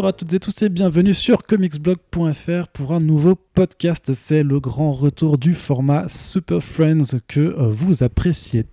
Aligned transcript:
Bonjour 0.00 0.08
à 0.08 0.12
toutes 0.14 0.32
et 0.32 0.40
tous 0.40 0.62
et 0.62 0.70
bienvenue 0.70 1.12
sur 1.12 1.42
comicsblog.fr 1.42 2.68
pour 2.72 2.92
un 2.92 3.00
nouveau 3.00 3.34
podcast. 3.34 4.14
C'est 4.14 4.42
le 4.42 4.58
grand 4.58 4.92
retour 4.92 5.36
du 5.36 5.52
format 5.52 6.08
Super 6.08 6.62
Friends 6.62 7.18
que 7.28 7.40
euh, 7.40 7.68
vous 7.68 8.02
appréciez 8.02 8.64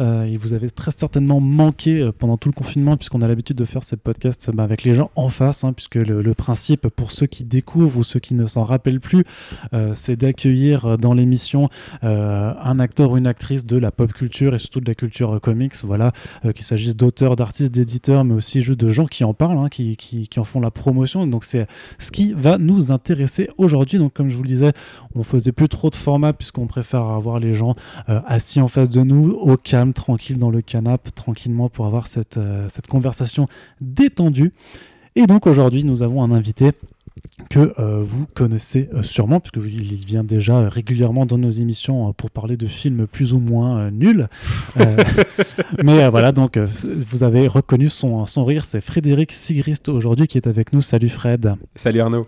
euh, 0.00 0.26
il 0.28 0.38
vous 0.38 0.52
avait 0.52 0.70
très 0.70 0.90
certainement 0.90 1.40
manqué 1.40 2.00
euh, 2.00 2.12
pendant 2.12 2.36
tout 2.36 2.48
le 2.48 2.54
confinement, 2.54 2.96
puisqu'on 2.96 3.22
a 3.22 3.28
l'habitude 3.28 3.56
de 3.56 3.64
faire 3.64 3.84
ces 3.84 3.96
podcasts 3.96 4.50
bah, 4.52 4.62
avec 4.62 4.84
les 4.84 4.94
gens 4.94 5.10
en 5.16 5.28
face, 5.28 5.64
hein, 5.64 5.72
puisque 5.72 5.96
le, 5.96 6.34
principe, 6.34 6.88
pour 6.88 7.10
ceux 7.10 7.26
qui 7.26 7.44
découvrent 7.44 7.98
ou 7.98 8.04
ceux 8.04 8.20
qui 8.20 8.34
ne 8.34 8.46
s'en 8.46 8.64
rappellent 8.64 9.00
plus, 9.00 9.24
euh, 9.74 9.92
c'est 9.94 10.16
d'accueillir 10.16 10.98
dans 10.98 11.14
l'émission 11.14 11.68
un 12.02 12.78
acteur 12.80 13.12
ou 13.12 13.16
une 13.16 13.26
actrice 13.26 13.66
de 13.66 13.76
la 13.76 13.90
pop 13.90 14.12
culture 14.12 14.54
et 14.54 14.58
surtout 14.58 14.80
de 14.80 14.88
la 14.88 14.94
culture 14.94 15.40
comics, 15.40 15.74
voilà, 15.84 16.12
qu'il 16.54 16.64
s'agisse 16.64 16.96
d'auteurs, 16.96 17.36
d'artistes, 17.36 17.72
d'éditeurs, 17.72 18.24
mais 18.24 18.34
aussi 18.34 18.60
juste 18.60 18.80
de 18.80 18.88
gens 18.88 19.06
qui 19.06 19.24
en 19.24 19.34
parlent, 19.34 19.58
hein, 19.58 19.68
qui, 19.68 19.96
qui, 19.96 20.28
qui, 20.28 20.40
en 20.40 20.44
font 20.44 20.60
la 20.60 20.70
promotion. 20.70 21.26
Donc 21.26 21.44
c'est 21.44 21.66
ce 21.98 22.10
qui 22.10 22.32
va 22.32 22.58
nous 22.58 22.92
intéresser 22.92 23.48
aujourd'hui. 23.58 23.98
Donc 23.98 24.12
comme 24.14 24.28
je 24.28 24.36
vous 24.36 24.42
le 24.42 24.48
disais, 24.48 24.72
on 25.14 25.22
faisait 25.22 25.52
plus 25.52 25.68
trop 25.68 25.90
de 25.90 25.94
formats 25.94 26.32
puisqu'on 26.32 26.66
préfère 26.66 27.04
avoir 27.04 27.38
les 27.38 27.54
gens 27.54 27.74
assis 28.06 28.60
en 28.60 28.68
face 28.68 28.90
de 28.90 29.02
nous 29.02 29.21
au 29.30 29.56
calme, 29.56 29.92
tranquille 29.92 30.38
dans 30.38 30.50
le 30.50 30.62
canapé, 30.62 31.10
tranquillement 31.10 31.68
pour 31.68 31.86
avoir 31.86 32.06
cette, 32.06 32.36
euh, 32.36 32.68
cette 32.68 32.86
conversation 32.86 33.48
détendue. 33.80 34.52
Et 35.14 35.26
donc 35.26 35.46
aujourd'hui, 35.46 35.84
nous 35.84 36.02
avons 36.02 36.22
un 36.22 36.32
invité 36.32 36.72
que 37.50 37.74
euh, 37.78 38.00
vous 38.02 38.26
connaissez 38.34 38.88
euh, 38.94 39.02
sûrement, 39.02 39.40
puisqu'il 39.40 40.04
vient 40.04 40.24
déjà 40.24 40.68
régulièrement 40.68 41.26
dans 41.26 41.38
nos 41.38 41.50
émissions 41.50 42.12
pour 42.14 42.30
parler 42.30 42.56
de 42.56 42.66
films 42.66 43.06
plus 43.06 43.32
ou 43.32 43.38
moins 43.38 43.90
nuls. 43.90 44.28
mais 45.82 46.08
voilà, 46.08 46.32
donc 46.32 46.58
vous 46.58 47.24
avez 47.24 47.46
reconnu 47.46 47.88
son, 47.88 48.24
son 48.26 48.44
rire, 48.44 48.64
c'est 48.64 48.80
Frédéric 48.80 49.32
Sigrist 49.32 49.88
aujourd'hui 49.88 50.26
qui 50.26 50.38
est 50.38 50.46
avec 50.46 50.72
nous. 50.72 50.80
Salut 50.80 51.10
Fred. 51.10 51.54
Salut 51.76 52.00
Arnaud. 52.00 52.26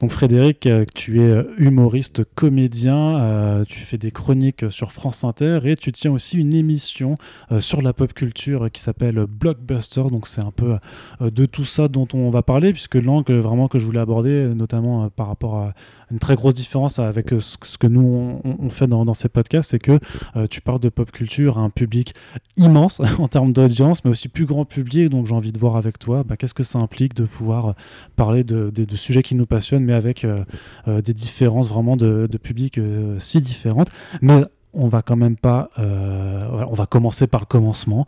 Donc 0.00 0.12
Frédéric, 0.12 0.66
euh, 0.66 0.86
tu 0.94 1.20
es 1.20 1.24
euh, 1.24 1.42
humoriste, 1.58 2.24
comédien, 2.34 3.18
euh, 3.20 3.64
tu 3.68 3.80
fais 3.80 3.98
des 3.98 4.10
chroniques 4.10 4.64
sur 4.70 4.92
France 4.92 5.24
Inter 5.24 5.58
et 5.64 5.76
tu 5.76 5.92
tiens 5.92 6.10
aussi 6.10 6.38
une 6.38 6.54
émission 6.54 7.16
sur 7.58 7.82
la 7.82 7.92
pop 7.92 8.14
culture 8.14 8.70
qui 8.72 8.80
s'appelle 8.80 9.26
Blockbuster. 9.26 10.04
Donc 10.10 10.26
c'est 10.26 10.40
un 10.40 10.52
peu 10.52 10.78
de 11.20 11.44
tout 11.44 11.64
ça 11.64 11.88
dont 11.88 12.08
on 12.14 12.30
va 12.30 12.42
parler 12.42 12.72
puisque 12.72 12.94
l'angle 12.94 13.38
vraiment 13.40 13.68
que 13.68 13.78
je 13.78 13.84
voulais 13.84 14.00
aborder, 14.00 14.48
notamment 14.54 15.10
par 15.10 15.26
rapport 15.26 15.56
à 15.56 15.74
une 16.10 16.18
très 16.18 16.34
grosse 16.34 16.54
différence 16.54 16.98
avec 16.98 17.30
ce 17.38 17.78
que 17.78 17.86
nous 17.86 18.40
on, 18.44 18.70
fait 18.70 18.86
dans, 18.86 19.14
ces 19.14 19.28
podcasts, 19.28 19.70
c'est 19.70 19.78
que 19.78 19.98
tu 20.48 20.60
parles 20.60 20.80
de 20.80 20.88
pop 20.88 21.10
culture 21.10 21.58
à 21.58 21.62
un 21.62 21.70
public 21.70 22.14
immense 22.56 23.00
en 23.18 23.28
termes 23.28 23.52
d'audience, 23.52 24.04
mais 24.04 24.10
aussi 24.10 24.28
plus 24.28 24.46
grand 24.46 24.64
public. 24.64 25.10
Donc 25.10 25.26
j'ai 25.26 25.34
envie 25.34 25.52
de 25.52 25.58
voir 25.58 25.76
avec 25.76 25.98
toi, 25.98 26.24
bah, 26.24 26.36
qu'est-ce 26.36 26.54
que 26.54 26.62
ça 26.62 26.78
implique 26.78 27.14
de 27.14 27.24
pouvoir 27.24 27.74
parler 28.16 28.44
de, 28.44 28.96
sujets 28.96 29.22
qui 29.22 29.34
nous 29.34 29.46
passionnent 29.46 29.90
avec 29.90 30.24
euh, 30.24 30.44
euh, 30.88 31.00
des 31.00 31.14
différences 31.14 31.68
vraiment 31.68 31.96
de, 31.96 32.28
de 32.30 32.38
public 32.38 32.78
euh, 32.78 33.18
si 33.18 33.40
différentes. 33.40 33.90
Mais 34.20 34.42
on 34.72 34.88
va 34.88 35.00
quand 35.00 35.16
même 35.16 35.36
pas. 35.36 35.70
on 35.78 36.74
va 36.74 36.86
commencer 36.86 37.26
par 37.26 37.40
le 37.40 37.46
commencement. 37.46 38.06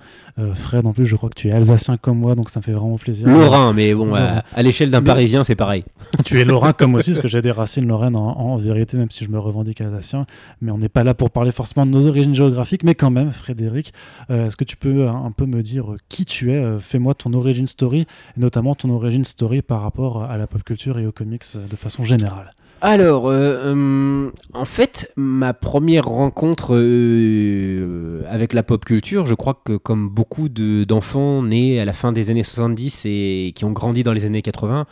Fred, 0.54 0.86
en 0.86 0.92
plus, 0.92 1.06
je 1.06 1.16
crois 1.16 1.28
que 1.30 1.34
tu 1.34 1.48
es 1.48 1.52
alsacien 1.52 1.96
comme 1.96 2.18
moi, 2.18 2.34
donc 2.34 2.50
ça 2.50 2.60
me 2.60 2.64
fait 2.64 2.72
vraiment 2.72 2.98
plaisir. 2.98 3.28
Lorrain, 3.28 3.72
mais 3.72 3.94
bon, 3.94 4.14
à, 4.14 4.62
l'échelle 4.62 4.90
d'un 4.90 5.02
Parisien, 5.02 5.44
c'est 5.44 5.56
pareil. 5.56 5.84
tu 6.24 6.40
es 6.40 6.44
Lorrain 6.44 6.72
comme 6.72 6.94
aussi, 6.94 7.10
parce 7.12 7.22
que 7.22 7.28
j'ai 7.28 7.42
des 7.42 7.50
racines 7.50 7.86
lorraines 7.86 8.16
en, 8.16 8.56
vérité, 8.56 8.96
même 8.96 9.10
si 9.10 9.24
je 9.24 9.30
me 9.30 9.38
revendique 9.38 9.80
alsacien. 9.80 10.26
Mais 10.60 10.72
on 10.72 10.78
n'est 10.78 10.88
pas 10.88 11.04
là 11.04 11.14
pour 11.14 11.30
parler 11.30 11.52
forcément 11.52 11.86
de 11.86 11.90
nos 11.90 12.06
origines 12.06 12.34
géographiques, 12.34 12.84
mais 12.84 12.94
quand 12.94 13.10
même, 13.10 13.32
Frédéric, 13.32 13.92
est-ce 14.28 14.56
que 14.56 14.64
tu 14.64 14.76
peux 14.76 15.08
un, 15.08 15.32
peu 15.32 15.46
me 15.46 15.62
dire 15.62 15.94
qui 16.08 16.24
tu 16.24 16.52
es 16.52 16.78
Fais-moi 16.78 17.14
ton 17.14 17.32
origin 17.32 17.66
story, 17.66 18.06
et 18.36 18.40
notamment 18.40 18.74
ton 18.74 18.90
origin 18.90 19.24
story 19.24 19.62
par 19.62 19.82
rapport 19.82 20.24
à 20.24 20.36
la 20.36 20.46
pop 20.46 20.62
culture 20.62 20.98
et 20.98 21.06
aux 21.06 21.12
comics 21.12 21.44
de 21.54 21.76
façon 21.76 22.04
générale. 22.04 22.50
Alors, 22.84 23.28
euh, 23.28 23.76
euh, 23.76 24.30
en 24.54 24.64
fait, 24.64 25.12
ma 25.14 25.54
première 25.54 26.04
rencontre 26.04 26.74
euh, 26.74 28.22
avec 28.28 28.52
la 28.52 28.64
pop 28.64 28.84
culture, 28.84 29.24
je 29.24 29.34
crois 29.36 29.62
que 29.64 29.76
comme 29.76 30.08
beaucoup 30.08 30.48
d'enfants 30.48 31.44
nés 31.44 31.80
à 31.80 31.84
la 31.84 31.92
fin 31.92 32.10
des 32.10 32.30
années 32.30 32.42
70 32.42 33.04
et 33.06 33.52
qui 33.54 33.64
ont 33.64 33.70
grandi 33.70 34.02
dans 34.02 34.12
les 34.12 34.24
années 34.24 34.42
80, 34.42 34.86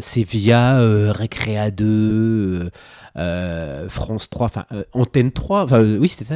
c'est 0.00 0.24
via 0.24 0.80
Recrea 1.12 1.70
2, 1.70 2.70
France 3.88 4.28
3, 4.28 4.46
enfin 4.46 4.64
Antenne 4.94 5.30
3, 5.30 5.62
enfin 5.62 5.80
oui 5.80 6.08
c'était 6.08 6.24
ça, 6.24 6.34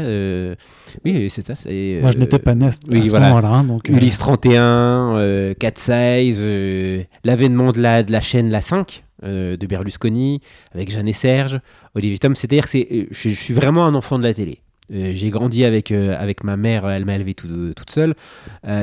oui 1.05 1.29
c'est 1.31 1.45
ça. 1.45 1.55
Moi 2.01 2.13
je 2.13 2.19
n'étais 2.19 2.39
pas 2.39 2.55
né 2.55 2.67
à 2.67 2.71
ce 2.73 2.81
moment-là, 2.87 3.49
hein, 3.49 3.65
donc. 3.65 3.89
Ulysse 3.89 4.19
31, 4.19 5.55
4 5.59 5.79
Size, 5.79 7.07
l'avènement 7.25 7.73
de 7.73 7.81
la, 7.81 8.05
de 8.05 8.13
la 8.13 8.21
chaîne 8.21 8.51
La 8.51 8.61
5. 8.61 9.03
Euh, 9.25 9.57
de 9.57 9.67
Berlusconi, 9.67 10.43
avec 10.75 10.91
Jeanne 10.91 11.09
et 11.09 11.15
Serge, 11.15 11.61
Olivier 11.95 12.19
Tom. 12.19 12.37
C'est-à-dire 12.37 12.69
que 12.69 12.77
euh, 12.77 13.07
je, 13.11 13.31
suis 13.31 13.55
vraiment 13.55 13.87
un 13.87 13.95
enfant 13.95 14.19
de 14.19 14.25
la 14.25 14.35
télé. 14.35 14.61
Euh, 14.93 15.13
j'ai 15.15 15.31
grandi 15.31 15.65
avec, 15.65 15.91
avec 15.91 16.45
ma 16.45 16.59
mère, 16.59 16.87
elle 16.87 17.07
m'a 17.07 17.15
élevé 17.15 17.33
toute 17.33 17.89
seule. 17.89 18.15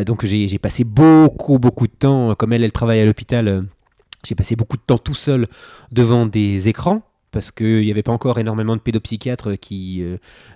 donc 0.08 0.26
j'ai 0.26 0.58
passé 0.58 0.86
beaucoup, 0.86 1.60
beaucoup 1.60 1.86
de 1.86 1.94
temps, 1.94 2.34
comme 2.34 2.52
elle, 2.52 2.64
elle 2.64 2.72
travaille 2.72 3.00
à 3.00 3.06
l'hôpital, 3.06 3.68
j'ai 4.26 4.34
passé 4.34 4.56
beaucoup 4.56 4.76
de 4.76 4.82
temps 4.82 4.98
tout 4.98 5.14
seul 5.14 5.46
devant 5.92 6.26
des 6.26 6.68
écrans 6.68 7.04
parce 7.34 7.52
qu'il 7.52 7.82
n'y 7.82 7.92
avait 7.92 8.04
pas 8.04 8.14
encore 8.14 8.40
énormément 8.40 8.78
de 8.78 8.82
pédopsychiatres 8.82 9.60
qui 9.60 10.02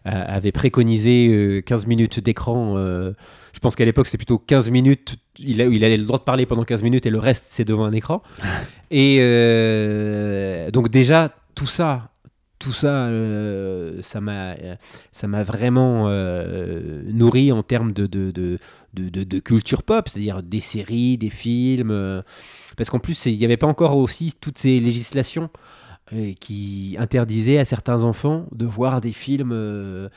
avaient 0.05 0.53
préconisé 0.53 1.61
15 1.65 1.87
minutes 1.87 2.21
d'écran. 2.21 2.77
je 2.77 3.59
pense 3.59 3.75
qu'à 3.75 3.83
l'époque, 3.83 4.05
c'était 4.05 4.17
plutôt 4.17 4.37
15 4.37 4.69
minutes 4.69 5.17
il, 5.39 5.61
a, 5.61 5.65
il 5.65 5.83
avait 5.83 5.97
le 5.97 6.03
droit 6.03 6.19
de 6.19 6.23
parler 6.23 6.45
pendant 6.45 6.63
15 6.63 6.83
minutes 6.83 7.05
et 7.05 7.09
le 7.09 7.19
reste, 7.19 7.45
c'est 7.49 7.65
devant 7.65 7.85
un 7.85 7.93
écran. 7.93 8.21
et 8.91 9.17
euh, 9.21 10.71
donc 10.71 10.89
déjà, 10.89 11.33
tout 11.55 11.65
ça, 11.65 12.11
tout 12.59 12.73
ça, 12.73 13.07
euh, 13.07 14.01
ça 14.01 14.21
m'a, 14.21 14.55
ça 15.11 15.27
m'a 15.27 15.43
vraiment 15.43 16.05
euh, 16.07 17.03
nourri 17.05 17.51
en 17.51 17.63
termes 17.63 17.91
de, 17.91 18.07
de, 18.07 18.31
de, 18.31 18.59
de 19.09 19.39
culture 19.39 19.83
pop, 19.83 20.09
c'est-à-dire 20.09 20.41
des 20.41 20.61
séries, 20.61 21.17
des 21.17 21.29
films. 21.29 22.23
parce 22.75 22.89
qu'en 22.89 22.99
plus, 22.99 23.25
il 23.25 23.37
n'y 23.37 23.45
avait 23.45 23.57
pas 23.57 23.67
encore 23.67 23.97
aussi 23.97 24.33
toutes 24.39 24.57
ces 24.57 24.79
législations 24.79 25.49
qui 26.39 26.95
interdisaient 26.99 27.57
à 27.57 27.65
certains 27.65 28.03
enfants 28.03 28.45
de 28.51 28.65
voir 28.65 29.01
des 29.01 29.11
films 29.11 30.09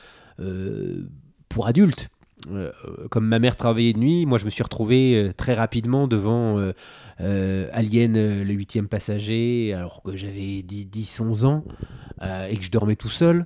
pour 1.49 1.67
adultes. 1.67 2.09
Euh, 2.49 2.71
comme 3.09 3.27
ma 3.27 3.39
mère 3.39 3.55
travaillait 3.55 3.93
de 3.93 3.99
nuit, 3.99 4.25
moi 4.25 4.37
je 4.37 4.45
me 4.45 4.49
suis 4.49 4.63
retrouvé 4.63 5.15
euh, 5.15 5.33
très 5.33 5.53
rapidement 5.53 6.07
devant 6.07 6.57
euh, 7.19 7.69
Alien, 7.71 8.41
le 8.43 8.53
huitième 8.53 8.87
passager, 8.87 9.73
alors 9.73 10.01
que 10.01 10.15
j'avais 10.15 10.63
10-11 10.63 11.45
ans 11.45 11.63
et 12.49 12.57
que 12.57 12.63
je 12.63 12.71
dormais 12.71 12.95
tout 12.95 13.09
seul. 13.09 13.45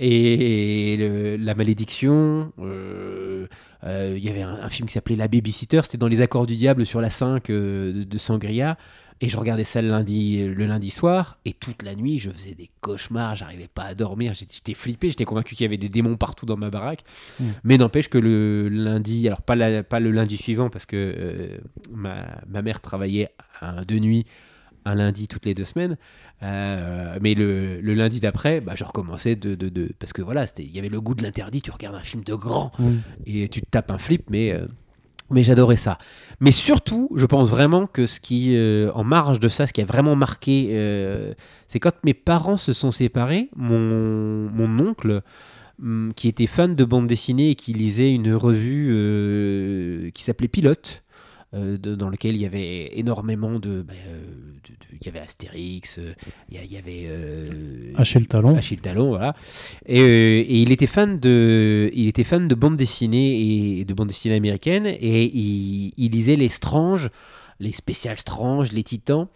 Et, 0.00 1.36
la 1.40 1.54
malédiction, 1.54 2.52
il 2.58 4.18
y 4.18 4.28
avait 4.28 4.42
un, 4.42 4.68
film 4.68 4.86
qui 4.86 4.94
s'appelait 4.94 5.16
La 5.16 5.28
Babysitter, 5.28 5.80
c'était 5.82 5.98
dans 5.98 6.08
les 6.08 6.20
accords 6.20 6.46
du 6.46 6.56
diable 6.56 6.86
sur 6.86 7.00
la 7.00 7.10
5 7.10 7.48
de, 7.48 8.04
de 8.08 8.18
Sangria. 8.18 8.76
Et 9.20 9.28
je 9.28 9.36
regardais 9.36 9.64
ça 9.64 9.82
le 9.82 9.88
lundi, 9.88 10.46
le 10.46 10.66
lundi 10.66 10.90
soir, 10.90 11.38
et 11.44 11.52
toute 11.52 11.82
la 11.82 11.94
nuit, 11.94 12.18
je 12.18 12.30
faisais 12.30 12.54
des 12.54 12.70
cauchemars, 12.80 13.34
j'arrivais 13.34 13.68
pas 13.68 13.82
à 13.82 13.94
dormir, 13.94 14.32
j'étais 14.34 14.74
flippé, 14.74 15.08
j'étais 15.08 15.24
convaincu 15.24 15.56
qu'il 15.56 15.64
y 15.64 15.66
avait 15.66 15.76
des 15.76 15.88
démons 15.88 16.16
partout 16.16 16.46
dans 16.46 16.56
ma 16.56 16.70
baraque. 16.70 17.02
Hmm. 17.40 17.50
Mais 17.64 17.78
n'empêche 17.78 18.08
que 18.08 18.18
le 18.18 18.68
lundi, 18.68 19.26
alors 19.26 19.42
pas, 19.42 19.82
pas 19.82 19.98
le 19.98 20.12
lundi 20.12 20.36
suivant, 20.36 20.70
parce 20.70 20.86
que 20.86 20.96
euh, 20.96 21.58
ma, 21.90 22.62
mère 22.62 22.80
travaillait 22.80 23.30
de 23.86 23.98
nuit 23.98 24.24
un 24.84 24.94
lundi 24.94 25.28
toutes 25.28 25.46
les 25.46 25.54
deux 25.54 25.64
semaines. 25.64 25.96
Euh, 26.42 27.18
mais 27.20 27.34
le, 27.34 27.80
lundi 27.80 28.20
d'après, 28.20 28.60
bah, 28.60 28.74
je 28.76 28.84
recommençais 28.84 29.36
de, 29.36 29.54
de, 29.54 29.92
parce 29.98 30.12
que 30.12 30.22
voilà, 30.22 30.46
il 30.58 30.70
y 30.70 30.78
avait 30.78 30.88
le 30.88 31.00
goût 31.00 31.14
de 31.14 31.22
l'interdit. 31.22 31.60
Tu 31.62 31.70
regardes 31.70 31.96
un 31.96 32.02
film 32.02 32.22
de 32.22 32.34
grand 32.34 32.72
hmm. 32.78 32.98
et 33.26 33.48
tu 33.48 33.60
te 33.60 33.66
tapes 33.68 33.90
un 33.90 33.98
flip, 33.98 34.30
mais 34.30 34.52
euh, 34.52 34.66
mais 35.30 35.42
j'adorais 35.42 35.76
ça. 35.76 35.98
Mais 36.40 36.52
surtout, 36.52 37.10
je 37.14 37.26
pense 37.26 37.50
vraiment 37.50 37.86
que 37.86 38.06
ce 38.06 38.20
qui, 38.20 38.56
euh, 38.56 38.90
en 38.94 39.04
marge 39.04 39.40
de 39.40 39.48
ça, 39.48 39.66
ce 39.66 39.72
qui 39.72 39.80
a 39.80 39.84
vraiment 39.84 40.16
marqué, 40.16 40.68
euh, 40.72 41.34
c'est 41.66 41.80
quand 41.80 41.92
mes 42.04 42.14
parents 42.14 42.56
se 42.56 42.72
sont 42.72 42.90
séparés, 42.90 43.48
mon, 43.56 44.78
oncle, 44.78 45.22
hum, 45.82 46.12
qui 46.16 46.28
était 46.28 46.46
fan 46.46 46.74
de 46.74 46.84
bande 46.84 47.06
dessinée 47.06 47.50
et 47.50 47.54
qui 47.54 47.72
lisait 47.72 48.12
une 48.12 48.34
revue 48.34 48.88
euh, 48.90 50.10
qui 50.10 50.22
s'appelait 50.22 50.48
Pilote, 50.48 51.02
euh, 51.54 51.78
dans 51.78 52.10
lequel 52.10 52.34
il 52.34 52.42
y 52.42 52.46
avait 52.46 52.98
énormément 52.98 53.58
de. 53.58 53.80
Bah, 53.80 53.94
euh, 54.06 54.20
il 55.00 55.06
y 55.06 55.08
avait 55.08 55.20
Astérix, 55.20 55.98
euh, 55.98 56.12
il 56.50 56.62
y, 56.62 56.76
avait. 56.76 57.08
Achille 57.96 58.26
Talon. 58.26 58.54
Achille 58.54 58.80
Talon, 58.80 59.08
voilà. 59.08 59.34
Et, 59.86 60.60
il, 60.60 60.72
était 60.72 60.86
fan 60.86 61.18
de, 61.18 61.90
il 61.94 62.06
était 62.06 62.24
fan 62.24 62.48
de 62.48 62.54
bande 62.54 62.76
dessinée 62.76 63.78
et 63.78 63.84
de 63.86 63.94
bande 63.94 64.08
dessinée 64.08 64.34
américaine 64.34 64.84
et 64.86 65.24
il, 65.24 65.94
il 65.96 66.12
lisait 66.12 66.36
les 66.36 66.50
Strange, 66.50 67.08
les 67.60 67.72
spéciales 67.72 68.18
Strange, 68.18 68.70
les 68.72 68.82
Titans. 68.82 69.28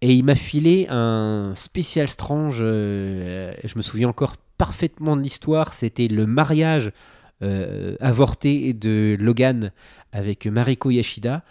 Et 0.00 0.14
il 0.14 0.24
m'a 0.24 0.36
filé 0.36 0.86
un 0.90 1.54
spécial 1.56 2.08
Strange, 2.08 2.58
je 2.58 3.74
me 3.74 3.82
souviens 3.82 4.08
encore 4.08 4.36
parfaitement 4.58 5.16
de 5.16 5.22
l'histoire, 5.22 5.74
c'était 5.74 6.06
le 6.06 6.24
mariage 6.24 6.92
avorté 8.00 8.74
de 8.74 9.16
Logan 9.18 9.72
avec 10.12 10.46
Mariko 10.46 10.90
Yashida. 10.90 11.44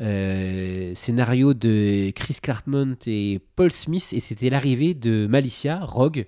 euh, 0.00 0.94
scénario 0.94 1.52
de 1.52 2.10
Chris 2.12 2.38
Claremont 2.42 2.96
et 3.06 3.40
Paul 3.56 3.70
Smith, 3.70 4.08
et 4.12 4.20
c'était 4.20 4.48
l'arrivée 4.48 4.94
de 4.94 5.26
Malicia, 5.26 5.80
Rogue 5.84 6.26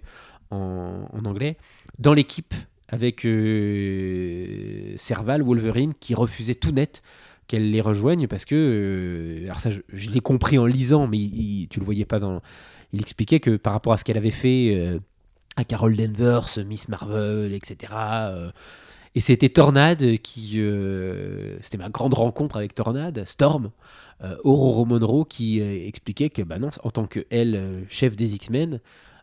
en, 0.51 1.07
anglais, 1.25 1.57
dans 1.99 2.13
l'équipe 2.13 2.53
avec 2.89 3.25
euh, 3.25 4.95
Serval, 4.99 5.43
Wolverine, 5.43 5.93
qui 5.99 6.15
refusait 6.15 6.55
tout 6.55 6.73
net 6.73 7.03
qu'elle 7.47 7.71
les 7.71 7.81
rejoigne 7.81 8.27
parce 8.27 8.45
que, 8.45 8.55
euh, 8.55 9.45
alors 9.45 9.61
ça 9.61 9.71
je, 9.71 9.81
je 9.93 10.11
l'ai 10.11 10.21
compris 10.21 10.59
en 10.59 10.67
lisant, 10.67 11.07
mais 11.07 11.19
il, 11.19 11.63
il- 11.63 11.69
tu 11.69 11.79
le 11.81 11.85
voyais 11.85 12.05
pas 12.07 12.19
dans... 12.19 12.41
Il 12.93 13.01
expliquait 13.01 13.41
que 13.41 13.57
par 13.57 13.73
rapport 13.73 13.93
à 13.93 13.97
ce 13.97 14.05
qu'elle 14.05 14.17
avait 14.19 14.31
fait 14.31 14.75
euh, 14.77 14.99
à 15.57 15.65
Carol 15.65 15.97
Danvers, 15.97 16.49
Miss 16.67 16.89
Marvel, 16.89 17.53
etc. 17.55 17.93
et 19.14 19.20
c'était 19.20 19.49
Tornade 19.49 20.19
qui... 20.19 20.55
euh, 20.56 21.56
c'était 21.61 21.78
ma 21.78 21.88
grande 21.88 22.14
rencontre 22.14 22.56
avec 22.56 22.75
Tornade, 22.75 23.25
Storm, 23.26 23.70
euh, 24.22 24.37
Aurora 24.44 24.84
Monroe, 24.84 25.25
qui 25.25 25.61
euh, 25.61 25.87
expliquait 25.87 26.31
que, 26.31 26.43
bah 26.43 26.58
non, 26.58 26.70
en 26.82 26.90
tant 26.90 27.06
que 27.06 27.26
elle, 27.31 27.56
euh, 27.56 27.82
chef 27.88 28.16
des 28.16 28.34
X-Men, 28.34 28.81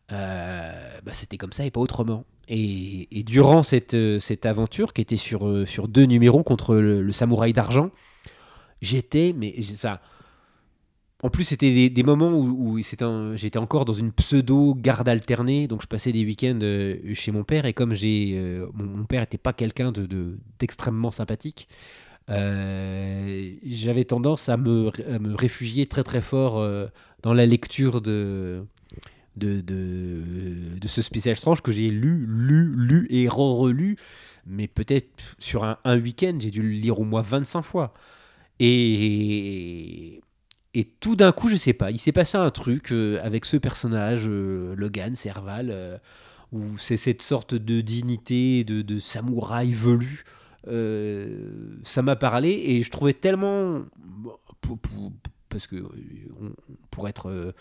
bah, 0.10 1.14
c'était 1.14 1.38
comme 1.38 1.54
ça 1.54 1.66
et 1.66 1.72
pas 1.72 1.80
autrement. 1.80 2.26
Et, 2.50 3.24
durant 3.26 3.64
cette, 3.64 3.96
aventure, 4.44 4.92
qui 4.92 5.02
était 5.02 5.16
sur, 5.16 5.66
sur 5.66 5.88
deux 5.88 6.04
numéros 6.04 6.44
contre 6.44 6.76
le, 6.76 7.12
samouraï 7.14 7.54
d'argent, 7.54 7.92
j'étais, 8.82 9.34
mais 9.38 9.56
enfin, 9.74 10.00
en 11.24 11.30
plus 11.30 11.44
c'était 11.44 11.90
des, 11.90 12.04
moments 12.04 12.32
où, 12.34 12.80
j'étais 12.80 13.58
encore 13.58 13.86
dans 13.86 13.94
une 13.94 14.12
pseudo 14.12 14.74
garde 14.76 15.08
alternée, 15.08 15.68
donc 15.68 15.82
je 15.84 15.88
passais 15.88 16.12
des 16.12 16.26
week-ends 16.26 16.60
euh, 16.64 16.98
chez 17.14 17.32
mon 17.32 17.44
père 17.44 17.66
et 17.66 17.74
comme 17.74 17.94
euh, 18.04 18.68
mon, 18.74 19.06
père 19.06 19.22
était 19.24 19.38
pas 19.38 19.54
quelqu'un 19.54 19.92
de, 19.92 20.06
de- 20.06 20.40
d'extrêmement 20.60 21.12
sympathique. 21.12 21.68
euh, 22.30 23.52
j'avais 23.64 24.06
tendance 24.06 24.50
à 24.50 24.58
me, 24.58 24.92
réfugier 25.36 25.86
très 25.86 26.04
très 26.04 26.22
fort 26.22 26.66
dans 27.22 27.34
la 27.34 27.46
lecture 27.46 28.02
de, 28.02 28.66
ce 29.40 31.02
spécial 31.02 31.36
Strange 31.36 31.62
que 31.62 31.72
j'ai 31.72 31.90
lu, 31.92 32.26
lu, 32.28 32.74
lu 32.76 33.08
et 33.12 33.28
re-relu, 33.28 33.96
mais 34.48 34.68
peut-être 34.68 35.36
sur 35.38 35.64
un, 35.64 36.00
week-end, 36.00 36.38
j'ai 36.40 36.50
dû 36.50 36.64
le 36.64 36.70
lire 36.70 37.00
au 37.00 37.04
moins 37.04 37.22
25 37.22 37.62
fois. 37.62 37.94
Et 40.74 40.86
tout 40.86 41.16
d'un 41.16 41.32
coup, 41.32 41.50
je 41.50 41.56
sais 41.56 41.74
pas, 41.74 41.92
il 41.92 42.00
s'est 42.00 42.14
passé 42.14 42.38
un 42.38 42.50
truc 42.50 42.92
euh, 42.92 43.20
avec 43.24 43.44
ce 43.46 43.58
personnage, 43.58 44.24
euh, 44.26 44.74
Logan, 44.78 45.16
Serval, 45.16 45.70
euh, 45.70 45.98
où 46.54 46.78
c'est 46.78 46.98
cette 46.98 47.22
sorte 47.22 47.54
de 47.54 47.82
dignité, 47.82 48.64
de, 48.64 49.00
samouraï 49.00 49.74
velu. 49.74 50.24
Ça 51.84 52.02
m'a 52.02 52.16
parlé 52.16 52.52
et 52.52 52.84
je 52.84 52.92
trouvais 52.92 53.14
tellement. 53.14 53.82
parce 55.50 55.68
que, 55.68 55.76
pour 56.90 57.08
être. 57.08 57.54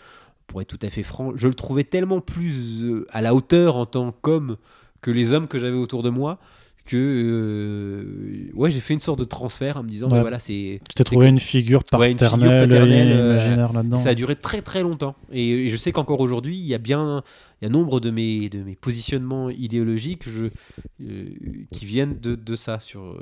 pour 0.47 0.61
être 0.61 0.67
tout 0.67 0.85
à 0.85 0.89
fait 0.89 1.03
franc, 1.03 1.31
je 1.35 1.47
le 1.47 1.53
trouvais 1.53 1.85
tellement 1.85 2.21
plus 2.21 2.85
à 3.09 3.21
la 3.21 3.33
hauteur 3.33 3.75
en 3.77 3.85
tant 3.85 4.11
qu'homme 4.11 4.57
que 5.01 5.09
les 5.09 5.33
hommes 5.33 5.47
que 5.47 5.57
j'avais 5.57 5.77
autour 5.77 6.03
de 6.03 6.09
moi 6.09 6.39
que 6.85 6.97
euh, 6.97 8.51
ouais 8.53 8.71
j'ai 8.71 8.79
fait 8.79 8.93
une 8.93 8.99
sorte 8.99 9.19
de 9.19 9.23
transfert 9.23 9.77
en 9.77 9.83
me 9.83 9.89
disant 9.89 10.07
Ouais. 10.07 10.15
mais 10.15 10.21
voilà 10.21 10.39
c'est 10.39 10.79
Tu 10.89 10.95
t'es 10.95 11.03
trouvé 11.03 11.27
une 11.27 11.39
figure 11.39 11.83
Ouais, 11.93 12.11
une 12.11 12.17
figure 12.17 12.31
paternelle, 12.31 12.67
paternelle, 12.69 13.07
et 13.07 13.11
euh, 13.13 13.33
imaginaire 13.35 13.73
là-dedans. 13.73 13.97
ça 13.97 14.09
a 14.09 14.13
duré 14.15 14.35
très 14.35 14.61
très 14.61 14.81
longtemps 14.81 15.15
et, 15.31 15.47
et 15.65 15.69
je 15.69 15.77
sais 15.77 15.91
qu'encore 15.91 16.19
aujourd'hui 16.19 16.57
il 16.57 16.65
y 16.65 16.73
a 16.73 16.79
bien 16.79 17.23
il 17.61 17.65
y 17.65 17.67
a 17.67 17.69
nombre 17.69 17.99
de 17.99 18.09
mes 18.11 18.49
de 18.49 18.63
mes 18.63 18.75
positionnements 18.75 19.49
idéologiques 19.49 20.23
je, 20.27 20.45
euh, 21.05 21.25
qui 21.71 21.85
viennent 21.85 22.19
de, 22.19 22.35
de 22.35 22.55
ça 22.55 22.79
sur 22.79 23.15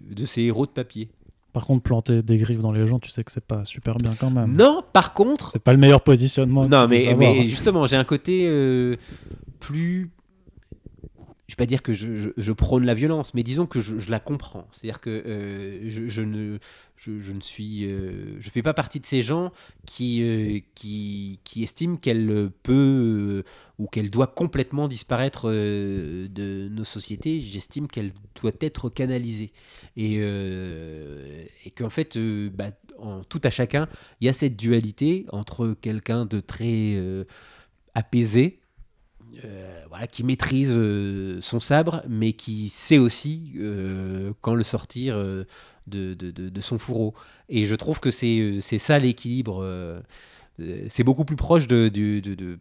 de, 0.00 0.26
ces 0.26 0.42
héros 0.42 0.66
de 0.66 0.70
papier 0.70 1.08
Par 1.52 1.66
contre, 1.66 1.82
planter 1.82 2.22
des 2.22 2.36
griffes 2.38 2.60
dans 2.60 2.72
les 2.72 2.86
gens, 2.86 2.98
tu 2.98 3.10
sais 3.10 3.24
que 3.24 3.32
c'est 3.32 3.44
pas 3.44 3.64
super 3.64 3.96
bien 3.96 4.14
quand 4.18 4.30
même. 4.30 4.54
non 4.56 4.82
par 4.92 5.12
contre 5.12 5.50
C'est 5.52 5.62
pas 5.62 5.72
le 5.72 5.78
meilleur 5.78 6.00
positionnement. 6.02 6.68
Non, 6.68 6.86
que 6.86 6.94
tu 6.96 7.06
mais, 7.08 7.14
mais 7.16 7.44
justement, 7.44 7.86
j'ai 7.86 7.96
un 7.96 8.04
côté 8.04 8.46
euh, 8.46 8.94
plus. 9.58 10.10
Je 11.50 11.54
vais 11.56 11.56
pas 11.56 11.66
dire 11.66 11.82
que 11.82 11.92
je, 11.92 12.52
prône 12.52 12.86
la 12.86 12.94
violence, 12.94 13.34
mais 13.34 13.42
disons 13.42 13.66
que 13.66 13.80
je, 13.80 14.08
la 14.08 14.20
comprends. 14.20 14.68
C'est-à-dire 14.70 15.00
que 15.00 15.10
euh, 15.10 15.90
je, 16.08 16.22
ne, 16.22 16.58
je, 16.94 17.10
ne 17.10 17.88
euh, 17.88 18.40
fais 18.40 18.62
pas 18.62 18.72
partie 18.72 19.00
de 19.00 19.06
ces 19.06 19.20
gens 19.22 19.50
qui, 19.84 20.22
euh, 20.22 20.60
qui, 20.76 21.40
qui 21.42 21.64
estiment 21.64 21.96
qu'elle 21.96 22.52
peut 22.62 23.42
ou 23.80 23.88
qu'elle 23.88 24.10
doit 24.10 24.28
complètement 24.28 24.86
disparaître 24.86 25.50
de 25.50 26.68
nos 26.70 26.84
sociétés. 26.84 27.40
J'estime 27.40 27.88
qu'elle 27.88 28.12
doit 28.40 28.52
être 28.60 28.88
canalisée 28.88 29.50
et, 29.96 30.20
qu'en 31.76 31.90
fait, 31.90 32.16
bah, 32.50 32.68
tout 33.28 33.40
à 33.42 33.50
chacun, 33.50 33.88
il 34.20 34.26
y 34.26 34.28
a 34.28 34.32
cette 34.32 34.54
dualité 34.54 35.26
entre 35.32 35.74
quelqu'un 35.80 36.26
de 36.26 36.38
très 36.38 36.96
apaisé, 37.96 38.59
euh, 39.44 39.84
voilà, 39.88 40.06
qui 40.06 40.24
maîtrise 40.24 40.74
euh, 40.76 41.38
son 41.40 41.60
sabre, 41.60 42.02
mais 42.08 42.32
qui 42.32 42.68
sait 42.68 42.98
aussi 42.98 43.52
euh, 43.58 44.32
quand 44.40 44.54
le 44.54 44.64
sortir 44.64 45.16
de, 45.86 46.60
son 46.60 46.78
fourreau. 46.78 47.14
Et 47.48 47.64
je 47.64 47.74
trouve 47.74 48.00
que 48.00 48.10
c'est 48.10 48.60
ça 48.60 48.98
l'équilibre. 48.98 50.02
c'est 50.88 51.04
beaucoup 51.04 51.24
plus 51.24 51.36
proche 51.36 51.66
de, 51.66 51.88
de- 51.88 52.58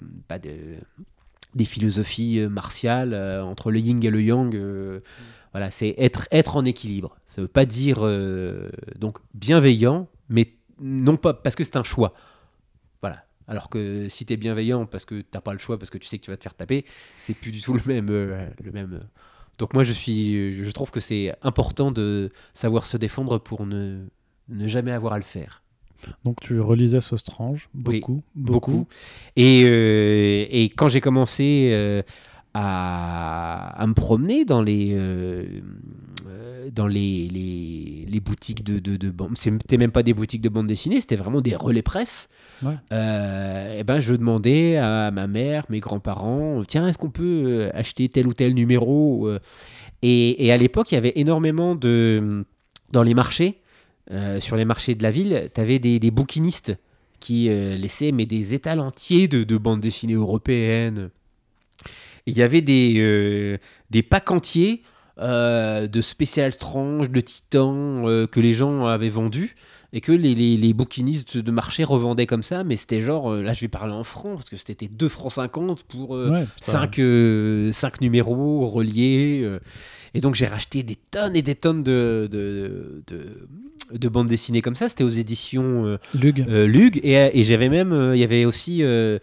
des 1.55 1.65
philosophies 1.65 2.39
martiales 2.49 3.13
entre 3.41 3.71
le 3.71 3.79
yin 3.79 4.03
et 4.03 4.09
le 4.09 4.21
yang. 4.21 5.01
Voilà, 5.51 5.71
c'est 5.71 5.95
être, 5.97 6.27
être 6.31 6.55
en 6.55 6.65
équilibre. 6.65 7.17
Ça 7.27 7.41
veut 7.41 7.47
pas 7.47 7.65
dire 7.65 8.01
donc 8.99 9.17
bienveillant, 9.33 10.07
mais 10.29 10.53
non 10.79 11.17
pas 11.17 11.33
parce 11.33 11.55
que 11.55 11.63
c'est 11.63 11.77
un 11.77 11.83
choix. 11.83 12.13
Alors 13.49 13.69
que 13.69 14.07
si 14.09 14.25
tu 14.25 14.33
es 14.33 14.37
bienveillant 14.37 14.85
parce 14.85 15.05
que 15.05 15.21
t'as 15.21 15.41
pas 15.41 15.53
le 15.53 15.59
choix, 15.59 15.77
parce 15.77 15.89
que 15.89 15.97
tu 15.97 16.07
sais 16.07 16.17
que 16.19 16.23
tu 16.23 16.31
vas 16.31 16.37
te 16.37 16.43
faire 16.43 16.53
taper, 16.53 16.85
c'est 17.17 17.33
plus 17.33 17.51
du 17.51 17.61
tout 17.61 17.73
le 17.73 17.81
même. 17.85 18.07
euh, 18.09 18.47
le 18.63 18.71
même 18.71 18.93
euh. 18.93 19.03
Donc 19.57 19.73
moi, 19.73 19.83
je, 19.83 19.91
suis, 19.91 20.63
je 20.63 20.71
trouve 20.71 20.89
que 20.91 21.01
c'est 21.01 21.35
important 21.41 21.91
de 21.91 22.29
savoir 22.53 22.85
se 22.85 22.95
défendre 22.95 23.39
pour 23.39 23.65
ne, 23.65 24.05
ne 24.47 24.67
jamais 24.69 24.91
avoir 24.93 25.11
à 25.13 25.17
le 25.17 25.23
faire. 25.23 25.63
Donc 26.23 26.39
tu 26.39 26.59
relisais 26.61 27.01
ce 27.01 27.17
Strange 27.17 27.67
Oui, 27.75 27.99
beaucoup, 27.99 28.23
Beaucoup. 28.35 28.87
Et, 29.35 29.65
euh, 29.69 30.45
et 30.49 30.69
quand 30.69 30.87
j'ai 30.87 31.01
commencé 31.01 31.71
euh, 31.73 32.03
à, 32.53 33.81
à 33.81 33.85
me 33.87 33.93
promener 33.93 34.45
dans 34.45 34.61
les, 34.61 34.91
euh, 34.93 35.59
dans 36.71 36.87
les, 36.87 37.27
les, 37.27 38.05
les 38.07 38.19
boutiques 38.21 38.63
de, 38.63 38.79
de, 38.79 38.95
de 38.95 39.09
bande, 39.09 39.37
c'était 39.37 39.77
même 39.77 39.91
pas 39.91 40.03
des 40.03 40.13
boutiques 40.13 40.41
de 40.41 40.49
bande 40.49 40.67
dessinée, 40.67 41.01
c'était 41.01 41.17
vraiment 41.17 41.41
des 41.41 41.55
relais 41.55 41.81
presse. 41.81 42.29
Euh, 42.91 43.79
et 43.79 43.83
ben 43.83 43.99
je 43.99 44.13
demandais 44.13 44.77
à 44.77 45.11
ma 45.11 45.27
mère, 45.27 45.65
mes 45.69 45.79
grands-parents, 45.79 46.63
tiens, 46.67 46.87
est-ce 46.87 46.97
qu'on 46.97 47.09
peut 47.09 47.43
euh, 47.45 47.69
acheter 47.73 48.09
tel 48.09 48.27
ou 48.27 48.33
tel 48.33 48.53
numéro 48.53 49.27
euh? 49.27 49.39
Et, 50.01 50.51
à 50.51 50.57
l'époque, 50.57 50.91
il 50.91 50.95
y 50.95 50.97
avait 50.97 51.13
énormément 51.15 51.75
de 51.75 52.45
dans 52.91 53.03
les 53.03 53.13
marchés, 53.13 53.59
sur 54.39 54.55
les 54.55 54.65
marchés 54.65 54.95
de 54.95 55.03
la 55.03 55.11
ville, 55.11 55.49
tu 55.53 55.61
avais 55.61 55.77
des, 55.77 55.99
bouquinistes 56.09 56.73
qui 57.19 57.49
laissait 57.49 58.13
mais 58.13 58.25
des 58.25 58.53
étals 58.53 58.79
entiers 58.79 59.27
de, 59.27 59.43
de 59.43 59.57
bandes 59.57 59.81
dessinées 59.81 60.13
européennes. 60.13 61.09
Il 62.25 62.37
y 62.37 62.41
avait 62.41 62.61
des, 62.61 63.59
des 63.91 64.01
packs 64.01 64.31
entiers 64.31 64.83
de 65.19 66.01
spécial 66.01 66.53
strange, 66.53 67.11
de 67.11 67.19
titans 67.19 68.25
que 68.31 68.39
les 68.39 68.53
gens 68.53 68.85
avaient 68.85 69.09
vendus 69.09 69.57
et 69.93 70.01
que 70.01 70.11
les, 70.11 70.35
les, 70.35 70.55
les 70.57 70.73
bouquinistes 70.73 71.37
de 71.37 71.51
marché 71.51 71.83
revendaient 71.83 72.27
comme 72.27 72.43
ça, 72.43 72.63
mais 72.63 72.75
c'était 72.75 73.01
genre, 73.01 73.31
euh, 73.31 73.41
là 73.41 73.53
je 73.53 73.61
vais 73.61 73.67
parler 73.67 73.93
en 73.93 74.03
francs, 74.03 74.35
parce 74.35 74.49
que 74.49 74.57
c'était 74.57 74.87
2 74.87 75.09
francs 75.09 75.31
50 75.31 75.83
pour 75.83 76.15
euh, 76.15 76.29
Ouais, 76.31 76.45
ça- 76.61 76.73
5 76.73 76.99
euh, 76.99 77.71
cinq 77.71 77.99
numéros 78.01 78.67
reliés. 78.67 79.41
euh. 79.43 79.59
et 80.13 80.21
donc 80.21 80.35
j'ai 80.35 80.45
racheté 80.45 80.83
des 80.83 80.95
tonnes 80.95 81.35
et 81.35 81.41
des 81.41 81.55
tonnes 81.55 81.81
de, 81.83 82.27
de, 82.31 83.03
de, 83.07 83.97
de 83.97 84.07
bandes 84.09 84.27
dessinées 84.27 84.61
comme 84.61 84.75
ça. 84.75 84.89
C'était 84.89 85.03
aux 85.03 85.09
éditions 85.09 85.85
euh, 85.85 85.97
Lug, 86.19 86.45
euh, 86.47 86.67
Lug. 86.67 86.99
Et, 87.03 87.13
et 87.39 87.43
j'avais 87.43 87.69
même, 87.69 87.91
euh, 87.91 88.15
il 88.15 88.19
y 88.19 88.23
avait 88.23 88.45
aussi 88.45 88.83
euh, 88.83 89.17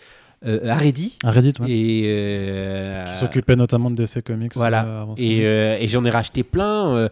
euh, 0.45 0.69
à 0.69 0.75
Reddit, 0.75 1.17
ouais, 1.61 1.71
Et, 1.71 2.03
euh, 2.07 3.05
qui 3.05 3.15
s'occupait 3.15 3.57
notamment 3.57 3.91
de 3.91 3.97
DC 3.97 4.23
Comics. 4.23 4.53
Voilà. 4.55 4.85
euh, 4.85 5.05
et, 5.17 5.47
euh, 5.47 5.77
et 5.81 5.87
j'en 5.89 6.05
ai 6.05 6.11
racheté 6.11 6.43
plein. 6.43 7.09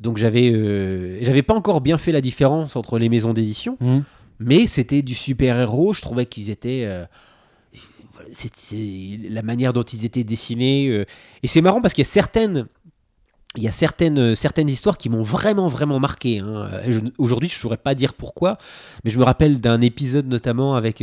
Donc 0.00 0.16
j'avais, 0.18 0.50
euh, 0.52 1.18
j'avais 1.22 1.42
pas 1.42 1.54
encore 1.54 1.80
bien 1.80 1.98
fait 1.98 2.12
la 2.12 2.20
différence 2.20 2.76
entre 2.76 2.98
les 2.98 3.08
maisons 3.08 3.32
d'édition, 3.32 3.76
Mhm. 3.80 4.04
mais 4.38 4.66
c'était 4.66 5.02
du 5.02 5.14
super-héros. 5.14 5.92
Je 5.94 6.00
trouvais 6.02 6.26
qu'ils 6.26 6.50
étaient. 6.50 6.84
euh, 6.86 7.04
c'est, 8.32 8.50
la 9.30 9.42
manière 9.42 9.72
dont 9.72 9.82
ils 9.82 10.04
étaient 10.04 10.24
dessinés. 10.24 10.88
euh, 10.88 11.04
et 11.42 11.46
c'est 11.46 11.60
marrant 11.62 11.80
parce 11.80 11.94
qu'il 11.94 12.02
y 12.04 12.08
a 12.08 12.10
certaines. 12.10 12.66
Il 13.56 13.62
y 13.62 13.68
a 13.68 13.70
certaines, 13.72 14.36
certaines 14.36 14.68
histoires 14.68 14.98
qui 14.98 15.08
m'ont 15.08 15.22
vraiment, 15.22 15.68
vraiment 15.68 15.98
marqué. 15.98 16.38
hein. 16.40 16.68
Aujourd'hui, 17.16 17.48
je 17.48 17.54
ne 17.54 17.60
saurais 17.60 17.78
pas 17.78 17.94
dire 17.94 18.12
pourquoi, 18.12 18.58
mais 19.04 19.10
je 19.10 19.18
me 19.18 19.24
rappelle 19.24 19.60
d'un 19.60 19.80
épisode 19.80 20.26
notamment 20.28 20.74
avec. 20.76 21.02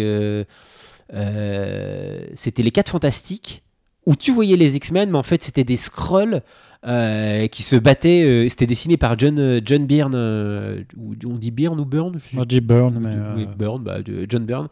C'était 2.35 2.63
Les 2.63 2.71
4 2.71 2.89
Fantastiques. 2.91 3.63
où 4.05 4.15
tu 4.15 4.31
voyais 4.31 4.55
les 4.57 4.75
X-Men, 4.75 5.09
mais 5.09 5.17
en 5.17 5.23
fait 5.23 5.41
c'était 5.43 5.63
des 5.63 5.77
scrolls 5.77 6.43
euh, 6.85 7.47
qui 7.47 7.63
se 7.63 7.75
battaient. 7.75 8.23
euh, 8.23 8.49
c'était 8.49 8.67
dessiné 8.67 8.97
par 8.97 9.17
John, 9.17 9.39
euh, 9.39 9.59
John 9.63 9.85
Byrne. 9.85 10.13
euh, 10.15 10.83
on 11.25 11.35
dit 11.35 11.51
Byrne 11.51 11.79
ou 11.79 11.85
Byrne 11.85 12.19
je 12.19 12.35
Moi, 12.35 12.43
je 12.43 12.47
dis 12.47 12.61
Burn, 12.61 12.97
mais. 12.99 13.15
oui, 13.35 13.47
Byrne, 13.57 13.83
bah, 13.83 13.97
John 14.29 14.45
Byrne. 14.45 14.67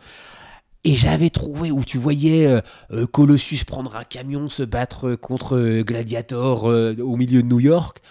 Et 0.84 0.96
j'avais 0.96 1.30
trouvé 1.30 1.72
où 1.72 1.86
tu 1.86 1.98
voyais 1.98 2.62
Colossus 3.14 3.64
prendre 3.66 3.96
un 3.96 4.04
camion, 4.04 4.50
se 4.50 4.64
battre 4.64 5.16
contre 5.16 5.82
Gladiator 5.82 6.66
au 6.66 7.16
milieu 7.16 7.42
de 7.42 7.48
New 7.48 7.62
York. 7.62 8.02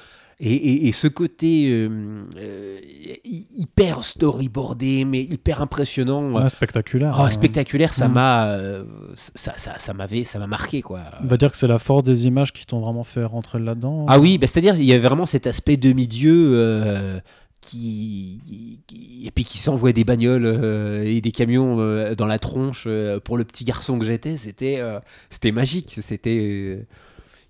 Et, 0.44 0.52
et- 0.54 0.88
et 0.88 0.92
ce 0.92 1.06
côté 1.06 1.70
euh, 1.70 1.88
euh, 2.36 2.76
hy- 3.24 3.46
hyper 3.56 4.02
storyboardé, 4.02 5.04
mais 5.04 5.22
hyper 5.22 5.62
impressionnant, 5.62 6.32
ouais, 6.32 6.48
spectaculaire. 6.48 7.16
oh, 7.22 7.30
spectaculaire, 7.30 7.92
ça 7.94 8.08
Mm. 8.08 8.12
m'a, 8.12 8.46
euh, 8.48 8.84
ça, 9.14 9.52
ça, 9.56 9.78
ça 9.78 9.94
m'avait, 9.94 10.24
ça 10.24 10.40
m'a 10.40 10.48
marqué 10.48 10.82
quoi. 10.82 11.00
On 11.22 11.28
va 11.28 11.36
dire 11.36 11.52
que 11.52 11.56
c'est 11.56 11.68
la 11.68 11.78
force 11.78 12.02
des 12.02 12.26
images 12.26 12.52
qui 12.52 12.66
t'ont 12.66 12.80
vraiment 12.80 13.04
fait 13.04 13.22
rentrer 13.24 13.60
là-dedans. 13.60 14.04
Ah 14.08 14.18
oui, 14.18 14.36
bah, 14.38 14.48
c'est-à-dire 14.48 14.74
il 14.74 14.84
y 14.84 14.92
avait 14.92 15.06
vraiment 15.06 15.26
cet 15.26 15.46
aspect 15.46 15.76
demi-dieu 15.76 16.50
euh, 16.54 17.20
qui, 17.60 18.40
qui- 18.44 18.80
qui- 18.88 19.22
et 19.26 19.30
puis 19.30 19.44
qui 19.44 19.58
s'envoie 19.58 19.92
des 19.92 20.02
bagnoles 20.02 20.44
euh, 20.44 21.04
et 21.04 21.20
des 21.20 21.30
camions 21.30 21.78
euh, 21.78 22.16
dans 22.16 22.26
la 22.26 22.40
tronche 22.40 22.84
euh, 22.88 23.20
pour 23.20 23.36
le 23.38 23.44
petit 23.44 23.62
garçon 23.64 23.96
que 23.98 24.04
j'étais. 24.04 24.36
C'était 24.36 24.78
euh, 24.80 24.98
c'était 25.30 25.52
magique. 25.52 25.96
C'était 26.02 26.38
euh, 26.40 26.82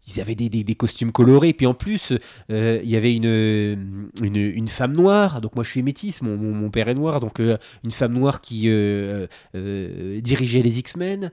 ils 0.06 0.20
avaient 0.20 0.34
des, 0.34 0.74
costumes 0.74 1.12
colorés. 1.12 1.52
Puis 1.52 1.66
en 1.66 1.74
plus, 1.74 2.12
euh, 2.50 2.80
il 2.82 2.90
y 2.90 2.96
avait 2.96 3.14
une, 3.14 4.10
une, 4.22 4.68
femme 4.68 4.92
noire. 4.96 5.40
Donc 5.40 5.54
moi, 5.54 5.64
je 5.64 5.70
suis 5.70 5.82
métisse. 5.82 6.22
Mon, 6.22 6.70
père 6.70 6.88
est 6.88 6.94
noir. 6.94 7.20
Donc 7.20 7.40
euh, 7.40 7.56
une 7.84 7.92
femme 7.92 8.12
noire 8.12 8.40
qui 8.40 8.64
euh, 8.66 9.26
dirigeait 9.54 10.62
les 10.62 10.78
X-Men. 10.80 11.30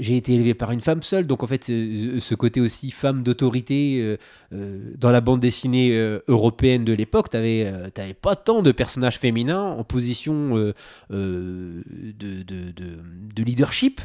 J'ai 0.00 0.16
été 0.16 0.34
élevé 0.34 0.54
par 0.54 0.72
une 0.72 0.80
femme 0.80 1.02
seule. 1.02 1.26
Donc 1.26 1.44
en 1.44 1.46
fait, 1.46 1.64
ce, 1.64 2.34
côté 2.34 2.60
aussi 2.60 2.90
femme 2.90 3.22
d'autorité 3.22 4.16
dans 4.50 5.10
la 5.10 5.20
bande 5.20 5.40
dessinée 5.40 5.92
européenne 6.26 6.84
de 6.84 6.92
l'époque, 6.92 7.30
tu 7.30 7.36
n'avais 7.36 8.14
pas 8.20 8.34
tant 8.34 8.62
de 8.62 8.72
personnages 8.72 9.18
féminins 9.18 9.62
en 9.62 9.84
position 9.84 10.56
de, 10.56 10.74
de, 11.10 12.42
de- 12.42 12.72
de 12.72 13.42
leadership. 13.44 14.00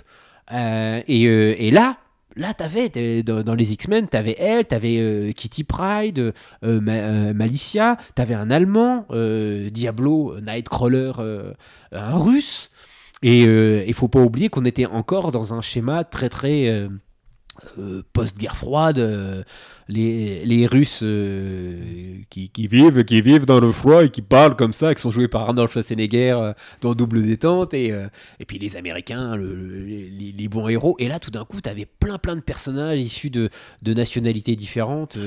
Et 0.51 1.72
là, 1.72 1.98
là, 2.39 2.53
t'avais 2.53 2.89
dans, 3.24 3.53
les 3.53 3.74
X-Men, 3.74 4.08
t'avais 4.08 4.36
elle, 4.39 4.65
t'avais 4.65 4.98
euh, 4.98 5.31
Kitty 5.34 5.63
Pride, 5.63 6.19
euh, 6.19 6.31
euh, 6.63 7.34
Malicia, 7.34 7.98
t'avais 8.15 8.34
un 8.34 8.50
Allemand, 8.50 9.05
Diablo, 9.10 10.39
Nightcrawler, 10.39 11.12
un 11.91 12.15
Russe. 12.15 12.72
Et 13.22 13.43
il 13.43 13.93
faut 13.93 14.08
pas 14.08 14.22
oublier 14.22 14.50
qu'on 14.50 14.65
était 14.65 14.86
encore 14.86 15.31
dans 15.31 15.53
un 15.53 15.62
schéma 15.62 16.03
très 16.05 16.29
très 16.29 16.88
euh, 17.80 18.01
post-guerre 18.13 18.56
froide. 18.56 19.00
euh, 19.00 19.44
les, 19.92 20.46
les 20.46 20.68
Russes 20.68 21.00
euh, 21.01 22.20
qui, 22.30 22.50
qui 22.50 22.68
vivent 22.68 23.04
qui 23.06 23.22
vivent 23.24 23.48
dans 23.48 23.60
le 23.60 23.72
froid 23.72 24.04
et 24.04 24.10
qui 24.10 24.22
parlent 24.22 24.56
comme 24.56 24.72
ça, 24.72 24.94
qui 24.94 25.01
sont 25.01 25.10
joués 25.10 25.28
par 25.28 25.42
Arnold 25.42 25.68
Schwarzenegger 25.72 26.51
dans 26.82 26.94
Double 26.94 27.24
Détente, 27.24 27.74
et, 27.74 27.88
et 28.39 28.46
puis 28.46 28.60
les 28.60 28.75
Américains, 28.75 29.36
le- 29.36 29.56
le- 29.56 29.84
les, 29.84 30.32
les 30.38 30.48
bons 30.48 30.68
héros. 30.68 30.96
Et 31.00 31.08
là, 31.08 31.18
tout 31.18 31.32
d'un 31.32 31.44
coup, 31.44 31.60
tu 31.60 31.68
avais 31.70 31.88
plein 31.88 32.20
plein 32.20 32.36
de 32.36 32.42
personnages 32.42 33.00
issus 33.00 33.32
de, 33.32 33.50
de 33.82 33.94
nationalités 33.96 34.56
différentes. 34.56 35.18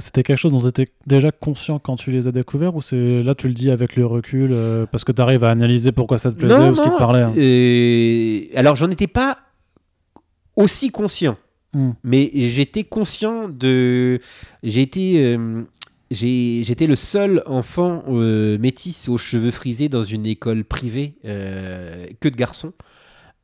c'était 0.00 0.22
quelque 0.22 0.36
chose 0.36 0.52
dont 0.52 0.60
tu 0.60 0.68
étais 0.68 0.88
déjà 1.06 1.32
conscient 1.32 1.78
quand 1.78 1.96
tu 1.96 2.10
les 2.10 2.26
as 2.26 2.32
découverts 2.32 2.76
ou 2.76 2.82
c'est 2.82 3.22
là 3.22 3.34
tu 3.34 3.48
le 3.48 3.54
dis 3.54 3.70
avec 3.70 3.96
le 3.96 4.04
recul 4.04 4.54
parce 4.92 5.04
que 5.04 5.12
tu 5.12 5.22
arrives 5.22 5.44
à 5.44 5.50
analyser 5.50 5.92
pourquoi 5.92 6.18
ça 6.18 6.30
te 6.30 6.36
plaisait 6.36 6.58
Non, 6.58 6.72
ou 6.72 6.76
ce 6.76 6.82
qui 6.82 6.90
te 6.90 6.98
parlait 6.98 7.22
hein. 7.22 7.32
alors, 8.58 8.76
j'en 8.76 8.90
étais 8.90 9.06
pas 9.06 9.38
aussi 10.56 10.90
conscient. 10.90 11.36
Hmm. 11.74 11.90
mais 12.04 12.30
j'étais 12.34 12.84
conscient 12.84 13.48
de. 13.48 14.20
Euh, 14.64 15.62
j'ai- 16.10 16.62
J'étais 16.62 16.86
le 16.86 16.94
seul 16.96 17.42
enfant 17.46 18.04
euh, 18.08 18.56
métis 18.58 19.08
aux 19.08 19.18
cheveux 19.18 19.50
frisés 19.50 19.88
dans 19.88 20.04
une 20.04 20.24
école 20.26 20.64
privée, 20.64 21.14
euh, 21.24 22.06
que 22.20 22.28
de 22.28 22.36
garçons, 22.36 22.72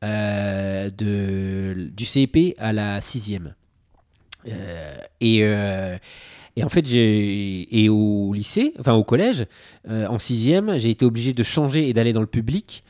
euh, 0.05 0.89
de, 0.89 1.89
du 1.95 2.05
CEP 2.05 2.55
à 2.57 2.71
la 2.71 3.01
sixième. 3.01 3.53
Et, 5.19 5.39
et 5.39 6.63
en 6.63 6.69
fait, 6.69 6.87
j'ai 6.87 7.83
et 7.83 7.89
au 7.89 8.33
lycée, 8.33 8.73
enfin 8.79 8.93
au 8.93 9.03
collège, 9.03 9.45
euh, 9.89 10.07
en 10.07 10.19
sixième, 10.19 10.77
j'ai 10.79 10.89
été 10.89 11.05
obligé 11.05 11.33
de 11.33 11.43
changer 11.43 11.89
et 11.89 11.93
d'aller 11.93 12.13
dans 12.13 12.21
le 12.21 12.27
public 12.27 12.83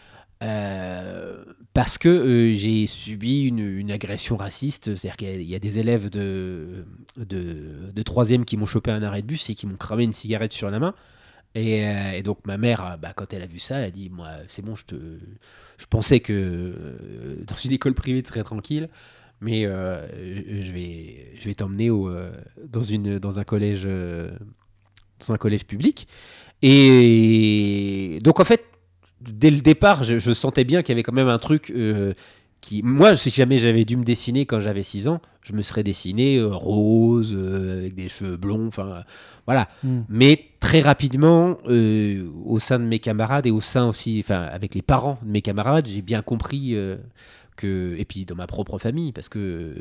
parce 1.74 1.98
que 1.98 2.10
euh, 2.10 2.54
j'ai 2.54 2.86
subi 2.88 3.44
une, 3.44 3.92
agression 3.92 4.38
raciste. 4.38 4.96
C'est-à-dire 4.96 5.18
qu'il 5.18 5.44
y 5.44 5.56
a- 5.56 5.60
des 5.60 5.80
élèves 5.80 6.10
de, 6.10 6.86
de, 7.18 7.92
de 7.94 8.44
qui 8.44 8.58
m'ont 8.58 8.66
chopé 8.66 8.92
un 8.92 9.04
arrêt 9.04 9.22
de 9.22 9.28
bus 9.28 9.50
et 9.50 9.56
qui 9.56 9.68
m'ont 9.68 9.78
cramé 9.78 10.04
une 10.04 10.14
cigarette 10.14 10.54
sur 10.54 10.70
la 10.70 10.80
main. 10.80 10.94
Et, 11.56 11.86
euh, 11.88 12.22
donc 12.24 12.40
ma 12.46 12.58
mère, 12.58 12.86
euh, 12.86 12.98
bah, 12.98 13.14
quand 13.16 13.34
elle 13.34 13.42
a 13.44 13.48
vu 13.48 13.60
ça, 13.60 13.78
elle 13.80 13.86
a 13.86 13.92
dit, 13.92 14.10
moi, 14.10 14.30
c'est 14.50 14.64
bon, 14.64 14.76
je 14.76 14.86
te, 14.86 14.96
je 15.78 15.86
pensais 15.88 16.20
que 16.22 17.38
dans 17.48 17.56
une 17.56 17.72
école 17.74 17.94
privée, 17.94 18.24
tu 18.24 18.30
serais 18.30 18.44
tranquille, 18.44 18.90
mais 19.42 19.64
je 19.64 20.72
vais, 20.72 21.34
je 21.40 21.46
vais 21.46 21.56
t'emmener 21.56 21.90
au, 21.90 22.10
dans 22.68 22.82
dans 23.20 23.40
un 23.40 23.44
dans 25.20 25.34
un 25.34 25.38
collège 25.38 25.66
public. 25.66 26.08
Et 26.62 28.20
donc 28.24 28.40
en 28.40 28.46
fait, 28.46 28.64
dès 29.22 29.50
le 29.50 29.60
départ, 29.60 30.04
je, 30.04 30.20
je 30.20 30.34
sentais 30.34 30.64
bien 30.64 30.82
qu'il 30.82 30.94
y 30.94 30.96
avait 30.96 31.04
quand 31.04 31.14
même 31.14 31.28
un 31.28 31.40
truc 31.40 31.72
euh, 31.76 32.14
qui. 32.62 32.82
Moi, 32.84 33.16
si 33.16 33.30
jamais 33.30 33.58
j'avais 33.58 33.86
dû 33.86 33.98
me 33.98 34.04
dessiner 34.04 34.46
quand 34.46 34.60
j'avais 34.60 34.84
6 34.84 35.08
ans, 35.08 35.22
je 35.42 35.54
me 35.54 35.62
serais 35.62 35.84
dessiné 35.84 36.38
euh, 36.38 36.48
rose, 36.50 37.34
euh, 37.36 37.80
avec 37.80 37.96
des 37.96 38.08
cheveux 38.08 38.38
blonds, 38.38 38.68
enfin 38.68 39.04
voilà. 39.46 39.68
Hmm. 39.84 40.02
Mais 40.08 40.46
très 40.60 40.80
rapidement, 40.80 41.58
euh, 41.68 42.30
au 42.46 42.60
sein 42.60 42.80
de 42.80 42.86
mes 42.86 43.00
camarades 43.00 43.48
et 43.48 43.52
au 43.52 43.62
sein 43.62 43.88
aussi, 43.88 44.20
enfin 44.24 44.44
avec 44.44 44.76
les 44.76 44.84
parents 44.84 45.20
de 45.24 45.32
mes 45.32 45.42
camarades, 45.42 45.88
j'ai 45.88 46.02
bien 46.02 46.22
compris 46.22 46.76
que, 47.58 47.96
et 47.98 48.06
puis 48.06 48.26
dans 48.26 48.36
ma 48.36 48.48
propre 48.48 48.78
famille, 48.78 49.12
parce 49.12 49.30
que 49.30 49.74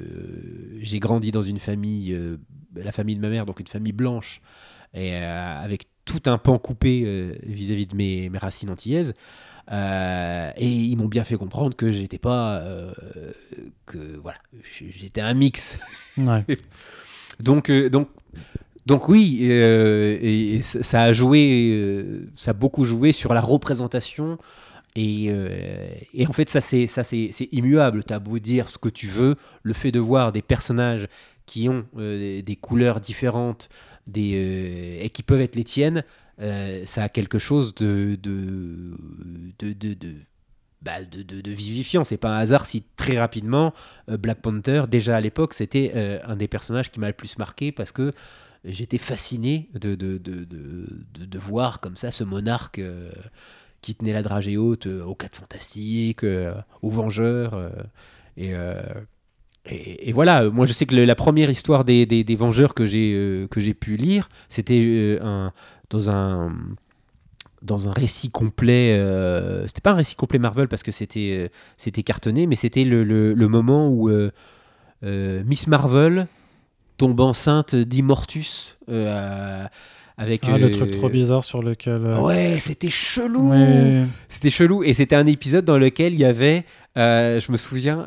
j'ai 0.81 0.99
grandi 0.99 1.31
dans 1.31 1.43
une 1.43 1.59
famille, 1.59 2.19
la 2.75 2.93
famille 2.93 3.17
de 3.17 3.21
ma 3.21 3.29
mère, 3.29 3.47
donc 3.47 3.61
une 3.61 3.67
famille 3.67 3.93
blanche, 3.93 4.41
et 4.95 5.15
avec 5.15 5.87
tout 6.11 6.29
un 6.29 6.39
pan 6.39 6.59
coupé 6.59 7.03
euh, 7.05 7.35
vis-à-vis 7.45 7.87
de 7.87 7.95
mes, 7.95 8.29
mes 8.31 8.39
racines 8.39 8.71
antillaises. 8.71 9.15
Euh, 9.71 10.51
et 10.57 10.69
ils 10.69 10.97
m'ont 10.97 11.07
bien 11.07 11.23
fait 11.23 11.37
comprendre 11.37 11.77
que 11.77 11.93
j'étais 11.93 12.19
pas, 12.19 12.57
euh, 12.57 12.93
que 13.87 13.99
voilà, 14.21 14.39
j'étais 14.75 15.21
un 15.21 15.35
mix. 15.35 15.79
Ouais. 16.19 16.45
Donc, 17.39 17.71
euh, 17.71 17.89
donc, 17.89 18.09
donc 18.85 19.09
oui, 19.09 19.39
et, 19.41 20.57
et 20.57 20.63
ça 20.63 21.05
a 21.05 21.13
joué, 21.15 22.21
ça 22.37 22.51
a 22.51 22.55
beaucoup 22.55 22.85
joué 22.85 23.13
sur 23.13 23.33
la 23.33 23.41
représentation. 23.41 24.37
Et, 24.95 25.33
et 26.13 26.27
en 26.27 26.35
fait, 26.35 26.51
ça 26.51 26.61
c'est 26.61 26.87
ça 26.87 27.03
c'est 27.03 27.31
c'est 27.33 27.49
immuable. 27.53 28.05
T'as 28.05 28.19
beau 28.19 28.39
dire 28.39 28.69
ce 28.69 28.77
que 28.77 28.91
tu 28.91 29.07
veux, 29.07 29.37
le 29.63 29.73
fait 29.73 29.91
de 29.91 30.01
voir 30.01 30.33
des 30.33 30.43
personnages 30.43 31.09
qui 31.47 31.71
ont 31.71 31.87
des 31.97 32.59
couleurs 32.61 33.01
différentes, 33.01 33.71
euh, 34.19 35.03
et 35.05 35.11
qui 35.11 35.23
peuvent 35.23 35.41
être 35.41 35.57
les 35.57 35.65
tiennes, 35.65 36.05
euh, 36.41 36.83
ça 36.87 37.05
a 37.05 37.09
quelque 37.09 37.39
chose 37.39 37.75
de 37.75 38.19
bah, 40.83 41.05
de, 41.05 41.23
de- 41.23 41.41
de 41.43 41.51
vivifiant. 41.51 42.05
C'est 42.05 42.17
pas 42.17 42.31
un 42.31 42.39
hasard 42.39 42.65
si 42.67 42.85
très 42.97 43.19
rapidement 43.19 43.75
euh, 44.09 44.17
Black 44.17 44.41
Panther, 44.41 44.85
déjà 44.89 45.17
à 45.17 45.21
l'époque, 45.21 45.55
c'était 45.55 46.21
un 46.25 46.37
des 46.37 46.49
personnages 46.49 46.91
qui 46.91 47.01
m'a 47.01 47.09
le 47.09 47.13
plus 47.13 47.37
marqué 47.39 47.73
parce 47.73 47.93
que 47.93 48.13
j'étais 48.65 48.99
fasciné 48.99 49.69
de, 49.75 49.95
de, 49.95 51.39
voir 51.39 51.81
comme 51.81 51.97
ça 51.97 52.11
ce 52.11 52.25
monarque 52.25 52.81
qui 53.83 53.95
tenait 53.95 54.13
la 54.13 54.23
dragée 54.23 54.57
haute 54.57 54.87
aux 54.87 55.15
Quatre 55.15 55.37
Fantastiques, 55.37 56.25
aux 56.83 56.91
Vengeurs. 56.91 57.71
et, 58.37 58.55
et, 59.67 60.13
voilà, 60.13 60.49
moi 60.49 60.65
je 60.65 60.73
sais 60.73 60.87
que 60.87 60.97
la 60.97 61.15
première 61.15 61.51
histoire 61.51 61.85
des, 61.85 62.07
des, 62.07 62.37
Vengeurs 62.37 62.75
que 62.75 62.87
j'ai 62.87 63.13
euh, 63.15 63.47
que 63.47 63.61
j'ai 63.61 63.75
pu 63.75 63.97
lire, 63.97 64.29
c'était 64.49 64.81
euh, 64.81 65.19
un, 65.23 65.53
dans 65.91 66.09
un 66.09 66.53
dans 67.63 67.87
un 67.89 67.93
récit 67.93 68.31
complet. 68.31 68.97
euh, 68.99 69.67
c'était 69.67 69.83
pas 69.83 69.91
un 69.91 69.97
récit 69.97 70.15
complet 70.15 70.39
Marvel 70.39 70.67
parce 70.67 70.83
que 70.83 70.93
c'était 70.93 71.33
euh, 71.35 71.49
c'était 71.77 72.03
cartonné, 72.03 72.47
mais 72.47 72.57
c'était 72.57 72.85
le, 72.85 73.05
le, 73.05 73.35
le 73.35 73.49
moment 73.49 73.91
où 73.91 74.11
Miss 75.03 75.67
Marvel 75.67 76.27
tombe 76.97 77.21
enceinte 77.21 77.75
d'Immortus 77.75 78.79
avec 80.23 80.43
Ah, 80.47 80.59
le 80.59 80.67
euh, 80.67 80.71
truc 80.71 80.91
trop 80.91 81.09
bizarre 81.09 81.45
sur 81.45 81.63
lequel. 81.63 82.01
euh, 82.05 82.21
Ouais, 82.21 82.59
c'était 82.61 82.91
chelou. 82.91 83.51
ouais. 83.51 84.03
C'était 84.29 84.51
chelou 84.51 84.83
et 84.85 84.93
c'était 84.95 85.17
un 85.17 85.27
épisode 85.27 85.65
dans 85.65 85.79
lequel 85.79 86.13
il 86.15 86.21
y 86.21 86.25
avait, 86.25 86.65
euh, 86.99 87.41
je 87.41 87.51
me 87.51 87.57
souviens, 87.57 88.07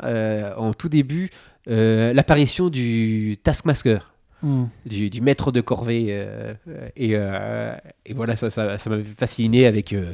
en 0.56 0.72
tout 0.72 0.88
début, 0.88 1.30
l'apparition 1.66 2.68
du 2.70 3.36
Taskmaster, 3.42 4.10
Hmm. 4.42 4.64
du, 4.84 5.08
du 5.08 5.22
maître 5.22 5.52
de 5.52 5.62
corvée. 5.62 6.08
euh, 6.10 6.52
et, 6.96 7.12
euh, 7.14 7.74
et 8.04 8.12
voilà, 8.12 8.36
ça 8.36 8.50
ça- 8.50 8.76
ça 8.76 8.90
m'avait 8.90 9.02
fasciné 9.18 9.66
avec 9.66 9.94
euh, 9.94 10.12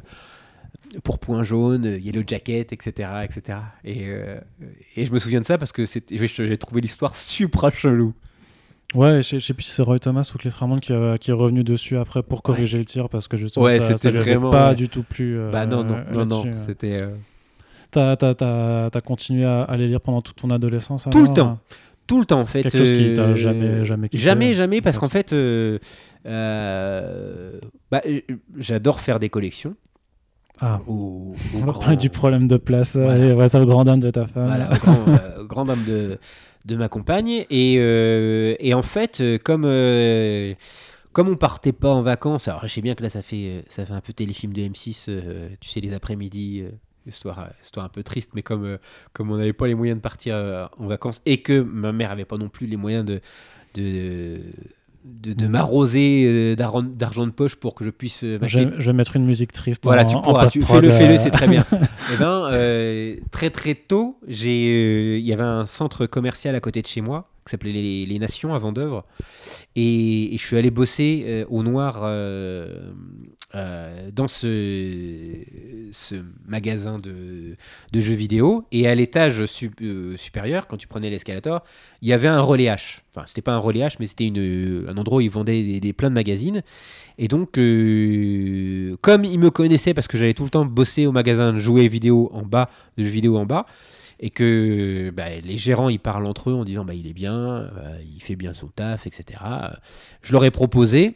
pour 1.03 1.19
Point 1.19 1.43
Jaune, 1.43 1.99
Yellow 2.01 2.23
Jacket, 2.25 2.73
etc. 2.73 3.09
etc. 3.25 3.59
Et, 3.85 4.07
et 4.97 5.05
je 5.05 5.13
me 5.13 5.19
souviens 5.19 5.41
de 5.41 5.47
ça 5.47 5.59
parce 5.59 5.73
que 5.73 5.83
j'ai 5.85 6.57
trouvé 6.59 6.81
l'histoire 6.81 7.15
super 7.17 7.75
chelou. 7.75 8.13
Ouais, 8.95 9.23
je 9.23 9.39
sais- 9.39 9.55
plus 9.55 9.63
si 9.65 9.71
c'est 9.71 9.83
Roy 9.83 9.99
Thomas 10.01 10.29
ou 10.35 10.39
Cliff 10.39 10.55
Raymond 10.57 10.79
qui, 10.79 10.93
a- 10.93 11.17
qui 11.17 11.31
est 11.31 11.35
revenu 11.35 11.63
dessus 11.63 11.97
après 11.97 12.23
pour 12.25 12.43
corriger 12.43 12.77
le 12.79 12.85
tir 12.85 13.09
parce 13.09 13.29
que 13.29 13.37
justement 13.37 13.67
Ouais, 13.67 13.79
ça, 13.79 13.97
c'était 13.97 14.11
ça 14.11 14.19
vraiment, 14.19 14.51
pas 14.51 14.71
ouais. 14.71 14.75
du 14.75 14.89
tout 14.89 15.05
plu. 15.05 15.39
euh, 15.39 15.51
bah 15.51 15.65
non, 15.67 15.85
non, 15.85 15.99
non, 16.13 16.25
non, 16.27 16.43
là-dessus. 16.45 16.61
c'était... 16.67 17.01
euh, 17.01 17.15
T'as, 17.93 19.01
continué 19.01 19.45
à, 19.45 19.63
à 19.63 19.77
les 19.77 19.87
lire 19.89 20.01
pendant 20.01 20.23
toute 20.23 20.37
ton 20.37 20.51
adolescence 20.51 21.07
Tout 21.11 21.23
le 21.23 21.29
temps. 21.35 21.59
tout 22.07 22.19
le 22.21 22.25
temps 22.25 22.41
en 22.41 22.47
fait. 22.47 22.63
Quelque 22.63 22.79
chose 22.79 22.93
qui 22.93 23.15
t'a 23.15 23.23
euh, 23.23 23.35
jamais- 23.35 23.85
jamais 23.85 24.09
quitté, 24.09 24.23
Jamais, 24.23 24.51
euh, 24.51 24.55
jamais, 24.55 24.81
parce 24.81 24.97
en 24.99 25.01
qu'en 25.03 25.09
fait, 25.09 25.33
euh, 25.33 25.79
euh, 26.27 27.53
bah, 27.91 28.03
j'adore 28.59 29.01
faire 29.01 29.19
des 29.19 29.29
collections. 29.29 29.75
Ah, 30.61 30.81
Au, 30.87 30.93
au 30.93 31.35
on 31.63 31.65
va 31.65 31.73
parler 31.73 31.97
du 31.97 32.11
problème 32.11 32.47
de 32.47 32.57
place. 32.59 32.97
Voilà. 32.97 33.13
Allez, 33.13 33.33
ouais, 33.33 33.49
ça 33.49 33.59
le 33.59 33.67
grand 33.67 33.85
dame 33.85 34.01
de 34.01 34.11
ta 34.11 34.27
femme. 34.27 34.47
Voilà, 34.47 34.69
grand, 34.77 35.09
euh, 35.09 35.45
grand 35.45 35.65
dame 35.65 35.83
de, 35.87 36.19
de 36.65 36.77
ma 36.77 36.89
compagne. 36.89 37.47
Et, 37.51 37.77
euh, 37.79 38.55
et 38.59 38.75
en 38.75 38.83
fait, 38.83 39.21
euh, 39.21 39.39
comme, 39.39 39.65
euh, 39.65 40.55
comme 41.13 41.29
on 41.29 41.37
partait 41.37 41.73
pas 41.73 41.91
en 41.91 42.03
vacances, 42.03 42.49
alors 42.49 42.63
je 42.63 42.69
sais 42.69 42.81
bien 42.81 42.95
que 42.95 43.03
là, 43.03 43.09
ça 43.09 43.23
fait, 43.23 43.65
ça 43.69 43.85
fait 43.85 43.93
un 43.93 44.01
peu 44.01 44.13
téléfilm 44.13 44.53
de 44.53 44.63
M6, 44.63 45.07
euh, 45.09 45.49
tu 45.61 45.69
sais, 45.69 45.81
les 45.81 45.93
après-midi. 45.93 46.65
Histoire, 47.07 47.49
histoire 47.63 47.87
un 47.87 47.89
peu 47.89 48.03
triste, 48.03 48.33
mais 48.35 48.43
comme, 48.43 48.79
comme 49.15 49.31
on 49.31 49.39
n'avait 49.39 49.55
pas 49.55 49.67
les 49.67 49.75
moyens 49.75 49.97
de 49.97 50.03
partir 50.03 50.69
en 50.77 50.87
vacances 50.87 51.23
et 51.25 51.41
que 51.41 51.63
ma 51.63 51.93
mère 51.93 52.11
avait 52.11 52.27
pas 52.27 52.37
non 52.37 52.51
plus 52.51 52.67
les 52.67 52.77
moyens 52.77 53.07
de, 53.07 53.23
de, 53.73 54.43
de, 55.05 55.33
de 55.33 55.47
m'arroser 55.47 56.25
euh, 56.29 56.55
d'argent 56.57 57.27
de 57.27 57.33
poche 57.33 57.57
pour 57.57 57.75
que 57.75 57.85
je 57.85 57.91
puisse 57.91 58.23
euh, 58.25 58.39
Je, 58.43 58.59
vais- 58.59 58.71
je 58.79 58.87
vais 58.91 58.93
mettre 58.93 59.17
une 59.17 59.25
musique 59.25 59.53
triste. 59.53 59.85
voilà, 59.85 60.03
en, 60.03 60.07
tu 60.07 60.17
pourras, 60.19 60.47
tu 60.49 60.61
fais-le, 60.63 60.91
fais-le, 60.91 61.15
euh, 61.15 61.19
c'est 61.19 61.31
très 61.31 61.49
bien. 61.49 61.65
Eh 62.13 62.17
ben, 62.19 62.49
euh, 62.53 63.17
très 63.31 63.51
très 63.51 63.75
tôt, 63.75 64.19
j'ai, 64.27 64.69
euh, 64.75 65.19
il 65.19 65.25
y 65.27 65.33
avait 65.33 65.43
un 65.43 65.65
centre 65.65 66.07
commercial 66.07 66.55
à 66.55 66.61
côté 66.61 66.83
de 66.83 66.87
chez 66.87 67.01
moi 67.01 67.29
qui 67.47 67.51
s'appelait 67.53 67.73
les, 67.73 68.05
Les 68.07 68.19
Nations 68.19 68.55
à 68.55 68.59
Vendœuvre, 68.59 69.05
et, 69.77 70.31
je 70.33 70.45
suis 70.45 70.57
allé 70.57 70.71
bosser 70.71 71.25
euh, 71.27 71.45
au 71.49 71.63
noir 71.63 72.01
euh, 72.03 72.91
euh, 73.55 74.11
dans 74.13 74.27
ce, 74.29 75.37
magasin 76.47 76.99
de, 76.99 77.57
jeux 77.95 78.15
vidéo, 78.15 78.65
et 78.73 78.89
à 78.89 78.95
l'étage 78.95 79.45
sup- 79.47 79.81
supérieur, 80.17 80.67
quand 80.67 80.77
tu 80.77 80.89
prenais 80.89 81.11
l'escalator, 81.11 81.63
il 82.03 82.09
y 82.09 82.13
avait 82.13 82.29
un 82.29 82.41
relais 82.41 82.65
H. 82.67 83.01
Enfin, 83.15 83.25
c'était 83.27 83.43
pas 83.43 83.53
un 83.53 83.59
relais 83.59 83.81
H, 83.81 83.97
mais 84.01 84.07
c'était 84.07 84.31
un 84.31 84.97
endroit 84.97 85.19
où 85.19 85.21
ils 85.21 85.31
vendaient 85.31 85.63
des, 85.63 85.81
des- 85.81 85.93
plein 85.93 86.11
de 86.11 86.15
magazines. 86.15 86.63
Et 87.19 87.29
donc, 87.29 87.53
comme 87.53 89.25
ils 89.25 89.39
me 89.39 89.51
connaissaient 89.51 89.95
parce 89.95 90.09
que 90.09 90.17
j'allais 90.19 90.35
tout 90.35 90.45
le 90.45 90.51
temps 90.51 90.65
bosser 90.65 91.07
au 91.07 91.13
magasin 91.13 91.53
de 91.53 91.61
jouets 91.61 91.89
vidéo 91.89 92.31
en 92.33 92.43
bas, 92.43 92.71
de 92.97 93.05
jeux 93.05 93.11
vidéo 93.11 93.37
en 93.37 93.47
bas, 93.47 93.67
et 94.21 94.31
que 94.31 95.11
bah, 95.11 95.31
les 95.43 95.57
gérants 95.57 95.89
ils 95.89 95.99
parlent 95.99 96.27
entre 96.27 96.51
eux 96.51 96.55
en 96.55 96.65
disant 96.65 96.85
bah 96.85 96.95
il 96.95 97.07
est 97.07 97.15
bien, 97.15 97.35
euh, 97.35 97.99
il 98.15 98.23
fait 98.23 98.37
bien 98.37 98.53
son 98.53 98.69
taf, 98.69 99.07
etc. 99.07 99.41
Je 100.23 100.33
leur 100.33 100.45
ai 100.45 100.51
proposé 100.51 101.15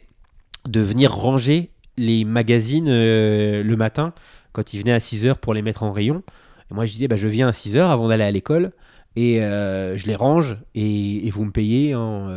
de 0.67 0.81
venir 0.81 1.13
ranger 1.13 1.69
les 1.97 2.25
magazines 2.25 2.89
euh, 2.89 3.63
le 3.63 3.77
matin 3.77 4.13
quand 4.51 4.73
ils 4.73 4.79
venaient 4.79 4.91
à 4.91 4.97
6h 4.97 5.35
pour 5.35 5.53
les 5.53 5.61
mettre 5.61 5.83
en 5.83 5.91
rayon. 5.91 6.23
Et 6.71 6.73
moi 6.73 6.87
je 6.87 6.93
disais 6.93 7.07
bah 7.07 7.15
je 7.15 7.27
viens 7.27 7.47
à 7.47 7.51
6h 7.51 7.79
avant 7.79 8.07
d'aller 8.07 8.23
à 8.23 8.31
l'école 8.31 8.71
et 9.15 9.41
euh, 9.43 9.97
je 9.97 10.07
les 10.07 10.15
range 10.15 10.57
et, 10.73 11.29
vous 11.29 11.45
me 11.45 11.51
payez 11.51 11.93
en, 11.93 12.27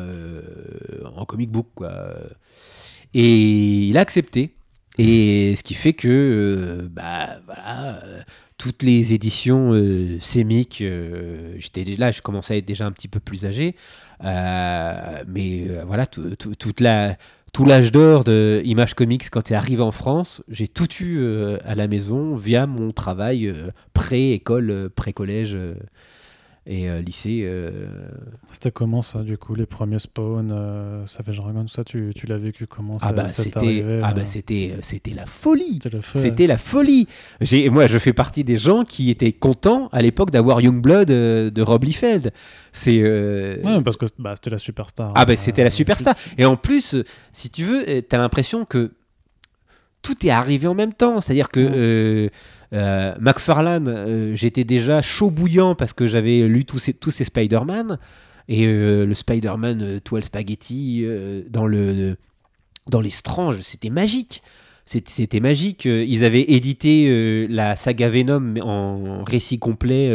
comic 1.27 1.51
book 1.51 1.67
quoi. 1.75 2.15
Et 3.15 3.89
il 3.89 3.97
a 3.97 4.01
accepté. 4.01 4.55
Et 5.01 5.55
ce 5.55 5.63
qui 5.63 5.75
fait 5.75 5.93
que, 5.93 6.89
bah, 6.91 7.39
voilà, 7.47 8.01
toutes 8.59 8.83
les 8.83 9.15
éditions 9.15 9.73
euh, 9.73 10.19
sémiques, 10.21 10.81
euh, 10.83 11.55
j'étais 11.59 11.85
là, 11.97 12.11
je 12.11 12.23
commençais 12.23 12.55
à 12.55 12.57
être 12.59 12.67
déjà 12.67 12.87
un 12.87 12.93
petit 12.93 13.09
peu 13.09 13.21
plus 13.21 13.47
âgé, 13.47 13.77
euh, 14.25 15.23
mais 15.29 15.67
euh, 15.69 15.85
voilà, 15.87 16.07
tout, 16.07 16.35
tout- 16.37 16.55
toute 16.57 16.81
la, 16.81 17.17
tout 17.53 17.65
l'âge 17.65 17.93
d'or 17.93 18.25
de 18.25 18.61
Image 18.65 18.95
Comics 18.95 19.31
quand 19.31 19.43
tu 19.43 19.53
es 19.53 19.57
arrivé 19.57 19.83
en 19.83 19.93
France, 19.93 20.43
j'ai 20.49 20.69
tout 20.69 20.89
eu 21.01 21.25
à 21.65 21.75
la 21.75 21.89
maison 21.89 22.35
via 22.37 22.67
mon 22.67 22.93
travail 22.93 23.55
pré-école, 23.95 24.91
pré-collège 24.95 25.57
et 26.71 26.91
euh, 26.91 27.01
lycée. 27.01 27.41
euh, 27.45 27.89
C'était 28.53 28.71
comment 28.71 29.01
ça, 29.01 29.23
du 29.23 29.39
coup, 29.39 29.55
les 29.55 29.65
premiers 29.65 29.99
spawns, 29.99 30.51
euh, 30.53 31.07
Savage 31.07 31.39
Dragon, 31.39 31.63
tout 31.63 31.69
ça, 31.69 31.83
tu, 31.83 32.13
tu 32.15 32.27
l'as 32.27 32.37
vécu 32.37 32.67
comment 32.67 32.99
ça, 32.99 33.07
ah 33.09 33.13
bah 33.15 33.23
t'est 33.25 33.29
c'était 33.31 33.83
ah 34.03 34.11
euh, 34.11 34.13
bah 34.13 34.27
c'était 34.27 34.73
euh, 34.75 34.79
c'était 34.83 35.15
la 35.15 35.25
folie 35.25 35.79
C'était 36.21 36.47
la 36.47 36.59
folie. 36.59 37.07
J'ai, 37.41 37.71
moi, 37.71 37.87
je 37.87 37.97
fais 37.99 38.13
partie 38.13 38.45
des 38.45 38.59
gens 38.59 38.85
qui 38.85 39.09
étaient 39.11 39.33
contents 39.33 39.89
à 39.93 40.03
l'époque 40.03 40.31
d'avoir 40.31 40.61
Youngblood 40.61 41.11
euh, 41.11 41.51
de 41.51 41.63
Rob 41.63 41.85
Liefeld. 41.85 42.33
C'est 42.73 43.01
euh, 43.03 43.57
Ouais, 43.65 43.83
parce 43.83 43.97
que 43.97 44.05
bah, 44.19 44.35
c'était 44.37 44.51
la 44.51 44.59
superstar. 44.59 45.13
ah 45.15 45.25
bah 45.25 45.33
Euh, 45.33 45.37
c'était 45.37 45.65
la 45.65 45.71
superstar. 45.71 46.15
Et 46.37 46.45
en 46.45 46.57
plus, 46.57 46.95
euh, 46.95 47.05
si 47.33 47.49
tu 47.49 47.65
veux, 47.65 47.89
euh, 47.89 48.03
t'as 48.07 48.19
l'impression 48.19 48.67
que 48.67 48.93
tout 50.03 50.27
est 50.27 50.31
arrivé 50.31 50.67
en 50.69 50.75
même 50.75 50.93
temps. 50.93 51.21
C'est-à-dire 51.23 51.49
que. 51.49 52.31
Euh, 52.73 53.15
McFarlane, 53.21 53.89
euh, 53.89 54.35
j'étais 54.35 54.65
déjà 54.65 55.01
chaud 55.03 55.31
bouillant 55.31 55.75
parce 55.75 55.93
que 55.93 56.07
j'avais 56.07 56.41
lu 56.49 56.65
tous 56.65 56.79
ces, 56.79 57.25
Spider-Man. 57.25 57.99
Et 58.49 58.67
euh, 58.67 59.05
le 59.07 59.15
Spider-Man 59.15 59.83
euh, 59.83 60.01
Toile 60.01 60.25
Spaghetti 60.25 61.05
dans, 61.51 61.67
le, 61.67 62.17
dans 62.89 63.01
les 63.01 63.11
Stranges, 63.11 63.61
c'était 63.63 63.91
magique. 63.91 64.43
C'était 64.87 65.41
magique. 65.41 65.85
Ils 65.85 66.25
avaient 66.25 66.47
édité 66.49 67.47
la 67.51 67.77
saga 67.77 68.09
Venom 68.09 68.55
en 68.63 69.23
récit 69.23 69.59
complet 69.59 70.11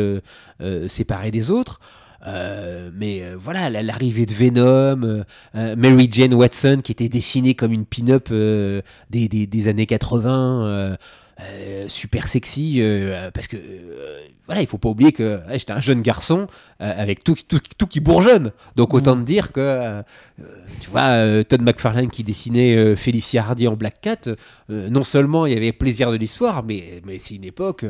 séparé 0.87 1.29
des 1.29 1.51
autres. 1.51 1.79
Mais 2.25 3.21
voilà, 3.39 3.69
la- 3.69 3.83
l'arrivée 3.83 4.25
de 4.25 4.33
Venom, 4.33 5.23
Mary 5.53 6.09
Jane 6.11 6.33
Watson 6.33 6.79
qui 6.83 6.91
était 6.91 7.07
dessinée 7.07 7.53
comme 7.53 7.71
une 7.71 7.85
pin-up 7.85 8.29
des, 8.31 9.27
des- 9.29 9.45
des 9.45 9.67
années 9.67 9.85
80, 9.85 10.97
euh, 11.39 11.87
super 11.87 12.27
sexy, 12.27 12.77
euh, 12.79 13.31
parce 13.31 13.47
que 13.47 13.57
euh, 13.57 14.19
voilà, 14.45 14.61
il 14.61 14.67
faut 14.67 14.77
pas 14.77 14.89
oublier 14.89 15.11
que 15.11 15.37
ouais, 15.47 15.57
j'étais 15.57 15.73
un 15.73 15.79
jeune 15.79 16.01
garçon 16.01 16.47
avec 16.79 17.23
tout, 17.23 17.35
tout, 17.47 17.61
tout 17.77 17.87
qui 17.87 18.01
bourgeonne. 18.01 18.51
Donc 18.75 18.93
autant 18.93 19.15
te 19.15 19.21
dire 19.21 19.51
que, 19.51 20.03
tu 20.81 20.89
vois, 20.89 21.43
Todd 21.45 21.61
McFarlane 21.61 22.09
qui 22.09 22.23
dessinait 22.23 22.95
Felicia 22.97 23.41
Hardy 23.41 23.69
en 23.69 23.77
Black 23.77 24.01
Cat, 24.01 24.35
non 24.67 25.03
seulement 25.03 25.45
il 25.45 25.53
y 25.53 25.55
avait 25.57 25.71
plaisir 25.71 26.11
de 26.11 26.17
l'histoire, 26.17 26.63
mais, 26.63 27.01
mais 27.05 27.19
c'est 27.19 27.35
une 27.35 27.45
époque, 27.45 27.85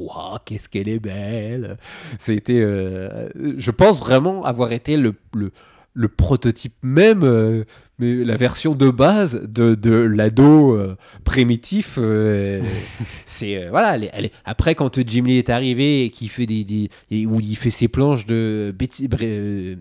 oh, 0.00 0.36
qu'est-ce 0.46 0.70
qu'elle 0.70 0.88
est 0.88 0.98
belle. 0.98 1.76
C'était, 2.18 2.60
je 2.60 3.70
pense 3.70 4.00
vraiment 4.00 4.46
avoir 4.46 4.72
été 4.72 4.96
le, 4.96 5.14
le, 5.34 5.52
le 5.92 6.08
prototype 6.08 6.74
même, 6.82 7.64
mais 7.98 8.14
la 8.24 8.36
version 8.36 8.74
de 8.74 8.90
base 8.90 9.42
de, 9.48 9.74
de 9.74 9.90
l'ado 9.92 10.74
euh, 10.76 10.96
primitif. 11.24 11.98
euh, 12.00 12.60
c'est 13.26 13.56
euh, 13.64 13.70
voilà. 13.70 13.96
elle 13.96 14.10
elle 14.12 14.30
Après, 14.44 14.74
quand 14.74 15.00
Jim 15.06 15.24
Lee 15.24 15.38
est 15.38 15.50
arrivé 15.50 16.04
et 16.04 16.10
qu'il 16.10 16.28
fait 16.28 16.46
des, 16.46 16.64
des- 16.64 16.88
et 17.10 17.26
où 17.26 17.40
il 17.40 17.56
fait 17.56 17.70
ses 17.70 17.88
planches 17.88 18.24
de 18.26 18.74
Betty, 18.78 19.08
Bra- 19.08 19.76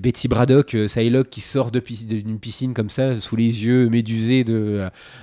Betty 0.00 0.28
Braddock, 0.28 0.76
Psylocke 0.86 1.30
qui 1.30 1.40
sort 1.40 1.70
de 1.70 1.80
piscine- 1.80 2.08
d'une 2.22 2.38
piscine 2.38 2.74
comme 2.74 2.90
ça 2.90 3.18
sous 3.20 3.36
les 3.36 3.64
yeux 3.64 3.88
médusés 3.88 4.44
de 4.44 4.82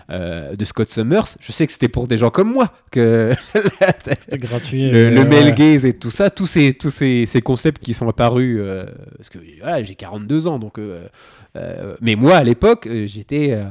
de 0.09 0.65
Scott 0.65 0.89
Summers. 0.89 1.25
Je 1.39 1.51
sais 1.51 1.65
que 1.65 1.71
c'était 1.73 1.87
pour 1.89 2.07
des 2.07 2.17
gens 2.17 2.29
comme 2.29 2.51
moi 2.51 2.71
que 2.91 3.33
C'était 4.19 4.37
gratuit. 4.37 4.89
le, 4.89 5.09
le 5.09 5.21
ouais. 5.21 5.25
male 5.25 5.55
gaze 5.55 5.85
et 5.85 5.93
tout 5.93 6.09
ça, 6.09 6.29
tous 6.29 6.47
ces, 6.47 6.73
tous 6.73 6.89
ces, 6.91 7.25
ces 7.25 7.41
concepts 7.41 7.83
qui 7.83 7.93
sont 7.93 8.07
apparus, 8.07 8.59
parce 9.17 9.29
que 9.29 9.39
voilà, 9.61 9.83
j'ai 9.83 9.95
42 9.95 10.47
ans, 10.47 10.59
donc, 10.59 10.79
mais 12.01 12.15
moi 12.15 12.37
à 12.37 12.43
l'époque, 12.43 12.87
euh, 12.87 13.07
j'étais, 13.07 13.51
euh, 13.51 13.65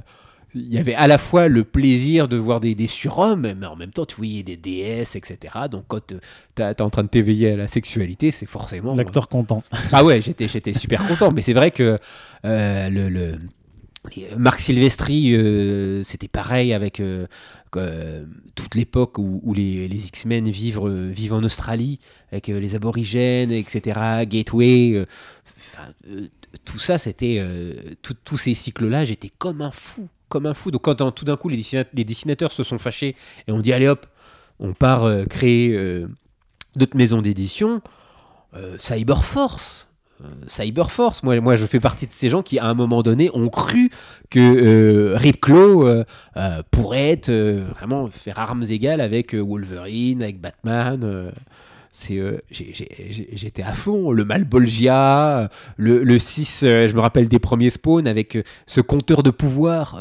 il 0.55 0.73
y 0.73 0.79
avait 0.79 0.95
à 0.95 1.07
la 1.07 1.19
fois 1.19 1.49
le 1.49 1.64
plaisir 1.64 2.29
de 2.29 2.37
voir 2.37 2.61
des, 2.61 2.75
des 2.75 2.87
surhommes, 2.87 3.53
mais 3.59 3.66
en 3.66 3.77
même 3.77 3.90
temps, 3.90 4.07
tu 4.07 4.16
voyais 4.16 4.42
des 4.42 4.57
déesses, 4.57 5.16
etc. 5.16 5.55
Donc 5.71 5.85
quand 5.88 6.07
tu 6.07 6.62
es 6.62 6.83
en 6.83 6.90
train 6.90 7.03
de 7.05 7.09
t'éveiller 7.09 7.53
à 7.53 7.57
la 7.57 7.69
sexualité, 7.69 8.31
c'est 8.31 8.47
forcément. 8.47 8.95
L'acteur 8.95 9.29
content. 9.29 9.62
Ah 9.92 10.05
ouais, 10.05 10.21
j'étais, 10.21 10.49
j'étais 10.49 10.73
super 10.73 11.07
content, 11.07 11.33
mais 11.33 11.42
c'est 11.42 11.53
vrai 11.53 11.71
que 11.71 11.97
euh, 12.45 12.88
le, 12.90 13.38
Marc 14.37 14.61
Silvestri, 14.61 15.35
euh, 15.35 16.03
c'était 16.03 16.29
pareil 16.29 16.73
avec 16.73 17.01
euh, 17.01 17.27
euh, 17.77 18.25
toute 18.55 18.75
l'époque 18.75 19.19
où, 19.19 19.40
où 19.42 19.53
les, 19.55 19.88
les 19.88 20.07
X-Men 20.07 20.49
vivent, 20.49 20.81
euh, 20.83 21.11
vivent 21.12 21.35
en 21.35 21.42
Australie, 21.42 21.99
avec 22.33 22.49
euh, 22.49 22.59
les 22.59 22.75
aborigènes, 22.75 23.51
etc., 23.51 24.25
Gateway. 24.27 25.07
Tout 26.64 26.79
ça, 26.79 26.99
c'était. 26.99 27.37
euh, 27.38 27.75
tous 28.25 28.37
ces 28.37 28.55
cycles-là, 28.55 29.05
j'étais 29.05 29.31
comme 29.38 29.62
un 29.62 29.71
fou. 29.71 30.09
Comme 30.29 30.47
un 30.47 30.55
fou. 30.55 30.71
Donc, 30.71 30.83
quand 30.83 31.11
tout 31.12 31.25
d'un 31.25 31.37
coup, 31.37 31.49
les, 31.49 31.57
dessina- 31.57 31.85
les 31.95 32.05
dessinateurs 32.05 32.53
se 32.53 32.62
sont 32.64 32.79
fâchés 32.79 33.14
et 33.47 33.53
on 33.53 33.61
dit 33.61 33.73
allez 33.73 33.88
hop, 33.88 34.07
on 34.59 34.73
part 34.73 35.05
euh, 35.05 35.25
créer 35.25 35.73
euh, 35.73 36.09
d'autres 36.75 36.97
maisons 36.97 37.23
d'édition, 37.23 37.81
Cyberforce. 38.79 39.88
Cyberforce. 40.47 41.23
Moi, 41.23 41.40
moi, 41.40 41.57
je 41.57 41.66
fais 41.66 41.79
partie 41.79 42.07
de 42.07 42.12
ces 42.12 42.31
gens 42.31 42.42
qui, 42.42 42.59
à 42.59 42.64
un 42.64 42.73
moment 42.75 43.03
donné, 43.03 43.31
ont 43.35 43.51
cru 43.51 43.90
que 44.31 45.12
Rip 45.14 45.40
Claw 45.42 45.87
euh, 45.87 46.05
pourrait 46.71 47.11
être 47.11 47.31
vraiment 47.31 48.07
faire 48.09 48.38
armes 48.38 48.64
égales 48.69 49.03
avec 49.03 49.35
Wolverine, 49.35 50.23
avec 50.23 50.40
Batman. 50.40 51.33
C'est, 51.97 52.21
j'étais 52.51 53.63
à 53.63 53.73
fond. 53.73 54.11
Le 54.13 54.25
Malbolgia, 54.25 55.51
le, 55.77 56.03
le 56.03 56.19
6, 56.19 56.61
je 56.63 56.95
me 56.95 57.01
rappelle 57.01 57.29
des 57.29 57.39
premiers 57.39 57.71
spawns 57.71 58.07
avec 58.07 58.39
ce 58.67 58.81
compteur 58.81 59.23
de 59.23 59.31
pouvoir 59.31 59.99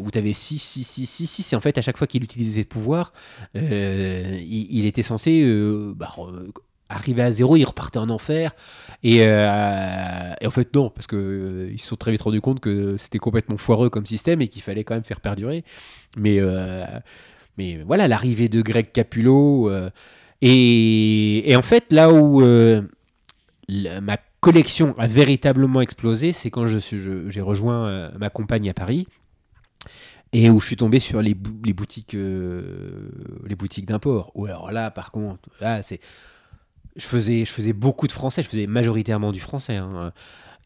où 0.00 0.10
tu 0.10 0.18
avais 0.18 0.32
6, 0.32 0.58
6, 0.58 0.84
6, 0.84 1.06
6, 1.06 1.26
6. 1.26 1.52
Et 1.52 1.56
en 1.56 1.60
fait, 1.60 1.76
à 1.78 1.82
chaque 1.82 1.96
fois 1.96 2.06
qu'il 2.06 2.22
utilisait 2.22 2.62
ce 2.62 2.66
pouvoir, 2.66 3.12
il, 3.54 4.66
il, 4.70 4.86
était 4.86 5.02
censé 5.02 5.44
bah, 5.96 6.14
arrivé 6.88 7.22
à 7.22 7.32
zéro, 7.32 7.56
ils 7.56 7.64
repartaient 7.64 7.98
en 7.98 8.10
enfer. 8.10 8.54
Et, 9.02 9.18
euh, 9.22 10.32
en 10.44 10.50
fait, 10.50 10.74
non, 10.74 10.90
parce 10.90 11.06
qu'ils 11.06 11.18
euh, 11.18 11.70
ils 11.72 11.80
se 11.80 11.88
sont 11.88 11.96
très 11.96 12.12
vite 12.12 12.22
rendus 12.22 12.40
compte 12.40 12.60
que 12.60 12.96
c'était 12.96 13.18
complètement 13.18 13.56
foireux 13.56 13.90
comme 13.90 14.06
système 14.06 14.40
et 14.40 14.48
qu'il 14.48 14.62
fallait 14.62 14.84
quand 14.84 14.94
même 14.94 15.04
faire 15.04 15.20
perdurer. 15.20 15.64
Mais, 16.16 16.38
euh, 16.40 16.84
mais 17.58 17.82
voilà, 17.86 18.08
l'arrivée 18.08 18.48
de 18.48 18.62
Greg 18.62 18.92
Capullo. 18.92 19.70
Et, 20.46 21.54
en 21.56 21.62
fait, 21.62 21.92
là 21.92 22.12
où 22.12 22.42
ma 23.68 24.18
collection 24.40 24.94
a 24.98 25.06
véritablement 25.06 25.80
explosé, 25.80 26.32
c'est 26.32 26.50
quand 26.50 26.66
j'ai 26.66 26.80
je, 26.80 27.30
j'ai 27.30 27.40
rejoint 27.40 28.10
ma 28.18 28.28
compagne 28.30 28.68
à 28.68 28.74
Paris 28.74 29.06
et 30.32 30.50
où 30.50 30.60
je 30.60 30.66
suis 30.66 30.76
tombé 30.76 31.00
sur 31.00 31.22
les, 31.22 31.34
boutiques, 31.34 32.14
les 32.14 33.54
boutiques 33.56 33.86
d'import. 33.86 34.32
Ou 34.34 34.46
alors 34.46 34.70
là, 34.70 34.90
par 34.90 35.12
contre, 35.12 35.48
là, 35.60 35.82
c'est 35.82 36.00
je 36.96 37.06
faisais, 37.06 37.44
je 37.44 37.50
faisais 37.50 37.72
beaucoup 37.72 38.06
de 38.06 38.12
français, 38.12 38.42
je 38.42 38.48
faisais 38.48 38.66
majoritairement 38.66 39.32
du 39.32 39.40
français. 39.40 39.76
Hein. 39.76 40.12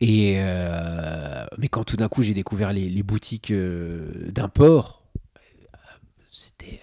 Et, 0.00 0.34
euh, 0.38 1.44
mais 1.58 1.68
quand 1.68 1.84
tout 1.84 1.96
d'un 1.96 2.08
coup 2.08 2.22
j'ai 2.22 2.34
découvert 2.34 2.72
les, 2.72 3.02
boutiques 3.02 3.50
euh, 3.50 4.30
d'import, 4.30 5.02
c'était. 6.30 6.80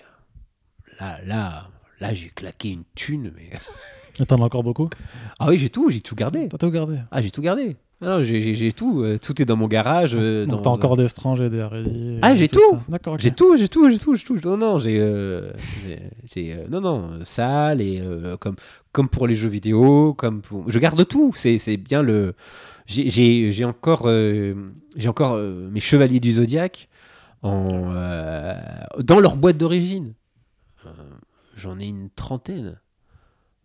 Là, 0.99 1.19
là, 1.25 1.69
là 1.99 2.13
j'ai 2.13 2.29
claqué 2.29 2.71
une 2.71 2.83
thune. 2.95 3.31
Mais... 3.35 3.49
T'en 4.25 4.41
as 4.41 4.45
encore 4.45 4.63
beaucoup? 4.63 4.89
Ah 5.39 5.49
oui, 5.49 5.57
j'ai 5.57 5.69
tout, 5.69 5.89
j'ai 5.89 6.01
tout 6.01 6.15
gardé. 6.15 6.47
T'as 6.47 6.57
tout 6.57 6.71
gardé 6.71 6.97
Ah, 7.11 7.21
j'ai 7.21 7.31
tout 7.31 7.41
gardé. 7.41 7.75
Non, 8.01 8.23
j'ai 8.23 8.73
tout, 8.73 9.01
euh, 9.01 9.17
tout 9.17 9.41
est 9.41 9.45
dans 9.45 9.55
mon 9.55 9.67
garage. 9.67 10.15
Euh, 10.15 10.45
Donc 10.45 10.63
t'as 10.63 10.69
encore 10.69 10.97
des 10.97 11.05
et 11.05 11.49
des 11.49 11.63
R&D 11.63 12.19
Ah, 12.21 12.35
j'ai 12.35 12.49
tout. 12.49 12.59
D'accord. 12.89 13.17
J'ai 13.17 13.31
tout, 13.31 13.55
j'ai 13.57 13.69
tout, 13.69 13.89
j'ai 13.89 13.97
tout, 13.97 14.15
j'ai 14.15 14.23
tout. 14.25 14.37
Non, 14.43 14.57
non, 14.57 14.79
j'ai, 14.79 14.99
euh, 14.99 15.51
non, 16.69 16.81
non, 16.81 17.19
salle 17.23 17.81
et 17.81 18.03
comme, 18.39 18.55
comme 18.91 19.07
pour 19.07 19.27
les 19.27 19.35
jeux 19.35 19.47
vidéo, 19.49 20.13
comme 20.13 20.41
je 20.67 20.77
garde 20.77 21.07
tout. 21.07 21.33
C'est, 21.35 21.57
c'est 21.57 21.77
bien 21.77 22.01
le. 22.01 22.35
J'ai 22.85 23.65
encore, 23.65 24.07
j'ai 24.07 25.07
encore 25.09 25.37
mes 25.37 25.79
chevaliers 25.79 26.19
du 26.19 26.33
zodiaque 26.33 26.89
en 27.43 27.93
dans 28.99 29.19
leur 29.19 29.37
boîte 29.37 29.57
d'origine. 29.57 30.13
J'en 31.55 31.79
ai 31.79 31.85
une 31.85 32.09
trentaine. 32.09 32.79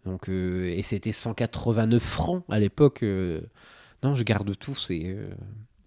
Donc 0.07 0.29
et 0.29 0.83
c'était 0.83 1.13
189 1.13 2.03
francs 2.03 2.45
à 2.49 2.59
l'époque. 2.59 3.05
Non, 4.03 4.15
je 4.15 4.25
garde 4.25 4.57
tout. 4.59 4.77
Euh, 4.91 5.29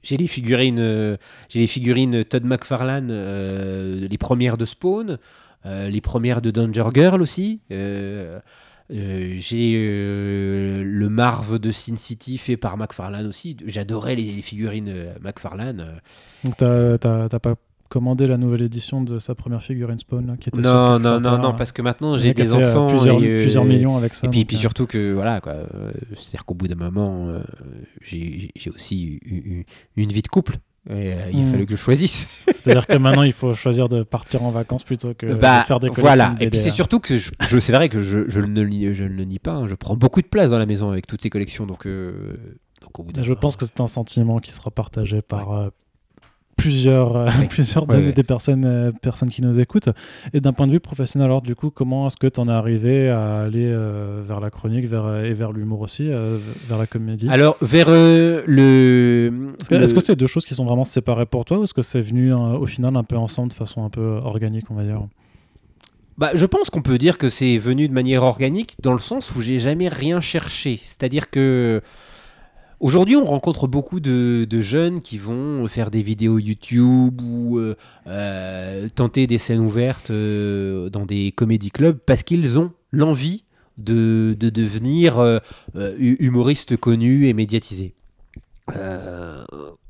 j'ai 0.03 0.17
les 0.17 0.27
figurines, 0.27 0.79
euh, 0.79 1.17
j'ai 1.49 1.59
les 1.59 1.67
figurines 1.67 2.23
Todd 2.25 2.45
McFarlane, 2.45 3.09
euh, 3.11 4.07
les 4.07 4.17
premières 4.17 4.57
de 4.57 4.65
Spawn, 4.65 5.17
les 5.65 6.01
premières 6.01 6.41
de 6.41 6.51
Danger 6.51 6.89
Girl 6.93 7.21
aussi. 7.21 7.61
j'ai 7.69 8.41
le 9.79 11.07
Marv 11.07 11.57
de 11.57 11.71
Sin 11.71 11.95
City 11.95 12.37
fait 12.37 12.57
par 12.57 12.75
McFarlane 12.75 13.25
aussi. 13.25 13.55
J'adorais 13.65 14.15
les 14.15 14.41
figurines 14.41 15.13
McFarlane. 15.21 16.01
Donc 16.43 16.57
pas 16.57 17.55
commander 17.93 18.25
la 18.25 18.37
nouvelle 18.37 18.63
édition 18.63 19.03
de 19.03 19.19
sa 19.19 19.35
première 19.35 19.61
figurine 19.61 19.99
Spawn 19.99 20.35
qui 20.39 20.49
était 20.49 20.61
non 20.61 20.97
non 20.97 21.19
non 21.19 21.37
non 21.37 21.53
parce 21.53 21.71
que 21.71 21.83
maintenant 21.83 22.17
j'ai 22.17 22.33
des 22.33 22.51
euh, 22.51 22.55
enfants 22.55 22.87
plusieurs, 22.87 23.21
et, 23.21 23.27
euh, 23.27 23.41
plusieurs 23.43 23.65
millions 23.65 23.95
avec 23.95 24.15
ça 24.15 24.25
et 24.25 24.31
puis, 24.31 24.45
puis 24.45 24.57
euh. 24.57 24.61
surtout 24.61 24.87
que 24.87 25.13
voilà 25.13 25.41
quoi 25.41 25.57
c'est 26.15 26.29
à 26.29 26.31
dire 26.31 26.45
qu'au 26.45 26.55
bout 26.55 26.67
d'un 26.67 26.73
moment 26.89 27.31
j'ai 28.01 28.51
aussi 28.73 29.19
eu, 29.21 29.67
une 29.95 30.11
vie 30.11 30.23
de 30.23 30.27
couple 30.27 30.57
et 30.89 31.13
il 31.31 31.39
a 31.39 31.43
hmm. 31.43 31.51
fallu 31.51 31.65
que 31.65 31.77
je 31.77 31.81
choisisse. 31.81 32.27
C'est-à-dire 32.47 32.85
que 32.85 32.97
maintenant, 32.97 33.23
il 33.23 33.31
faut 33.31 33.53
choisir 33.53 33.87
de 33.87 34.03
partir 34.03 34.43
en 34.43 34.51
vacances 34.51 34.83
plutôt 34.83 35.13
que 35.13 35.27
bah, 35.27 35.61
de 35.61 35.65
faire 35.65 35.79
des 35.79 35.87
collections. 35.87 36.03
Voilà. 36.03 36.35
et 36.41 36.49
puis 36.49 36.59
c'est 36.59 36.71
surtout 36.71 36.99
que 36.99 37.17
je, 37.17 37.31
je 37.39 37.57
c'est 37.57 37.71
vrai 37.71 37.87
que 37.87 38.01
je, 38.01 38.27
je, 38.27 38.41
ne, 38.41 38.93
je 38.93 39.03
ne 39.03 39.07
le 39.07 39.23
nie 39.23 39.39
pas. 39.39 39.53
Hein. 39.53 39.67
Je 39.67 39.75
prends 39.75 39.95
beaucoup 39.95 40.21
de 40.21 40.27
place 40.27 40.49
dans 40.49 40.59
la 40.59 40.65
maison 40.65 40.89
avec 40.89 41.07
toutes 41.07 41.21
ces 41.21 41.29
collections. 41.29 41.65
Donc, 41.65 41.87
donc 41.87 42.99
au 42.99 43.03
bout 43.03 43.13
je 43.15 43.33
pense 43.33 43.55
que 43.55 43.65
c'est 43.65 43.79
un 43.79 43.87
sentiment 43.87 44.39
qui 44.39 44.51
sera 44.51 44.71
partagé 44.71 45.21
par, 45.21 45.71
plusieurs, 46.55 47.15
euh, 47.15 47.29
plusieurs 47.49 47.85
des 47.87 48.23
personnes, 48.23 48.65
euh, 48.65 48.91
personnes 48.91 49.29
qui 49.29 49.41
nous 49.41 49.59
écoutent. 49.59 49.89
Et 50.33 50.41
d'un 50.41 50.53
point 50.53 50.67
de 50.67 50.71
vue 50.71 50.79
professionnel, 50.79 51.25
alors 51.25 51.41
du 51.41 51.55
coup, 51.55 51.69
comment 51.69 52.07
est-ce 52.07 52.17
que 52.17 52.27
tu 52.27 52.39
en 52.39 52.47
es 52.47 52.51
arrivé 52.51 53.09
à 53.09 53.41
aller 53.41 53.67
euh, 53.67 54.21
vers 54.23 54.39
la 54.39 54.49
chronique 54.49 54.85
vers, 54.85 55.23
et 55.23 55.33
vers 55.33 55.51
l'humour 55.51 55.81
aussi, 55.81 56.09
vers 56.67 56.77
la 56.77 56.87
comédie? 56.87 57.27
Alors, 57.29 57.57
vers 57.61 57.89
le... 57.89 59.53
Est-ce 59.69 59.93
que 59.93 60.01
c'est 60.01 60.15
deux 60.15 60.27
choses 60.27 60.45
qui 60.45 60.55
sont 60.55 60.65
vraiment 60.65 60.85
séparées 60.85 61.25
pour 61.25 61.45
toi 61.45 61.59
ou 61.59 61.63
est-ce 61.63 61.73
que 61.73 61.81
c'est 61.81 62.01
venu 62.01 62.33
au 62.33 62.65
final 62.65 62.95
un 62.95 63.03
peu 63.03 63.17
ensemble 63.17 63.49
de 63.49 63.53
façon 63.53 63.83
un 63.83 63.89
peu 63.89 64.19
organique, 64.23 64.65
on 64.69 64.75
va 64.75 64.83
dire? 64.83 65.01
Bah, 66.17 66.31
je 66.35 66.45
pense 66.45 66.69
qu'on 66.69 66.81
peut 66.81 66.99
dire 66.99 67.17
que 67.17 67.27
c'est 67.29 67.57
venu 67.57 67.87
de 67.87 67.93
manière 67.93 68.23
organique 68.23 68.75
dans 68.81 68.93
le 68.93 68.99
sens 68.99 69.35
où 69.35 69.41
j'ai 69.41 69.57
jamais 69.57 69.87
rien 69.87 70.21
cherché. 70.21 70.79
C'est-à-dire 70.83 71.29
que 71.29 71.81
Aujourd'hui, 72.83 73.15
on 73.15 73.23
rencontre 73.23 73.65
beaucoup 73.65 74.01
de, 74.01 74.45
jeunes 74.61 74.99
qui 74.99 75.17
vont 75.17 75.65
faire 75.67 75.89
des 75.89 76.03
vidéos 76.03 76.37
YouTube 76.37 77.21
ou 77.21 77.57
euh, 77.57 77.75
euh, 78.07 78.89
tenter 78.93 79.25
des 79.25 79.37
scènes 79.37 79.61
ouvertes 79.61 80.11
euh, 80.11 80.89
dans 80.89 81.05
des 81.05 81.31
comédie 81.31 81.71
clubs 81.71 81.97
parce 81.97 82.23
qu'ils 82.23 82.59
ont 82.59 82.73
l'envie 82.91 83.45
de, 83.77 84.35
devenir 84.37 85.39
humoristes 85.97 86.75
connus 86.75 87.29
et 87.29 87.33
médiatisés. 87.33 87.93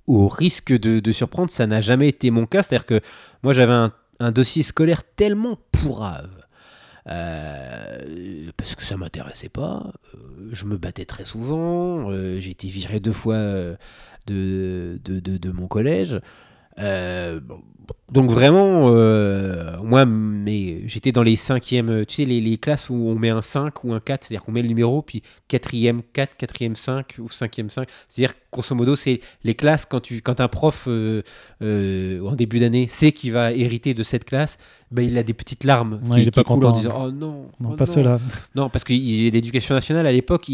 au 0.06 0.28
risque 0.28 0.72
de, 0.72 1.12
surprendre, 1.12 1.50
ça 1.50 1.66
n'a 1.66 1.82
jamais 1.82 2.10
été 2.10 2.30
mon 2.30 2.46
cas. 2.46 2.62
C'est-à-dire 2.62 2.86
que 2.86 3.02
moi, 3.42 3.54
j'avais 3.54 3.90
un, 4.20 4.32
dossier 4.32 4.62
scolaire 4.62 5.02
tellement 5.16 5.58
pourrave 5.72 6.43
euh, 7.08 8.50
parce 8.58 8.76
que 8.76 8.84
ça 8.84 8.98
m'intéressait 8.98 9.50
pas. 9.50 9.92
Euh, 10.16 10.50
je 10.52 10.66
me 10.66 10.78
battais 10.78 11.06
très 11.06 11.26
souvent. 11.26 12.10
Euh, 12.12 12.39
j'ai 12.39 12.52
été 12.52 12.68
viré 12.68 13.00
deux 13.00 13.13
fois 13.13 13.38
de, 14.28 15.00
de, 15.04 15.20
de, 15.20 15.52
mon 15.52 15.68
collège. 15.68 16.20
Donc 18.13 18.30
vraiment, 18.30 18.89
euh, 18.89 19.78
moi, 19.82 20.06
mais 20.06 20.88
j'étais 20.88 21.12
dans 21.12 21.24
les 21.24 21.36
cinquièmes, 21.36 22.06
tu 22.06 22.17
sais, 22.17 22.26
les, 22.26 22.58
classes 22.60 22.91
où 22.91 22.93
on 22.93 23.15
met 23.15 23.32
un 23.32 23.41
5 23.41 23.84
ou 23.84 23.93
un 23.93 24.00
4, 24.00 24.24
c'est-à-dire 24.24 24.46
qu'on 24.46 24.52
met 24.52 24.62
le 24.62 24.67
numéro, 24.67 25.02
puis 25.02 25.24
quatrième 25.48 26.04
4, 26.13 26.38
quatrième 26.38 26.76
5 26.76 27.15
ou 27.17 27.28
cinquième 27.30 27.72
5. 27.72 27.89
C'est-à-dire, 28.08 28.36
grosso 28.52 28.76
modo, 28.76 28.96
c'est 28.96 29.19
les 29.43 29.56
classes, 29.56 29.88
quand, 29.88 30.00
tu, 30.00 30.22
quand 30.22 30.39
un 30.41 30.48
prof, 30.48 30.86
euh, 30.88 31.24
euh, 31.63 32.22
en 32.22 32.36
début 32.36 32.60
d'année, 32.60 32.88
sait 32.88 33.13
qu'il 33.13 33.32
va 33.32 33.52
hériter 33.52 33.96
de 33.96 34.04
cette 34.04 34.26
classe, 34.26 34.60
ben, 34.91 35.04
il 35.04 35.17
a 35.17 35.24
des 35.24 35.34
petites 35.34 35.63
larmes 35.63 36.00
qui, 36.12 36.22
il 36.22 36.28
est 36.28 36.32
pas 36.32 36.43
content, 36.43 36.69
en 36.69 36.74
disant 36.74 37.06
«Oh 37.06 37.12
non 37.12 37.48
Non, 37.60 37.72
oh 37.72 37.76
pas 37.76 37.88
cela. 37.88 38.19
Non, 38.54 38.69
parce 38.69 38.84
que 38.84 38.93
l'éducation 38.93 39.74
nationale, 39.74 40.06
à 40.06 40.12
l'époque, 40.12 40.52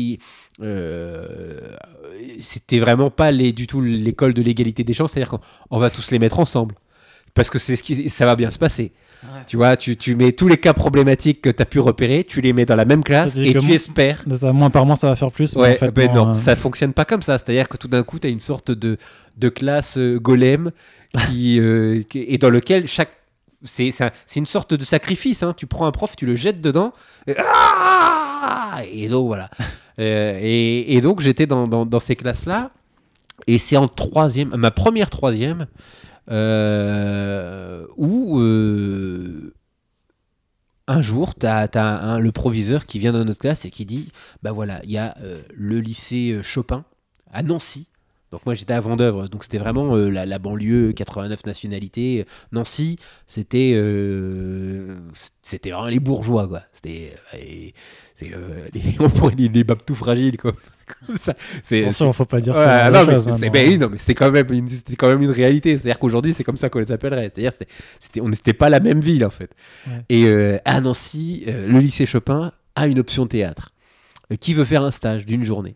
c'était 2.39 2.79
vraiment 2.79 3.09
pas 3.09 3.31
les, 3.31 3.51
du 3.51 3.67
tout 3.67 3.81
l'école 3.81 4.33
de 4.33 4.41
l'égalité 4.41 4.85
des 4.85 4.93
chances, 4.93 5.11
c'est-à-dire 5.11 5.37
qu'on 5.69 5.77
va 5.77 5.89
tous 5.89 6.11
les 6.11 6.19
mettre 6.19 6.39
ensemble 6.39 6.75
parce 7.33 7.49
que 7.49 7.59
c'est 7.59 7.75
ce 7.75 7.83
qui 7.83 8.09
ça 8.09 8.25
va 8.25 8.35
bien 8.35 8.51
se 8.51 8.57
passer. 8.57 8.91
Tu 9.47 9.57
vois, 9.57 9.75
tu, 9.75 9.97
tu, 9.97 10.15
mets 10.15 10.31
tous 10.31 10.47
les 10.47 10.57
cas 10.57 10.73
problématiques 10.73 11.41
que 11.41 11.49
tu 11.49 11.61
as 11.61 11.65
pu 11.65 11.79
repérer, 11.79 12.23
tu 12.23 12.39
les 12.39 12.53
mets 12.53 12.65
dans 12.65 12.77
la 12.77 12.85
même 12.85 13.03
classe 13.03 13.35
et 13.35 13.53
tu 13.53 13.71
espères. 13.73 14.23
Ça, 14.33 14.53
moins 14.53 14.69
par 14.69 14.85
mois, 14.85 14.95
ça 14.95 15.07
va 15.07 15.15
faire 15.15 15.31
plus. 15.31 15.55
Ouais, 15.55 15.73
en 15.73 15.75
fait, 15.75 15.91
ben 15.91 16.11
non, 16.11 16.29
euh, 16.29 16.33
ça 16.33 16.55
fonctionne 16.55 16.93
pas 16.93 17.03
comme 17.05 17.21
ça. 17.21 17.37
C'est-à-dire 17.37 17.67
que 17.67 17.75
tout 17.75 17.89
d'un 17.89 18.03
coup, 18.03 18.19
tu 18.19 18.27
as 18.27 18.29
une 18.29 18.39
sorte 18.39 18.71
de, 18.71 18.97
de 19.37 19.49
classe 19.49 19.97
euh, 19.97 20.19
golem 20.19 20.71
euh, 21.17 22.03
qui, 22.03 22.25
et 22.27 22.37
dans 22.37 22.49
lequel 22.49 22.87
chaque. 22.87 23.11
C'est 23.65 23.91
une 24.37 24.45
sorte 24.45 24.73
de 24.73 24.85
sacrifice. 24.85 25.43
Hein. 25.43 25.53
Tu 25.57 25.67
prends 25.67 25.85
un 25.85 25.91
prof, 25.91 26.15
tu 26.15 26.25
le 26.25 26.37
jettes 26.37 26.61
dedans. 26.61 26.93
Et, 27.27 27.35
ah 27.37 28.77
et 28.89 29.09
donc 29.09 29.27
voilà. 29.27 29.49
et, 29.97 30.95
et, 30.95 31.01
donc 31.01 31.19
j'étais 31.19 31.45
dans, 31.45 31.67
dans, 31.67 31.85
dans 31.85 31.99
ces 31.99 32.15
classes-là. 32.15 32.71
Et 33.47 33.57
c'est 33.57 33.75
en 33.75 33.89
troisième, 33.89 34.55
ma 34.55 34.71
première 34.71 35.09
troisième, 35.09 35.67
euh, 36.29 37.85
où 37.97 38.39
euh, 38.39 39.53
un 40.87 41.01
jour, 41.01 41.35
tu 41.35 41.45
as, 41.45 42.19
le 42.19 42.31
proviseur 42.31 42.85
qui 42.85 42.99
vient 42.99 43.11
dans 43.11 43.25
notre 43.25 43.39
classe 43.39 43.65
et 43.65 43.71
qui 43.71 43.85
dit 43.85 44.09
Bah 44.43 44.51
voilà, 44.51 44.81
il 44.83 44.91
y 44.91 44.97
a 44.97 45.15
euh, 45.21 45.41
le 45.53 45.79
lycée 45.79 46.39
Chopin 46.43 46.85
à 47.31 47.43
Nancy, 47.43 47.89
Donc 48.31 48.45
moi 48.45 48.53
j'étais 48.53 48.73
à 48.73 48.79
Vendœuvre, 48.79 49.27
donc 49.27 49.43
c'était 49.43 49.57
vraiment 49.57 49.95
euh, 49.95 50.09
la, 50.09 50.25
la 50.27 50.37
banlieue, 50.37 50.91
89 50.93 51.45
nationalités. 51.47 52.25
Nancy, 52.51 52.97
c'était 53.25 53.73
euh, 53.75 54.99
c'était 55.41 55.71
vraiment 55.71 55.87
les 55.87 55.99
bourgeois 55.99 56.47
quoi. 56.47 56.61
C'était 56.71 57.13
euh, 57.33 57.37
c'est, 58.15 58.31
euh, 58.33 58.67
les, 58.73 58.81
les, 59.37 59.49
les 59.49 59.63
babes 59.63 59.81
tout 59.85 59.95
fragiles 59.95 60.37
quoi. 60.37 60.53
Comme 61.07 61.17
ça. 61.17 61.35
C'est, 61.63 61.79
Attention, 61.79 62.13
faut 62.13 62.25
pas 62.25 62.39
dire 62.41 62.53
Ouais, 62.55 62.63
ça. 62.63 62.89
non, 62.91 63.05
mais 63.05 63.19
c'est 63.31 63.49
ben 63.49 63.79
non, 63.79 63.89
mais 63.91 63.97
c'était 63.99 64.15
quand 64.15 64.31
même 64.31 64.47
une, 64.51 64.67
quand 64.97 65.07
même 65.07 65.21
une 65.21 65.31
réalité. 65.31 65.71
C'est-à-dire 65.77 65.99
qu'aujourd'hui, 65.99 66.33
c'est 66.33 66.43
comme 66.43 66.57
ça 66.57 66.69
qu'on 66.69 66.79
les 66.79 66.91
appellerait. 66.91 67.29
C'est-à-dire, 67.29 67.51
c'était, 67.51 67.67
c'était- 67.99 68.21
on 68.21 68.29
n'était 68.29 68.53
pas 68.53 68.69
la 68.69 68.79
même 68.79 68.99
ville 68.99 69.23
en 69.25 69.29
fait. 69.29 69.51
Ouais. 69.87 70.03
Et 70.09 70.59
à 70.65 70.81
Nancy, 70.81 71.45
le 71.47 71.77
lycée 71.79 72.05
Chopin 72.07 72.51
a 72.75 72.87
une 72.87 72.97
option 72.99 73.27
théâtre. 73.27 73.69
Qui 74.39 74.53
veut 74.55 74.65
faire 74.65 74.83
un 74.83 74.91
stage 74.91 75.25
d'une 75.25 75.43
journée 75.43 75.75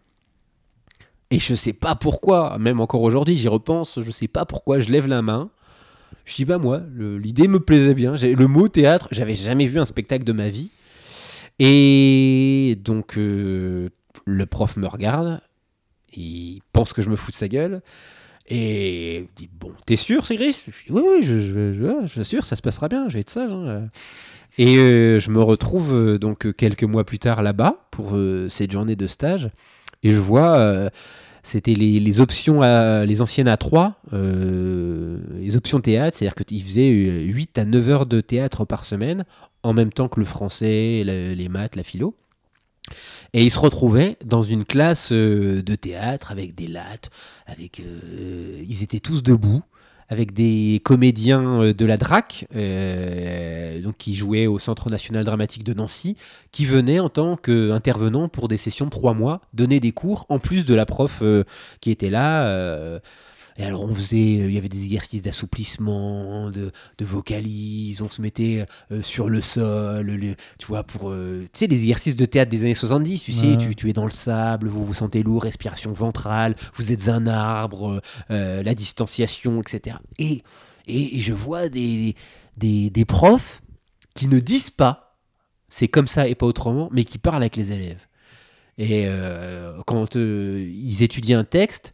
Et 1.34 1.40
je 1.40 1.56
sais 1.56 1.74
pas 1.74 1.96
pourquoi, 1.96 2.60
même 2.60 2.80
encore 2.80 3.02
aujourd'hui, 3.02 3.36
j'y 3.38 3.48
repense. 3.48 4.00
Je 4.00 4.12
sais 4.12 4.28
pas 4.28 4.46
pourquoi. 4.46 4.80
Je 4.82 4.92
lève 4.92 5.08
la 5.08 5.24
main. 5.24 5.50
Je 6.26 6.36
dis 6.36 6.46
bah 6.46 6.60
moi, 6.60 6.82
l'idée 6.96 7.48
me 7.48 7.60
plaisait 7.60 7.96
bien. 7.96 8.14
Le 8.16 8.46
mot 8.46 8.68
théâtre, 8.68 9.08
j'avais 9.10 9.34
jamais 9.34 9.66
vu 9.66 9.80
un 9.80 9.86
spectacle 9.86 10.26
de 10.26 10.32
ma 10.32 10.50
vie. 10.50 10.70
Et 11.58 12.78
donc 12.84 13.18
euh, 13.18 13.90
le 14.26 14.46
prof 14.46 14.78
me 14.78 14.86
regarde, 14.86 15.42
il 16.16 16.62
pense 16.72 16.94
que 16.94 17.02
je 17.02 17.10
me 17.10 17.16
fous 17.16 17.32
de 17.32 17.36
sa 17.36 17.48
gueule. 17.48 17.82
Et 18.48 19.22
il 19.22 19.28
dit 19.36 19.50
Bon, 19.52 19.72
t'es 19.88 19.96
sûr, 19.96 20.28
c'est 20.28 20.36
Gris 20.36 20.62
Je 20.68 20.86
dis 20.86 20.92
Oui, 20.92 21.02
oui, 21.04 21.24
je, 21.24 21.40
je, 21.40 22.06
suis 22.06 22.26
sûr, 22.26 22.46
ça 22.46 22.56
se 22.56 22.62
passera 22.62 22.90
bien, 22.90 23.10
je 23.10 23.16
vais 23.16 23.22
être 23.22 23.32
sage. 23.32 23.50
hein. 23.50 23.90
Et 24.60 24.78
euh, 24.78 25.20
je 25.20 25.32
me 25.32 25.42
retrouve 25.42 25.96
euh, 25.96 26.20
donc 26.20 26.56
quelques 26.56 26.84
mois 26.84 27.06
plus 27.06 27.18
tard 27.18 27.42
là-bas 27.42 27.88
pour 27.90 28.16
cette 28.50 28.72
journée 28.72 28.96
de 28.96 29.08
stage. 29.08 29.50
Et 30.04 30.12
je 30.12 30.20
vois, 30.20 30.92
c'était 31.44 31.74
les, 31.74 32.20
options, 32.22 32.62
à, 32.62 33.06
les 33.06 33.22
anciennes 33.22 33.48
A3, 33.50 33.94
euh, 34.14 35.20
les 35.40 35.56
options 35.58 35.82
théâtre, 35.82 36.18
c'est-à-dire 36.18 36.36
qu'ils 36.46 36.64
faisaient 36.64 36.90
euh, 36.90 37.22
8 37.24 37.58
à 37.58 37.66
9 37.66 37.90
heures 37.90 38.06
de 38.06 38.22
théâtre 38.22 38.66
par 38.66 38.86
semaine, 38.86 39.26
en 39.62 39.74
même 39.74 39.92
temps 39.92 40.08
que 40.08 40.20
le 40.20 40.26
français, 40.26 41.04
le- 41.06 41.34
les 41.34 41.50
maths, 41.50 41.76
la 41.76 41.84
philo. 41.84 42.16
Et 43.34 43.44
ils 43.44 43.52
se 43.52 43.60
retrouvaient 43.60 44.18
dans 44.26 44.42
une 44.42 44.66
classe 44.66 45.12
euh, 45.12 45.62
de 45.62 45.76
théâtre 45.76 46.32
avec 46.32 46.54
des 46.56 46.68
lattes, 46.68 47.10
avec, 47.46 47.80
euh, 47.80 48.62
ils 48.68 48.84
étaient 48.84 49.00
tous 49.00 49.24
debout, 49.24 49.62
avec 50.14 50.32
des 50.32 50.80
comédiens 50.84 51.62
euh, 51.62 51.74
de 51.74 51.86
la 51.86 51.98
DRAC, 51.98 52.48
euh, 52.56 53.82
qui 53.98 54.14
jouaient 54.14 54.46
au 54.46 54.60
Centre 54.60 54.92
national 54.92 55.26
dramatique 55.26 55.64
de 55.64 55.74
Nancy, 55.74 56.16
qui 56.52 56.66
venaient 56.66 57.00
en 57.00 57.10
tant 57.10 57.36
qu'intervenants 57.36 58.30
pour 58.30 58.48
des 58.48 58.58
sessions 58.58 58.86
de 58.86 58.92
trois 58.92 59.16
mois, 59.16 59.42
donner 59.54 59.80
des 59.80 59.92
cours, 59.92 60.28
en 60.30 60.38
plus 60.38 60.66
de 60.66 60.76
la 60.76 60.86
prof 60.86 61.20
euh, 61.24 61.44
qui 61.82 61.90
était 61.90 62.12
là. 62.12 63.02
Euh, 63.60 63.62
et 63.62 63.66
alors 63.66 63.84
on 63.84 63.94
faisait, 63.94 64.18
il 64.20 64.52
y 64.52 64.58
avait 64.58 64.70
des 64.70 64.84
exercices 64.84 65.22
d'assouplissement, 65.22 66.50
de, 66.52 66.72
de 66.98 67.06
vocalise, 67.06 68.02
on 68.02 68.10
se 68.10 68.22
mettait 68.22 68.66
euh, 68.92 69.02
sur 69.02 69.30
le 69.30 69.42
sol, 69.42 70.06
le- 70.08 70.36
tu 70.58 70.68
vois, 70.68 70.84
pour, 70.84 71.10
euh, 71.10 71.44
tu 71.54 71.60
sais, 71.60 71.68
les 71.68 71.80
exercices 71.82 72.16
de 72.16 72.26
théâtre 72.26 72.52
des 72.52 72.62
années 72.62 72.74
70, 72.74 73.22
tu 73.24 73.32
sais, 73.32 73.48
Ouais. 73.52 73.58
tu, 73.58 73.76
tu 73.76 73.90
es 73.90 73.94
dans 73.94 74.06
le 74.06 74.12
sable, 74.12 74.68
vous 74.68 74.84
vous 74.86 74.94
sentez 74.94 75.24
lourd, 75.24 75.44
respiration 75.44 75.92
ventrale, 75.94 76.56
vous 76.76 76.92
êtes 76.92 77.10
un 77.10 77.28
arbre, 77.28 78.02
euh, 78.32 78.64
la 78.64 78.76
distanciation, 78.76 79.62
etc. 79.62 79.98
Et, 80.20 80.44
et 80.88 81.20
je 81.20 81.34
vois 81.34 81.70
des, 81.70 82.16
des, 82.58 82.90
des 82.90 83.06
profs 83.06 83.62
qui 84.16 84.28
ne 84.28 84.40
disent 84.40 84.70
pas, 84.70 85.18
c'est 85.70 85.88
comme 85.88 86.08
ça 86.08 86.28
et 86.28 86.36
pas 86.36 86.46
autrement, 86.46 86.90
mais 86.92 87.04
qui 87.04 87.18
parlent 87.18 87.42
avec 87.42 87.56
les 87.56 87.72
élèves. 87.72 88.06
Et 88.78 89.04
euh, 89.08 89.80
quand 89.86 90.16
euh, 90.16 90.68
ils 90.72 91.04
étudient 91.04 91.40
un 91.40 91.44
texte, 91.44 91.94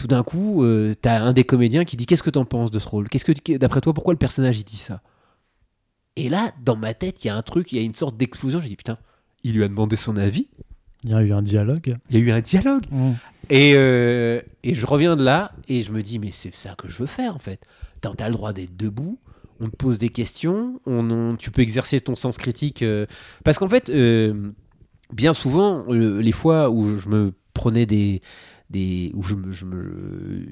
tout 0.00 0.06
d'un 0.06 0.22
coup, 0.22 0.64
euh, 0.64 0.94
t'as 1.00 1.20
un 1.20 1.32
des 1.34 1.44
comédiens 1.44 1.84
qui 1.84 1.96
dit 1.96 2.06
Qu'est-ce 2.06 2.22
que 2.22 2.30
t'en 2.30 2.46
penses 2.46 2.70
de 2.70 2.78
ce 2.78 2.88
rôle? 2.88 3.08
Qu'est-ce 3.10 3.24
que, 3.24 3.56
d'après 3.58 3.80
toi, 3.82 3.92
pourquoi 3.92 4.14
le 4.14 4.18
personnage 4.18 4.58
il 4.58 4.64
dit 4.64 4.78
ça? 4.78 5.02
Et 6.16 6.28
là, 6.30 6.52
dans 6.64 6.76
ma 6.76 6.94
tête, 6.94 7.22
il 7.22 7.28
y 7.28 7.30
a 7.30 7.36
un 7.36 7.42
truc, 7.42 7.70
il 7.72 7.78
y 7.78 7.82
a 7.82 7.84
une 7.84 7.94
sorte 7.94 8.16
d'explosion. 8.16 8.60
Je 8.60 8.68
dis 8.68 8.76
Putain, 8.76 8.96
il 9.44 9.54
lui 9.54 9.62
a 9.62 9.68
demandé 9.68 9.96
son 9.96 10.16
avis. 10.16 10.48
Il 11.04 11.10
y 11.10 11.14
a 11.14 11.20
eu 11.22 11.32
un 11.32 11.42
dialogue. 11.42 11.96
Il 12.10 12.18
y 12.18 12.22
a 12.22 12.24
eu 12.24 12.30
un 12.30 12.40
dialogue. 12.40 12.84
Mm. 12.90 13.12
Et, 13.50 13.72
euh, 13.74 14.40
et 14.62 14.74
je 14.74 14.86
reviens 14.86 15.16
de 15.16 15.22
là 15.24 15.52
et 15.68 15.82
je 15.82 15.92
me 15.92 16.02
dis, 16.02 16.18
mais 16.18 16.30
c'est 16.32 16.54
ça 16.54 16.74
que 16.76 16.88
je 16.88 16.96
veux 16.98 17.06
faire 17.06 17.34
en 17.34 17.38
fait. 17.38 17.60
T'as 18.00 18.10
as 18.18 18.28
le 18.28 18.34
droit 18.34 18.52
d'être 18.52 18.76
debout, 18.76 19.18
on 19.60 19.68
te 19.68 19.76
pose 19.76 19.98
des 19.98 20.08
questions, 20.10 20.80
on, 20.86 21.10
on- 21.10 21.36
tu 21.36 21.50
peux 21.50 21.62
exercer 21.62 22.00
ton 22.00 22.16
sens 22.16 22.36
critique. 22.38 22.82
euh, 22.82 23.06
parce 23.44 23.58
qu'en 23.58 23.68
fait, 23.68 23.90
euh, 23.90 24.50
bien 25.12 25.32
souvent, 25.32 25.84
euh, 25.88 26.20
les 26.22 26.32
fois 26.32 26.70
où 26.70 26.96
je 26.96 27.08
me 27.08 27.32
prenais 27.54 27.86
des. 27.86 28.22
Des 28.70 29.10
où 29.14 29.22
je 29.22 29.34
me. 29.34 29.52
je 29.52 29.64
me- 29.66 30.46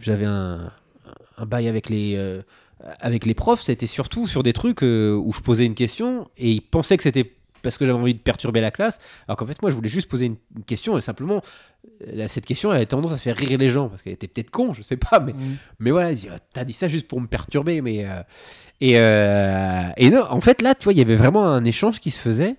J'avais 0.00 0.24
un, 0.26 0.70
un 1.36 1.46
bail 1.46 1.68
avec 1.68 1.88
les. 1.88 2.14
euh, 2.16 2.42
avec 3.00 3.26
les 3.26 3.34
profs, 3.34 3.60
c'était 3.62 3.86
surtout 3.86 4.26
sur 4.26 4.42
des 4.42 4.54
trucs 4.54 4.82
euh, 4.82 5.14
où 5.14 5.34
je 5.34 5.40
posais 5.40 5.66
une 5.66 5.74
question 5.74 6.30
et 6.38 6.50
ils 6.50 6.62
pensaient 6.62 6.96
que 6.96 7.02
c'était 7.02 7.30
parce 7.60 7.76
que 7.76 7.84
j'avais 7.84 7.98
envie 7.98 8.14
de 8.14 8.18
perturber 8.20 8.62
la 8.62 8.70
classe, 8.70 8.98
alors 9.28 9.36
qu'en 9.36 9.44
fait 9.44 9.60
moi 9.60 9.70
je 9.70 9.76
voulais 9.76 9.90
juste 9.90 10.08
poser 10.08 10.24
une, 10.24 10.36
une 10.56 10.64
question 10.64 10.96
et 10.96 11.02
simplement 11.02 11.42
euh, 12.08 12.26
cette 12.26 12.46
question 12.46 12.70
elle 12.70 12.76
avait 12.76 12.86
tendance 12.86 13.12
à 13.12 13.18
faire 13.18 13.36
rire 13.36 13.58
les 13.58 13.68
gens 13.68 13.90
parce 13.90 14.00
qu'elle 14.00 14.14
était 14.14 14.28
peut-être 14.28 14.50
con, 14.50 14.72
je 14.72 14.80
sais 14.80 14.96
pas, 14.96 15.20
mais, 15.20 15.34
Mm. 15.34 15.56
mais 15.78 15.90
voilà, 15.90 16.16
Ah, 16.32 16.38
t'as 16.54 16.64
dit 16.64 16.72
ça 16.72 16.88
juste 16.88 17.06
pour 17.06 17.20
me 17.20 17.26
perturber, 17.26 17.82
mais 17.82 18.06
euh, 18.06 18.22
et, 18.80 18.92
et 20.02 20.08
non, 20.10 20.22
en 20.30 20.40
fait 20.40 20.62
là 20.62 20.74
tu 20.74 20.84
vois 20.84 20.94
il 20.94 20.98
y 20.98 21.02
avait 21.02 21.16
vraiment 21.16 21.46
un 21.48 21.64
échange 21.64 22.00
qui 22.00 22.10
se 22.10 22.18
faisait 22.18 22.56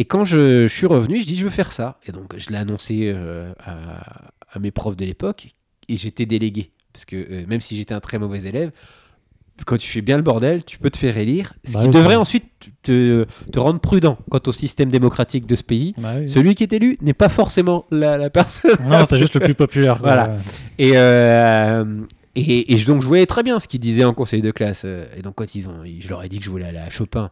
et 0.00 0.04
quand 0.06 0.24
je, 0.24 0.66
je 0.66 0.74
suis 0.74 0.86
revenu 0.86 1.20
je 1.20 1.26
dis 1.26 1.36
je 1.36 1.44
veux 1.44 1.50
faire 1.50 1.72
ça 1.72 1.98
et 2.06 2.12
donc 2.12 2.34
je 2.36 2.48
l'ai 2.50 2.56
annoncé 2.56 3.12
euh, 3.14 3.52
à, 3.64 4.32
à 4.52 4.58
mes 4.58 4.70
profs 4.70 4.96
de 4.96 5.04
l'époque 5.04 5.48
et 5.88 5.96
j'étais 5.96 6.26
délégué 6.26 6.70
parce 6.92 7.04
que 7.04 7.16
euh, 7.16 7.44
même 7.48 7.60
si 7.60 7.76
j'étais 7.76 7.94
un 7.94 8.00
très 8.00 8.18
mauvais 8.18 8.42
élève 8.44 8.70
quand 9.66 9.76
tu 9.76 9.88
fais 9.88 10.00
bien 10.00 10.16
le 10.16 10.22
bordel, 10.22 10.64
tu 10.64 10.78
peux 10.78 10.88
te 10.88 10.96
faire 10.96 11.18
élire, 11.18 11.52
ce 11.64 11.74
Bah 11.74 11.80
qui 11.82 11.86
oui, 11.88 11.92
devrait 11.92 12.14
ça- 12.14 12.20
ensuite 12.20 12.46
te, 12.82 13.26
te 13.52 13.58
rendre 13.58 13.78
prudent 13.78 14.16
quant 14.30 14.40
au 14.46 14.52
système 14.52 14.88
démocratique 14.88 15.44
de 15.46 15.54
ce 15.54 15.62
pays. 15.62 15.94
Bah 15.98 16.14
oui. 16.16 16.30
Celui 16.30 16.54
qui 16.54 16.62
est 16.62 16.72
élu 16.72 16.96
n'est 17.02 17.12
pas 17.12 17.28
forcément 17.28 17.84
la, 17.90 18.16
la 18.16 18.30
personne. 18.30 18.78
Non, 18.88 19.04
c'est 19.04 19.18
juste 19.18 19.34
le 19.34 19.40
plus 19.40 19.52
populaire. 19.54 19.98
quoi. 19.98 20.14
Voilà. 20.14 20.36
Et, 20.78 20.92
euh, 20.94 21.84
et, 22.36 22.72
et 22.72 22.84
donc 22.84 23.02
je 23.02 23.06
voyais 23.06 23.26
très 23.26 23.42
bien 23.42 23.60
ce 23.60 23.68
qu'ils 23.68 23.80
disaient 23.80 24.04
en 24.04 24.14
conseil 24.14 24.40
de 24.40 24.50
classe. 24.50 24.86
Et 25.14 25.20
donc 25.20 25.34
quand 25.34 25.54
ils 25.54 25.68
ont, 25.68 25.82
je 25.84 26.08
leur 26.08 26.24
ai 26.24 26.30
dit 26.30 26.38
que 26.38 26.44
je 26.46 26.50
voulais 26.50 26.64
aller 26.64 26.78
à 26.78 26.88
Chopin, 26.88 27.30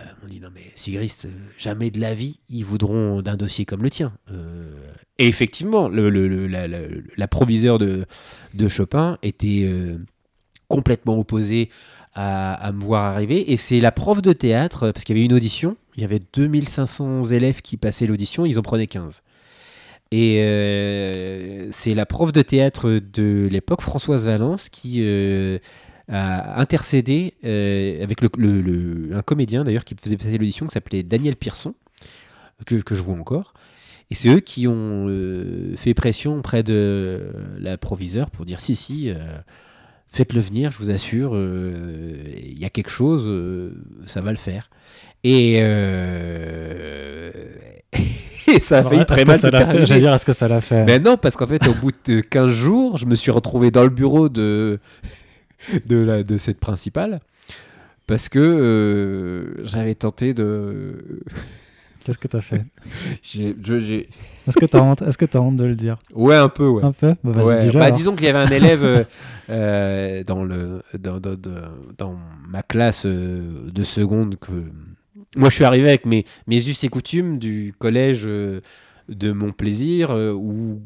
euh, 0.00 0.04
m'ont 0.22 0.28
dit 0.28 0.40
non 0.40 0.48
mais 0.54 0.72
Sigrist, 0.74 1.26
euh, 1.26 1.28
jamais 1.58 1.90
de 1.90 2.00
la 2.00 2.14
vie 2.14 2.40
ils 2.48 2.64
voudront 2.64 3.22
d'un 3.22 3.36
dossier 3.36 3.64
comme 3.64 3.82
le 3.82 3.90
tien. 3.90 4.12
Euh, 4.30 4.74
et 5.18 5.28
effectivement, 5.28 5.88
la, 5.88 7.28
proviseure 7.28 7.78
de, 7.78 8.06
de 8.54 8.68
Chopin 8.68 9.18
était 9.22 9.70
complètement 10.68 11.18
opposée 11.18 11.68
à, 12.14 12.72
me 12.72 12.82
voir 12.82 13.04
arriver. 13.04 13.52
Et 13.52 13.58
c'est 13.58 13.80
la 13.80 13.92
prof 13.92 14.22
de 14.22 14.32
théâtre, 14.32 14.92
parce 14.92 15.04
qu'il 15.04 15.16
y 15.16 15.20
avait 15.20 15.26
une 15.26 15.34
audition, 15.34 15.76
il 15.96 16.02
y 16.02 16.04
avait 16.04 16.22
2500 16.32 17.24
élèves 17.24 17.60
qui 17.60 17.76
passaient 17.76 18.06
l'audition, 18.06 18.46
ils 18.46 18.58
en 18.58 18.62
prenaient 18.62 18.86
15. 18.86 19.22
Et 20.10 21.68
c'est 21.70 21.94
la 21.94 22.06
prof 22.06 22.32
de 22.32 22.40
théâtre 22.40 22.98
de 23.12 23.46
l'époque, 23.50 23.82
Françoise 23.82 24.24
Valence, 24.24 24.70
qui 24.70 25.02
a 26.10 26.60
intercédé 26.60 27.34
euh, 27.44 28.02
avec 28.02 28.20
le, 28.20 28.28
le- 28.36 28.60
le- 28.60 29.16
un 29.16 29.22
comédien 29.22 29.64
d'ailleurs 29.64 29.84
qui 29.84 29.94
faisait 30.00 30.16
passer 30.16 30.36
l'audition 30.38 30.66
qui 30.66 30.72
s'appelait 30.72 31.02
Daniel 31.02 31.36
Pierson, 31.36 31.74
que, 32.66 32.74
que 32.76 32.94
je 32.94 33.02
vois 33.02 33.14
encore. 33.14 33.54
Et 34.10 34.14
c'est 34.16 34.28
eux 34.28 34.40
qui 34.40 34.66
ont 34.66 35.06
euh, 35.08 35.76
fait 35.76 35.94
pression 35.94 36.36
auprès 36.38 36.62
de 36.64 37.32
la 37.60 37.78
proviseure 37.78 38.30
pour 38.30 38.44
dire 38.44 38.60
si, 38.60 38.74
si, 38.74 39.08
euh, 39.08 39.14
faites-le 40.08 40.40
venir, 40.40 40.72
je 40.72 40.78
vous 40.78 40.90
assure, 40.90 41.30
euh, 41.34 42.14
il 42.36 42.58
y 42.58 42.64
a 42.64 42.70
quelque 42.70 42.90
chose, 42.90 43.22
euh, 43.26 43.72
ça 44.06 44.20
va 44.20 44.32
le 44.32 44.36
faire. 44.38 44.68
Et, 45.22 45.58
euh, 45.60 47.30
et 48.48 48.60
ça 48.60 48.76
a 48.76 48.78
Alors, 48.80 48.90
failli 48.92 49.06
très 49.06 49.24
mal 49.24 49.38
se 49.40 49.46
terminer. 49.46 49.86
J'allais 49.86 50.00
dire, 50.00 50.12
est-ce 50.14 50.26
que 50.26 50.32
ça 50.32 50.48
l'a 50.48 50.60
fait 50.60 50.84
Ben 50.84 51.02
non, 51.02 51.16
parce 51.16 51.36
qu'en 51.36 51.46
fait, 51.46 51.66
au 51.68 51.74
bout 51.74 51.92
de 52.06 52.20
15 52.20 52.50
jours, 52.50 52.98
je 52.98 53.06
me 53.06 53.14
suis 53.14 53.30
retrouvé 53.30 53.70
dans 53.70 53.82
le 53.84 53.90
bureau 53.90 54.28
de, 54.28 54.78
de, 55.86 55.96
la, 55.98 56.22
de 56.22 56.38
cette 56.38 56.58
principale. 56.60 57.18
Parce 58.06 58.28
que 58.28 58.38
euh, 58.40 59.54
j'avais 59.64 59.94
tenté 59.94 60.34
de. 60.34 61.20
Qu'est-ce 62.04 62.18
que 62.18 62.28
t'as 62.28 62.40
fait? 62.40 62.64
J'ai- 63.22 63.54
je- 63.62 63.78
j'ai- 63.78 64.08
Est-ce 64.48 64.56
que 64.58 64.64
t'as 64.64 64.80
honte 64.80 65.02
Est-ce 65.02 65.18
que 65.18 65.26
t'as 65.26 65.38
honte 65.38 65.56
de 65.58 65.64
le 65.64 65.74
dire? 65.74 65.98
Ouais, 66.14 66.34
un 66.34 66.48
peu, 66.48 66.66
ouais. 66.66 66.82
Un 66.82 66.92
peu? 66.92 67.14
Bah, 67.22 67.32
vas-y, 67.32 67.46
Ouais, 67.46 67.60
dis-le, 67.60 67.72
bah, 67.78 67.84
alors. 67.84 67.96
disons 67.98 68.16
qu'il 68.16 68.24
y 68.24 68.28
avait 68.30 68.38
un 68.38 68.50
élève 68.50 68.84
euh, 68.84 69.04
euh, 69.50 70.24
dans, 70.24 70.42
le, 70.42 70.82
dans, 70.98 71.20
dans- 71.20 71.36
dans- 71.98 72.18
ma 72.48 72.62
classe 72.62 73.04
euh, 73.06 73.70
de 73.70 73.82
seconde 73.84 74.36
que 74.40 74.50
moi 75.36 75.50
je 75.50 75.54
suis 75.54 75.64
arrivé 75.64 75.88
avec 75.88 76.06
mes, 76.06 76.24
mes 76.48 76.66
us 76.68 76.82
et 76.82 76.88
coutumes 76.88 77.38
du 77.38 77.72
collège 77.78 78.22
euh, 78.24 78.60
de 79.08 79.30
mon 79.30 79.52
plaisir 79.52 80.10
où 80.10 80.80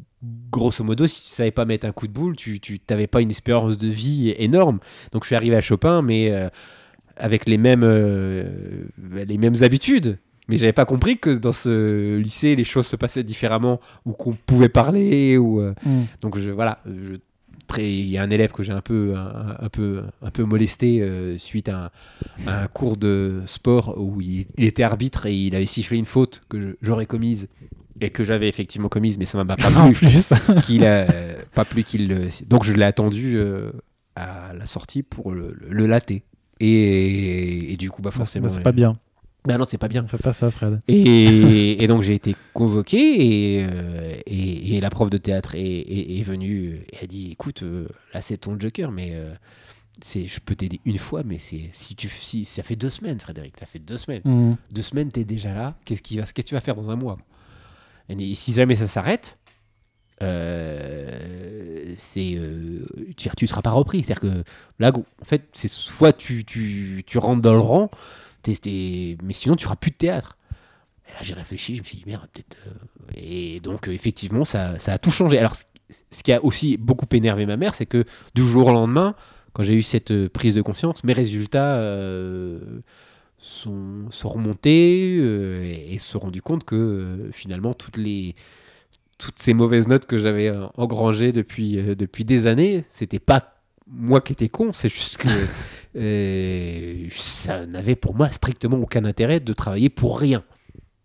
grosso 0.51 0.83
modo 0.83 1.05
si 1.07 1.23
tu 1.23 1.29
savais 1.29 1.51
pas 1.51 1.65
mettre 1.65 1.85
un 1.85 1.91
coup 1.91 2.07
de 2.07 2.13
boule 2.13 2.35
tu 2.35 2.59
tu 2.59 2.79
t'avais 2.79 3.07
pas 3.07 3.21
une 3.21 3.31
espérance 3.31 3.77
de 3.77 3.87
vie 3.89 4.33
énorme 4.37 4.79
donc 5.11 5.23
je 5.23 5.27
suis 5.27 5.35
arrivé 5.35 5.55
à 5.55 5.61
Chopin 5.61 6.01
mais 6.01 6.31
euh, 6.31 6.49
avec 7.17 7.47
les 7.47 7.57
mêmes 7.57 7.83
euh, 7.83 8.85
les 9.27 9.37
mêmes 9.37 9.55
habitudes 9.61 10.17
Mais 10.47 10.57
j'avais 10.59 10.73
pas 10.73 10.85
compris 10.85 11.17
que 11.17 11.31
dans 11.39 11.53
ce 11.53 12.17
lycée, 12.17 12.55
les 12.55 12.65
choses 12.65 12.85
se 12.85 12.95
passaient 12.95 13.23
différemment, 13.23 13.79
ou 14.05 14.11
qu'on 14.13 14.33
pouvait 14.45 14.69
parler. 14.69 15.37
Ou, 15.39 15.59
euh, 15.59 15.73
Mm. 15.83 16.03
Donc 16.21 16.37
je, 16.37 16.51
voilà, 16.51 16.83
je- 16.85 17.17
il 17.79 18.07
y 18.09 18.17
a 18.19 18.21
un 18.21 18.29
élève 18.29 18.51
que 18.51 18.61
j'ai 18.61 18.71
un 18.73 18.81
peu, 18.81 19.15
un, 19.15 19.55
un 19.59 19.69
peu, 19.69 20.03
un 20.21 20.29
peu 20.29 20.43
molesté 20.43 21.01
euh, 21.01 21.39
suite 21.39 21.67
à 21.67 21.85
un, 21.85 21.89
à 22.45 22.61
un 22.63 22.67
cours 22.67 22.95
de 22.95 23.41
sport 23.47 23.95
où 23.97 24.21
il, 24.21 24.45
il 24.57 24.65
était 24.65 24.83
arbitre 24.83 25.25
et 25.25 25.33
il 25.35 25.55
avait 25.55 25.65
sifflé 25.65 25.97
une 25.97 26.05
faute 26.05 26.41
que 26.47 26.77
j'aurais 26.83 27.07
commise 27.07 27.47
et 28.01 28.09
que 28.09 28.23
j'avais 28.25 28.49
effectivement 28.49 28.89
commise, 28.89 29.17
mais 29.17 29.25
ça 29.25 29.41
m'a 29.43 29.55
pas 29.55 29.55
plu 29.69 29.93
plus. 29.93 30.33
qu'il 30.65 30.85
a 30.85 31.07
pas 31.53 31.65
plus 31.65 31.83
qu'il 31.83 32.29
donc 32.47 32.63
je 32.63 32.73
l'ai 32.73 32.83
attendu 32.85 33.35
euh, 33.37 33.71
à 34.15 34.53
la 34.53 34.65
sortie 34.65 35.03
pour 35.03 35.31
le, 35.31 35.53
le, 35.59 35.69
le 35.73 35.87
latter. 35.87 36.23
Et, 36.59 37.73
et 37.73 37.77
du 37.77 37.89
coup 37.91 38.01
bah 38.01 38.11
forcément 38.11 38.47
Bah, 38.47 38.53
c'est 38.53 38.61
pas 38.63 38.71
bien. 38.71 38.97
bah 39.45 39.57
non 39.57 39.65
c'est 39.65 39.77
pas 39.77 39.87
bien 39.89 40.03
On 40.03 40.07
fait 40.07 40.17
pas 40.21 40.31
ça, 40.33 40.51
Fred. 40.51 40.81
et, 40.87 41.83
et 41.83 41.87
donc 41.87 42.01
j'ai 42.01 42.13
été 42.13 42.35
convoqué 42.53 42.97
et, 43.59 43.65
euh, 43.69 44.15
et, 44.25 44.75
et 44.77 44.81
la 44.81 44.89
prof 44.89 45.09
de 45.09 45.17
théâtre 45.17 45.55
est, 45.55 45.61
est, 45.61 46.19
est 46.19 46.23
venue 46.23 46.79
et 46.93 47.03
a 47.03 47.07
dit 47.07 47.31
écoute 47.31 47.63
euh, 47.63 47.87
là 48.13 48.21
c'est 48.21 48.37
ton 48.37 48.57
joker 48.59 48.91
mais 48.91 49.11
euh, 49.13 49.33
c'est 50.01 50.27
je 50.27 50.39
peux 50.39 50.55
t'aider 50.55 50.79
une 50.85 50.97
fois 50.97 51.23
mais 51.25 51.37
c'est 51.39 51.69
si 51.73 51.95
tu 51.95 52.07
si 52.09 52.45
ça 52.45 52.63
fait 52.63 52.75
deux 52.77 52.89
semaines 52.89 53.19
Frédéric 53.19 53.55
ça 53.59 53.65
fait 53.65 53.79
deux 53.79 53.97
semaines 53.97 54.21
Mm. 54.23 54.55
deux 54.71 54.81
semaines 54.81 55.11
t'es 55.11 55.25
déjà 55.25 55.53
là 55.53 55.75
qu'est-ce 55.85 56.01
qui 56.01 56.15
va 56.17 56.23
qu'est-ce 56.23 56.33
que 56.33 56.41
tu 56.41 56.55
vas 56.55 56.61
faire 56.61 56.75
dans 56.75 56.89
un 56.89 56.95
mois? 56.95 57.17
Et 58.09 58.35
si 58.35 58.53
jamais 58.53 58.75
ça 58.75 58.87
s'arrête 58.87 59.37
euh, 60.21 61.95
euh, 62.17 62.85
tu, 63.17 63.29
tu 63.37 63.47
seras 63.47 63.61
pas 63.61 63.71
repris. 63.71 64.03
C'est 64.03 64.13
à 64.13 64.15
dire 64.15 64.21
que 64.21 64.43
là 64.79 64.91
en 65.21 65.25
fait 65.25 65.43
c'est 65.53 65.67
soit 65.67 66.13
tu, 66.13 66.45
rentres 67.15 67.41
dans 67.41 67.53
le 67.53 67.59
rang 67.59 67.89
mais 68.47 69.33
sinon 69.33 69.55
tu 69.55 69.63
feras 69.63 69.75
plus 69.75 69.91
de 69.91 69.95
théâtre. 69.95 70.37
Et 71.07 71.11
là 71.11 71.17
j'ai 71.21 71.33
réfléchi 71.33 71.75
je 71.75 71.81
me 71.81 71.85
suis 71.85 71.97
dit 71.97 72.03
merde 72.05 72.27
peut-être 72.33 72.57
euh, 72.67 72.71
et 73.15 73.59
donc 73.59 73.87
effectivement 73.87 74.45
ça, 74.45 74.75
a 74.85 74.97
tout 74.97 75.11
changé. 75.11 75.37
Alors 75.37 75.55
ce- 75.55 75.65
qui 76.23 76.31
a 76.31 76.43
aussi 76.43 76.77
beaucoup 76.77 77.05
énervé 77.11 77.45
ma 77.45 77.57
mère 77.57 77.75
c'est 77.75 77.85
que 77.85 78.05
du 78.33 78.47
jour 78.47 78.67
au 78.67 78.71
lendemain 78.71 79.15
quand 79.53 79.63
j'ai 79.63 79.75
eu 79.75 79.81
cette 79.81 80.27
prise 80.29 80.55
de 80.55 80.61
conscience 80.61 81.03
mes 81.03 81.13
résultats 81.13 81.75
sont, 83.45 84.09
sont 84.09 84.29
remontés 84.29 85.17
euh, 85.19 85.63
et, 85.63 85.93
et 85.93 85.99
se 85.99 86.11
sont 86.11 86.19
rendus 86.19 86.41
compte 86.41 86.63
que 86.63 86.75
euh, 86.75 87.31
finalement 87.31 87.73
toutes 87.73 87.97
les 87.97 88.35
toutes 89.17 89.39
ces 89.39 89.53
mauvaises 89.53 89.87
notes 89.87 90.05
que 90.05 90.17
j'avais 90.17 90.49
euh, 90.49 90.65
engrangées 90.75 91.31
depuis, 91.31 91.79
euh, 91.79 91.95
depuis 91.95 92.25
des 92.25 92.47
années, 92.47 92.83
c'était 92.89 93.19
pas 93.19 93.53
moi 93.87 94.19
qui 94.19 94.33
étais 94.33 94.49
con, 94.49 94.73
c'est 94.73 94.89
juste 94.89 95.17
que 95.17 95.27
euh, 95.95 97.07
ça 97.11 97.65
n'avait 97.65 97.95
pour 97.95 98.15
moi 98.15 98.31
strictement 98.31 98.77
aucun 98.77 99.05
intérêt 99.05 99.39
de 99.39 99.53
travailler 99.53 99.89
pour 99.89 100.19
rien. 100.19 100.43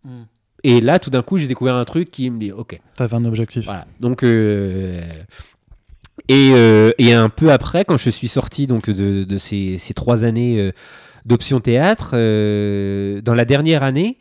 Mm. 0.05 0.22
Et 0.62 0.81
là, 0.81 0.98
tout 0.98 1.11
d'un 1.11 1.22
coup, 1.22 1.38
j'ai 1.38 1.46
découvert 1.46 1.76
un 1.76 1.85
truc 1.85 2.11
qui 2.11 2.29
me 2.31 2.38
dit, 2.38 2.53
ok, 2.53 2.81
T'avais 2.96 3.16
un 3.16 3.24
objectif. 3.24 3.64
voilà. 3.64 3.87
Donc, 3.98 4.22
euh, 4.24 5.00
et, 6.29 6.53
euh, 6.55 6.90
et 6.98 7.12
un 7.14 7.29
peu 7.29 7.50
après, 7.50 7.85
quand 7.85 7.96
je 7.96 8.11
suis 8.11 8.29
sorti 8.29 8.66
donc 8.66 8.90
de, 8.90 9.24
de 9.24 9.38
ces, 9.38 9.79
ces 9.79 9.94
trois 9.94 10.24
années 10.24 10.61
euh, 10.61 10.72
d'option 11.24 11.61
théâtre, 11.61 12.12
euh, 12.14 13.20
dans 13.20 13.35
la 13.35 13.44
dernière 13.44 13.83
année, 13.83 14.18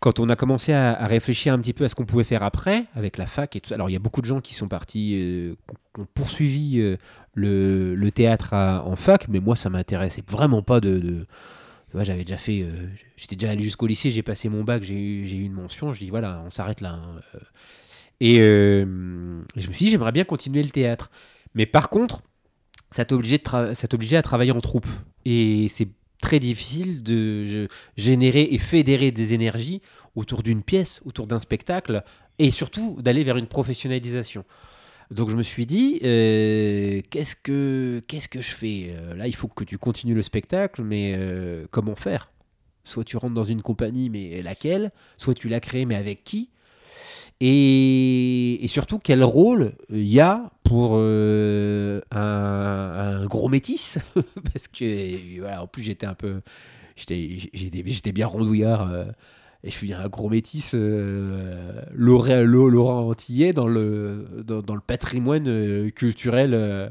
quand 0.00 0.20
on 0.20 0.28
a 0.28 0.36
commencé 0.36 0.72
à, 0.72 1.06
réfléchir 1.06 1.54
un 1.54 1.58
petit 1.58 1.72
peu 1.72 1.84
à 1.84 1.88
ce 1.88 1.94
qu'on 1.94 2.04
pouvait 2.04 2.24
faire 2.24 2.42
après, 2.42 2.84
avec 2.94 3.16
la 3.16 3.26
fac 3.26 3.56
et 3.56 3.60
tout 3.60 3.72
alors 3.72 3.88
il 3.88 3.94
y 3.94 3.96
a 3.96 3.98
beaucoup 4.00 4.20
de 4.20 4.26
gens 4.26 4.40
qui 4.40 4.54
sont 4.54 4.68
partis, 4.68 5.14
euh, 5.14 5.54
qui 5.94 6.00
ont 6.02 6.06
poursuivi 6.14 6.78
euh, 6.80 6.96
le, 7.34 8.10
théâtre 8.10 8.52
à- 8.54 8.84
en 8.86 8.96
fac, 8.96 9.28
mais 9.28 9.40
moi 9.40 9.56
ça 9.56 9.70
m'intéressait 9.70 10.22
vraiment 10.28 10.62
pas 10.62 10.80
de. 10.80 11.26
j'avais 11.94 12.24
déjà 12.24 12.36
fait, 12.36 12.66
j'étais 13.16 13.36
déjà 13.36 13.52
allé 13.52 13.62
jusqu'au 13.62 13.86
lycée, 13.86 14.10
j'ai 14.10 14.22
passé 14.22 14.48
mon 14.48 14.64
bac, 14.64 14.82
j'ai 14.82 14.94
eu, 14.94 15.26
eu 15.26 15.44
une 15.44 15.52
mention, 15.54 15.92
je 15.92 16.00
dis 16.00 16.10
voilà, 16.10 16.42
on 16.46 16.50
s'arrête 16.50 16.80
là. 16.80 16.90
hein. 16.90 17.20
Et 18.20 18.36
je 18.36 18.84
me 19.68 19.72
suis 19.72 19.86
dit, 19.86 19.90
j'aimerais 19.90 20.12
bien 20.12 20.24
continuer 20.24 20.62
le 20.62 20.70
théâtre. 20.70 21.10
Mais 21.54 21.66
par 21.66 21.88
contre, 21.88 22.22
ça 22.90 23.04
t'obligeait, 23.04 23.38
tra- 23.38 24.16
à 24.16 24.22
travailler 24.22 24.52
en 24.52 24.60
troupe. 24.60 24.86
Et 25.24 25.68
c'est 25.68 25.88
très 26.20 26.38
difficile 26.38 27.02
de 27.02 27.68
générer 27.96 28.48
et 28.50 28.58
fédérer 28.58 29.10
des 29.10 29.34
énergies 29.34 29.82
autour 30.14 30.42
d'une 30.42 30.62
pièce, 30.62 31.00
autour 31.04 31.26
d'un 31.26 31.40
spectacle, 31.40 32.02
et 32.38 32.50
surtout 32.50 32.96
d'aller 33.00 33.24
vers 33.24 33.36
une 33.36 33.46
professionnalisation. 33.46 34.44
Donc 35.10 35.30
je 35.30 35.36
me 35.36 35.42
suis 35.42 35.66
dit, 35.66 36.00
euh, 36.02 37.00
qu'est-ce 37.10 37.36
que 37.36 38.02
que 38.08 38.42
je 38.42 38.50
fais? 38.50 38.88
Euh, 38.90 39.14
Là, 39.14 39.28
il 39.28 39.34
faut 39.34 39.48
que 39.48 39.64
tu 39.64 39.78
continues 39.78 40.14
le 40.14 40.22
spectacle, 40.22 40.82
mais 40.82 41.14
euh, 41.16 41.66
comment 41.70 41.94
faire? 41.94 42.30
Soit 42.82 43.04
tu 43.04 43.16
rentres 43.16 43.34
dans 43.34 43.44
une 43.44 43.62
compagnie, 43.62 44.10
mais 44.10 44.42
laquelle? 44.42 44.90
Soit 45.16 45.34
tu 45.34 45.48
l'as 45.48 45.60
créée, 45.60 45.86
mais 45.86 45.96
avec 45.96 46.24
qui? 46.24 46.50
Et, 47.40 48.64
et 48.64 48.68
surtout, 48.68 48.98
quel 48.98 49.22
rôle 49.24 49.72
il 49.90 50.06
y 50.06 50.20
a 50.20 50.50
pour 50.64 50.92
euh, 50.94 52.00
un, 52.10 52.18
un 53.22 53.26
gros 53.26 53.48
métis? 53.48 53.98
Parce 54.52 54.68
que, 54.68 55.40
voilà, 55.40 55.62
en 55.62 55.66
plus, 55.66 55.82
j'étais 55.82 56.06
un 56.06 56.14
peu. 56.14 56.40
J'étais 56.96 58.12
bien 58.12 58.26
rondouillard. 58.26 58.90
euh, 58.90 59.04
et 59.64 59.70
je 59.70 59.74
suis 59.76 59.92
un 59.92 60.08
gros 60.08 60.28
métis 60.28 60.72
euh, 60.74 61.82
Laurent, 61.92 63.08
Antillais 63.08 63.52
dans 63.52 63.66
le, 63.66 64.26
dans, 64.46 64.62
dans 64.62 64.74
le 64.74 64.80
patrimoine 64.80 65.48
euh, 65.48 65.90
culturel 65.90 66.54
euh, 66.54 66.88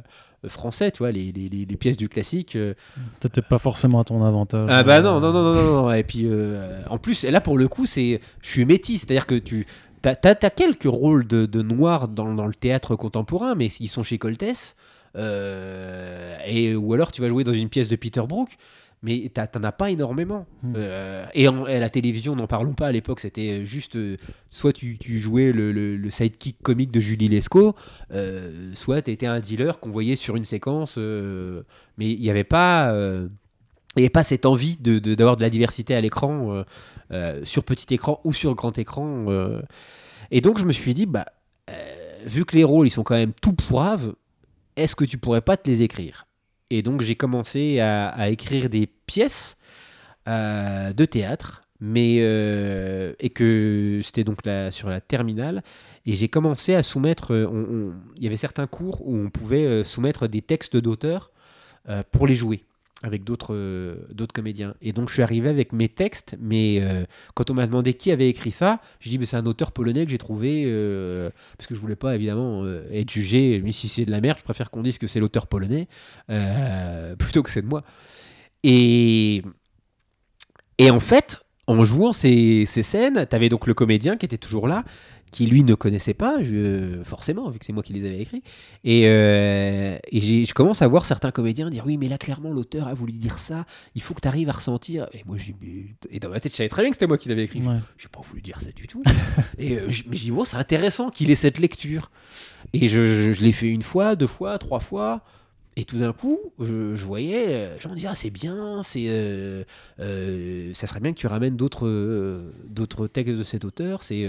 français, 0.47 0.91
tu 0.91 0.99
vois, 0.99 1.11
les, 1.11 1.31
les- 1.31 1.47
les- 1.49 1.77
pièces 1.77 1.95
du 1.97 2.09
classique. 2.09 2.55
euh, 2.55 2.73
T'étais 3.19 3.41
pas 3.41 3.59
forcément 3.59 4.01
à 4.01 4.03
ton 4.03 4.23
avantage. 4.23 4.67
ah 4.69 4.83
bah 4.83 4.97
Euh, 4.97 5.01
non, 5.01 5.19
non, 5.19 5.31
non, 5.31 5.41
non, 5.43 5.53
non, 5.53 5.83
non. 5.83 5.93
Et 5.93 6.03
puis, 6.03 6.23
euh, 6.25 6.81
en 6.89 6.97
plus, 6.97 7.23
là, 7.23 7.39
pour 7.41 7.57
le 7.57 7.67
coup, 7.67 7.85
c'est, 7.85 8.19
je 8.41 8.49
suis 8.49 8.65
métis, 8.65 9.01
c'est-à-dire 9.01 9.25
que 9.25 9.35
tu 9.35 9.65
as, 10.07 10.49
quelques 10.49 10.83
rôles 10.83 11.25
de, 11.27 11.45
de 11.45 11.61
noirs 11.61 12.07
dans, 12.07 12.33
dans 12.33 12.47
le 12.47 12.53
théâtre 12.53 12.95
contemporain, 12.95 13.55
mais 13.55 13.67
ils 13.67 13.87
sont 13.87 14.03
chez 14.03 14.17
Coltès, 14.17 14.75
euh, 15.15 16.37
et, 16.45 16.75
ou 16.75 16.93
alors 16.93 17.11
tu 17.11 17.21
vas 17.21 17.29
jouer 17.29 17.43
dans 17.43 17.53
une 17.53 17.69
pièce 17.69 17.87
de 17.87 17.95
Peter 17.95 18.21
Brook, 18.27 18.49
mais 19.03 19.29
t'as- 19.33 19.47
t'en 19.47 19.63
as 19.63 19.71
pas 19.71 19.91
énormément. 19.91 20.45
Hmm. 20.63 20.73
Euh, 20.77 21.25
et, 21.33 21.47
en- 21.47 21.67
et 21.67 21.75
à 21.75 21.79
la 21.79 21.89
télévision, 21.89 22.35
n'en 22.35 22.47
parlons 22.47 22.73
pas, 22.73 22.87
à 22.87 22.91
l'époque, 22.91 23.19
c'était 23.19 23.63
juste, 23.65 23.95
euh, 23.97 24.17
soit 24.49 24.73
tu, 24.73 24.97
tu 24.97 25.19
jouais 25.19 25.51
le, 25.51 25.71
le- 25.71 25.95
le 25.95 26.09
sidekick 26.09 26.61
comique 26.61 26.91
de 26.91 26.99
Julie 26.99 27.27
Lescaut, 27.29 27.75
euh, 28.11 28.71
soit 28.73 29.01
tu 29.03 29.11
étais 29.11 29.27
un 29.27 29.39
dealer 29.39 29.79
qu'on 29.79 29.91
voyait 29.91 30.15
sur 30.15 30.35
une 30.35 30.45
séquence, 30.45 30.97
mais 30.97 32.11
il 32.11 32.19
n'y 32.19 32.29
avait 32.29 32.43
pas... 32.43 32.91
avait 34.03 34.09
pas 34.09 34.23
cette 34.23 34.45
envie 34.45 34.77
de- 34.77 34.99
de- 34.99 35.15
d'avoir 35.15 35.37
de, 35.37 35.41
la 35.41 35.49
diversité 35.49 35.95
à 35.95 36.01
l'écran, 36.01 36.53
euh, 36.53 36.63
euh, 37.11 37.41
sur 37.45 37.63
petit 37.63 37.93
écran 37.93 38.19
ou 38.23 38.33
sur 38.33 38.55
grand 38.55 38.77
écran. 38.77 39.25
euh. 39.29 39.61
Et 40.31 40.41
donc 40.41 40.59
je 40.59 40.65
me 40.65 40.71
suis 40.71 40.93
dit, 40.93 41.05
bah, 41.05 41.25
vu 42.25 42.45
que 42.45 42.55
les 42.55 42.63
rôles 42.63 42.87
ils 42.87 42.91
sont 42.91 43.03
quand 43.03 43.15
même 43.15 43.33
tout 43.41 43.53
poiraves, 43.53 44.13
est-ce 44.75 44.95
que 44.95 45.05
tu 45.05 45.17
pourrais 45.17 45.41
pas 45.41 45.57
te 45.57 45.69
les 45.69 45.81
écrire? 45.81 46.27
Et 46.69 46.81
donc 46.81 47.01
j'ai 47.01 47.15
commencé 47.15 47.79
à, 47.79 48.29
écrire 48.29 48.69
des 48.69 48.87
pièces 48.87 49.55
de 50.27 51.05
théâtre, 51.05 51.63
mais 51.79 52.15
et 52.15 53.29
que 53.29 54.01
c'était 54.03 54.23
donc 54.23 54.45
la, 54.45 54.71
sur 54.71 54.89
la 54.89 54.99
terminale. 54.99 55.63
Et 56.07 56.15
j'ai 56.15 56.27
commencé 56.27 56.73
à 56.73 56.81
soumettre. 56.81 57.31
Il 58.17 58.23
y 58.23 58.27
avait 58.27 58.35
certains 58.35 58.67
cours 58.67 59.07
où 59.07 59.15
on 59.15 59.29
pouvait 59.29 59.83
soumettre 59.83 60.27
des 60.27 60.41
textes 60.41 60.75
d'auteurs 60.75 61.31
pour 62.11 62.25
les 62.25 62.35
jouer 62.35 62.63
avec 63.05 63.23
d'autres 63.23 63.53
euh, 63.53 63.95
d'autres 64.11 64.33
comédiens. 64.33 64.73
Et 64.81 64.91
donc 64.91 65.09
je 65.09 65.13
suis 65.13 65.21
arrivé 65.21 65.47
avec 65.47 65.73
mes 65.73 65.87
textes, 65.87 66.35
mais 66.39 66.79
euh, 66.81 67.05
quand 67.35 67.51
on 67.51 67.53
m'a 67.53 67.67
demandé 67.67 67.93
qui 67.93 68.11
avait 68.11 68.27
écrit 68.27 68.51
ça, 68.51 68.81
j'ai 68.99 69.11
dit 69.11 69.19
mais 69.19 69.27
c'est 69.27 69.37
un 69.37 69.45
auteur 69.45 69.71
polonais 69.71 70.05
que 70.05 70.11
j'ai 70.11 70.17
trouvé 70.17 70.63
euh, 70.65 71.29
parce 71.57 71.67
que 71.67 71.75
je 71.75 71.79
voulais 71.79 71.95
pas 71.95 72.15
évidemment 72.15 72.65
être 72.91 73.11
jugé. 73.11 73.61
Mais 73.63 73.71
si 73.71 73.87
c'est 73.87 74.05
de 74.05 74.11
la 74.11 74.21
merde, 74.21 74.39
je 74.39 74.43
préfère 74.43 74.71
qu'on 74.71 74.81
dise 74.81 74.97
que 74.97 75.07
c'est 75.07 75.19
l'auteur 75.19 75.47
polonais 75.47 75.87
plutôt 77.19 77.43
que 77.43 77.51
c'est 77.51 77.61
de 77.61 77.67
moi. 77.67 77.83
Et 78.63 79.43
et 80.77 80.89
en 80.89 80.99
fait, 80.99 81.39
en 81.67 81.83
jouant 81.85 82.11
ces, 82.11 82.65
ces 82.65 82.83
scènes, 82.83 83.25
tu 83.29 83.35
avais 83.35 83.49
donc 83.49 83.67
le 83.67 83.73
comédien 83.73 84.17
qui 84.17 84.25
était 84.25 84.37
toujours 84.37 84.67
là, 84.67 84.83
qui 85.35 85.47
lui 85.47 85.63
ne 85.65 85.75
connaissait 85.75 86.13
pas, 86.13 86.41
je- 86.41 87.01
forcément, 87.03 87.49
vu 87.49 87.59
que 87.59 87.65
c'est 87.65 87.73
moi 87.73 87.83
qui 87.83 87.91
les 87.91 88.07
avais 88.07 88.21
écrits. 88.21 88.41
Et, 88.85 89.03
euh, 89.07 89.97
et 90.09 90.45
je 90.45 90.53
commence 90.53 90.81
à 90.81 90.87
voir 90.87 91.03
certains 91.05 91.31
comédiens 91.31 91.69
dire 91.69 91.83
Oui, 91.85 91.97
mais 91.97 92.07
là, 92.07 92.17
clairement, 92.17 92.51
l'auteur 92.51 92.87
a 92.87 92.93
voulu 92.93 93.11
dire 93.11 93.37
ça, 93.37 93.65
il 93.95 94.01
faut 94.01 94.13
que 94.13 94.21
tu 94.21 94.27
arrives 94.29 94.47
à 94.47 94.53
ressentir. 94.53 95.07
Et 95.13 95.23
moi, 95.25 95.35
j'ai 95.37 95.53
et 96.09 96.19
dans 96.21 96.29
ma 96.29 96.39
tête, 96.39 96.53
je 96.53 96.57
savais 96.57 96.69
très 96.69 96.83
bien 96.83 96.89
que 96.91 96.95
c'était 96.95 97.07
moi 97.07 97.17
qui 97.17 97.27
l'avais 97.27 97.43
écrit. 97.43 97.59
Ouais. 97.61 97.75
J'ai 97.97 98.07
pas 98.07 98.21
voulu 98.21 98.41
dire 98.41 98.61
ça 98.61 98.71
du 98.71 98.87
tout. 98.87 99.03
et 99.57 99.77
euh, 99.77 99.87
mais 99.87 100.15
j'ai 100.15 100.25
dit, 100.25 100.31
bon, 100.31 100.45
c'est 100.45 100.55
intéressant 100.57 101.09
qu'il 101.09 101.29
ait 101.31 101.35
cette 101.35 101.59
lecture. 101.59 102.11
Et 102.71 102.87
je, 102.87 103.13
je- 103.13 103.31
je 103.33 103.41
l'ai 103.41 103.51
fait 103.51 103.67
une 103.69 103.83
fois, 103.83 104.15
deux 104.15 104.27
fois, 104.27 104.57
trois 104.57 104.79
fois. 104.79 105.21
Et 105.77 105.83
tout 105.83 105.97
d'un 105.99 106.13
coup, 106.13 106.39
je, 106.61 106.95
je 106.95 107.03
voyais, 107.03 107.47
euh, 107.49 107.75
j'en 107.81 107.93
disais, 107.93 108.07
ah, 108.09 108.15
c'est 108.15 108.29
bien, 108.29 108.81
c'est, 108.81 109.07
euh, 109.09 109.65
euh, 109.99 110.71
ça 110.73 110.87
serait 110.87 111.01
bien 111.01 111.11
que 111.11 111.17
tu 111.19 111.27
ramènes 111.27 111.57
d'autres, 111.57 111.85
euh, 111.85 112.53
d'autres 112.69 113.07
textes 113.07 113.33
de 113.35 113.43
cet 113.43 113.65
auteur. 113.65 114.01
C'est, 114.01 114.23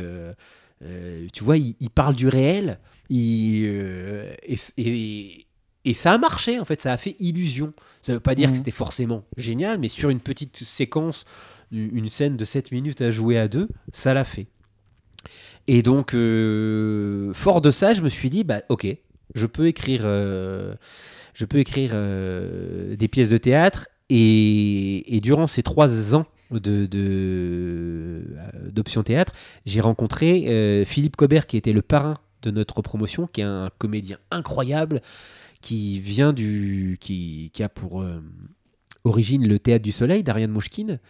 euh, 0.82 1.26
tu 1.32 1.42
vois, 1.44 1.56
il, 1.56 1.74
il 1.80 1.90
parle 1.90 2.14
du 2.14 2.28
réel, 2.28 2.78
il, 3.08 3.64
euh, 3.66 4.32
et, 4.46 4.56
et, 4.78 5.46
et 5.84 5.94
ça 5.94 6.12
a 6.12 6.18
marché 6.18 6.58
en 6.60 6.64
fait, 6.64 6.80
ça 6.80 6.92
a 6.92 6.96
fait 6.96 7.16
illusion. 7.18 7.72
Ça 8.02 8.12
veut 8.12 8.20
pas 8.20 8.34
dire 8.34 8.48
Mhm. 8.48 8.52
que 8.52 8.58
c'était 8.58 8.70
forcément 8.70 9.24
génial, 9.36 9.78
mais 9.78 9.88
sur 9.88 10.10
une 10.10 10.20
petite 10.20 10.58
séquence 10.58 11.24
une 11.72 12.08
scène 12.08 12.36
de 12.36 12.44
7 12.44 12.70
minutes 12.70 13.00
à 13.02 13.10
jouer 13.10 13.38
à 13.38 13.48
deux, 13.48 13.68
ça 13.92 14.14
l'a 14.14 14.22
fait. 14.24 14.46
Et 15.66 15.82
donc, 15.82 16.14
euh, 16.14 17.32
fort 17.34 17.60
de 17.60 17.72
ça, 17.72 17.92
je 17.92 18.02
me 18.02 18.08
suis 18.08 18.30
dit, 18.30 18.44
bah, 18.44 18.62
ok, 18.68 18.86
je 19.34 19.46
peux 19.46 19.66
écrire, 19.66 20.02
je 20.02 21.44
peux 21.44 21.58
écrire 21.58 21.90
des 22.96 23.08
pièces 23.08 23.30
de 23.30 23.38
théâtre. 23.38 23.88
Et, 24.08 25.16
et 25.16 25.20
durant 25.20 25.48
ces 25.48 25.64
trois 25.64 26.14
ans 26.14 26.26
de, 26.50 28.24
d'option 28.70 29.02
théâtre, 29.02 29.32
j'ai 29.64 29.80
rencontré 29.80 30.44
euh, 30.48 30.84
Philippe 30.84 31.16
Cobert, 31.16 31.46
qui 31.46 31.56
était 31.56 31.72
le 31.72 31.82
parrain 31.82 32.14
de 32.42 32.50
notre 32.50 32.82
promotion, 32.82 33.26
qui 33.26 33.40
est 33.40 33.44
un 33.44 33.70
comédien 33.78 34.18
incroyable, 34.30 35.02
qui 35.60 36.00
vient 36.00 36.32
du, 36.32 36.98
qui, 37.00 37.50
qui 37.52 37.62
a 37.62 37.68
pour 37.68 38.02
euh, 38.02 38.20
origine 39.04 39.46
le 39.46 39.58
théâtre 39.58 39.84
du 39.84 39.92
Soleil 39.92 40.22
d'Ariane 40.22 40.50
Mouchkine, 40.52 41.00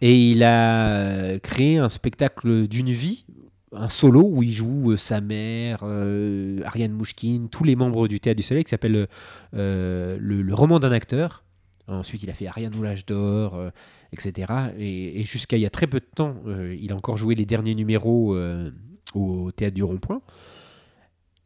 et 0.00 0.30
il 0.30 0.42
a 0.42 0.88
euh, 0.88 1.38
créé 1.38 1.78
un 1.78 1.88
spectacle 1.88 2.66
d'une 2.66 2.90
vie. 2.90 3.24
Un 3.72 3.88
solo 3.88 4.28
où 4.28 4.42
il 4.42 4.50
joue 4.50 4.90
euh, 4.90 4.96
sa 4.96 5.20
mère, 5.20 5.82
euh, 5.84 6.58
Ariane 6.64 6.90
Mouchkine, 6.90 7.48
tous 7.48 7.62
les 7.62 7.76
membres 7.76 8.08
du 8.08 8.18
Théâtre 8.18 8.38
du 8.38 8.42
Soleil 8.42 8.64
qui 8.64 8.70
s'appelle 8.70 9.06
euh, 9.54 10.16
le, 10.20 10.42
le 10.42 10.54
roman 10.54 10.80
d'un 10.80 10.90
acteur. 10.90 11.44
Ensuite, 11.92 12.22
il 12.22 12.30
a 12.30 12.34
fait 12.34 12.46
Ariane 12.46 12.74
ou 12.74 12.82
l'âge 12.82 13.06
d'or, 13.06 13.54
euh, 13.54 13.70
etc. 14.12 14.52
Et, 14.78 15.24
jusqu'à 15.24 15.56
il 15.56 15.60
y 15.60 15.66
a 15.66 15.70
très 15.70 15.86
peu 15.86 16.00
de 16.00 16.08
temps, 16.14 16.36
euh, 16.46 16.76
il 16.80 16.92
a 16.92 16.96
encore 16.96 17.16
joué 17.16 17.34
les 17.34 17.46
derniers 17.46 17.74
numéros 17.74 18.34
euh, 18.34 18.70
au 19.14 19.50
Théâtre 19.52 19.74
du 19.74 19.82
Rond-Point. 19.82 20.22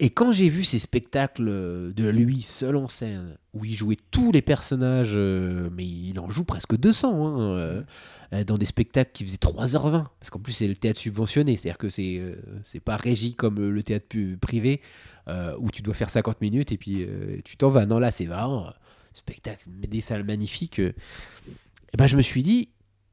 Et 0.00 0.10
quand 0.10 0.32
j'ai 0.32 0.48
vu 0.48 0.64
ces 0.64 0.80
spectacles 0.80 1.44
de 1.44 2.08
lui 2.08 2.42
seul 2.42 2.76
en 2.76 2.88
scène, 2.88 3.38
où 3.52 3.64
il 3.64 3.74
jouait 3.74 3.96
tous 4.10 4.32
les 4.32 4.42
personnages, 4.42 5.16
mais 5.16 5.86
il 5.86 6.18
en 6.18 6.28
joue 6.28 6.42
presque 6.42 6.76
200, 6.76 7.38
hein, 7.38 7.84
dans 8.44 8.58
des 8.58 8.66
spectacles 8.66 9.12
qui 9.14 9.24
faisaient 9.24 9.36
3h20, 9.36 10.06
parce 10.18 10.30
qu'en 10.30 10.40
plus 10.40 10.52
c'est 10.52 10.66
le 10.66 10.74
théâtre 10.74 10.98
subventionné, 10.98 11.56
c'est-à-dire 11.56 11.78
que 11.78 11.88
c'est 11.88 12.20
c'est 12.64 12.80
pas 12.80 12.96
régi 12.96 13.34
comme 13.34 13.60
le 13.70 13.82
théâtre 13.84 14.16
privé, 14.40 14.80
où 15.60 15.70
tu 15.70 15.80
dois 15.80 15.94
faire 15.94 16.10
50 16.10 16.40
minutes 16.40 16.72
et 16.72 16.76
puis 16.76 17.06
tu 17.44 17.56
t'en 17.56 17.68
vas. 17.68 17.86
Non, 17.86 18.00
là 18.00 18.10
c'est 18.10 18.26
vraiment 18.26 18.72
spectacle, 19.14 19.64
des 19.66 20.00
salles 20.00 20.24
magnifiques. 20.24 20.80
euh. 20.80 20.92
Et 21.92 21.96
ben 21.96 22.06
je 22.06 22.16
me 22.16 22.22
suis 22.22 22.42
dit, 22.42 22.68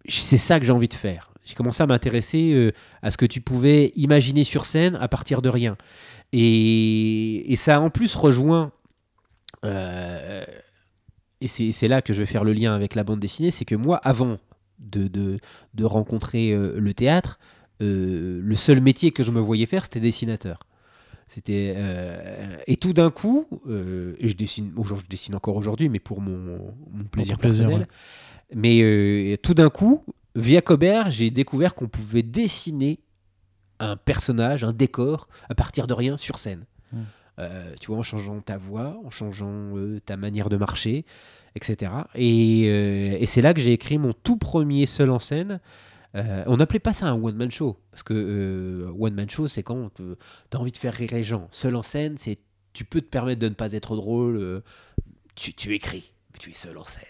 c'est 0.07 0.37
ça 0.37 0.59
que 0.59 0.65
j'ai 0.65 0.71
envie 0.71 0.87
de 0.87 0.93
faire. 0.93 1.31
J'ai 1.45 1.55
commencé 1.55 1.81
à 1.81 1.87
m'intéresser 1.87 2.53
euh, 2.53 2.71
à 3.01 3.11
ce 3.11 3.17
que 3.17 3.25
tu 3.25 3.41
pouvais 3.41 3.91
imaginer 3.95 4.43
sur 4.43 4.65
scène 4.65 4.95
à 4.95 5.07
partir 5.07 5.41
de 5.41 5.49
rien. 5.49 5.77
Et, 6.33 7.51
et 7.51 7.55
ça 7.55 7.79
en 7.79 7.89
plus 7.89 8.15
rejoint, 8.15 8.71
euh, 9.65 10.43
et 11.39 11.47
c'est 11.47 11.87
là 11.87 12.01
que 12.01 12.13
je 12.13 12.19
vais 12.19 12.25
faire 12.25 12.43
le 12.43 12.53
lien 12.53 12.73
avec 12.75 12.95
la 12.95 13.03
bande 13.03 13.19
dessinée, 13.19 13.51
c'est 13.51 13.65
que 13.65 13.75
moi, 13.75 13.97
avant 13.97 14.37
de, 14.79 15.07
de, 15.07 15.37
de 15.73 15.85
rencontrer 15.85 16.55
le 16.55 16.93
théâtre, 16.93 17.39
le 17.79 18.55
seul 18.55 18.79
métier 18.79 19.09
que 19.11 19.23
je 19.23 19.31
me 19.31 19.39
voyais 19.39 19.65
faire, 19.65 19.83
c'était 19.83 19.99
dessinateur. 19.99 20.59
C'était 21.33 21.73
euh, 21.77 22.57
et 22.67 22.75
tout 22.75 22.91
d'un 22.91 23.09
coup, 23.09 23.47
euh, 23.65 24.17
et 24.19 24.27
je 24.27 24.35
dessine, 24.35 24.73
aujourd'hui, 24.75 25.05
je 25.05 25.09
dessine 25.11 25.35
encore 25.35 25.55
aujourd'hui, 25.55 25.87
mais 25.87 25.99
pour 25.99 26.19
mon, 26.19 26.59
mon 26.91 27.05
plaisir 27.05 27.37
personnel. 27.37 27.87
Mais 28.53 28.81
euh, 28.81 29.37
tout 29.37 29.53
d'un 29.53 29.69
coup, 29.69 30.03
via 30.35 30.61
Cobert, 30.61 31.09
j'ai 31.09 31.31
découvert 31.31 31.73
qu'on 31.73 31.87
pouvait 31.87 32.21
dessiner 32.21 32.99
un 33.79 33.95
personnage, 33.95 34.65
un 34.65 34.73
décor, 34.73 35.29
à 35.47 35.55
partir 35.55 35.87
de 35.87 35.93
rien 35.93 36.17
sur 36.17 36.37
scène. 36.37 36.65
Mm. 36.91 36.97
Euh, 37.39 37.73
tu 37.79 37.87
vois, 37.87 37.99
en 37.99 38.03
changeant 38.03 38.41
ta 38.41 38.57
voix, 38.57 38.99
en 39.05 39.09
changeant 39.09 39.71
ta 40.05 40.17
manière 40.17 40.49
de 40.49 40.57
marcher, 40.57 41.05
etc. 41.55 41.93
Et, 42.13 42.63
et 42.65 43.25
c'est 43.25 43.41
là 43.41 43.53
que 43.53 43.61
j'ai 43.61 43.71
écrit 43.71 43.97
mon 43.97 44.11
tout 44.11 44.35
premier 44.35 44.85
seul 44.85 45.09
en 45.09 45.19
scène. 45.19 45.61
Euh, 46.15 46.43
on 46.47 46.57
n'appelait 46.57 46.79
pas 46.79 46.93
ça 46.93 47.07
un 47.07 47.13
one-man 47.13 47.49
show, 47.51 47.77
parce 47.91 48.03
que 48.03 48.13
euh, 48.13 48.91
one-man 48.99 49.29
show, 49.29 49.47
c'est 49.47 49.63
quand 49.63 49.91
tu 49.95 50.03
as 50.53 50.59
envie 50.59 50.71
de 50.71 50.77
faire 50.77 50.93
rire 50.93 51.09
les 51.13 51.23
gens. 51.23 51.47
Seul 51.51 51.75
en 51.75 51.81
scène, 51.81 52.17
c'est 52.17 52.37
tu 52.73 52.83
peux 52.85 53.01
te 53.01 53.07
permettre 53.07 53.39
de 53.41 53.47
ne 53.49 53.53
pas 53.53 53.71
être 53.73 53.95
drôle, 53.95 54.37
euh, 54.37 54.61
tu, 55.35 55.53
tu 55.53 55.73
écris, 55.73 56.13
mais 56.33 56.39
tu 56.39 56.51
es 56.51 56.53
seul 56.53 56.77
en 56.77 56.83
scène. 56.83 57.03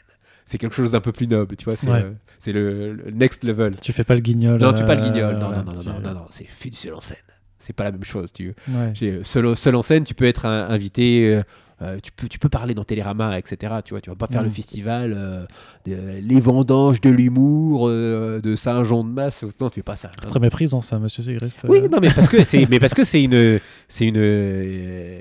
C'est 0.45 0.57
quelque 0.57 0.75
chose 0.75 0.91
d'un 0.91 1.01
peu 1.01 1.11
plus 1.11 1.27
noble, 1.27 1.55
tu 1.55 1.65
vois, 1.65 1.75
c'est 1.75 1.89
Ouais. 1.89 2.09
le, 2.47 2.93
le 2.93 3.11
next 3.11 3.43
level. 3.43 3.75
Tu 3.79 3.93
fais 3.93 4.03
pas 4.03 4.15
le 4.15 4.21
guignol. 4.21 4.59
Non, 4.59 4.73
tu 4.73 4.83
pas 4.83 4.95
le 4.95 5.01
guignol, 5.01 5.37
non, 5.37 5.49
non, 5.51 5.63
non, 5.63 5.71
tu- 5.81 5.87
non, 5.87 5.99
non, 5.99 6.13
non, 6.13 6.25
c'est 6.29 6.43
fait 6.45 6.69
du 6.69 6.75
seul 6.75 6.93
en 6.93 7.01
scène. 7.01 7.17
C'est 7.61 7.73
pas 7.73 7.83
la 7.85 7.91
même 7.91 8.03
chose, 8.03 8.33
tu. 8.33 8.53
Ouais. 8.67 8.91
J'ai- 8.93 9.23
Seul, 9.23 9.55
seul 9.55 9.75
en 9.75 9.81
scène, 9.81 10.03
tu 10.03 10.13
peux 10.13 10.25
être 10.25 10.45
un- 10.45 10.67
invité, 10.69 11.33
euh, 11.35 11.43
euh, 11.83 11.97
tu, 12.03 12.11
peux, 12.11 12.27
tu 12.27 12.37
peux 12.37 12.49
parler 12.49 12.73
dans 12.75 12.83
Télérama, 12.83 13.39
etc. 13.39 13.73
Tu 13.83 13.93
vois, 13.93 14.01
tu 14.01 14.09
vas 14.09 14.15
pas 14.15 14.27
faire 14.27 14.41
Mm. 14.41 14.45
le 14.45 14.51
festival, 14.51 15.13
euh, 15.17 15.45
de- 15.85 16.19
les 16.21 16.39
vendanges 16.39 17.01
de 17.01 17.09
l'humour 17.09 17.87
euh, 17.87 18.39
de 18.41 18.55
Saint-Jean-de-Masse. 18.55 19.45
Non, 19.59 19.69
tu 19.69 19.75
fais 19.75 19.81
pas 19.83 19.95
ça. 19.95 20.09
hein. 20.09 20.27
Très 20.27 20.39
méprisant 20.39 20.81
ça, 20.81 20.99
monsieur 20.99 21.23
Sigrist. 21.23 21.65
Oui, 21.69 21.79
Euh, 21.79 21.87
non, 21.87 21.99
mais 22.01 22.09
parce 22.13 22.29
que 22.29 22.43
c'est, 22.43 22.67
mais 22.69 22.79
parce 22.79 22.93
que 22.93 23.03
c'est 23.03 23.23
une, 23.23 23.59
c'est 23.87 24.05
une, 24.05 24.17
euh, 24.17 25.19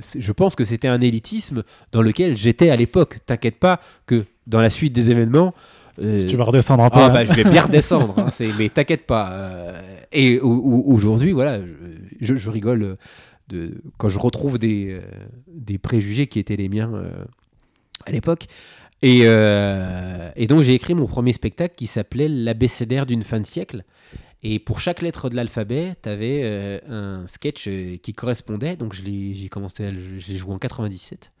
c'est- 0.00 0.20
je 0.20 0.32
pense 0.32 0.54
que 0.56 0.64
c'était 0.64 0.88
un 0.88 1.00
élitisme 1.00 1.62
dans 1.92 2.02
lequel 2.02 2.36
j'étais 2.36 2.70
à 2.70 2.76
l'époque. 2.76 3.18
T'inquiète 3.26 3.58
pas 3.58 3.80
que 4.06 4.24
dans 4.46 4.60
la 4.60 4.70
suite 4.70 4.92
des 4.92 5.10
événements, 5.10 5.54
euh, 6.00 6.26
Tu 6.26 6.36
vas 6.36 6.44
redescendre 6.44 6.82
un 6.84 6.90
peu. 6.90 6.98
ah 6.98 7.06
hein. 7.06 7.12
bah 7.12 7.24
je 7.24 7.32
vais 7.32 7.44
bien 7.44 7.62
redescendre, 7.66 8.14
hein, 8.18 8.30
mais 8.58 8.68
t'inquiète 8.68 9.06
pas. 9.06 9.30
euh, 9.32 9.82
et 10.12 10.40
au- 10.40 10.50
au- 10.52 10.92
aujourd'hui, 10.92 11.32
voilà, 11.32 11.60
je, 12.20 12.50
rigole 12.50 12.96
de, 13.48 13.82
quand 13.98 14.08
je 14.08 14.18
retrouve 14.18 14.58
des, 14.58 14.90
euh, 14.92 15.00
des 15.48 15.78
préjugés 15.78 16.26
qui 16.26 16.38
étaient 16.38 16.56
les 16.56 16.68
miens 16.68 16.92
à 18.06 18.10
l'époque. 18.10 18.46
Et, 19.02 19.22
euh, 19.24 20.30
et 20.36 20.46
donc 20.46 20.62
j'ai 20.62 20.72
écrit 20.72 20.94
mon 20.94 21.06
premier 21.06 21.32
spectacle 21.34 21.74
qui 21.76 21.86
s'appelait 21.86 22.28
L'abécédaire 22.28 23.04
d'une 23.06 23.22
fin 23.22 23.38
de 23.40 23.46
siècle. 23.46 23.84
Et 24.42 24.58
pour 24.58 24.78
chaque 24.80 25.02
lettre 25.02 25.28
de 25.30 25.36
l'alphabet, 25.36 25.94
tu 26.02 26.08
avais 26.08 26.80
un 26.88 27.26
sketch 27.26 27.66
euh, 27.66 27.96
qui 27.96 28.12
correspondait. 28.12 28.76
Donc 28.76 28.94
j'ai 28.94 29.48
commencé 29.50 29.90
j'ai 30.18 30.36
joué 30.36 30.52
en 30.54 30.58
97. 30.58 31.32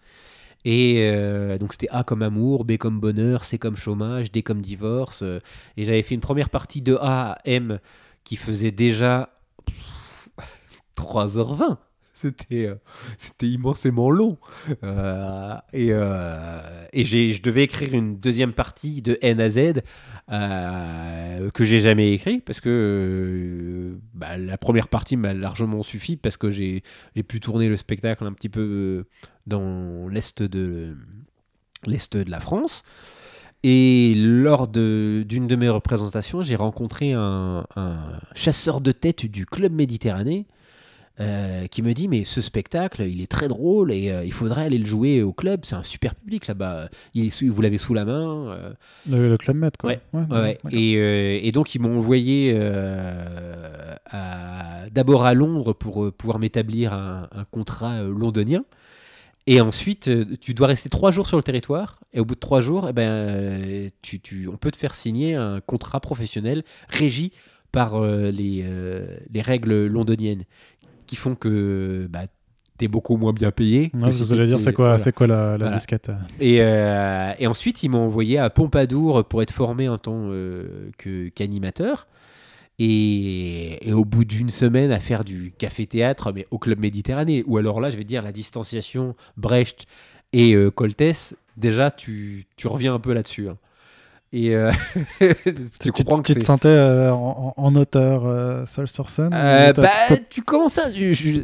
Et 0.64 1.10
euh, 1.10 1.58
donc 1.58 1.72
c'était 1.72 1.88
A 1.90 2.04
comme 2.04 2.22
amour, 2.22 2.64
B 2.64 2.76
comme 2.78 3.00
bonheur, 3.00 3.44
C 3.44 3.58
comme 3.58 3.76
chômage, 3.76 4.32
D 4.32 4.42
comme 4.42 4.62
divorce. 4.62 5.22
euh, 5.22 5.40
et 5.76 5.84
j'avais 5.84 6.02
fait 6.02 6.14
une 6.14 6.20
première 6.20 6.50
partie 6.50 6.80
de 6.82 6.96
A 6.96 7.32
à 7.32 7.38
M 7.44 7.80
qui 8.24 8.36
faisait 8.36 8.70
déjà 8.72 9.30
pff, 9.66 10.28
3h20. 10.96 11.76
C'était 12.16 12.66
euh, 12.66 12.76
c'était 13.18 13.48
immensément 13.48 14.08
long. 14.08 14.38
Euh, 14.84 15.56
et 15.72 15.88
euh, 15.92 16.60
et 16.92 17.02
j'ai- 17.02 17.30
je 17.32 17.42
devais 17.42 17.64
écrire 17.64 17.92
une 17.92 18.18
deuxième 18.20 18.52
partie 18.52 19.02
de 19.02 19.18
N 19.20 19.40
à 19.40 19.48
Z 19.48 19.82
euh, 20.30 21.50
que 21.50 21.64
j'ai 21.64 21.80
jamais 21.80 22.12
écrit 22.12 22.38
parce 22.40 22.60
que 22.60 23.98
bah, 24.14 24.36
la 24.38 24.56
première 24.58 24.86
partie 24.88 25.16
m'a 25.16 25.34
largement 25.34 25.82
suffi 25.82 26.16
parce 26.16 26.36
que 26.36 26.50
j'ai 26.50 26.84
j'ai 27.16 27.24
pu 27.24 27.40
tourner 27.40 27.68
le 27.68 27.76
spectacle 27.76 28.24
un 28.24 28.32
petit 28.32 28.48
peu 28.48 29.06
dans 29.48 30.06
l'est 30.08 30.40
de 30.42 30.96
l'est 31.84 32.16
de 32.16 32.30
la 32.30 32.38
France. 32.40 32.84
Et 33.66 34.14
lors 34.16 34.68
d'une 34.68 35.24
de, 35.46 35.56
mes 35.56 35.70
représentations, 35.70 36.42
j'ai 36.42 36.54
rencontré 36.54 37.14
un, 37.14 37.66
un 37.76 38.20
chasseur 38.34 38.82
de 38.82 38.92
tête 38.92 39.24
du 39.24 39.46
club 39.46 39.72
Méditerranée 39.72 40.46
euh, 41.20 41.66
qui 41.68 41.80
me 41.82 41.94
dit 41.94 42.08
mais 42.08 42.24
ce 42.24 42.40
spectacle 42.40 43.02
il 43.02 43.20
est 43.22 43.30
très 43.30 43.46
drôle 43.46 43.92
et 43.92 44.10
euh, 44.10 44.24
il 44.24 44.32
faudrait 44.32 44.64
aller 44.64 44.78
le 44.78 44.86
jouer 44.86 45.22
au 45.22 45.32
club 45.32 45.60
c'est 45.64 45.76
un 45.76 45.84
super 45.84 46.14
public 46.16 46.48
là-bas 46.48 46.88
il 47.14 47.30
vous 47.50 47.62
l'avez 47.62 47.78
sous 47.78 47.94
la 47.94 48.04
main 48.04 48.48
euh, 48.50 48.72
Le, 49.08 49.28
le 49.28 49.36
Club 49.38 49.56
Med, 49.56 49.76
quoi. 49.76 49.90
Ouais, 49.90 50.00
Ouais, 50.12 50.20
Ouais, 50.28 50.44
d'accord. 50.54 50.70
et, 50.72 51.46
et 51.46 51.52
donc 51.52 51.74
ils 51.74 51.80
m'ont 51.80 51.98
envoyé 51.98 52.52
d'abord 54.90 55.24
à 55.24 55.34
Londres 55.34 55.72
pour 55.72 56.12
pouvoir 56.12 56.38
m'établir 56.38 56.92
un, 56.92 57.28
un 57.32 57.44
contrat 57.44 58.02
londonien. 58.02 58.64
Et 59.46 59.60
ensuite, 59.60 60.10
tu 60.40 60.54
dois 60.54 60.68
rester 60.68 60.88
trois 60.88 61.10
jours 61.10 61.26
sur 61.26 61.36
le 61.36 61.42
territoire. 61.42 62.00
Et 62.14 62.20
au 62.20 62.24
bout 62.24 62.34
de 62.34 62.40
trois 62.40 62.60
jours, 62.62 62.86
eh 62.88 62.92
ben, 62.94 63.90
tu, 64.00 64.18
tu- 64.20 64.48
on 64.48 64.56
peut 64.56 64.70
te 64.70 64.76
faire 64.76 64.94
signer 64.94 65.34
un 65.34 65.60
contrat 65.60 66.00
professionnel 66.00 66.62
régi 66.88 67.30
par 67.70 67.96
euh, 68.02 68.30
les, 68.30 68.62
euh, 68.64 69.04
les 69.32 69.42
règles 69.42 69.86
londoniennes 69.86 70.44
qui 71.06 71.16
font 71.16 71.34
que 71.34 72.06
bah, 72.10 72.22
tu 72.78 72.84
es 72.84 72.88
beaucoup 72.88 73.16
moins 73.16 73.32
bien 73.32 73.50
payé. 73.50 73.92
Si 74.10 74.32
allez 74.32 74.46
dire, 74.46 74.58
c'est 74.60 74.72
quoi, 74.72 74.86
voilà. 74.86 74.98
c'est 74.98 75.12
quoi 75.12 75.26
la, 75.26 75.52
la 75.52 75.56
Voilà. 75.58 75.76
disquette 75.76 76.08
euh 76.08 76.14
Et, 76.40 76.56
euh, 76.60 77.32
et 77.38 77.46
ensuite, 77.46 77.82
ils 77.82 77.88
m'ont 77.88 78.06
envoyé 78.06 78.38
à 78.38 78.50
Pompadour 78.50 79.24
pour 79.24 79.42
être 79.42 79.52
formé 79.52 79.88
en 79.88 79.98
tant 79.98 80.26
euh, 80.30 80.90
que- 80.98 81.28
qu'animateur. 81.28 82.06
Et, 82.80 83.88
et 83.88 83.92
au 83.92 84.04
bout 84.04 84.24
d'une 84.24 84.50
semaine 84.50 84.90
à 84.90 84.98
faire 84.98 85.22
du 85.24 85.52
café-théâtre, 85.56 86.32
mais 86.34 86.46
au 86.50 86.58
Club 86.58 86.80
Méditerranée, 86.80 87.44
ou 87.46 87.56
alors 87.58 87.80
là, 87.80 87.90
je 87.90 87.96
vais 87.96 88.02
dire 88.04 88.22
la 88.22 88.32
distanciation 88.32 89.14
Brecht 89.36 89.86
et 90.32 90.54
euh, 90.54 90.70
Coltès, 90.72 91.36
déjà, 91.56 91.92
tu, 91.92 92.46
tu 92.56 92.66
reviens 92.66 92.94
un 92.94 92.98
peu 92.98 93.12
là-dessus. 93.14 93.48
hein. 93.48 93.56
Et 94.36 94.52
euh, 94.56 94.72
tu, 95.80 95.92
comprends 95.92 96.20
que 96.20 96.32
tu 96.32 96.36
te 96.40 96.44
sentais 96.44 96.66
euh, 96.66 97.12
en, 97.12 97.54
en, 97.56 97.76
auteur 97.76 98.24
euh, 98.26 98.66
seul 98.66 98.88
sur 98.88 99.08
scène 99.08 99.28
bah, 99.30 99.90
tu 100.28 100.42
commences 100.42 100.76
à, 100.76 100.86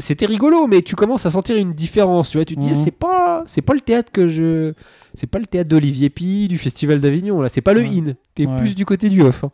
c'était 0.01 0.27
rigolo, 0.27 0.67
mais 0.67 0.83
tu 0.83 0.97
commences 0.97 1.25
à 1.25 1.31
sentir 1.31 1.57
une 1.57 1.73
différence. 1.73 2.31
Tu 2.31 2.39
vois, 2.39 2.45
tu 2.45 2.57
te 2.57 2.61
dis, 2.61 2.71
mhm. 2.71 2.77
c'est 2.77 2.91
pas, 2.91 3.45
c'est 3.47 3.63
pas 3.63 3.75
le 3.75 3.81
théâtre 3.81 4.11
que 4.11 4.27
je, 4.27 4.73
c'est 5.15 5.29
pas 5.29 5.39
le 5.39 5.47
théâtre 5.47 5.69
d'Olivier 5.69 6.11
Pi 6.11 6.49
du 6.49 6.59
Festival 6.59 7.01
d'Avignon 7.01 7.41
là, 7.41 7.49
c'est 7.49 7.61
pas 7.61 7.75
le 7.75 7.83
in. 7.83 8.15
T'es 8.35 8.49
plus 8.59 8.75
du 8.75 8.85
côté 8.85 9.09
du 9.09 9.23
off. 9.23 9.45
Hein. 9.45 9.53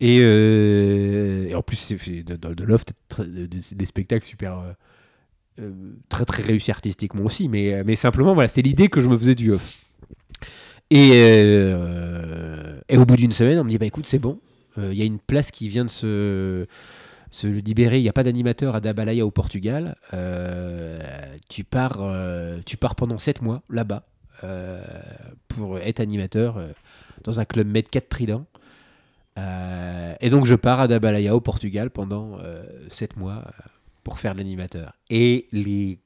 Et, 0.00 0.16
et, 0.16 1.54
en 1.54 1.62
plus, 1.62 1.76
c'est 1.76 2.24
de, 2.24 2.34
de, 2.34 2.64
l'off, 2.64 2.82
des 3.28 3.86
spectacles 3.86 4.26
super. 4.26 4.60
très 6.08 6.24
très 6.24 6.42
réussis 6.42 6.72
artistiquement 6.72 7.22
aussi, 7.22 7.48
mais, 7.48 7.84
mais 7.84 7.94
simplement, 7.94 8.34
voilà, 8.34 8.48
c'était 8.48 8.62
l'idée 8.62 8.88
que 8.88 9.00
je 9.00 9.08
me 9.08 9.16
faisais 9.16 9.36
du 9.36 9.52
off. 9.52 9.78
Et, 10.94 11.12
euh, 11.14 12.78
et 12.90 12.98
au 12.98 13.06
bout 13.06 13.16
d'une 13.16 13.32
semaine, 13.32 13.58
on 13.58 13.64
me 13.64 13.70
dit 13.70 13.78
bah 13.78 13.86
écoute, 13.86 14.06
c'est 14.06 14.18
bon, 14.18 14.38
euh, 14.76 14.92
il 14.92 14.98
y 14.98 15.00
a 15.00 15.06
une 15.06 15.20
place 15.20 15.50
qui 15.50 15.70
vient 15.70 15.86
de 15.86 15.90
se, 15.90 16.66
se 17.30 17.46
libérer. 17.46 17.98
Il 17.98 18.02
n'y 18.02 18.10
a 18.10 18.12
pas 18.12 18.24
d'animateur 18.24 18.74
à 18.74 18.80
Dabalaya 18.80 19.24
au 19.24 19.30
Portugal. 19.30 19.96
Euh, 20.12 20.98
tu, 21.48 21.64
pars, 21.64 21.98
tu 22.66 22.76
pars 22.76 22.94
pendant 22.94 23.16
7 23.16 23.40
mois 23.40 23.62
là-bas 23.70 24.04
pour 25.48 25.78
être 25.78 26.00
animateur 26.00 26.60
dans 27.24 27.40
un 27.40 27.46
club 27.46 27.68
Med 27.68 27.88
4 27.88 28.10
Trident. 28.10 28.44
et 29.38 30.28
donc 30.28 30.44
je 30.44 30.54
pars 30.54 30.80
à 30.80 30.88
Dabalaya 30.88 31.34
au 31.34 31.40
Portugal 31.40 31.88
pendant 31.88 32.36
7 32.90 33.16
mois 33.16 33.44
pour 34.04 34.18
faire 34.18 34.34
l'animateur. 34.34 34.92
Et 35.08 35.48
les, 35.52 36.00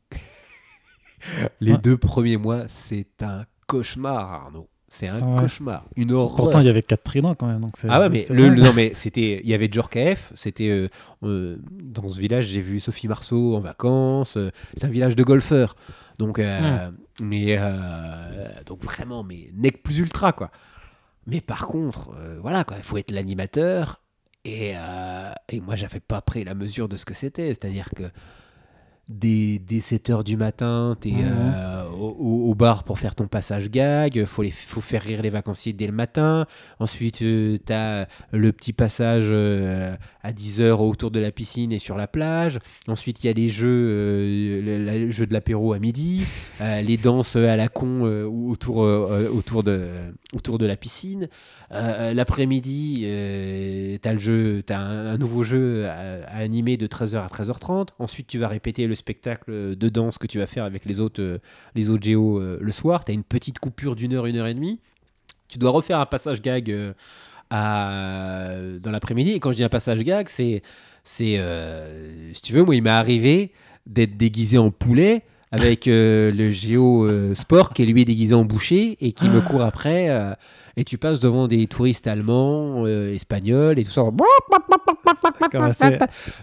les 1.60 1.76
deux 1.76 1.96
premiers 1.96 2.36
mois, 2.36 2.68
c'est 2.68 3.20
un 3.22 3.46
cauchemar, 3.66 4.32
Arnaud. 4.32 4.68
C'est 4.88 5.08
un 5.08 5.36
cauchemar, 5.36 5.84
une 5.96 6.12
horreur. 6.12 6.36
Pourtant, 6.36 6.60
il 6.60 6.66
y 6.66 6.68
avait 6.68 6.82
quatre 6.82 7.02
tridents 7.02 7.34
quand 7.34 7.48
même. 7.48 7.60
Donc 7.60 7.74
ah 7.88 8.00
ouais, 8.00 8.08
mais, 8.08 8.24
le, 8.30 8.48
non, 8.50 8.72
mais 8.72 8.92
c'était, 8.94 9.40
il 9.42 9.50
y 9.50 9.54
avait 9.54 9.68
Djorkaeff. 9.70 10.32
C'était 10.36 10.68
euh, 10.68 10.88
euh, 11.24 11.58
dans 11.70 12.08
ce 12.08 12.20
village, 12.20 12.46
j'ai 12.46 12.60
vu 12.60 12.78
Sophie 12.78 13.08
Marceau 13.08 13.56
en 13.56 13.60
vacances. 13.60 14.36
Euh, 14.36 14.50
c'est 14.76 14.84
un 14.84 14.90
village 14.90 15.16
de 15.16 15.24
golfeurs. 15.24 15.74
Donc, 16.18 16.40
mais 17.20 17.58
donc 18.64 18.84
vraiment, 18.84 19.24
mais 19.24 19.50
nec 19.54 19.82
plus 19.82 19.98
ultra 19.98 20.32
quoi. 20.32 20.50
Mais 21.26 21.40
par 21.40 21.66
contre, 21.66 22.14
voilà 22.40 22.64
quoi, 22.64 22.76
il 22.78 22.84
faut 22.84 22.96
être 22.96 23.10
l'animateur. 23.10 24.00
Et, 24.44 24.74
et 25.48 25.60
moi, 25.60 25.74
j'avais 25.74 26.00
pas 26.00 26.20
pris 26.22 26.44
la 26.44 26.54
mesure 26.54 26.88
de 26.88 26.96
ce 26.96 27.04
que 27.04 27.12
c'était. 27.12 27.48
C'est-à-dire 27.48 27.90
que 27.94 28.04
dès, 29.08 29.60
7h 29.70 30.24
du 30.24 30.36
matin, 30.36 30.96
tu 31.00 31.10
es 31.10 31.14
euh, 31.14 31.84
au, 31.90 32.54
bar 32.54 32.84
pour 32.84 32.98
faire 32.98 33.14
ton 33.14 33.28
passage 33.28 33.70
gag, 33.70 34.16
il 34.16 34.26
faut, 34.26 34.42
faut 34.50 34.80
faire 34.80 35.02
rire 35.02 35.22
les 35.22 35.30
vacanciers 35.30 35.72
dès 35.72 35.86
le 35.86 35.92
matin. 35.92 36.46
Ensuite, 36.80 37.22
euh, 37.22 37.58
tu 37.64 37.72
as 37.72 38.08
le 38.32 38.52
petit 38.52 38.72
passage 38.72 39.26
euh, 39.28 39.94
à 40.22 40.32
10h 40.32 40.72
autour 40.72 41.10
de 41.10 41.20
la 41.20 41.30
piscine 41.30 41.72
et 41.72 41.78
sur 41.78 41.96
la 41.96 42.08
plage. 42.08 42.58
Ensuite, 42.88 43.22
il 43.22 43.28
y 43.28 43.30
a 43.30 43.32
les 43.32 43.48
jeux, 43.48 44.60
le, 44.62 45.10
jeu 45.10 45.26
de 45.26 45.32
l'apéro 45.32 45.72
à 45.72 45.78
midi, 45.78 46.24
les 46.60 46.96
danses 46.96 47.36
à 47.36 47.56
la 47.56 47.68
con 47.68 48.02
autour, 48.02 48.78
autour, 48.78 49.62
de, 49.62 49.88
autour 50.32 50.58
de 50.58 50.66
la 50.66 50.76
piscine. 50.76 51.28
L'après-midi, 51.70 53.06
tu 54.02 54.08
as, 54.08 54.12
le 54.12 54.18
jeu, 54.18 54.62
as 54.68 54.78
un, 54.78 55.18
nouveau 55.18 55.44
jeu 55.44 55.86
à, 55.86 56.26
à 56.26 56.38
animer 56.38 56.76
de 56.76 56.86
13h 56.86 57.18
à 57.18 57.28
13h30. 57.28 57.88
Ensuite, 57.98 58.26
tu 58.26 58.38
vas 58.38 58.48
répéter 58.48 58.86
le 58.86 58.95
spectacle 58.96 59.76
de 59.76 59.88
danse 59.88 60.18
que 60.18 60.26
tu 60.26 60.38
vas 60.38 60.46
faire 60.46 60.64
avec 60.64 60.84
les 60.84 61.00
autres, 61.00 61.22
euh, 61.22 61.38
les 61.74 61.90
autres 61.90 62.04
géos 62.04 62.40
euh, 62.40 62.58
le 62.60 62.72
soir. 62.72 63.04
Tu 63.04 63.12
as 63.12 63.14
une 63.14 63.24
petite 63.24 63.58
coupure 63.58 63.96
d'une 63.96 64.12
heure, 64.14 64.26
une 64.26 64.36
heure 64.36 64.46
et 64.46 64.54
demie. 64.54 64.80
Tu 65.48 65.58
dois 65.58 65.70
refaire 65.70 66.00
un 66.00 66.06
passage 66.06 66.42
gag 66.42 66.70
euh, 66.70 66.92
à, 67.50 68.56
dans 68.80 68.90
l'après-midi. 68.90 69.32
Et 69.32 69.40
quand 69.40 69.52
je 69.52 69.56
dis 69.56 69.64
un 69.64 69.68
passage 69.68 70.00
gag, 70.00 70.28
c'est, 70.28 70.62
c'est 71.04 71.40
si 72.34 72.42
tu 72.42 72.52
veux, 72.52 72.64
moi, 72.64 72.74
il 72.74 72.82
m'est 72.82 72.90
arrivé 72.90 73.52
d'être 73.86 74.16
déguisé 74.16 74.58
en 74.58 74.70
poulet 74.70 75.22
avec 75.52 75.86
le 75.86 76.50
géo 76.50 77.08
sport 77.34 77.72
qui 77.72 77.86
lui 77.86 78.02
est 78.02 78.04
déguisé 78.04 78.34
en 78.34 78.44
boucher 78.44 78.96
et 79.00 79.12
qui 79.12 79.28
me 79.28 79.38
ah. 79.38 79.48
court 79.48 79.62
après 79.62 80.36
et 80.78 80.84
tu 80.84 80.98
passes 80.98 81.20
devant 81.20 81.48
des 81.48 81.66
touristes 81.66 82.06
allemands, 82.06 82.84
euh, 82.84 83.14
espagnols 83.14 83.78
et 83.78 83.84
tout 83.84 83.92
ça. 83.92 84.02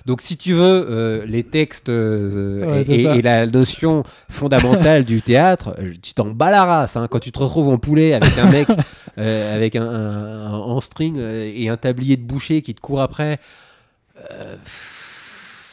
Donc 0.07 0.21
si 0.21 0.37
tu 0.37 0.53
veux, 0.53 0.87
euh, 0.89 1.25
les 1.27 1.43
textes 1.43 1.89
euh, 1.89 2.81
et, 2.87 3.21
la 3.21 3.45
notion 3.45 4.03
fondamentale 4.31 5.03
du 5.03 5.21
théâtre, 5.21 5.75
tu 6.01 6.15
t'en 6.15 6.25
bats 6.25 6.49
la 6.49 6.65
race. 6.65 6.97
Hein. 6.97 7.07
quand 7.09 7.19
tu 7.19 7.31
te 7.31 7.37
retrouves 7.39 7.69
en 7.69 7.77
poulet 7.77 8.13
avec 8.13 8.35
un 8.39 8.49
mec 8.49 8.67
avec 9.17 9.75
un, 9.75 10.51
en 10.51 10.79
string 10.79 11.19
et 11.19 11.69
un 11.69 11.77
tablier 11.77 12.17
de 12.17 12.23
boucher 12.23 12.63
qui 12.63 12.73
te 12.73 12.81
court 12.81 13.01
après 13.01 13.39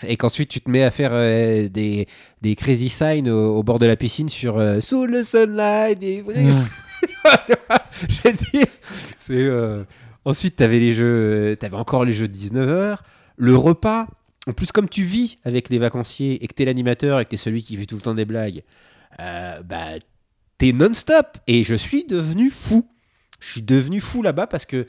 et 0.07 0.16
qu'ensuite 0.16 0.48
tu 0.48 0.61
te 0.61 0.70
mets 0.70 0.82
à 0.82 0.90
faire 0.90 1.11
des, 1.11 2.07
des 2.42 2.55
crazy 2.55 2.88
signs 2.88 3.28
au, 3.28 3.62
bord 3.62 3.78
de 3.78 3.86
la 3.86 3.96
piscine 3.96 4.28
sur 4.28 4.62
Sous 4.82 5.07
le 5.07 5.22
sunlight 5.22 6.03
et 6.03 6.22
dit. 8.24 8.64
C'est. 9.18 9.32
Euh, 9.32 9.84
ensuite, 10.24 10.57
tu 10.57 10.62
avais 10.62 10.78
les 10.78 10.92
jeux. 10.92 11.57
T'avais 11.59 11.76
encore 11.76 12.05
les 12.05 12.12
jeux 12.12 12.28
de 12.28 12.36
19h. 12.36 12.98
Le 13.36 13.57
repas. 13.57 14.07
En 14.46 14.53
plus, 14.53 14.72
comme 14.72 14.88
tu 14.88 15.03
vis 15.03 15.38
avec 15.44 15.68
les 15.68 15.78
vacanciers 15.78 16.42
et 16.42 16.48
que 16.48 16.55
t'es 16.55 16.64
l'animateur 16.64 17.20
et 17.20 17.24
que 17.24 17.30
t'es 17.30 17.36
celui 17.36 17.62
qui 17.62 17.76
fait 17.76 17.86
tout 17.86 17.96
le 17.96 18.01
temps 18.01 18.14
des 18.14 18.24
blagues, 18.24 18.62
euh, 19.20 19.62
bah, 19.62 19.98
t'es 20.59 20.72
non-stop. 20.72 21.38
Et 21.46 21.62
je 21.62 21.74
suis 21.74 22.05
devenu 22.05 22.51
fou. 22.51 22.88
Je 23.38 23.48
suis 23.48 23.62
devenu 23.62 24.01
fou 24.01 24.22
là-bas 24.22 24.46
parce 24.46 24.66
que, 24.66 24.86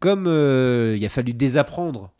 comme 0.00 0.26
euh, 0.26 0.94
il 0.96 1.04
a 1.04 1.08
fallu 1.08 1.34
désapprendre 1.34 2.12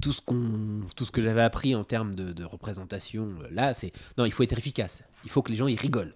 tout 0.00 0.12
ce, 0.12 0.20
qu'on, 0.20 0.82
tout 0.94 1.04
ce 1.04 1.10
que 1.10 1.22
j'avais 1.22 1.42
appris 1.42 1.74
en 1.74 1.84
termes 1.84 2.14
de, 2.14 2.44
représentation, 2.44 3.34
là, 3.50 3.74
c'est. 3.74 3.92
Non, 4.18 4.24
il 4.24 4.32
faut 4.32 4.42
être 4.42 4.56
efficace. 4.56 5.02
Il 5.24 5.30
faut 5.30 5.42
que 5.42 5.50
les 5.50 5.56
gens 5.56 5.66
ils 5.66 5.78
rigolent. 5.78 6.14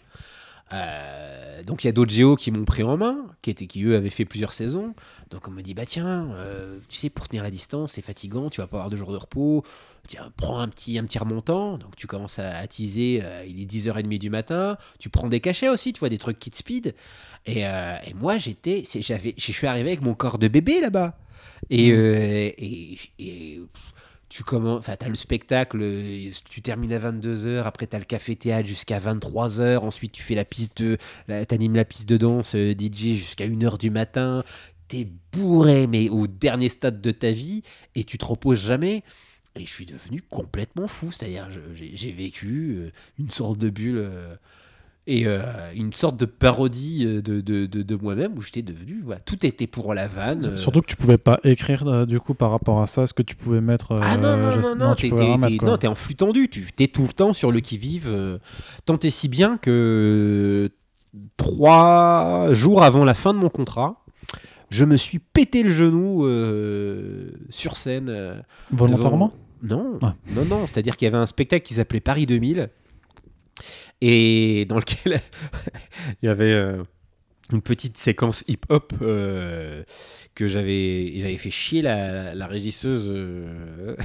Euh, 0.73 1.65
donc 1.65 1.83
il 1.83 1.89
y 1.89 1.91
a 1.91 1.93
d'autres 1.93 2.13
géos 2.13 2.37
qui 2.37 2.53
m'ont 2.53 2.65
pris 2.65 2.85
en 2.85 2.97
main, 2.97 3.27
qui, 3.43 3.51
étaient, 3.51 3.67
qui 3.67 3.83
eux 3.83 3.97
avaient 3.97 4.11
fait 4.11 4.25
plusieurs 4.25 4.53
saisons. 4.53 4.95
Donc 5.31 5.49
on 5.49 5.51
me 5.51 5.63
dit 5.63 5.75
bah 5.75 5.85
tiens, 5.85 6.31
euh, 6.35 6.79
tu 6.89 6.97
sais 6.97 7.11
pour 7.11 7.27
tenir 7.27 7.43
la 7.43 7.51
distance 7.51 7.93
c'est 7.93 8.03
fatigant, 8.03 8.51
tu 8.51 8.61
vas 8.61 8.69
pas 8.69 8.77
avoir 8.77 8.91
de 8.91 8.97
jours 8.97 9.11
de 9.11 9.17
repos. 9.17 9.65
Tiens, 10.07 10.31
prends 10.37 10.61
un 10.61 10.69
petit 10.69 10.97
un 10.99 11.05
petit 11.05 11.19
remontant. 11.19 11.77
Donc 11.77 11.97
tu 11.97 12.07
commences 12.07 12.39
à, 12.39 12.57
à 12.57 12.67
teaser, 12.69 13.21
euh, 13.25 13.45
il 13.49 13.61
est 13.61 13.67
10h30 13.67 14.19
du 14.19 14.31
matin. 14.31 14.79
Tu 15.01 15.09
prends 15.09 15.29
des 15.29 15.41
cachets 15.41 15.69
aussi, 15.69 15.93
tu 15.93 15.99
vois 15.99 16.09
des 16.09 16.19
trucs 16.19 16.39
kit 16.39 16.53
speed. 16.55 16.95
Et, 17.47 17.63
et 17.63 18.15
moi 18.15 18.39
j'étais, 18.39 18.85
j'avais, 19.01 19.35
je 19.37 19.53
suis 19.53 19.67
arrivé 19.67 19.91
avec 19.91 20.03
mon 20.03 20.15
corps 20.15 20.39
de 20.39 20.47
bébé 20.47 20.81
là-bas. 20.81 21.19
Et, 21.69 21.93
mmh. 21.93 21.97
et, 22.59 22.99
et 23.19 23.61
tu 24.31 24.45
commences, 24.45 24.79
enfin, 24.79 24.95
as 24.99 25.09
le 25.09 25.17
spectacle, 25.17 25.81
tu 26.49 26.63
termines 26.63 26.93
à 26.93 26.99
22h, 27.01 27.65
après 27.65 27.89
tu 27.89 27.97
as 27.97 27.99
le 27.99 28.05
café-théâtre 28.05 28.67
jusqu'à 28.67 29.01
23h, 29.01 29.79
ensuite 29.79 30.13
tu 30.13 30.23
fais 30.23 30.37
la 30.37 30.45
piste 30.45 30.81
de, 30.81 30.97
t'animes 31.45 31.75
la 31.75 31.85
piste 31.85 32.09
de 32.09 32.17
danse 32.17 32.55
euh, 32.55 32.73
DJ 32.73 33.17
jusqu'à 33.17 33.47
1h 33.49 33.77
du 33.79 33.91
matin, 33.91 34.45
t'es 34.87 35.09
bourré, 35.33 35.89
mais 35.89 36.09
au 36.09 36.29
dernier 36.29 36.69
stade 36.69 37.01
de 37.01 37.11
ta 37.11 37.33
vie, 37.33 37.63
et 37.97 38.05
tu 38.05 38.19
te 38.19 38.25
reposes 38.25 38.61
jamais. 38.61 39.03
Et 39.57 39.67
je 39.67 39.73
suis 39.73 39.85
devenu 39.87 40.23
complètement 40.23 40.87
fou, 40.87 41.11
c'est-à-dire 41.11 41.49
j'ai 41.75 42.13
vécu 42.13 42.77
euh, 42.77 42.93
une 43.19 43.31
sorte 43.31 43.59
de 43.59 43.69
bulle. 43.69 43.99
Euh, 43.99 44.37
et 45.07 45.27
euh, 45.27 45.41
une 45.75 45.93
sorte 45.93 46.17
de 46.19 46.27
parodie 46.27 47.05
euh, 47.07 47.23
de, 47.23 47.41
de, 47.41 47.67
de, 47.67 47.97
moi-même 47.97 48.37
où 48.37 48.43
j'étais 48.43 48.63
devenu. 48.63 49.01
Voilà, 49.05 49.21
tout 49.21 49.45
était 49.47 49.67
pour 49.67 49.95
la 49.95 50.07
vanne. 50.07 50.47
Euh. 50.47 50.57
Surtout 50.57 50.83
que 50.83 50.87
tu 50.87 50.97
pouvais 50.97 51.19
pas 51.19 51.41
écrire 51.43 52.07
du 52.07 52.21
coup 52.21 52.35
par 52.35 52.51
rapport 52.51 52.83
à 52.83 52.87
ça, 52.87 53.07
ce 53.07 53.15
que 53.15 53.23
tu 53.23 53.35
pouvais 53.35 53.61
mettre. 53.61 53.99
ah 54.01 54.17
non, 54.17 54.37
non, 54.37 54.61
non, 54.61 54.77
non, 54.77 54.95
tu 54.95 55.07
es 55.07 55.87
en 55.87 55.95
flux 55.95 56.15
tendu, 56.15 56.49
tu 56.49 56.67
es 56.79 56.89
tout 56.89 57.03
le 57.03 57.13
temps 57.13 57.33
sur 57.33 57.51
le 57.51 57.61
qui-vive. 57.61 58.39
tant 58.85 58.99
et 58.99 59.11
si 59.11 59.29
bien 59.29 59.57
que 59.57 60.71
trois 61.37 62.53
jours 62.53 62.83
avant 62.83 63.05
la 63.05 63.15
fin 63.15 63.33
de 63.33 63.39
mon 63.39 63.49
contrat, 63.49 64.05
je 64.69 64.85
me 64.85 64.97
suis 64.97 65.19
pété 65.19 65.63
le 65.63 65.71
genou 65.71 66.27
sur 67.49 67.77
scène. 67.77 68.43
Volontairement? 68.71 69.33
Non, 69.63 69.99
ah. 70.03 70.15
non, 70.35 70.45
non. 70.45 70.67
C'est-à-dire 70.67 70.97
qu'il 70.97 71.07
y 71.07 71.09
avait 71.09 71.19
un 71.19 71.27
spectacle 71.27 71.67
qui 71.67 71.75
s'appelait 71.75 72.01
Paris 72.01 72.27
2000 72.27 72.71
et 74.01 74.65
dans 74.67 74.79
lequel 74.79 75.21
il 76.23 76.27
y 76.27 76.29
avait 76.29 76.53
euh, 76.53 76.83
une 77.53 77.63
petite 77.63 77.99
séquence 77.99 78.45
hip-hop 78.49 78.93
euh, 79.03 79.83
que 80.35 80.49
j'avais 80.49 81.21
j'avais 81.21 81.37
fait 81.37 81.51
chier 81.51 81.83
la, 81.83 82.35
la 82.35 82.47
régisseuse. 82.47 83.05
Euh, 83.09 83.97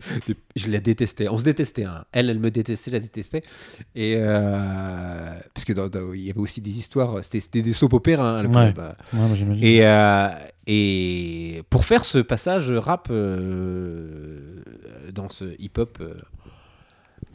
je 0.56 0.70
la 0.70 0.78
détestais. 0.78 1.28
On 1.28 1.36
se 1.36 1.44
détestait. 1.44 1.84
Hein. 1.84 2.04
Elle, 2.12 2.30
elle 2.30 2.38
me 2.38 2.50
détestait, 2.50 2.90
je 2.90 2.96
la 2.96 3.00
détestais. 3.00 3.42
Et 3.96 4.16
parce 4.16 5.64
que 5.64 5.72
il 6.14 6.22
y 6.22 6.30
avait 6.30 6.38
aussi 6.38 6.60
des 6.60 6.78
histoires. 6.78 7.24
C'était 7.24 7.62
des 7.62 7.72
soap 7.72 7.94
opéras. 7.94 8.40
Hein, 8.40 8.72
bah. 8.72 8.96
et 9.60 9.82
et 10.70 11.62
pour 11.70 11.84
faire 11.84 12.04
ce 12.04 12.18
passage 12.18 12.70
rap 12.70 13.08
dans 13.08 13.14
ce 15.30 15.56
hip-hop 15.58 15.98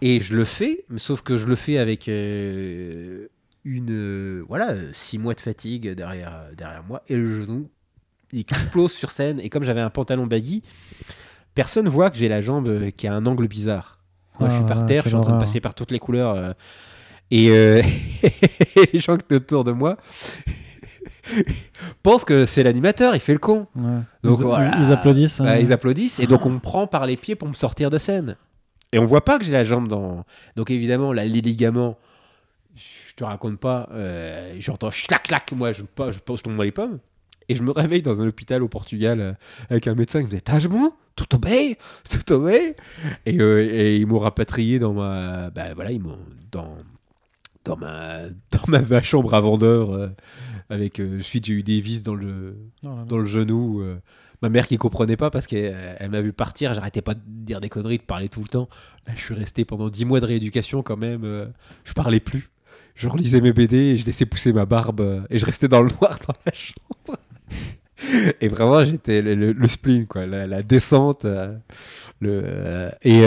et 0.05 0.19
je 0.19 0.35
le 0.35 0.43
fais, 0.43 0.83
sauf 0.97 1.21
que 1.21 1.37
je 1.37 1.45
le 1.45 1.55
fais 1.55 1.77
avec 1.77 2.09
euh, 2.09 3.27
une 3.63 3.91
euh, 3.91 4.43
voilà 4.49 4.75
six 4.91 5.17
mois 5.17 5.33
de 5.33 5.39
fatigue 5.39 5.89
derrière 5.93 6.47
derrière 6.57 6.83
moi 6.83 7.01
et 7.07 7.15
le 7.15 7.41
genou 7.41 7.69
il 8.33 8.41
explose 8.41 8.91
sur 8.91 9.11
scène. 9.11 9.39
Et 9.39 9.49
comme 9.49 9.63
j'avais 9.63 9.79
un 9.81 9.89
pantalon 9.89 10.27
baggy, 10.27 10.63
personne 11.55 11.87
voit 11.87 12.09
que 12.09 12.17
j'ai 12.17 12.27
la 12.27 12.41
jambe 12.41 12.67
euh, 12.67 12.91
qui 12.91 13.07
a 13.07 13.13
un 13.13 13.25
angle 13.25 13.47
bizarre. 13.47 13.99
Moi, 14.39 14.49
je 14.49 14.55
suis 14.55 14.63
Ah, 14.65 14.73
par 14.73 14.85
terre, 14.85 15.03
je 15.03 15.09
suis 15.09 15.15
en 15.15 15.21
train 15.21 15.35
de 15.35 15.39
passer 15.39 15.61
par 15.61 15.75
toutes 15.75 15.91
les 15.91 15.99
couleurs. 15.99 16.35
euh, 16.35 16.53
et 17.31 17.49
euh, 17.51 17.81
les 18.93 18.99
gens 18.99 19.15
qui 19.15 19.35
autour 19.35 19.63
de 19.63 19.71
moi 19.71 19.97
pensent 22.03 22.25
que 22.25 22.45
c'est 22.45 22.63
l'animateur, 22.63 23.15
il 23.15 23.21
fait 23.21 23.33
le 23.33 23.39
con. 23.39 23.67
Ouais. 23.75 23.99
Donc, 24.23 24.39
ils, 24.39 24.43
voilà. 24.43 24.71
ils 24.79 24.91
applaudissent. 24.91 25.39
Ouais, 25.39 25.47
hein. 25.47 25.57
ils 25.59 25.71
applaudissent 25.71 26.19
et 26.19 26.27
donc 26.27 26.45
on 26.45 26.49
me 26.49 26.59
prend 26.59 26.87
par 26.87 27.05
les 27.05 27.15
pieds 27.15 27.35
pour 27.35 27.47
me 27.47 27.53
sortir 27.53 27.89
de 27.89 27.97
scène. 27.97 28.35
Et 28.93 28.99
on 28.99 29.05
voit 29.05 29.25
pas 29.25 29.37
que 29.39 29.43
j'ai 29.43 29.51
la 29.51 29.63
jambe 29.65 29.87
dans. 29.89 30.23
Donc 30.55 30.71
évidemment, 30.71 31.11
là, 31.11 31.25
les 31.25 31.41
ligaments, 31.41 31.97
je 32.75 33.13
te 33.15 33.23
raconte 33.23 33.59
pas, 33.59 33.89
euh, 33.91 34.55
j'entends 34.59 34.89
clac 34.89 35.23
clac, 35.23 35.51
moi 35.51 35.71
je, 35.73 35.81
pas, 35.83 36.11
je, 36.11 36.19
pense- 36.19 36.39
je 36.39 36.43
tombe 36.43 36.55
dans 36.55 36.63
les 36.63 36.71
pommes. 36.71 36.99
Et 37.49 37.55
je 37.55 37.63
me 37.63 37.71
réveille 37.71 38.01
dans 38.01 38.21
un 38.21 38.27
hôpital 38.27 38.63
au 38.63 38.69
Portugal 38.69 39.19
euh, 39.19 39.33
avec 39.69 39.87
un 39.87 39.95
médecin 39.95 40.19
qui 40.21 40.27
me 40.27 40.29
dit 40.31 40.41
T'as 40.41 40.65
bon 40.67 40.93
Tout 41.17 41.35
obé 41.35 41.77
Tout 42.09 42.31
obé 42.31 42.75
et, 43.25 43.39
euh, 43.41 43.59
et 43.69 43.97
ils 43.97 44.07
m'ont 44.07 44.19
rapatrié 44.19 44.79
dans 44.79 44.93
ma. 44.93 45.49
Bah 45.49 45.73
voilà, 45.75 45.91
ils 45.91 45.99
m'ont. 46.01 46.19
Dans, 46.51 46.77
dans, 47.65 47.75
ma, 47.77 48.19
dans 48.51 48.61
ma, 48.67 48.79
ma 48.81 49.01
chambre 49.03 49.33
à 49.33 49.41
vendeur. 49.41 50.11
avec. 50.69 51.01
suite, 51.21 51.45
j'ai 51.45 51.53
eu 51.53 51.63
des 51.63 51.81
vis 51.81 52.01
dans 52.03 52.15
le, 52.15 52.55
Non, 52.83 52.95
non, 52.95 53.05
dans 53.05 53.17
le 53.17 53.25
genou. 53.25 53.83
Ma 54.43 54.49
mère 54.49 54.67
qui 54.67 54.77
comprenait 54.77 55.17
pas 55.17 55.31
parce 55.31 55.47
qu'elle 55.47 55.75
elle 55.99 56.11
m'a 56.11 56.21
vu 56.21 56.33
partir, 56.33 56.73
j'arrêtais 56.75 57.01
pas 57.01 57.15
de 57.15 57.21
dire 57.25 57.61
des 57.61 57.69
conneries, 57.69 57.97
de 57.97 58.03
parler 58.03 58.29
tout 58.29 58.41
le 58.41 58.47
temps. 58.49 58.69
Là, 59.07 59.13
je 59.15 59.21
suis 59.21 59.33
resté 59.33 59.65
pendant 59.65 59.89
10 59.89 60.05
mois 60.05 60.19
de 60.19 60.25
rééducation 60.27 60.83
quand 60.83 60.97
même. 60.97 61.23
euh, 61.23 61.47
je 61.85 61.93
parlais 61.93 62.19
plus. 62.19 62.49
Je 62.95 63.07
relisais 63.07 63.41
mes 63.41 63.53
BD 63.53 63.77
et 63.77 63.97
je 63.97 64.05
laissais 64.05 64.27
pousser 64.27 64.53
ma 64.53 64.65
barbe 64.65 65.01
euh, 65.01 65.21
et 65.31 65.39
je 65.39 65.45
restais 65.45 65.67
dans 65.67 65.81
le 65.81 65.89
noir 65.99 66.19
dans 66.27 66.35
la 66.45 66.51
chambre. 66.53 67.19
Et 68.41 68.49
vraiment, 68.49 68.83
j'étais 68.83 69.21
le, 69.21 69.33
le- 69.33 69.53
le 69.53 69.67
spleen, 69.69 70.07
quoi, 70.07 70.25
la, 70.25 70.61
descente. 70.61 71.23
euh, 71.23 71.55
le, 72.19 72.89
et, 73.01 73.21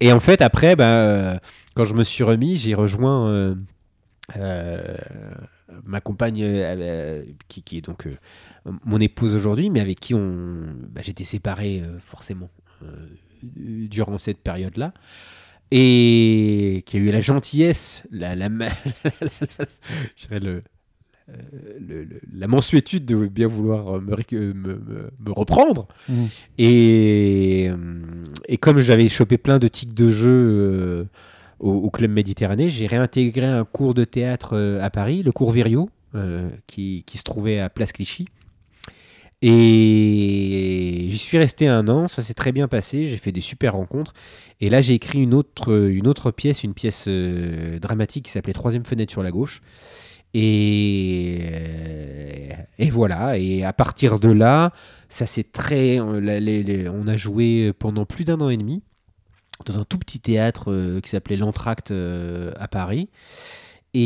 et 0.00 0.12
en 0.12 0.20
fait, 0.20 0.42
après, 0.42 0.76
bah, 0.76 1.40
quand 1.74 1.84
je 1.84 1.94
me 1.94 2.04
suis 2.04 2.22
remis, 2.22 2.56
j'ai 2.58 2.74
rejoint 2.74 3.56
ma 5.84 6.00
compagne, 6.00 6.44
qui, 7.48 7.78
est 7.78 7.80
donc 7.80 8.06
mon 8.84 9.00
épouse 9.00 9.34
aujourd'hui, 9.34 9.70
mais 9.70 9.80
avec 9.80 10.00
qui 10.00 10.14
on, 10.14 10.62
bah, 10.90 11.00
j'étais 11.02 11.24
séparé 11.24 11.80
euh, 11.84 11.98
forcément 12.00 12.50
euh, 12.82 12.86
durant 13.42 14.18
cette 14.18 14.38
période-là. 14.38 14.92
Et 15.72 16.84
qui 16.86 16.96
a 16.96 17.00
eu 17.00 17.10
la 17.10 17.20
gentillesse, 17.20 18.04
la, 18.12 18.36
la, 18.36 18.48
dirais 18.50 20.40
le, 20.40 20.62
euh, 21.28 21.32
le- 21.80 22.04
le- 22.04 22.20
la 22.32 22.46
mensuétude 22.46 23.04
de 23.04 23.26
bien 23.26 23.48
vouloir 23.48 24.00
me, 24.00 24.14
réc- 24.14 24.36
me, 24.36 24.52
me- 24.52 25.10
me 25.18 25.32
reprendre. 25.32 25.88
Mhm. 26.08 26.28
Et, 26.58 27.70
et 28.48 28.56
comme 28.58 28.78
j'avais 28.78 29.08
chopé 29.08 29.38
plein 29.38 29.58
de 29.58 29.66
tics 29.68 29.92
de 29.94 30.12
jeu 30.12 31.08
au, 31.58 31.70
au 31.72 31.90
Club 31.90 32.12
Méditerranée, 32.12 32.70
j'ai 32.70 32.86
réintégré 32.86 33.46
un 33.46 33.64
cours 33.64 33.94
de 33.94 34.04
théâtre 34.04 34.78
à 34.80 34.90
Paris, 34.90 35.22
le 35.24 35.32
cours 35.32 35.50
Virio, 35.50 35.90
euh, 36.14 36.48
qui, 36.68 37.02
qui 37.06 37.18
se 37.18 37.24
trouvait 37.24 37.58
à 37.58 37.68
Place 37.70 37.90
Clichy. 37.92 38.26
Et 39.42 41.08
j'y 41.10 41.18
suis 41.18 41.38
resté 41.38 41.68
un 41.68 41.88
an, 41.88 42.08
ça 42.08 42.22
s'est 42.22 42.34
très 42.34 42.52
bien 42.52 42.68
passé, 42.68 43.06
j'ai 43.06 43.18
fait 43.18 43.32
des 43.32 43.40
super 43.42 43.74
rencontres. 43.74 44.14
Et 44.60 44.70
là, 44.70 44.80
j'ai 44.80 44.94
écrit 44.94 45.20
une 45.22 45.34
autre, 45.34 45.72
une 45.90 46.06
autre 46.06 46.30
pièce, 46.30 46.64
une 46.64 46.74
pièce 46.74 47.04
euh, 47.08 47.78
dramatique 47.78 48.26
qui 48.26 48.32
s'appelait 48.32 48.54
Troisième 48.54 48.84
fenêtre 48.86 49.12
sur 49.12 49.22
la 49.22 49.30
gauche. 49.30 49.60
Et, 50.34 51.38
euh, 51.52 52.50
et 52.78 52.90
voilà, 52.90 53.38
et 53.38 53.64
à 53.64 53.72
partir 53.72 54.20
de 54.20 54.30
là, 54.30 54.72
ça 55.08 55.26
c'est 55.26 55.50
très. 55.52 56.00
on- 56.00 57.06
a 57.08 57.16
joué 57.16 57.72
pendant 57.78 58.04
plus 58.06 58.24
d'un 58.24 58.40
an 58.40 58.48
et 58.50 58.56
demi 58.56 58.82
dans 59.66 59.78
un 59.78 59.84
tout 59.84 59.98
petit 59.98 60.20
théâtre 60.20 60.72
euh, 60.72 61.00
qui 61.00 61.10
s'appelait 61.10 61.36
L'Entracte 61.36 61.92
à 61.92 62.68
Paris. 62.68 63.08
Et, 63.94 64.00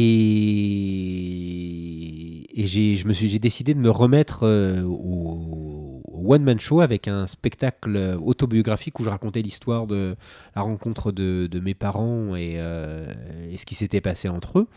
et 2.61 2.67
j'ai, 2.67 2.97
je 2.97 3.07
me 3.07 3.13
suis, 3.13 3.29
j'ai 3.29 3.39
décidé 3.39 3.75
de 3.75 3.81
me 3.81 3.91
remettre 3.91 4.41
euh, 4.45 4.83
au, 4.85 6.03
au 6.05 6.35
one-man 6.35 6.61
show 6.61 6.81
avec 6.83 7.09
un 7.09 7.27
spectacle 7.27 8.19
autobiographique 8.23 9.01
où 9.01 9.05
je 9.05 9.11
racontais 9.11 9.43
l'histoire 9.43 9.87
de 9.87 10.17
la 10.55 10.63
rencontre 10.63 11.13
de, 11.13 11.49
de 11.51 11.61
mes 11.61 11.75
parents 11.75 12.37
et, 12.37 12.55
euh, 12.59 13.13
ce 13.57 13.65
qui 13.67 13.75
s'était 13.75 14.01
passé 14.03 14.29
entre 14.29 14.59
eux. 14.61 14.69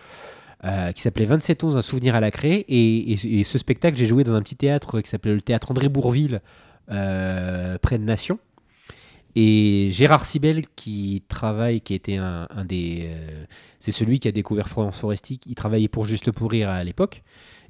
euh, 0.65 0.91
qui 0.93 1.01
s'appelait 1.01 1.25
27 1.25 1.63
11, 1.63 1.77
un 1.77 1.81
souvenir 1.81 2.15
à 2.15 2.19
la 2.21 2.31
craie. 2.31 2.65
Et, 2.69 3.43
ce 3.43 3.57
spectacle, 3.57 3.97
j'ai 3.97 4.05
joué 4.05 4.23
dans 4.23 4.33
un 4.35 4.41
petit 4.41 4.55
théâtre 4.55 5.01
qui 5.01 5.09
s'appelait 5.09 5.33
le 5.35 5.41
théâtre 5.41 5.71
André 5.71 5.89
Bourville, 5.89 6.41
euh, 6.91 7.77
près 7.79 7.97
de 7.97 8.03
Nation. 8.03 8.39
Et 9.35 9.89
Gérard 9.91 10.25
Sibel, 10.25 10.63
qui 10.75 11.23
travaille, 11.27 11.81
qui 11.81 11.95
était 11.95 12.17
un, 12.17 12.47
un 12.51 12.65
des. 12.65 13.03
euh, 13.05 13.45
c'est 13.79 13.91
celui 13.91 14.19
qui 14.19 14.27
a 14.27 14.31
découvert 14.31 14.69
Florence 14.69 14.99
Foresti, 14.99 15.39
il 15.47 15.55
travaillait 15.55 15.87
pour 15.87 16.05
Juste 16.05 16.31
pour 16.31 16.51
Rire 16.51 16.69
à 16.69 16.83
l'époque, 16.83 17.23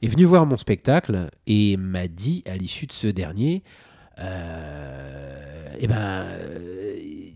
est 0.03 0.07
venu 0.07 0.25
voir 0.25 0.45
mon 0.45 0.57
spectacle 0.57 1.29
et 1.47 1.77
m'a 1.77 2.07
dit, 2.07 2.43
à 2.45 2.57
l'issue 2.57 2.87
de 2.87 2.91
ce 2.91 3.07
dernier, 3.07 3.63
euh, 4.19 5.75
eh 5.79 5.87
ben, 5.87 6.25
euh, 6.25 6.95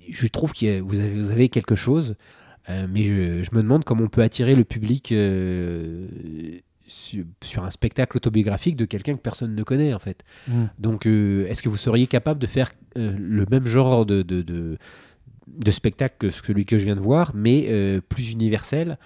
je 0.09 0.27
trouve 0.27 0.53
que 0.53 0.79
vous 0.81 0.99
avez, 0.99 1.13
vous 1.13 1.31
avez 1.31 1.49
quelque 1.49 1.75
chose, 1.75 2.15
euh, 2.69 2.85
mais 2.89 3.03
je, 3.03 3.43
je 3.43 3.55
me 3.55 3.61
demande 3.61 3.83
comment 3.85 4.03
on 4.03 4.09
peut 4.09 4.21
attirer 4.21 4.53
le 4.53 4.65
public 4.65 5.11
euh, 5.11 6.07
sur, 6.87 7.23
sur 7.41 7.63
un 7.63 7.71
spectacle 7.71 8.17
autobiographique 8.17 8.75
de 8.75 8.85
quelqu'un 8.85 9.13
que 9.13 9.21
personne 9.21 9.55
ne 9.55 9.63
connaît, 9.63 9.93
en 9.93 9.99
fait. 9.99 10.23
Mhm. 10.47 10.69
Donc, 10.77 11.05
est-ce 11.05 11.61
que 11.61 11.69
vous 11.69 11.77
seriez 11.77 12.07
capable 12.07 12.39
de 12.39 12.47
faire 12.47 12.71
le 12.95 13.45
même 13.49 13.65
genre 13.65 14.05
de, 14.05 14.21
de, 14.21 14.41
de, 14.41 14.77
de 15.47 15.71
spectacle 15.71 16.15
que 16.19 16.29
celui 16.29 16.65
que 16.65 16.77
je 16.77 16.85
viens 16.85 16.95
de 16.95 17.01
voir, 17.01 17.31
mais 17.33 18.01
plus 18.09 18.31
universel 18.31 18.97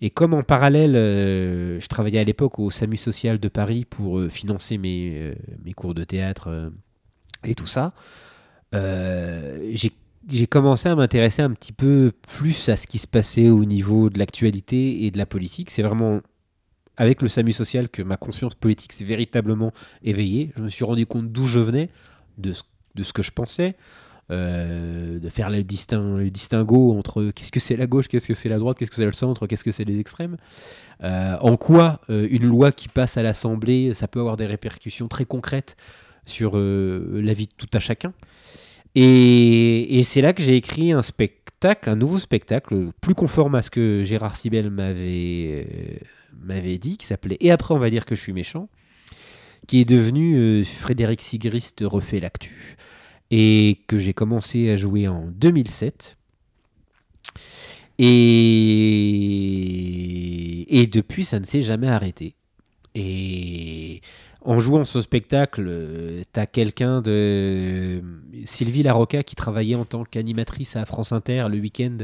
Et 0.00 0.10
comme 0.10 0.34
en 0.34 0.42
parallèle, 0.42 0.96
euh, 0.96 1.80
je 1.80 1.86
travaillais 1.86 2.20
à 2.20 2.24
l'époque 2.24 2.58
au 2.58 2.70
SAMU 2.70 2.96
social 2.96 3.38
de 3.38 3.48
Paris 3.48 3.84
pour 3.84 4.18
euh, 4.18 4.28
financer 4.28 4.78
mes, 4.78 5.18
euh, 5.18 5.34
mes 5.64 5.72
cours 5.72 5.94
de 5.94 6.04
théâtre 6.04 6.70
et 7.44 7.54
tout 7.54 7.66
ça, 7.66 7.92
j'ai 8.72 10.46
commencé 10.48 10.88
à 10.88 10.94
m'intéresser 10.94 11.42
un 11.42 11.50
petit 11.50 11.72
peu 11.72 12.12
plus 12.28 12.68
à 12.68 12.76
ce 12.76 12.86
qui 12.86 12.98
se 12.98 13.06
passait 13.06 13.50
au 13.50 13.64
niveau 13.64 14.08
de 14.10 14.18
l'actualité 14.18 15.04
et 15.04 15.10
de 15.10 15.18
la 15.18 15.26
politique. 15.26 15.70
C'est 15.70 15.82
vraiment 15.82 16.20
avec 16.96 17.22
le 17.22 17.28
SAMU 17.28 17.52
social 17.52 17.88
que 17.88 18.02
ma 18.02 18.16
conscience 18.16 18.54
politique 18.54 18.92
s'est 18.92 19.04
véritablement 19.04 19.72
éveillée. 20.02 20.52
Je 20.56 20.62
me 20.62 20.68
suis 20.68 20.84
rendu 20.84 21.06
compte 21.06 21.32
d'où 21.32 21.46
je 21.46 21.58
venais, 21.58 21.88
de 22.38 22.52
de 22.94 23.02
ce 23.02 23.12
que 23.12 23.22
je 23.22 23.30
pensais, 23.30 23.74
euh, 24.30 25.18
de 25.18 25.28
faire 25.28 25.50
le, 25.50 25.62
distin- 25.62 26.16
le 26.16 26.30
distinguo 26.30 26.96
entre 26.96 27.32
qu'est-ce 27.34 27.50
que 27.50 27.60
c'est 27.60 27.76
la 27.76 27.86
gauche, 27.86 28.06
qu'est-ce 28.06 28.28
que 28.28 28.34
c'est 28.34 28.48
la 28.48 28.58
droite, 28.58 28.78
qu'est-ce 28.78 28.90
que 28.90 28.96
c'est 28.96 29.04
le 29.04 29.12
centre, 29.12 29.46
qu'est-ce 29.46 29.64
que 29.64 29.72
c'est 29.72 29.84
les 29.84 29.98
extrêmes. 29.98 30.36
Euh, 31.02 31.36
en 31.40 31.56
quoi 31.56 32.00
euh, 32.08 32.28
une 32.30 32.46
loi 32.46 32.70
qui 32.70 32.88
passe 32.88 33.16
à 33.16 33.22
l'Assemblée, 33.22 33.94
ça 33.94 34.06
peut 34.06 34.20
avoir 34.20 34.36
des 34.36 34.46
répercussions 34.46 35.08
très 35.08 35.24
concrètes 35.24 35.76
sur 36.24 36.56
la 36.56 37.32
vie 37.32 37.46
de 37.46 37.52
tout 37.56 37.68
à 37.74 37.80
chacun. 37.80 38.12
Et, 38.94 40.02
c'est 40.04 40.20
là 40.20 40.32
que 40.32 40.40
j'ai 40.40 40.54
écrit 40.54 40.92
un 40.92 41.02
spectacle, 41.02 41.90
un 41.90 41.96
nouveau 41.96 42.18
spectacle, 42.18 42.90
plus 43.00 43.14
conforme 43.14 43.56
à 43.56 43.62
ce 43.62 43.70
que 43.70 44.04
Gérard 44.04 44.36
Sibel 44.36 44.70
m'avait 44.70 46.00
m'avait 46.40 46.78
dit, 46.78 46.96
qui 46.96 47.06
s'appelait 47.06 47.38
Et 47.40 47.50
après 47.50 47.74
on 47.74 47.78
va 47.78 47.90
dire 47.90 48.04
que 48.04 48.14
je 48.14 48.20
suis 48.20 48.32
méchant, 48.32 48.68
qui 49.66 49.80
est 49.80 49.84
devenu 49.84 50.64
Frédéric 50.64 51.20
Sigrist 51.20 51.82
refait 51.84 52.20
l'actu, 52.20 52.76
et 53.32 53.78
que 53.86 53.98
j'ai 53.98 54.12
commencé 54.12 54.70
à 54.70 54.76
jouer 54.76 55.08
en 55.08 55.24
2007. 55.26 56.18
Et, 57.98 58.06
depuis, 60.92 61.24
ça 61.24 61.40
ne 61.40 61.44
s'est 61.44 61.62
jamais 61.62 61.88
arrêté. 61.88 62.34
Et 62.94 64.02
en 64.42 64.60
jouant 64.60 64.84
ce 64.84 65.00
spectacle, 65.00 65.64
euh, 65.66 66.20
t'as 66.32 66.44
quelqu'un 66.44 67.00
de 67.00 68.02
Sylvie 68.44 68.82
Larocca 68.82 69.22
qui 69.22 69.34
travaillait 69.34 69.76
en 69.76 69.86
tant 69.86 70.04
qu'animatrice 70.04 70.76
à 70.76 70.84
France 70.84 71.12
Inter 71.12 71.46
le 71.48 71.58
week-end, 71.58 71.96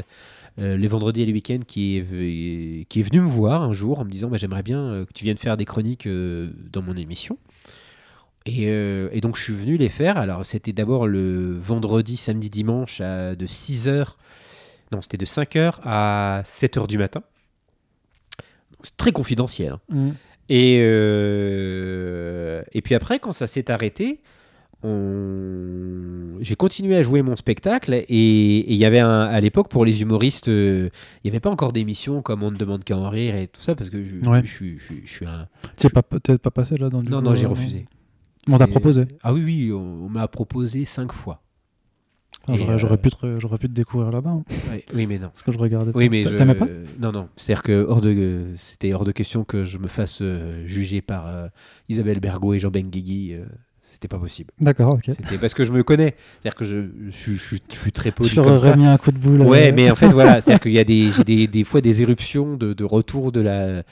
euh, 0.58 0.78
les 0.78 0.88
vendredis 0.88 1.20
et 1.22 1.26
les 1.26 1.32
week-ends, 1.34 1.60
qui 1.66 1.98
est, 1.98 2.86
qui 2.88 3.00
est 3.00 3.02
venu 3.02 3.20
me 3.20 3.28
voir 3.28 3.62
un 3.62 3.74
jour 3.74 3.98
en 3.98 4.06
me 4.06 4.10
disant 4.10 4.28
bah, 4.28 4.38
J'aimerais 4.38 4.62
bien 4.62 4.80
euh, 4.80 5.04
que 5.04 5.12
tu 5.12 5.24
viennes 5.24 5.36
faire 5.36 5.58
des 5.58 5.66
chroniques 5.66 6.08
dans 6.08 6.80
mon 6.80 6.96
émission. 6.96 7.36
Et, 8.50 8.64
euh, 8.68 9.08
et 9.12 9.20
donc 9.20 9.36
je 9.36 9.42
suis 9.42 9.52
venu 9.52 9.76
les 9.76 9.90
faire. 9.90 10.16
Alors 10.16 10.46
c'était 10.46 10.72
d'abord 10.72 11.06
le 11.06 11.58
vendredi, 11.58 12.16
samedi, 12.16 12.48
dimanche 12.48 13.00
à, 13.02 13.34
de 13.34 13.46
6h, 13.46 14.14
non 14.92 15.02
c'était 15.02 15.18
de 15.18 15.26
5h 15.26 15.80
à 15.84 16.42
7h 16.46 16.86
du 16.86 16.96
matin. 16.96 17.22
C'est 18.84 18.96
très 18.96 19.12
confidentiel. 19.12 19.72
hein. 19.72 19.80
Mhm. 19.90 20.14
Et, 20.50 20.78
euh, 20.80 22.62
et 22.72 22.80
puis 22.80 22.94
après, 22.94 23.18
quand 23.18 23.32
ça 23.32 23.46
s'est 23.46 23.70
arrêté, 23.70 24.20
on- 24.82 26.38
j'ai 26.40 26.54
continué 26.56 26.96
à 26.96 27.02
jouer 27.02 27.20
mon 27.22 27.36
spectacle 27.36 27.92
et 28.08 28.72
il 28.72 28.76
y 28.76 28.84
avait 28.84 29.00
un, 29.00 29.22
à 29.22 29.40
l'époque 29.40 29.68
pour 29.68 29.84
les 29.84 30.00
humoristes, 30.02 30.48
euh, 30.48 30.88
il 31.22 31.26
n'y 31.26 31.30
avait 31.32 31.40
pas 31.40 31.50
encore 31.50 31.72
d'émissions 31.72 32.22
comme 32.22 32.42
On 32.42 32.50
ne 32.50 32.56
demande 32.56 32.84
qu'à 32.84 32.96
en 32.96 33.10
rire 33.10 33.34
et 33.34 33.48
tout 33.48 33.60
ça 33.60 33.74
parce 33.74 33.90
que 33.90 34.02
je, 34.02 34.26
Ouais. 34.26 34.40
je, 34.44 34.50
suis- 34.50 34.78
je 34.78 34.84
suis- 34.84 35.02
je 35.04 35.10
suis 35.10 35.26
un. 35.26 35.48
T'es 35.76 35.88
pas, 35.90 36.02
t'es 36.02 36.38
pas 36.38 36.50
passé 36.50 36.76
là 36.76 36.88
dans 36.88 37.02
du 37.02 37.10
Non, 37.10 37.18
coup, 37.18 37.24
non, 37.24 37.34
j'ai 37.34 37.44
euh, 37.46 37.48
refusé. 37.48 37.86
On 38.50 38.58
t'a 38.58 38.66
proposé 38.66 39.04
Ah 39.22 39.32
oui, 39.32 39.42
oui, 39.44 39.72
on, 39.72 39.78
on 40.06 40.08
m'a 40.08 40.26
proposé 40.28 40.84
cinq 40.84 41.12
fois. 41.12 41.42
Ah, 42.50 42.54
J'aurais 42.56 42.74
euh, 42.74 42.78
j'aurais 42.78 42.96
pu, 42.96 43.10
te- 43.10 43.38
j'aurais 43.38 43.58
pu 43.58 43.68
te 43.68 43.74
découvrir 43.74 44.10
là-bas. 44.10 44.30
hein, 44.30 44.42
oui, 44.94 45.06
mais 45.06 45.18
non. 45.18 45.28
parce 45.28 45.42
que 45.42 45.52
je 45.52 45.58
regardais. 45.58 45.90
Oui, 45.94 46.08
mais 46.08 46.22
T'a- 46.24 46.30
je- 46.30 46.36
T'aimais 46.36 46.54
pas? 46.54 46.66
Non, 46.98 47.12
non. 47.12 47.28
C'est-à-dire 47.36 47.62
que 47.62 47.84
hors 47.86 48.00
de, 48.00 48.10
euh, 48.16 48.54
c'était 48.56 48.94
hors 48.94 49.04
de 49.04 49.12
question 49.12 49.44
que 49.44 49.64
je 49.64 49.76
me 49.76 49.86
fasse 49.86 50.20
euh, 50.22 50.66
juger 50.66 51.02
par 51.02 51.26
euh, 51.26 51.48
Isabelle 51.90 52.20
Bergot 52.20 52.54
et 52.54 52.58
Jean 52.58 52.70
Benguigui. 52.70 53.34
euh, 53.34 53.44
c'était 53.82 54.08
pas 54.08 54.18
possible. 54.18 54.50
D'accord, 54.60 54.94
ok. 54.94 55.02
C'était 55.06 55.36
parce 55.38 55.52
que 55.54 55.64
je 55.64 55.72
me 55.72 55.82
connais. 55.82 56.14
C'est-à-dire 56.40 56.54
que 56.54 56.64
je, 56.64 56.76
je 57.06 57.10
suis- 57.10 57.36
je 57.36 57.42
suis- 57.42 57.62
je 57.70 57.76
suis 57.76 57.92
très 57.92 58.12
poli 58.12 58.30
Tu 58.30 58.38
aurais 58.38 58.76
mis 58.76 58.86
un 58.86 58.96
coup 58.96 59.10
de 59.12 59.18
boule. 59.18 59.42
Ouais, 59.42 59.70
euh, 59.70 59.74
mais 59.74 59.90
en 59.90 59.94
fait, 59.96 60.08
voilà. 60.08 60.40
C'est-à-dire 60.40 60.60
qu'il 60.60 60.72
y 60.72 60.78
a 60.78 60.84
des, 60.84 61.10
j'ai 61.10 61.24
des, 61.24 61.46
des 61.48 61.64
fois 61.64 61.80
des 61.82 62.00
éruptions 62.00 62.56
de, 62.56 62.72
de 62.72 62.84
retour 62.84 63.30
de 63.32 63.40
la, 63.40 63.78
de 63.82 63.84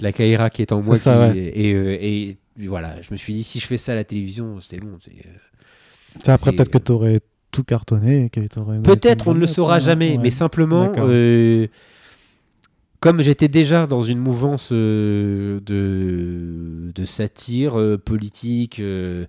la 0.00 0.12
Kaira 0.12 0.48
qui 0.48 0.62
est 0.62 0.72
en 0.72 0.80
C'est 0.80 0.86
moi. 0.86 0.96
ça, 0.96 1.30
qui- 1.32 1.38
ouais. 1.40 1.52
et, 1.54 1.72
euh, 1.74 1.96
et 2.00 2.36
voilà, 2.66 3.00
je 3.02 3.08
me 3.12 3.16
suis 3.16 3.32
dit, 3.34 3.44
si 3.44 3.60
je 3.60 3.66
fais 3.66 3.76
ça 3.76 3.92
à 3.92 3.94
la 3.94 4.04
télévision, 4.04 4.60
c'est 4.60 4.80
bon. 4.80 4.98
c'est, 5.00 5.12
euh, 5.12 6.20
Tu 6.24 6.30
Après, 6.30 6.50
peut-être 6.52 6.70
que 6.70 6.78
t'aurais 6.78 7.20
tout 7.52 7.62
cartonné. 7.64 8.24
et 8.24 8.30
que 8.30 8.40
t'aurais 8.48 8.76
donné 8.76 8.82
Peut-être 8.82 9.28
on 9.28 9.34
ne 9.34 9.38
le 9.40 9.46
saura 9.46 9.78
jamais, 9.78 10.12
Ouais. 10.12 10.18
mais 10.22 10.30
simplement, 10.30 10.92
euh, 10.98 11.66
comme 13.00 13.22
j'étais 13.22 13.48
déjà 13.48 13.86
dans 13.86 14.02
une 14.02 14.18
mouvance 14.18 14.70
euh, 14.72 15.60
de, 15.60 16.90
de 16.94 17.04
satire 17.04 17.78
euh, 17.78 17.96
politique, 17.96 18.80
euh, 18.80 19.26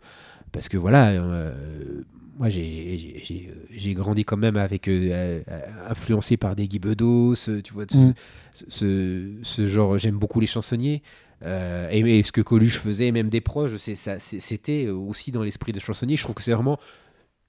parce 0.51 0.69
que 0.69 0.77
voilà, 0.77 1.09
euh, 1.11 2.01
moi 2.37 2.49
j'ai- 2.49 3.93
grandi 3.95 4.23
quand 4.25 4.37
même 4.37 4.57
avec 4.57 4.87
euh, 4.87 5.41
euh, 5.47 5.59
influencé 5.89 6.37
par 6.37 6.55
des 6.55 6.67
Guy 6.67 6.79
Bedos, 6.79 7.35
tu 7.63 7.73
vois, 7.73 7.85
ce, 7.89 7.97
Mm. 7.97 8.13
ce, 8.69 9.31
ce 9.41 9.67
genre, 9.67 9.97
j'aime 9.97 10.17
beaucoup 10.17 10.39
les 10.39 10.47
chansonniers. 10.47 11.01
euh, 11.43 11.87
et, 11.91 12.19
et 12.19 12.23
ce 12.23 12.31
que 12.33 12.41
Coluche 12.41 12.77
faisait, 12.79 13.11
même 13.11 13.29
des 13.29 13.39
proches, 13.41 13.75
c'était 13.77 14.87
aussi 14.89 15.31
dans 15.31 15.41
l'esprit 15.43 15.71
des 15.71 15.79
chansonniers. 15.79 16.17
Je 16.17 16.23
trouve 16.23 16.35
que 16.35 16.43
c'est 16.43 16.51
vraiment 16.53 16.77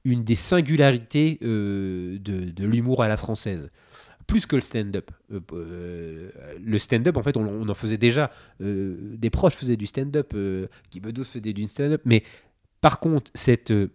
une 0.04 0.22
des 0.24 0.36
singularités 0.36 1.38
de, 1.42 2.18
de 2.18 2.64
l'humour 2.66 3.02
à 3.02 3.08
la 3.08 3.16
française. 3.16 3.70
Plus 4.28 4.46
que 4.46 4.54
le 4.54 4.62
stand-up. 4.62 5.10
Euh, 5.32 5.40
euh, 5.52 6.30
le 6.62 6.78
stand-up, 6.78 7.16
en 7.16 7.22
fait, 7.24 7.36
on, 7.36 7.44
on 7.48 7.68
en 7.68 7.74
faisait 7.74 7.96
déjà. 7.98 8.30
euh, 8.60 8.96
des 9.16 9.28
proches 9.28 9.54
faisaient 9.54 9.76
du 9.76 9.88
stand-up. 9.88 10.32
Guy 10.92 11.00
Bedos 11.00 11.24
faisait 11.24 11.52
du 11.52 11.66
stand-up. 11.66 12.02
Mais 12.04 12.22
par 12.80 13.00
contre, 13.00 13.30
cette, 13.34 13.70
euh, 13.70 13.92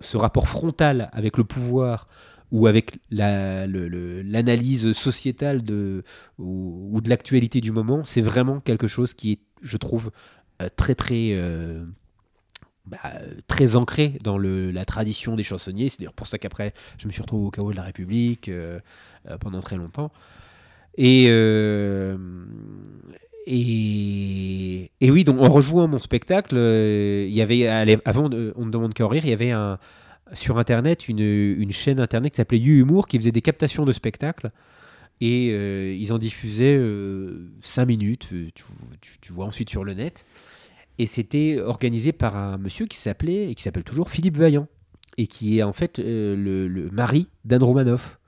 ce 0.00 0.16
rapport 0.16 0.48
frontal 0.48 1.10
avec 1.12 1.36
le 1.36 1.44
pouvoir 1.44 2.08
ou 2.50 2.66
avec 2.66 2.98
l'analyse 3.10 4.92
sociétale 4.92 5.62
de, 5.62 6.02
ou, 6.38 7.00
de 7.00 7.08
l'actualité 7.08 7.60
du 7.60 7.70
moment, 7.70 8.04
c'est 8.04 8.22
vraiment 8.22 8.58
quelque 8.58 8.88
chose 8.88 9.14
qui 9.14 9.32
est, 9.32 9.38
je 9.62 9.76
trouve, 9.76 10.10
euh, 10.60 10.68
très, 10.74 10.96
très 10.96 11.28
euh, 11.30 11.84
bah, 12.86 12.98
très 13.46 13.76
ancré 13.76 14.18
dans 14.24 14.36
la 14.36 14.84
tradition 14.84 15.36
des 15.36 15.44
chansonniers. 15.44 15.90
C'est 15.90 16.00
d'ailleurs 16.00 16.12
pour 16.12 16.26
ça 16.26 16.38
qu'après, 16.38 16.74
je 16.98 17.06
me 17.06 17.12
suis 17.12 17.22
retrouvé 17.22 17.46
au 17.46 17.50
chaos 17.50 17.70
de 17.70 17.76
la 17.76 17.84
République 17.84 18.50
pendant 19.38 19.60
très 19.60 19.76
longtemps. 19.76 20.10
Et, 20.96 21.30
et, 23.46 24.90
oui, 25.02 25.24
donc 25.24 25.40
en 25.40 25.48
rejouant 25.48 25.88
mon 25.88 25.98
spectacle, 25.98 26.54
euh, 26.56 27.26
il 27.28 27.34
y 27.34 27.42
avait, 27.42 27.66
avant 28.04 28.28
de- 28.28 28.52
On 28.56 28.66
ne 28.66 28.70
demande 28.70 28.94
qu'à 28.94 29.06
rire, 29.08 29.24
il 29.24 29.30
y 29.30 29.32
avait 29.32 29.50
un, 29.50 29.78
sur 30.32 30.58
Internet 30.58 31.08
une, 31.08 31.20
une 31.20 31.72
chaîne 31.72 32.00
Internet 32.00 32.32
qui 32.32 32.36
s'appelait 32.36 32.58
You 32.58 32.80
Humour 32.80 33.08
qui 33.08 33.18
faisait 33.18 33.32
des 33.32 33.42
captations 33.42 33.84
de 33.84 33.92
spectacles. 33.92 34.50
Et 35.22 35.50
euh, 35.52 35.94
ils 35.94 36.12
en 36.14 36.18
diffusaient 36.18 36.80
5 37.60 37.84
minutes, 37.86 38.28
euh, 38.32 38.48
tu, 39.20 39.32
vois 39.32 39.44
ensuite 39.44 39.68
sur 39.68 39.84
le 39.84 39.92
net. 39.94 40.24
Et 40.98 41.06
c'était 41.06 41.60
organisé 41.60 42.12
par 42.12 42.36
un 42.36 42.58
monsieur 42.58 42.86
qui 42.86 42.96
s'appelait, 42.96 43.50
et 43.50 43.54
qui 43.54 43.62
s'appelle 43.62 43.84
toujours 43.84 44.10
Philippe 44.10 44.36
Vaillant, 44.38 44.66
et 45.18 45.26
qui 45.26 45.58
est 45.58 45.62
en 45.62 45.72
fait 45.72 45.98
euh, 45.98 46.36
le, 46.36 46.68
le 46.68 46.90
mari 46.90 47.28
d'Anne 47.44 47.62
Romanoff. 47.62 48.18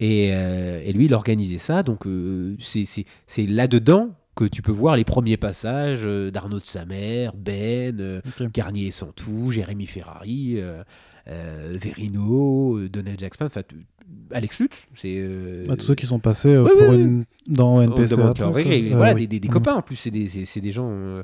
Et, 0.00 0.30
euh, 0.32 0.80
et 0.84 0.92
lui, 0.92 1.06
il 1.06 1.14
organisait 1.14 1.58
ça. 1.58 1.82
Donc, 1.82 2.06
euh, 2.06 2.56
c'est 2.60 3.46
là-dedans 3.46 4.10
que 4.38 4.44
tu 4.44 4.62
peux 4.62 4.70
voir 4.72 4.96
les 4.96 5.04
premiers 5.04 5.36
passages 5.36 6.02
euh, 6.04 6.30
d'Arnaud 6.30 6.60
de 6.60 6.64
Samer, 6.64 7.30
Ben, 7.36 7.98
euh. 8.00 8.20
Garnier 8.54 8.86
et 8.86 8.90
Santou, 8.92 9.50
Jérémy 9.50 9.86
Ferrari, 9.86 10.54
euh, 10.58 10.82
Verino, 11.80 12.86
Donald 12.88 13.18
Jackson, 13.18 13.46
enfin, 13.46 13.62
Alex 14.32 14.60
Lutz. 14.60 14.76
C'est. 14.94 15.16
euh, 15.18 15.66
Bah, 15.66 15.76
tous 15.76 15.86
ceux 15.86 15.94
qui 15.96 16.06
sont 16.06 16.20
passés 16.20 16.54
euh, 16.54 16.62
Ouais, 16.62 16.70
pour 16.70 16.80
ouais, 16.82 16.88
ouais. 16.90 16.94
une... 17.00 17.24
dans 17.48 17.82
NPC. 17.82 18.16
demande 18.16 18.40
après. 18.40 18.78
Et 18.78 18.92
Euh, 18.92 18.96
voilà, 18.96 19.14
oui. 19.14 19.26
des, 19.26 19.40
Mhm. 19.40 19.48
copains 19.52 19.74
en 19.74 19.82
plus, 19.82 19.96
c'est 19.96 20.10
des, 20.10 20.70
gens. 20.72 21.22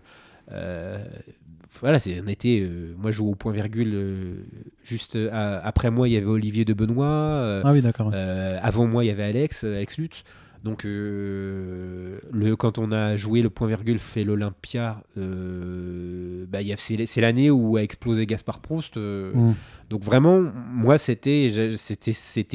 voilà, 1.80 1.98
c'est 1.98 2.22
était. 2.28 2.60
euh, 2.62 2.94
moi, 2.98 3.10
je 3.10 3.16
joue 3.18 3.28
au 3.30 3.34
point 3.34 3.52
virgule. 3.52 4.44
juste 4.84 5.16
après 5.30 5.90
moi, 5.90 6.08
il 6.08 6.12
y 6.12 6.16
avait 6.16 6.26
Olivier 6.26 6.64
de 6.64 6.74
Benoît. 6.74 7.60
Ah 7.64 7.72
oui, 7.72 7.80
d'accord. 7.80 8.08
ouais. 8.08 8.58
avant 8.62 8.86
moi, 8.86 9.04
il 9.04 9.08
y 9.08 9.10
avait 9.10 9.24
Alex, 9.24 9.64
Alex 9.64 9.98
Lutz. 9.98 10.24
Donc, 10.64 10.86
euh, 10.86 12.18
le, 12.32 12.56
quand 12.56 12.78
on 12.78 12.90
a 12.90 13.16
joué 13.18 13.42
le 13.42 13.50
point 13.50 13.68
virgule 13.68 13.98
fait 13.98 14.24
l'Olympia, 14.24 15.02
euh, 15.18 16.46
bah, 16.48 16.60
c'est 16.76 17.20
l'année 17.20 17.50
où 17.50 17.76
a 17.76 17.82
explosé 17.82 18.24
Gaspard 18.24 18.60
Proust. 18.60 18.96
euh, 18.96 19.32
Mhm. 19.34 19.54
donc 19.90 20.02
vraiment, 20.02 20.40
moi, 20.40 20.96
c'était 20.96 21.50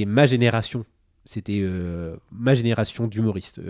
ma 0.07 0.25
génération. 0.25 0.85
C'était 1.25 1.59
euh, 1.61 2.15
ma 2.31 2.55
génération 2.55 3.05
d'humoristes 3.07 3.61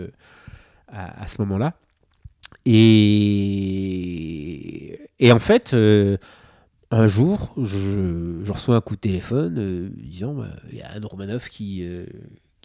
à, 0.88 1.22
à 1.22 1.26
ce 1.28 1.36
moment-là. 1.42 1.74
Et, 3.30 4.98
et 5.18 5.32
en 5.32 5.38
fait, 5.38 5.76
un 6.92 7.06
jour, 7.06 7.52
je, 7.62 8.40
je 8.42 8.52
reçois 8.52 8.76
un 8.76 8.80
coup 8.80 8.96
de 8.96 9.00
téléphone 9.00 9.56
euh, 9.58 9.88
disant 9.94 10.34
bah, 10.34 10.48
il 10.72 10.78
y 10.78 10.82
a 10.82 10.88
Anne 10.90 11.04
Romanoff 11.04 11.48
qui, 11.48 11.84
euh, 11.84 12.04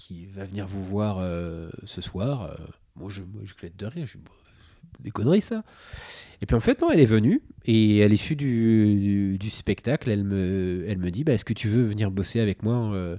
qui 0.06 0.28
va 0.28 0.46
venir 0.46 0.68
vous 0.68 0.84
voir 0.84 1.18
euh, 1.20 1.68
ce 1.84 2.00
soir. 2.00 2.44
Euh, 2.44 2.54
moi, 2.96 3.10
je, 3.10 3.24
moi, 3.24 3.42
de 3.76 3.86
rire. 3.88 4.06
Je 4.06 4.18
des 5.00 5.10
conneries, 5.10 5.42
ça. 5.42 5.64
Et 6.42 6.46
puis 6.46 6.56
en 6.56 6.60
fait, 6.60 6.80
non, 6.82 6.92
elle 6.92 7.00
est 7.00 7.06
venue 7.06 7.42
et 7.66 8.04
à 8.04 8.08
l'issue 8.08 8.36
du, 8.36 9.38
spectacle, 9.50 10.10
elle 10.12 10.24
me, 10.24 11.10
dit 11.10 11.24
bah, 11.24 11.34
Est-ce 11.34 11.44
que 11.44 11.54
tu 11.54 11.70
veux 11.70 11.84
venir 11.84 12.12
bosser 12.12 12.40
avec 12.40 12.62
moi 12.62 12.94
euh, 12.94 13.18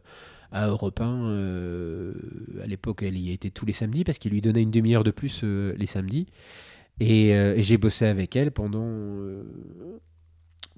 à 0.52 0.68
Europe 0.68 1.00
1 1.00 1.26
euh, 1.26 2.14
À 2.62 2.66
l'époque, 2.66 3.02
elle 3.02 3.18
y 3.18 3.32
était 3.32 3.50
tous 3.50 3.66
les 3.66 3.72
samedis 3.72 4.04
parce 4.04 4.18
qu'il 4.18 4.30
lui 4.30 4.40
donnait 4.40 4.62
une 4.62 4.70
demi-heure 4.70 5.04
de 5.04 5.10
plus 5.10 5.42
les 5.42 5.86
samedis. 5.86 6.28
Et, 7.00 7.34
j'ai 7.58 7.78
bossé 7.78 8.06
avec 8.06 8.36
elle 8.36 8.52
pendant, 8.52 8.88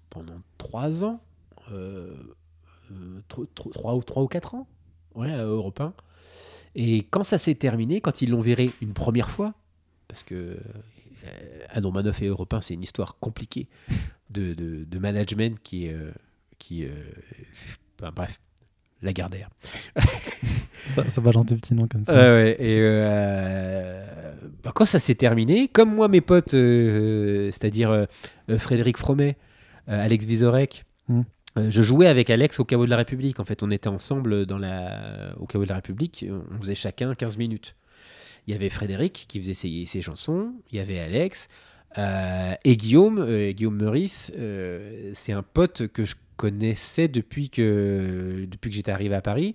pendant 0.08 0.40
trois 0.56 1.04
ans. 1.04 1.20
Tro- 3.28 3.46
tro- 3.54 3.70
trois, 3.70 3.94
ou, 3.94 4.02
trois 4.02 4.22
ou 4.22 4.26
quatre 4.26 4.54
ans 4.54 4.66
ouais, 5.18 5.32
à 5.32 5.42
Europe 5.44 5.80
1. 5.80 5.92
Et 6.74 6.98
quand 7.10 7.24
ça 7.24 7.38
s'est 7.38 7.54
terminé, 7.54 8.00
quand 8.00 8.22
ils 8.22 8.30
l'ont 8.30 8.40
viré 8.40 8.70
une 8.80 8.92
première 8.92 9.30
fois, 9.30 9.54
parce 10.06 10.22
que 10.22 10.34
euh, 10.34 10.56
Anne 11.70 11.84
Romanoff 11.86 12.22
et 12.22 12.26
Europe 12.26 12.52
1, 12.54 12.60
c'est 12.60 12.74
une 12.74 12.82
histoire 12.82 13.18
compliquée 13.18 13.68
de, 14.30 14.54
de, 14.54 14.84
de 14.84 14.98
management 14.98 15.58
qui 15.62 15.86
est. 15.86 15.92
euh, 15.92 16.10
qui, 16.58 16.86
enfin, 18.00 18.10
bref, 18.14 18.40
la 19.02 19.12
Gardère. 19.12 19.48
Ça, 20.86 21.08
ça 21.10 21.20
balance 21.20 21.46
des 21.46 21.56
petits 21.56 21.74
noms 21.74 21.86
comme 21.86 22.06
ça. 22.06 22.14
Ouais, 22.14 22.56
et 22.58 22.76
euh, 22.78 24.32
bah, 24.62 24.72
quand 24.74 24.86
ça 24.86 24.98
s'est 24.98 25.16
terminé, 25.16 25.68
comme 25.68 25.94
moi, 25.94 26.08
mes 26.08 26.20
potes, 26.20 26.54
euh, 26.54 27.50
c'est-à-dire 27.50 28.06
Frédéric 28.56 28.96
Fromet, 28.96 29.36
Alex 29.86 30.24
Vizorek, 30.24 30.84
Mm. 31.08 31.22
Je 31.68 31.82
jouais 31.82 32.06
avec 32.06 32.30
Alex 32.30 32.58
au 32.60 32.64
Caveau 32.64 32.84
de 32.84 32.90
la 32.90 32.96
République. 32.96 33.40
En 33.40 33.44
fait, 33.44 33.62
on 33.62 33.70
était 33.70 33.88
ensemble 33.88 34.46
dans 34.46 34.58
la, 34.58 35.34
au 35.38 35.46
Caveau 35.46 35.64
de 35.64 35.68
la 35.70 35.76
République. 35.76 36.24
On 36.54 36.60
faisait 36.60 36.74
chacun 36.74 37.14
15 37.14 37.36
minutes. 37.38 37.74
Il 38.46 38.52
y 38.52 38.54
avait 38.54 38.68
Frédéric 38.70 39.26
qui 39.28 39.40
faisait 39.40 39.54
ses, 39.54 39.84
ses 39.86 40.02
chansons. 40.02 40.52
Il 40.72 40.78
y 40.78 40.80
avait 40.80 40.98
Alex. 40.98 41.48
euh, 41.98 42.54
et 42.64 42.76
Guillaume, 42.76 43.18
euh, 43.18 43.52
Guillaume 43.52 43.76
Meurice, 43.76 44.32
euh, 44.38 45.10
c'est 45.14 45.32
un 45.32 45.42
pote 45.42 45.86
que 45.88 46.04
je 46.04 46.14
connaissais 46.36 47.08
depuis 47.08 47.50
que, 47.50 48.46
depuis 48.50 48.70
que 48.70 48.76
j'étais 48.76 48.92
arrivé 48.92 49.14
à 49.14 49.20
Paris 49.22 49.54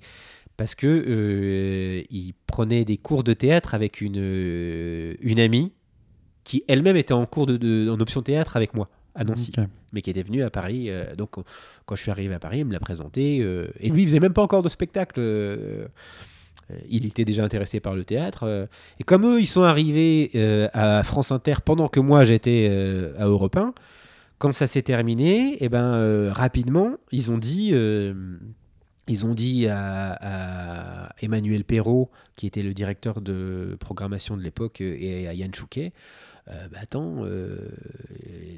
parce 0.58 0.76
que 0.76 2.04
il 2.12 2.34
prenait 2.45 2.86
des 2.86 2.97
cours 2.97 3.24
de 3.24 3.34
théâtre 3.34 3.74
avec 3.74 4.01
une, 4.01 5.16
une 5.22 5.39
amie 5.39 5.72
qui 6.43 6.64
elle-même 6.68 6.97
était 6.97 7.14
en 7.14 7.26
cours 7.26 7.45
de, 7.45 7.58
de- 7.58 7.89
en 7.89 7.99
option 7.99 8.22
théâtre 8.22 8.58
avec 8.58 8.74
moi 8.74 8.89
à 9.16 9.24
Nancy, 9.24 9.51
mais 9.91 10.01
qui 10.01 10.09
était 10.09 10.24
venue 10.24 10.43
à 10.43 10.49
Paris. 10.49 10.89
euh, 10.89 11.16
donc 11.16 11.38
on- 11.38 11.43
quand 11.86 11.95
je 11.95 12.01
suis 12.01 12.11
arrivé 12.11 12.34
à 12.34 12.39
Paris, 12.39 12.59
il 12.59 12.66
me 12.66 12.74
l'a 12.74 12.80
présenté 12.80 13.39
euh, 13.41 13.68
et 13.80 13.89
lui 13.89 14.03
il 14.03 14.07
faisait 14.07 14.20
même 14.20 14.34
pas 14.34 14.41
encore 14.41 14.64
de 14.64 14.70
spectacle. 14.70 15.20
euh, 15.20 15.88
il 16.89 17.05
était 17.05 17.26
déjà 17.26 17.43
intéressé 17.43 17.80
par 17.80 17.93
le 17.93 18.05
théâtre. 18.05 18.68
et 18.99 19.03
comme 19.03 19.26
eux, 19.26 19.39
ils 19.41 19.45
sont 19.47 19.64
arrivés 19.64 20.32
à 20.74 21.03
France 21.03 21.32
Inter 21.32 21.55
pendant 21.64 21.88
que 21.89 21.99
moi 21.99 22.24
j'étais 22.24 22.68
à 23.20 23.26
Europe 23.26 23.57
1, 23.57 23.74
quand 24.39 24.53
ça 24.53 24.66
s'est 24.66 24.82
terminé, 24.82 25.61
et 25.64 25.70
ben 25.70 25.93
euh, 25.95 26.32
rapidement, 26.34 26.95
ils 27.11 27.32
ont 27.32 27.38
dit, 27.38 27.74
ils 29.07 29.26
ont 29.26 29.34
dit 29.34 29.68
à, 29.68 30.18
à 31.09 31.09
Emmanuel 31.22 31.66
Perrault, 31.66 32.09
qui 32.38 32.47
était 32.47 32.64
le 32.64 32.74
directeur 32.74 33.20
de 33.22 33.76
programmation 33.80 34.38
de 34.38 34.41
l'époque, 34.41 34.80
et 34.82 35.28
à 35.28 35.34
Yann 35.34 35.53
Chouquet, 35.53 35.91
euh, 36.50 36.68
bah, 36.70 36.80
attends, 36.82 37.24
euh, 37.26 37.70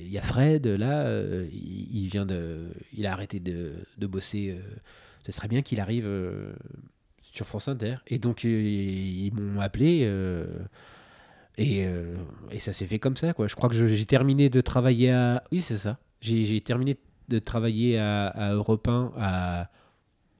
il 0.01 0.09
y 0.09 0.17
a 0.17 0.21
Fred 0.21 0.65
là, 0.67 1.05
euh, 1.05 1.47
il, 1.51 2.07
vient 2.07 2.25
de, 2.25 2.67
il 2.93 3.05
a 3.05 3.13
arrêté 3.13 3.39
de, 3.39 3.73
bosser. 4.07 4.51
euh, 4.57 4.61
ce 5.25 5.31
serait 5.31 5.47
bien 5.47 5.61
qu'il 5.61 5.79
arrive 5.79 6.05
euh, 6.07 6.53
sur 7.21 7.47
France 7.47 7.67
Inter. 7.67 7.97
Et 8.07 8.19
donc 8.19 8.45
euh, 8.45 8.49
ils 8.49 9.33
m'ont 9.33 9.61
appelé. 9.61 10.01
euh, 10.05 10.45
et, 11.57 11.85
euh, 11.87 12.15
ça 12.59 12.73
s'est 12.73 12.87
fait 12.87 12.99
comme 12.99 13.15
ça, 13.15 13.33
quoi. 13.33 13.47
Je 13.47 13.55
crois 13.55 13.69
que 13.69 13.87
j'ai 13.87 14.05
terminé 14.05 14.49
de 14.49 14.61
travailler 14.61 15.11
à. 15.11 15.43
Oui, 15.51 15.61
c'est 15.61 15.77
ça. 15.77 15.97
J'ai 16.21 16.59
terminé 16.61 16.97
de 17.29 17.39
travailler 17.39 17.97
à, 17.97 18.27
à 18.27 18.53
Europe 18.53 18.87
1 18.87 19.13
à- 19.17 19.69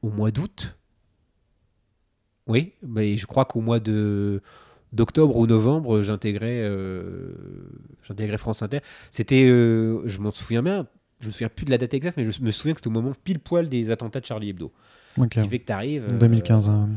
au 0.02 0.10
mois 0.10 0.32
d'août. 0.32 0.76
Oui, 2.48 2.74
mais 2.84 3.18
je 3.18 3.26
crois 3.26 3.46
qu'au 3.46 3.62
mois 3.62 3.80
de 3.80 4.42
d'octobre 4.96 5.36
ou 5.38 5.46
novembre, 5.48 6.02
j'intégrais 6.02 6.62
euh, 6.64 7.34
j'intégrais 8.08 8.38
France 8.38 8.62
Inter. 8.62 8.80
C'était, 9.12 9.46
euh, 9.46 10.02
je 10.08 10.20
m'en 10.20 10.32
souviens 10.32 10.64
bien, 10.64 10.88
je 11.20 11.28
me 11.28 11.32
souviens 11.32 11.50
plus 11.50 11.66
de 11.66 11.72
la 11.72 11.78
date 11.78 11.94
exacte, 11.94 12.18
mais 12.18 12.30
je 12.32 12.42
me 12.42 12.52
souviens 12.52 12.74
que 12.74 12.80
c'était 12.80 12.88
au 12.88 12.92
moment 12.92 13.14
pile 13.24 13.40
poil 13.40 13.70
des 13.70 13.92
attentats 13.92 14.20
de 14.22 14.26
Charlie 14.26 14.50
Hebdo. 14.50 14.72
Ok. 15.18 15.30
Qui 15.30 15.48
fait 15.48 15.60
que 15.60 15.66
tu 15.66 15.72
arrives. 15.74 16.18
2015. 16.20 16.70
hein. 16.70 16.90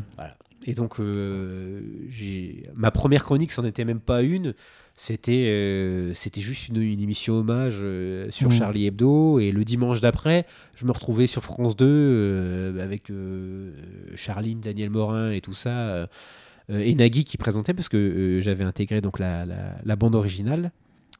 Et 0.66 0.74
donc, 0.74 0.98
euh, 0.98 1.80
j'ai- 2.10 2.68
ma 2.74 2.90
première 2.90 3.24
chronique, 3.24 3.52
c'en 3.52 3.64
était 3.64 3.84
même 3.84 4.00
pas 4.00 4.22
une. 4.22 4.54
C'était 4.96 5.46
euh, 5.48 6.12
c'était 6.14 6.40
juste 6.40 6.68
une, 6.68 6.82
une 6.82 7.00
émission 7.00 7.34
hommage 7.34 7.76
euh, 7.78 8.28
sur 8.30 8.48
Mhm. 8.50 8.54
Charlie 8.56 8.86
Hebdo. 8.86 9.38
Et 9.38 9.52
le 9.52 9.64
dimanche 9.64 10.00
d'après, 10.00 10.46
je 10.74 10.84
me 10.84 10.90
retrouvais 10.90 11.28
sur 11.28 11.44
France 11.44 11.76
2 11.76 11.86
euh, 11.88 12.82
avec 12.82 13.08
euh, 13.10 13.70
Charline, 14.16 14.60
Daniel 14.60 14.90
Morin 14.90 15.30
et 15.30 15.40
tout 15.40 15.54
ça. 15.54 16.08
Euh, 16.70 16.80
et 16.80 16.94
Nagui 16.94 17.24
qui 17.24 17.36
présentait, 17.36 17.74
parce 17.74 17.88
que 17.88 17.96
euh, 17.96 18.40
j'avais 18.40 18.64
intégré 18.64 19.00
donc 19.00 19.18
la, 19.18 19.44
la- 19.46 19.96
bande 19.96 20.14
originale. 20.14 20.72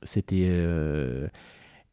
C'était. 0.02 0.46
euh, 0.48 1.28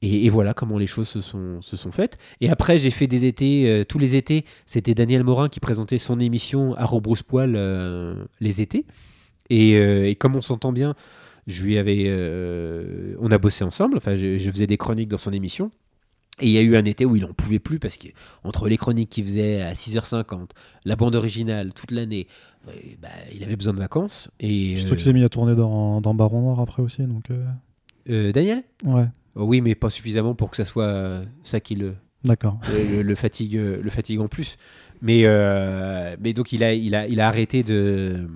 et, 0.01 0.29
voilà 0.29 0.53
comment 0.53 0.77
les 0.77 0.87
choses 0.87 1.07
se 1.07 1.21
sont, 1.21 1.61
se 1.61 1.75
sont 1.77 1.91
faites. 1.91 2.17
Et 2.41 2.49
après, 2.49 2.77
j'ai 2.77 2.91
fait 2.91 3.07
des 3.07 3.25
étés, 3.25 3.83
tous 3.89 3.97
les 3.97 4.15
étés, 4.15 4.45
c'était 4.67 4.93
Daniel 4.93 5.23
Morin 5.23 5.49
qui 5.49 5.59
présentait 5.59 5.97
son 5.97 6.19
émission 6.19 6.75
à 6.75 6.85
Rebrousse-Poil 6.85 7.55
euh, 7.55 8.23
les 8.39 8.61
étés. 8.61 8.85
Et, 9.49 10.15
comme 10.19 10.35
on 10.35 10.41
s'entend 10.41 10.71
bien, 10.71 10.93
je 11.47 11.63
lui 11.63 11.77
avais, 11.79 12.05
on 13.19 13.31
a 13.31 13.37
bossé 13.39 13.63
ensemble. 13.63 13.97
Enfin, 13.97 14.15
je 14.15 14.49
faisais 14.51 14.67
des 14.67 14.77
chroniques 14.77 15.07
dans 15.09 15.17
son 15.17 15.31
émission. 15.31 15.71
Et 16.41 16.47
il 16.47 16.51
y 16.51 16.57
a 16.57 16.61
eu 16.61 16.75
un 16.75 16.83
été 16.83 17.05
où 17.05 17.15
il 17.15 17.21
n'en 17.21 17.31
pouvait 17.33 17.59
plus 17.59 17.79
parce 17.79 17.95
que 17.95 18.07
entre 18.43 18.67
les 18.67 18.75
chroniques 18.77 19.09
qu'il 19.09 19.23
faisait 19.23 19.61
à 19.61 19.71
6h50, 19.73 20.49
la 20.83 20.95
bande 20.97 21.15
originale 21.15 21.71
toute 21.73 21.91
l'année, 21.91 22.27
euh, 22.67 22.71
bah, 23.01 23.07
il 23.33 23.41
avait 23.43 23.55
besoin 23.55 23.73
de 23.73 23.79
vacances. 23.79 24.29
Et 24.41 24.75
Surtout 24.75 24.93
euh, 24.93 24.95
qu'il 24.97 25.05
s'est 25.05 25.13
mis 25.13 25.23
à 25.23 25.29
tourner 25.29 25.55
dans, 25.55 26.01
dans 26.01 26.13
Baron 26.13 26.41
Noir 26.41 26.59
après 26.59 26.81
aussi. 26.81 27.03
Donc, 27.03 27.31
euh, 27.31 27.45
euh, 28.09 28.31
Daniel? 28.33 28.63
Ouais, 28.83 29.05
Oh 29.37 29.43
Oui, 29.45 29.61
mais 29.61 29.75
pas 29.75 29.89
suffisamment 29.89 30.35
pour 30.35 30.49
que 30.49 30.57
ça 30.57 30.65
soit 30.65 31.21
ça 31.43 31.59
qui 31.61 31.75
le, 31.75 31.95
d'accord. 32.25 32.59
le, 32.69 32.97
le- 32.97 33.01
le 33.03 33.15
fatigue, 33.15 33.55
le 33.55 33.89
fatigue 33.89 34.19
en 34.19 34.27
plus. 34.27 34.57
Mais, 35.01 35.21
euh, 35.25 36.15
mais 36.19 36.33
donc 36.33 36.51
il 36.51 36.63
a, 36.65 36.73
il 36.73 36.95
a, 36.95 37.07
il 37.07 37.19
a 37.21 37.27
arrêté 37.29 37.63
de, 37.63 38.27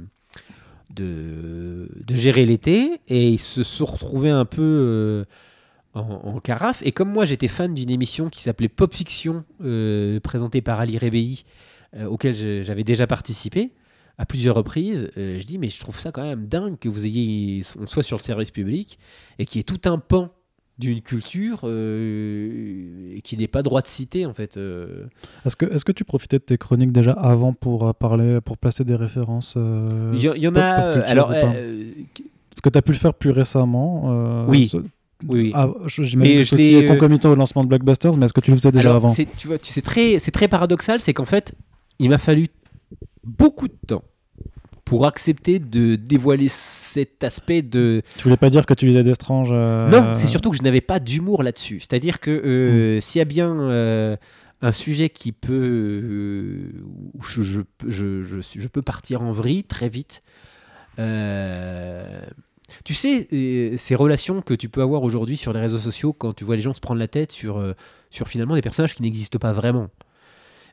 de, 0.89 1.89
de 2.05 2.15
gérer 2.15 2.45
l'été 2.45 2.99
et 3.07 3.29
ils 3.29 3.39
se 3.39 3.63
sont 3.63 3.85
retrouvés 3.85 4.29
un 4.29 4.45
peu 4.45 4.61
euh, 4.61 5.25
en, 5.93 6.01
en 6.01 6.39
carafe. 6.39 6.81
Et 6.85 6.91
comme 6.91 7.11
moi 7.11 7.25
j'étais 7.25 7.47
fan 7.47 7.73
d'une 7.73 7.89
émission 7.89 8.29
qui 8.29 8.41
s'appelait 8.41 8.69
Pop 8.69 8.93
Fiction, 8.93 9.43
euh, 9.63 10.19
présentée 10.19 10.61
par 10.61 10.79
Ali 10.79 10.97
Rebéi, 10.97 11.43
euh, 11.95 12.05
auquel 12.05 12.35
j'avais 12.63 12.83
déjà 12.83 13.07
participé 13.07 13.71
à 14.17 14.25
plusieurs 14.25 14.55
reprises, 14.55 15.09
euh, 15.17 15.39
je 15.39 15.45
dis 15.45 15.57
mais 15.57 15.69
je 15.69 15.79
trouve 15.79 15.97
ça 15.97 16.11
quand 16.11 16.23
même 16.23 16.47
dingue 16.47 16.77
que 16.77 16.89
vous 16.89 17.05
ayez, 17.05 17.63
on 17.79 17.87
soit 17.87 18.03
sur 18.03 18.17
le 18.17 18.23
service 18.23 18.51
public 18.51 18.99
et 19.39 19.45
qu'il 19.45 19.59
y 19.59 19.61
ait 19.61 19.63
tout 19.63 19.89
un 19.89 19.97
pan 19.97 20.29
d'une 20.77 21.01
culture 21.01 21.59
qui 21.59 23.37
n'est 23.37 23.49
pas 23.49 23.63
droit 23.63 23.81
de 23.81 23.87
citer 23.87 24.25
en 24.25 24.33
fait. 24.33 24.55
Est-ce 24.55 25.57
que, 25.57 25.65
est 25.65 25.83
que 25.83 25.91
tu 25.91 26.05
profitais 26.05 26.39
de 26.39 26.43
tes 26.43 26.57
chroniques 26.57 26.93
déjà 26.93 27.11
avant 27.11 27.51
pour 27.51 27.93
parler, 27.95 28.39
pour 28.39 28.57
placer 28.57 28.85
des 28.85 28.95
références 28.95 29.55
Il 30.13 30.21
y, 30.21 30.47
en 30.47 30.55
a. 30.55 31.01
alors, 31.01 31.33
Est-ce 32.59 32.61
que 32.61 32.69
tu 32.69 32.77
as 32.77 32.81
pu 32.81 32.91
le 32.91 32.97
faire 32.97 33.13
plus 33.13 33.31
récemment 33.31 34.03
euh, 34.07 34.45
Oui. 34.47 34.69
Oui, 35.27 35.41
oui. 35.41 35.51
Ah, 35.53 35.67
J'imagine 35.85 36.19
Mais 36.39 36.43
que 36.45 36.85
euh, 36.85 36.87
concomitant 36.87 37.31
au 37.31 37.35
lancement 37.35 37.63
de 37.63 37.69
Blockbusters, 37.69 38.15
mais 38.17 38.25
est-ce 38.25 38.33
que 38.33 38.41
tu 38.41 38.51
le 38.51 38.57
faisais 38.57 38.71
déjà 38.71 38.89
Alors, 38.89 38.95
avant 38.97 39.07
c'est, 39.09 39.27
tu 39.35 39.47
vois, 39.47 39.57
c'est 39.61 39.81
très, 39.81 40.19
c'est 40.19 40.31
très 40.31 40.47
paradoxal, 40.47 40.99
c'est 40.99 41.13
qu'en 41.13 41.25
fait, 41.25 41.53
il 41.99 42.09
m'a 42.09 42.17
fallu 42.17 42.47
beaucoup 43.23 43.67
de 43.67 43.75
temps 43.87 44.03
pour 44.85 45.05
accepter 45.05 45.59
de 45.59 45.95
dévoiler 45.95 46.47
cet 46.49 47.23
aspect 47.23 47.61
de. 47.61 48.01
Tu 48.17 48.23
voulais 48.23 48.37
pas 48.37 48.49
dire 48.49 48.65
que 48.65 48.73
tu 48.73 48.85
lisais 48.87 49.03
d'Estrange 49.03 49.49
euh, 49.51 49.87
Non, 49.89 50.15
c'est 50.15 50.25
surtout 50.25 50.49
que 50.51 50.57
je 50.57 50.63
n'avais 50.63 50.81
pas 50.81 50.99
d'humour 50.99 51.43
là-dessus. 51.43 51.79
C'est-à-dire 51.81 52.19
que 52.19 52.31
euh, 52.31 53.01
s'il 53.01 53.19
y 53.19 53.21
a 53.21 53.25
bien 53.25 53.59
euh, 53.59 54.15
un 54.61 54.71
sujet 54.71 55.09
qui 55.09 55.31
peut, 55.31 56.71
où 57.13 57.21
je, 57.23 57.41
je, 57.43 57.61
je, 57.87 58.23
je, 58.23 58.39
suis- 58.41 58.59
je 58.61 58.67
peux 58.67 58.81
partir 58.81 59.21
en 59.21 59.31
vrille 59.31 59.63
très 59.63 59.89
vite. 59.89 60.23
euh, 60.97 62.21
tu 62.83 62.93
sais, 62.93 63.27
euh, 63.33 63.75
ces 63.77 63.95
relations 63.95 64.41
que 64.41 64.53
tu 64.53 64.69
peux 64.69 64.81
avoir 64.81 65.03
aujourd'hui 65.03 65.37
sur 65.37 65.53
les 65.53 65.59
réseaux 65.59 65.77
sociaux 65.79 66.13
quand 66.13 66.33
tu 66.33 66.43
vois 66.43 66.55
les 66.55 66.61
gens 66.61 66.73
se 66.73 66.79
prendre 66.79 66.99
la 66.99 67.07
tête 67.07 67.31
sur, 67.31 67.57
euh, 67.57 67.73
sur 68.09 68.27
finalement 68.27 68.55
des 68.55 68.61
personnages 68.61 68.95
qui 68.95 69.01
n'existent 69.03 69.39
pas 69.39 69.53
vraiment. 69.53 69.89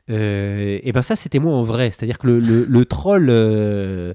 Euh, 0.09 0.79
et 0.83 0.91
ben 0.93 1.01
ça, 1.01 1.15
c'était 1.15 1.39
moi 1.39 1.53
en 1.53 1.63
vrai. 1.63 1.91
C'est-à-dire 1.91 2.17
que 2.17 2.27
le, 2.27 2.39
le- 2.39 2.65
le 2.65 2.85
troll, 2.85 3.27
euh, 3.29 4.13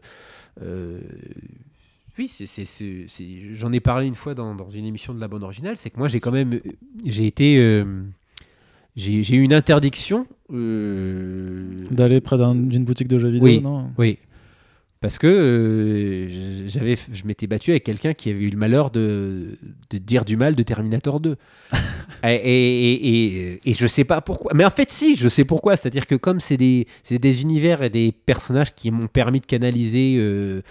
oui, 2.19 2.31
j'en 3.55 3.73
ai 3.73 3.81
parlé 3.81 4.07
une 4.07 4.15
fois 4.15 4.35
dans, 4.35 4.55
dans 4.55 4.69
une 4.71 4.85
émission 4.85 5.15
de 5.15 5.21
la 5.21 5.29
bande 5.29 5.43
originale. 5.45 5.77
C'est 5.77 5.91
que 5.91 5.99
moi, 5.99 6.09
j'ai 6.09 6.21
quand 6.21 6.31
même, 6.31 6.61
j'ai 7.05 7.27
été, 7.27 7.57
j'ai, 8.97 9.23
j'ai 9.23 9.37
eu 9.37 9.43
une 9.43 9.55
interdiction. 9.55 10.27
euh, 10.53 11.85
D'aller 11.91 12.21
près 12.21 12.37
d'un- 12.39 12.55
d'une 12.55 12.85
boutique 12.85 13.09
de 13.09 13.19
jeux 13.19 13.29
vidéo, 13.31 13.47
Oui. 13.47 13.61
non? 13.61 13.91
oui. 13.99 14.19
Parce 15.03 15.19
que 15.19 15.27
euh, 15.27 16.69
j'avais, 16.69 16.97
je 17.13 17.27
m'étais 17.27 17.47
battu 17.49 17.73
avec 17.73 17.85
quelqu'un 17.85 18.15
qui 18.15 18.31
avait 18.31 18.45
eu 18.45 18.51
le 18.51 18.57
malheur 18.57 18.91
de, 18.91 19.59
de 19.91 19.99
dire 19.99 20.25
du 20.25 20.37
mal 20.37 20.55
de 20.55 20.63
Terminator 20.63 21.19
2. 21.21 21.37
et, 22.25 22.29
et, 22.35 22.93
et, 23.55 23.61
et 23.71 23.75
je 23.75 23.87
sais 23.89 24.05
pas 24.05 24.21
pourquoi. 24.21 24.53
Mais 24.55 24.65
en 24.65 24.71
fait, 24.71 24.91
si, 24.91 25.17
je 25.17 25.29
sais 25.29 25.45
pourquoi. 25.45 25.77
C'est-à-dire 25.77 26.07
que 26.07 26.15
comme 26.15 26.39
c'est 26.41 26.57
des, 26.57 26.87
des 27.11 27.43
univers 27.43 27.83
et 27.83 27.91
des 27.91 28.13
personnages 28.13 28.75
qui 28.75 28.91
m'ont 28.93 29.09
permis 29.09 29.41
de 29.41 29.47
canaliser 29.47 30.15
euh, 30.19 30.63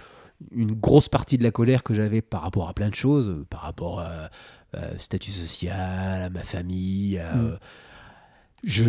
une 0.56 0.72
grosse 0.72 1.10
partie 1.10 1.38
de 1.38 1.44
la 1.44 1.52
colère 1.52 1.84
que 1.84 1.94
j'avais 1.94 2.22
par 2.22 2.42
rapport 2.42 2.70
à 2.70 2.74
plein 2.74 2.90
de 2.90 2.96
choses, 2.96 3.28
euh, 3.28 3.46
par 3.50 3.60
rapport 3.62 4.00
à, 4.00 4.30
à 4.74 4.98
statut 4.98 5.32
social, 5.32 6.24
à 6.24 6.30
ma 6.30 6.44
famille, 6.44 7.20
à, 7.20 7.36
Mm. 7.36 7.46
euh, 7.48 7.58
je 8.64 8.84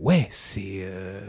ouais 0.00 0.28
c'est 0.32 0.80
euh, 0.82 1.20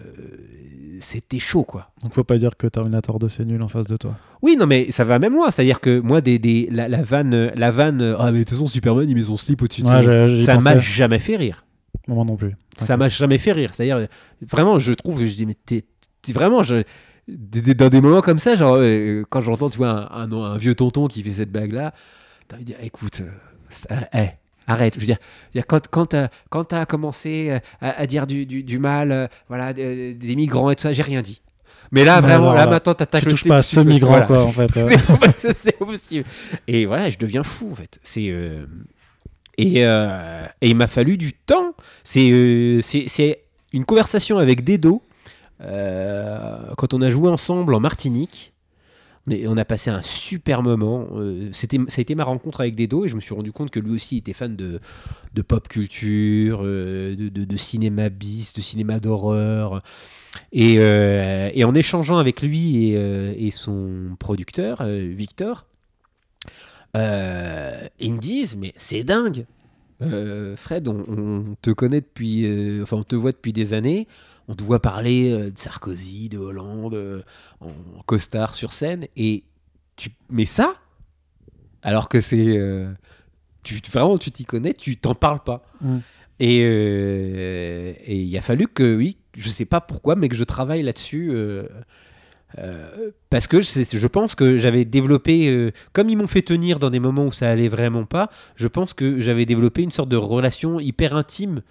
c'était 1.00 1.40
chaud 1.40 1.64
quoi. 1.64 1.92
Donc 2.04 2.14
faut 2.14 2.24
pas 2.24 2.38
dire 2.38 2.56
que 2.58 2.68
Terminator 2.68 3.20
2 3.20 3.30
c'est 3.30 3.46
nul 3.46 3.62
en 3.62 3.68
face 3.68 3.88
de 3.88 3.98
toi. 3.98 4.16
oui 4.42 4.56
non 4.60 4.68
mais 4.68 4.92
ça 4.92 5.04
va 5.04 5.20
même 5.20 5.34
loin. 5.34 5.50
C'est 5.52 5.62
à 5.62 5.66
dire 5.66 5.80
que 5.80 6.00
moi 6.00 6.22
des, 6.22 6.40
des 6.40 6.68
la, 6.72 6.88
la 6.88 7.02
vanne 7.02 7.52
la 7.56 7.72
vanne 7.72 8.16
ah 8.20 8.32
mais 8.32 8.40
de 8.40 8.44
toute 8.44 8.52
façon 8.52 8.68
Superman 8.68 9.10
il 9.10 9.16
met 9.16 9.24
son 9.24 9.38
slip 9.38 9.62
au-dessus 9.62 9.82
de 9.82 9.88
Ouais, 9.88 10.30
j'y 10.38 10.44
ça 10.46 10.58
m'a 10.58 10.78
jamais 10.80 11.20
fait 11.20 11.36
rire. 11.36 11.66
Moi 12.08 12.24
non 12.26 12.36
plus. 12.38 12.56
ça 12.78 12.96
m'a 12.98 13.10
jamais 13.10 13.38
fait 13.38 13.52
rire. 13.52 13.72
C'est 13.74 13.90
à 13.92 14.00
dire 14.00 14.08
vraiment 14.42 14.80
je 14.80 14.94
trouve 14.94 15.20
que 15.20 15.26
je 15.26 15.34
dis 15.36 15.46
mais 15.46 15.56
t'es 15.66 15.84
vraiment 16.34 16.64
je 16.64 16.84
dans 17.28 17.90
des 17.90 18.00
moments 18.02 18.22
comme 18.22 18.40
ça 18.40 18.56
genre 18.56 18.76
euh, 18.78 19.24
quand 19.30 19.42
j'entends 19.42 19.70
tu 19.70 19.78
vois 19.78 20.14
un, 20.16 20.32
un, 20.32 20.32
un 20.32 20.58
vieux 20.58 20.76
tonton 20.76 21.08
qui 21.08 21.22
fait 21.24 21.32
cette 21.34 21.52
blague 21.52 21.74
là 21.74 21.94
t'as 22.48 22.56
envie 22.56 22.64
de 22.66 22.70
dire 22.72 22.78
écoute 22.82 23.22
euh, 23.22 23.30
ça- 23.70 24.08
eh, 24.14 24.30
arrête 24.68 24.94
je 24.96 25.00
veux 25.00 25.06
dire, 25.06 25.18
quand 25.68 25.88
quand 25.90 26.16
quand 26.50 26.64
t'as 26.66 26.86
commencé 26.86 27.50
euh, 27.50 27.60
à, 27.82 28.02
à 28.02 28.06
dire 28.06 28.28
du, 28.28 28.46
du, 28.46 28.64
du 28.64 28.80
mal 28.80 29.12
euh, 29.12 29.28
voilà 29.48 29.74
des, 29.74 30.14
des 30.14 30.36
migrants 30.36 30.70
et 30.70 30.76
tout 30.76 30.84
ça 30.84 30.94
j'ai 30.94 31.04
rien 31.04 31.22
dit 31.22 31.42
mais 31.92 32.04
là 32.04 32.22
vraiment 32.22 32.54
là 32.54 32.66
maintenant 32.68 32.94
t'attaques 32.94 33.24
Tu 33.24 33.30
le 33.30 33.32
touches 33.32 33.48
pas 33.48 33.58
à 33.58 33.62
ce 33.62 33.80
migrant 33.80 34.10
voilà, 34.12 34.26
quoi 34.26 34.44
en 34.44 34.52
fait. 34.52 34.72
c'est 35.36 35.54
c'est 35.54 35.78
possible. 35.78 36.26
Et 36.68 36.86
voilà, 36.86 37.10
je 37.10 37.18
deviens 37.18 37.44
fou 37.44 37.70
en 37.72 37.76
fait. 37.76 38.00
C'est 38.04 38.30
euh, 38.30 38.66
et, 39.58 39.86
euh, 39.86 40.46
et 40.62 40.70
il 40.70 40.76
m'a 40.76 40.88
fallu 40.88 41.18
du 41.18 41.34
temps. 41.34 41.74
C'est 42.04 42.30
euh, 42.32 42.82
c'est 42.82 43.06
c'est 43.08 43.42
une 43.74 43.86
conversation 43.86 44.38
avec 44.38 44.64
Dedo 44.64 45.02
quand 45.60 46.94
on 46.94 47.02
a 47.02 47.10
joué 47.10 47.30
ensemble 47.30 47.74
en 47.74 47.80
Martinique. 47.80 48.54
On 49.30 49.58
a 49.58 49.66
passé 49.66 49.90
un 49.90 50.02
super 50.02 50.64
moment. 50.64 51.08
Euh, 51.16 51.50
ça 51.52 51.68
a 51.70 52.02
été 52.02 52.16
ma 52.16 52.24
rencontre 52.24 52.62
avec 52.62 52.76
Dedo 52.76 53.04
et 53.06 53.10
je 53.10 53.16
me 53.16 53.20
suis 53.20 53.36
rendu 53.36 53.52
compte 53.52 53.72
que 53.72 53.80
lui 53.80 53.92
aussi 53.92 54.18
était 54.18 54.34
fan 54.34 54.56
de, 54.56 54.80
de 55.34 55.42
pop 55.42 55.68
culture, 55.68 56.62
euh, 56.64 57.16
de, 57.16 57.30
de- 57.30 57.58
cinéma 57.58 58.08
bis, 58.10 58.54
de 58.54 58.62
cinéma 58.62 59.00
d'horreur. 59.02 59.82
Et, 60.54 60.76
euh, 60.80 61.52
en 61.64 61.76
échangeant 61.76 62.18
avec 62.18 62.42
lui 62.42 62.94
et, 62.94 63.52
son 63.52 64.16
producteur, 64.18 64.84
Victor, 64.86 65.66
ils 66.96 68.14
me 68.14 68.20
disent 68.20 68.56
Mais 68.56 68.74
c'est 68.78 69.04
dingue 69.04 69.46
Fred, 70.00 70.88
on, 70.88 71.04
on 71.08 71.56
te 71.62 71.72
connaît 71.72 72.02
depuis, 72.02 72.46
enfin 72.82 72.98
on 72.98 73.04
te 73.04 73.16
voit 73.16 73.32
depuis 73.32 73.52
des 73.52 73.74
années, 73.74 74.08
on 74.48 74.56
te 74.56 74.64
voit 74.64 74.82
parler 74.82 75.32
euh, 75.32 75.52
de 75.52 75.58
Sarkozy, 75.58 76.30
de 76.30 76.38
Hollande, 76.38 76.94
euh, 76.94 77.22
en 77.60 77.72
costard 78.06 78.56
sur 78.56 78.72
scène, 78.72 79.08
et 79.16 79.44
tu, 79.96 80.12
mais 80.30 80.46
ça, 80.46 80.76
alors 81.82 82.10
que 82.10 82.22
c'est, 82.22 82.58
euh, 82.58 82.92
tu 83.64 83.80
vraiment 83.92 84.18
tu 84.18 84.32
t'y 84.32 84.46
connais, 84.46 84.74
tu 84.74 84.98
t'en 84.98 85.16
parles 85.16 85.44
pas. 85.44 85.66
Mm. 85.82 85.98
Et 86.40 86.62
euh, 86.64 87.94
et 88.06 88.22
il 88.22 88.38
a 88.38 88.42
fallu 88.42 88.68
que 88.68 88.96
oui, 88.96 89.18
je 89.36 89.50
sais 89.50 89.66
pas 89.66 89.82
pourquoi, 89.82 90.16
mais 90.16 90.30
que 90.30 90.36
je 90.36 90.44
travaille 90.44 90.84
là-dessus. 90.84 91.32
euh, 91.32 91.68
euh, 92.60 93.12
parce 93.30 93.48
que 93.48 93.62
je 93.62 94.08
pense 94.08 94.34
que 94.34 94.58
j'avais 94.58 94.86
développé, 94.86 95.50
euh, 95.50 95.72
comme 95.92 96.10
ils 96.10 96.18
m'ont 96.18 96.28
fait 96.28 96.42
tenir 96.42 96.80
dans 96.80 96.90
des 96.90 97.00
moments 97.00 97.26
où 97.26 97.32
ça 97.32 97.50
allait 97.50 97.68
vraiment 97.68 98.06
pas, 98.06 98.30
je 98.56 98.68
pense 98.68 98.94
que 98.94 99.20
j'avais 99.20 99.46
développé 99.46 99.82
une 99.82 99.92
sorte 99.92 100.10
de 100.10 100.16
relation 100.16 100.80
hyper 100.80 101.16
intime 101.16 101.62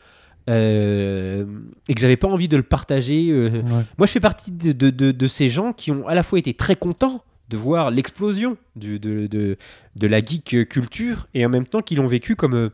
euh, 0.49 1.45
et 1.89 1.95
que 1.95 2.01
j'avais 2.01 2.17
pas 2.17 2.29
envie 2.29 2.49
de 2.49 2.57
le 2.57 2.63
partager. 2.63 3.29
euh. 3.31 3.49
Ouais. 3.51 3.85
Moi, 3.99 4.07
je 4.07 4.13
fais 4.13 4.21
partie 4.21 4.53
de, 4.53 4.73
de- 4.73 4.91
de- 4.91 5.13
de 5.13 5.27
ces 5.29 5.49
gens 5.49 5.73
qui 5.73 5.91
ont 5.91 6.07
à 6.07 6.15
la 6.15 6.23
fois 6.23 6.39
été 6.39 6.55
très 6.55 6.77
contents 6.77 7.23
de 7.49 7.57
voir 7.57 7.91
l'explosion 7.91 8.57
de, 8.75 8.97
de, 8.97 9.57
de 9.97 10.07
la 10.07 10.21
geek 10.21 10.69
culture 10.69 11.29
et 11.35 11.47
en 11.47 11.49
même 11.49 11.67
temps 11.67 11.81
qui 11.81 11.95
l'ont 11.95 12.07
vécu 12.09 12.35
comme 12.37 12.55
euh, 12.55 12.69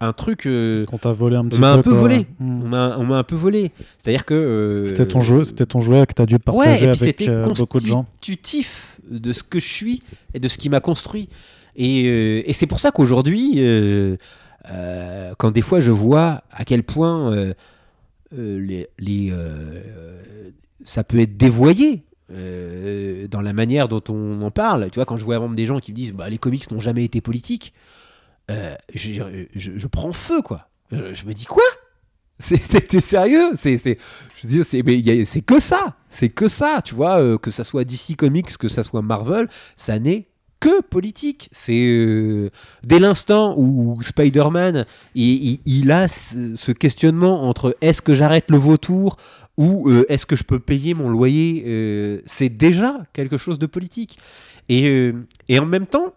un 0.00 0.12
truc. 0.12 0.48
Qu'on 0.88 0.98
t'a 0.98 1.12
volé 1.12 1.36
un 1.36 1.44
petit 1.46 1.58
on 1.58 1.60
peu. 1.60 1.66
un 1.66 1.78
peu 1.82 1.90
volé. 1.90 2.26
Mm. 2.40 2.62
on 2.74 3.04
m'a 3.04 3.16
un 3.18 3.22
peu 3.24 3.36
volé. 3.36 3.70
C'est-à-dire 3.98 4.24
que. 4.24 4.86
C'était 4.88 5.06
ton 5.06 5.20
jouet, 5.20 5.44
c'était 5.44 5.66
ton 5.66 5.80
jouet 5.80 6.06
que 6.06 6.12
t'as 6.14 6.26
dû 6.26 6.34
Ouais, 6.34 6.40
partager 6.40 6.88
et 7.08 7.12
puis 7.12 7.28
avec 7.28 7.56
beaucoup 7.56 7.78
de 7.78 7.86
gens. 7.86 8.04
constitutif 8.20 9.00
de 9.08 9.32
ce 9.32 9.42
que 9.44 9.60
je 9.60 9.68
suis 9.68 10.02
et 10.34 10.40
de 10.40 10.48
ce 10.48 10.58
qui 10.58 10.68
m'a 10.68 10.80
construit. 10.80 11.28
Et, 11.76 12.48
et 12.50 12.52
c'est 12.52 12.66
pour 12.66 12.80
ça 12.80 12.90
qu'aujourd'hui, 12.90 13.52
euh, 14.70 15.34
quand 15.38 15.50
des 15.50 15.60
fois 15.60 15.80
je 15.80 15.90
vois 15.90 16.44
à 16.50 16.64
quel 16.64 16.82
point 16.82 17.32
euh, 17.32 17.54
euh, 18.36 18.86
les, 18.98 19.32
ça 20.84 21.04
peut 21.04 21.20
être 21.20 21.36
dévoyé. 21.36 22.04
dans 22.28 23.40
la 23.40 23.52
manière 23.52 23.88
dont 23.88 24.02
on 24.08 24.40
en 24.42 24.50
parle, 24.50 24.90
tu 24.90 24.96
vois, 24.96 25.04
quand 25.04 25.16
je 25.16 25.24
vois 25.24 25.38
des 25.54 25.66
gens 25.66 25.80
qui 25.80 25.92
me 25.92 25.96
disent 25.96 26.12
bah, 26.12 26.28
les 26.28 26.38
comics 26.38 26.70
n'ont 26.70 26.80
jamais 26.80 27.04
été 27.04 27.20
politiques, 27.20 27.72
je, 28.48 29.86
prends 29.86 30.12
feu 30.12 30.42
quoi. 30.42 30.68
Je, 30.90 31.24
me 31.26 31.32
dis 31.32 31.46
quoi? 31.46 31.62
T'es 32.38 33.00
sérieux? 33.00 33.52
C'est 33.54 33.76
c'est- 33.78 33.98
que 35.42 35.60
ça, 35.60 35.96
c'est 36.08 36.28
que 36.28 36.48
ça, 36.48 36.80
tu 36.84 36.94
vois, 36.94 37.38
que 37.38 37.50
ça 37.50 37.64
soit 37.64 37.84
DC 37.84 38.16
Comics, 38.16 38.56
que 38.56 38.68
ça 38.68 38.82
soit 38.82 39.02
Marvel, 39.02 39.48
ça 39.76 39.98
n'est 39.98 40.26
que 40.62 40.80
politique. 40.80 41.48
C'est 41.50 41.88
euh, 41.88 42.50
dès 42.84 43.00
l'instant 43.00 43.54
où 43.58 44.00
Spider-Man, 44.00 44.86
il, 45.16 45.90
a 45.90 46.06
ce, 46.06 46.70
questionnement 46.70 47.48
entre 47.48 47.76
est-ce 47.80 48.00
que 48.00 48.14
j'arrête 48.14 48.44
le 48.48 48.58
vautour 48.58 49.16
ou 49.56 49.90
euh, 49.90 50.06
est-ce 50.08 50.24
que 50.24 50.36
je 50.36 50.44
peux 50.44 50.60
payer 50.60 50.94
mon 50.94 51.10
loyer, 51.10 51.64
euh, 51.66 52.20
c'est 52.26 52.48
déjà 52.48 53.00
quelque 53.12 53.38
chose 53.38 53.58
de 53.58 53.66
politique. 53.66 54.18
Et, 54.68 55.12
et 55.48 55.58
en 55.58 55.66
même 55.66 55.86
temps, 55.86 56.14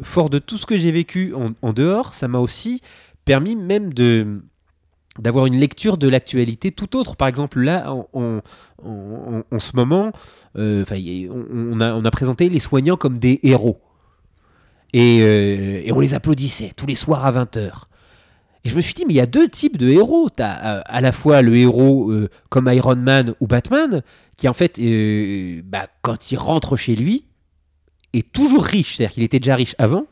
fort 0.00 0.30
de 0.30 0.38
tout 0.38 0.56
ce 0.56 0.64
que 0.64 0.78
j'ai 0.78 0.92
vécu 0.92 1.34
en 1.34 1.72
dehors, 1.72 2.14
ça 2.14 2.28
m'a 2.28 2.38
aussi 2.38 2.80
permis 3.24 3.56
même 3.56 3.92
de 3.92 4.40
d'avoir 5.18 5.46
une 5.46 5.56
lecture 5.56 5.98
de 5.98 6.08
l'actualité 6.08 6.70
tout 6.72 6.96
autre. 6.96 7.16
Par 7.16 7.28
exemple, 7.28 7.60
là, 7.60 7.92
en, 8.12 8.40
en- 8.84 9.58
ce 9.58 9.74
moment, 9.76 10.12
euh, 10.56 10.84
on, 10.90 11.80
a, 11.80 11.92
on 11.94 12.04
a 12.04 12.10
présenté 12.10 12.48
les 12.48 12.60
soignants 12.60 12.96
comme 12.96 13.18
des 13.18 13.40
héros. 13.42 13.80
Et, 14.92 15.20
euh, 15.22 15.82
et 15.84 15.92
on 15.92 16.00
les 16.00 16.14
applaudissait 16.14 16.72
tous 16.76 16.86
les 16.86 16.94
soirs 16.94 17.26
à 17.26 17.32
20h. 17.32 17.70
Et 18.64 18.68
je 18.70 18.74
me 18.76 18.80
suis 18.80 18.94
dit, 18.94 19.04
mais 19.06 19.12
il 19.14 19.16
y 19.16 19.20
a 19.20 19.26
deux 19.26 19.48
types 19.48 19.76
de 19.76 19.88
héros. 19.88 20.30
Tu 20.34 20.42
as 20.42 20.50
à 20.80 21.00
la 21.00 21.12
fois 21.12 21.42
le 21.42 21.56
héros 21.56 22.10
euh, 22.10 22.28
comme 22.48 22.68
Iron 22.72 22.96
Man 22.96 23.34
ou 23.40 23.46
Batman, 23.46 24.02
qui 24.36 24.48
en 24.48 24.54
fait, 24.54 24.78
euh, 24.78 25.60
bah, 25.64 25.88
quand 26.02 26.32
il 26.32 26.36
rentre 26.36 26.76
chez 26.76 26.96
lui, 26.96 27.24
est 28.14 28.32
toujours 28.32 28.64
riche. 28.64 28.96
C'est-à-dire 28.96 29.14
qu'il 29.14 29.22
était 29.22 29.38
déjà 29.38 29.56
riche 29.56 29.74
avant, 29.78 30.06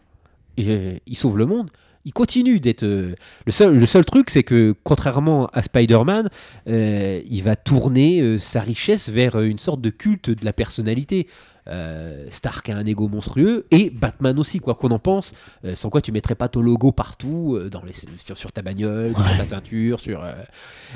et, 0.57 0.65
euh, 0.69 0.99
il 1.07 1.17
sauve 1.17 1.39
le 1.39 1.47
monde. 1.47 1.71
Il 2.07 2.13
continue 2.13 2.61
d'être. 2.61 2.85
euh, 2.85 3.17
le, 3.47 3.53
seul, 3.87 4.05
truc, 4.05 4.31
c'est 4.31 4.45
que 4.45 4.77
contrairement 4.85 5.49
à 5.53 5.63
Spider-Man, 5.63 6.31
euh, 6.69 7.21
il 7.29 7.43
va 7.43 7.57
tourner 7.57 8.21
euh, 8.21 8.39
sa 8.39 8.61
richesse 8.61 9.09
vers 9.09 9.41
une 9.41 9.59
sorte 9.59 9.81
de 9.81 9.91
culte 9.91 10.31
de 10.31 10.45
la 10.45 10.53
personnalité. 10.53 11.27
Euh, 11.69 12.27
Stark 12.31 12.69
a 12.69 12.77
un 12.77 12.87
ego 12.87 13.09
monstrueux 13.09 13.67
et 13.71 13.91
Batman 13.91 14.39
aussi, 14.39 14.61
quoi 14.61 14.75
qu'on 14.75 14.91
en 14.91 14.99
pense. 14.99 15.33
euh, 15.65 15.75
sans 15.75 15.91
quoi 15.91 16.01
tu 16.01 16.13
mettrais 16.13 16.35
pas 16.37 16.49
ton 16.49 16.61
logo 16.61 16.93
partout, 16.93 17.57
euh, 17.57 17.69
dans 17.71 17.83
les, 17.85 17.93
sur, 18.25 18.37
sur 18.37 18.53
ta 18.53 18.63
bagnole, 18.63 19.13
sur 19.15 19.25
ta 19.37 19.45
ceinture. 19.45 19.99
Sur, 20.01 20.25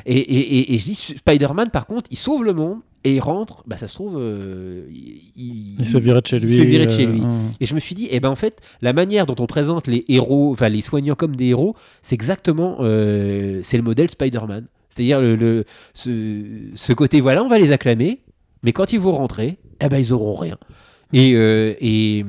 et, 0.07 0.17
et, 0.17 0.59
et- 0.59 0.75
et 0.75 0.79
je 0.79 0.85
dis, 0.85 0.95
Spider-Man, 0.95 1.71
par 1.71 1.87
contre, 1.87 2.09
il 2.13 2.17
sauve 2.17 2.45
le 2.45 2.53
monde 2.53 2.79
et 3.05 3.15
il 3.17 3.21
rentre. 3.21 3.65
Bah, 3.67 3.77
ça 3.77 3.89
se 3.89 3.95
trouve, 3.95 4.17
il, 4.95 5.77
Il 5.79 5.87
se 5.87 5.99
virait 5.99 6.21
de 6.21 6.27
chez 6.27 6.37
il 6.37 6.43
lui. 6.43 6.49
se 6.49 6.57
fait 6.59 6.65
virer 6.65 6.87
de 6.87 6.91
chez 6.93 7.07
lui. 7.07 7.23
Et 7.61 7.67
je 7.67 7.75
me 7.75 7.81
suis 7.81 7.95
dit, 7.95 8.09
eh 8.11 8.21
ben 8.21 8.29
en 8.29 8.37
fait, 8.37 8.61
la 8.83 8.93
manière 8.93 9.27
dont 9.27 9.37
on 9.43 9.47
présente 9.47 9.87
les 9.87 10.05
héros, 10.09 10.53
enfin 10.53 10.69
les 10.69 10.83
soignants 10.83 11.15
comme 11.15 11.37
des 11.37 11.47
héros, 11.47 11.75
c'est 12.03 12.15
exactement, 12.15 12.77
c'est 12.79 13.77
le 13.77 13.83
modèle 13.83 14.11
Spider-Man. 14.11 14.67
C'est-à-dire 14.89 15.21
le, 15.21 15.37
le- 15.37 15.65
ce, 15.95 16.43
ce 16.75 16.93
côté, 16.93 17.21
voilà, 17.21 17.45
on 17.45 17.49
va 17.49 17.59
les 17.59 17.71
acclamer, 17.73 18.21
mais 18.63 18.73
quand 18.73 18.93
ils 18.93 18.99
vont 19.01 19.13
rentrer, 19.13 19.57
eh 19.81 19.89
ben 19.89 19.99
ils 19.99 20.13
auront 20.13 20.35
rien. 20.37 20.59
Et, 21.13 21.33
euh, 21.35 21.75
et, 21.81 22.25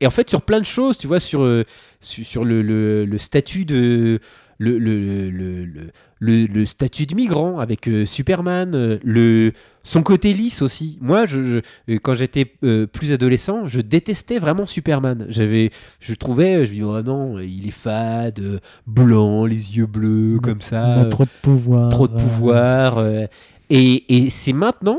et 0.00 0.06
en 0.06 0.10
fait, 0.10 0.28
sur 0.28 0.42
plein 0.42 0.58
de 0.60 0.64
choses, 0.64 0.98
tu 0.98 1.06
vois, 1.06 1.20
sur, 1.20 1.42
euh, 1.42 1.64
sur, 2.00 2.24
sur 2.26 2.44
le, 2.44 2.62
le- 2.62 3.04
le 3.04 3.18
statut 3.18 3.64
de. 3.64 4.18
Le, 4.60 4.76
le, 4.76 5.30
le, 5.30 5.64
le- 5.64 5.90
le- 6.18 6.46
le 6.46 6.66
statut 6.66 7.06
de 7.06 7.14
migrant 7.14 7.60
avec 7.60 7.86
euh, 7.86 8.04
Superman, 8.04 8.98
le, 9.04 9.52
son 9.84 10.02
côté 10.02 10.32
lisse 10.32 10.62
aussi. 10.62 10.98
Moi, 11.00 11.26
je, 11.26 11.60
je- 11.86 11.96
quand 11.98 12.14
j'étais 12.14 12.44
euh, 12.64 12.88
plus 12.88 13.12
adolescent, 13.12 13.68
je 13.68 13.80
détestais 13.80 14.40
vraiment 14.40 14.66
Superman. 14.66 15.26
J'avais, 15.28 15.70
je 16.00 16.12
trouvais, 16.14 16.66
je 16.66 16.70
me 16.72 16.74
dis, 16.74 16.82
oh 16.82 17.00
non, 17.02 17.38
il 17.38 17.68
est 17.68 17.70
fade, 17.70 18.60
blanc, 18.84 19.46
les 19.46 19.76
yeux 19.76 19.86
bleus, 19.86 20.40
comme 20.42 20.60
ça. 20.60 20.90
Il 20.92 21.02
a 21.02 21.04
trop 21.06 21.24
de 21.24 21.30
pouvoir. 21.40 21.88
trop 21.90 22.08
de 22.08 22.16
pouvoir. 22.16 22.98
euh, 22.98 23.26
et 23.70 24.24
et 24.26 24.28
c'est 24.28 24.52
maintenant, 24.52 24.98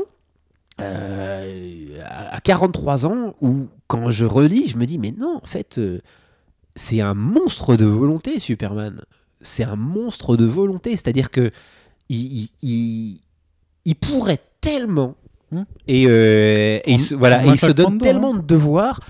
euh, 0.80 1.98
à 2.04 2.36
à 2.36 2.40
43 2.40 3.06
ans, 3.06 3.34
où 3.40 3.66
quand 3.86 4.10
je 4.10 4.24
relis, 4.24 4.68
je 4.68 4.76
me 4.76 4.86
dis, 4.86 4.98
mais 4.98 5.12
non, 5.16 5.40
en 5.42 5.46
fait, 5.46 5.78
euh, 5.78 6.00
c'est 6.76 7.00
un 7.00 7.14
monstre 7.14 7.76
de 7.76 7.84
volonté, 7.84 8.38
Superman. 8.38 9.02
C'est 9.42 9.64
un 9.64 9.76
monstre 9.76 10.36
de 10.36 10.44
volonté. 10.44 10.92
C'est-à-dire 10.92 11.30
que 11.30 11.50
il, 12.08 12.18
il- 12.42 12.50
il- 12.62 13.20
il 13.84 13.94
pourrait 13.96 14.40
tellement. 14.60 15.16
Hmm. 15.52 15.62
Et, 15.88 16.06
euh, 16.08 16.78
et 16.84 16.92
il 16.94 17.16
voilà, 17.16 17.44
et 17.44 17.48
il 17.48 17.58
se 17.58 17.66
donne 17.72 17.98
tellement 17.98 18.34
de 18.34 18.42
devoirs. 18.42 19.00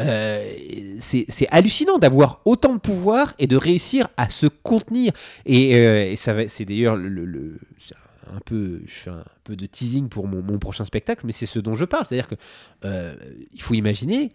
euh, 0.00 0.52
c'est 0.98 1.24
c'est 1.28 1.46
hallucinant 1.52 1.98
d'avoir 1.98 2.40
autant 2.44 2.74
de 2.74 2.80
pouvoir 2.80 3.34
et 3.38 3.46
de 3.46 3.56
réussir 3.56 4.08
à 4.16 4.28
se 4.28 4.46
contenir. 4.46 5.12
Et, 5.46 5.76
euh, 5.76 6.10
et 6.10 6.16
ça 6.16 6.32
va, 6.34 6.48
c'est 6.48 6.64
d'ailleurs 6.64 6.96
le, 6.96 7.08
le- 7.08 7.24
le- 7.24 7.60
c'est 7.78 7.94
un 8.32 8.40
peu, 8.44 8.82
je 8.86 8.92
fais 8.92 9.10
un 9.10 9.24
peu 9.44 9.56
de 9.56 9.66
teasing 9.66 10.08
pour 10.08 10.26
mon, 10.26 10.58
prochain 10.58 10.84
spectacle, 10.84 11.22
mais 11.26 11.32
c'est 11.32 11.46
ce 11.46 11.58
dont 11.58 11.74
je 11.74 11.84
parle. 11.84 12.06
C'est-à-dire 12.06 12.28
que 12.28 12.36
euh, 12.84 13.14
il 13.52 13.62
faut 13.62 13.74
imaginer 13.74 14.32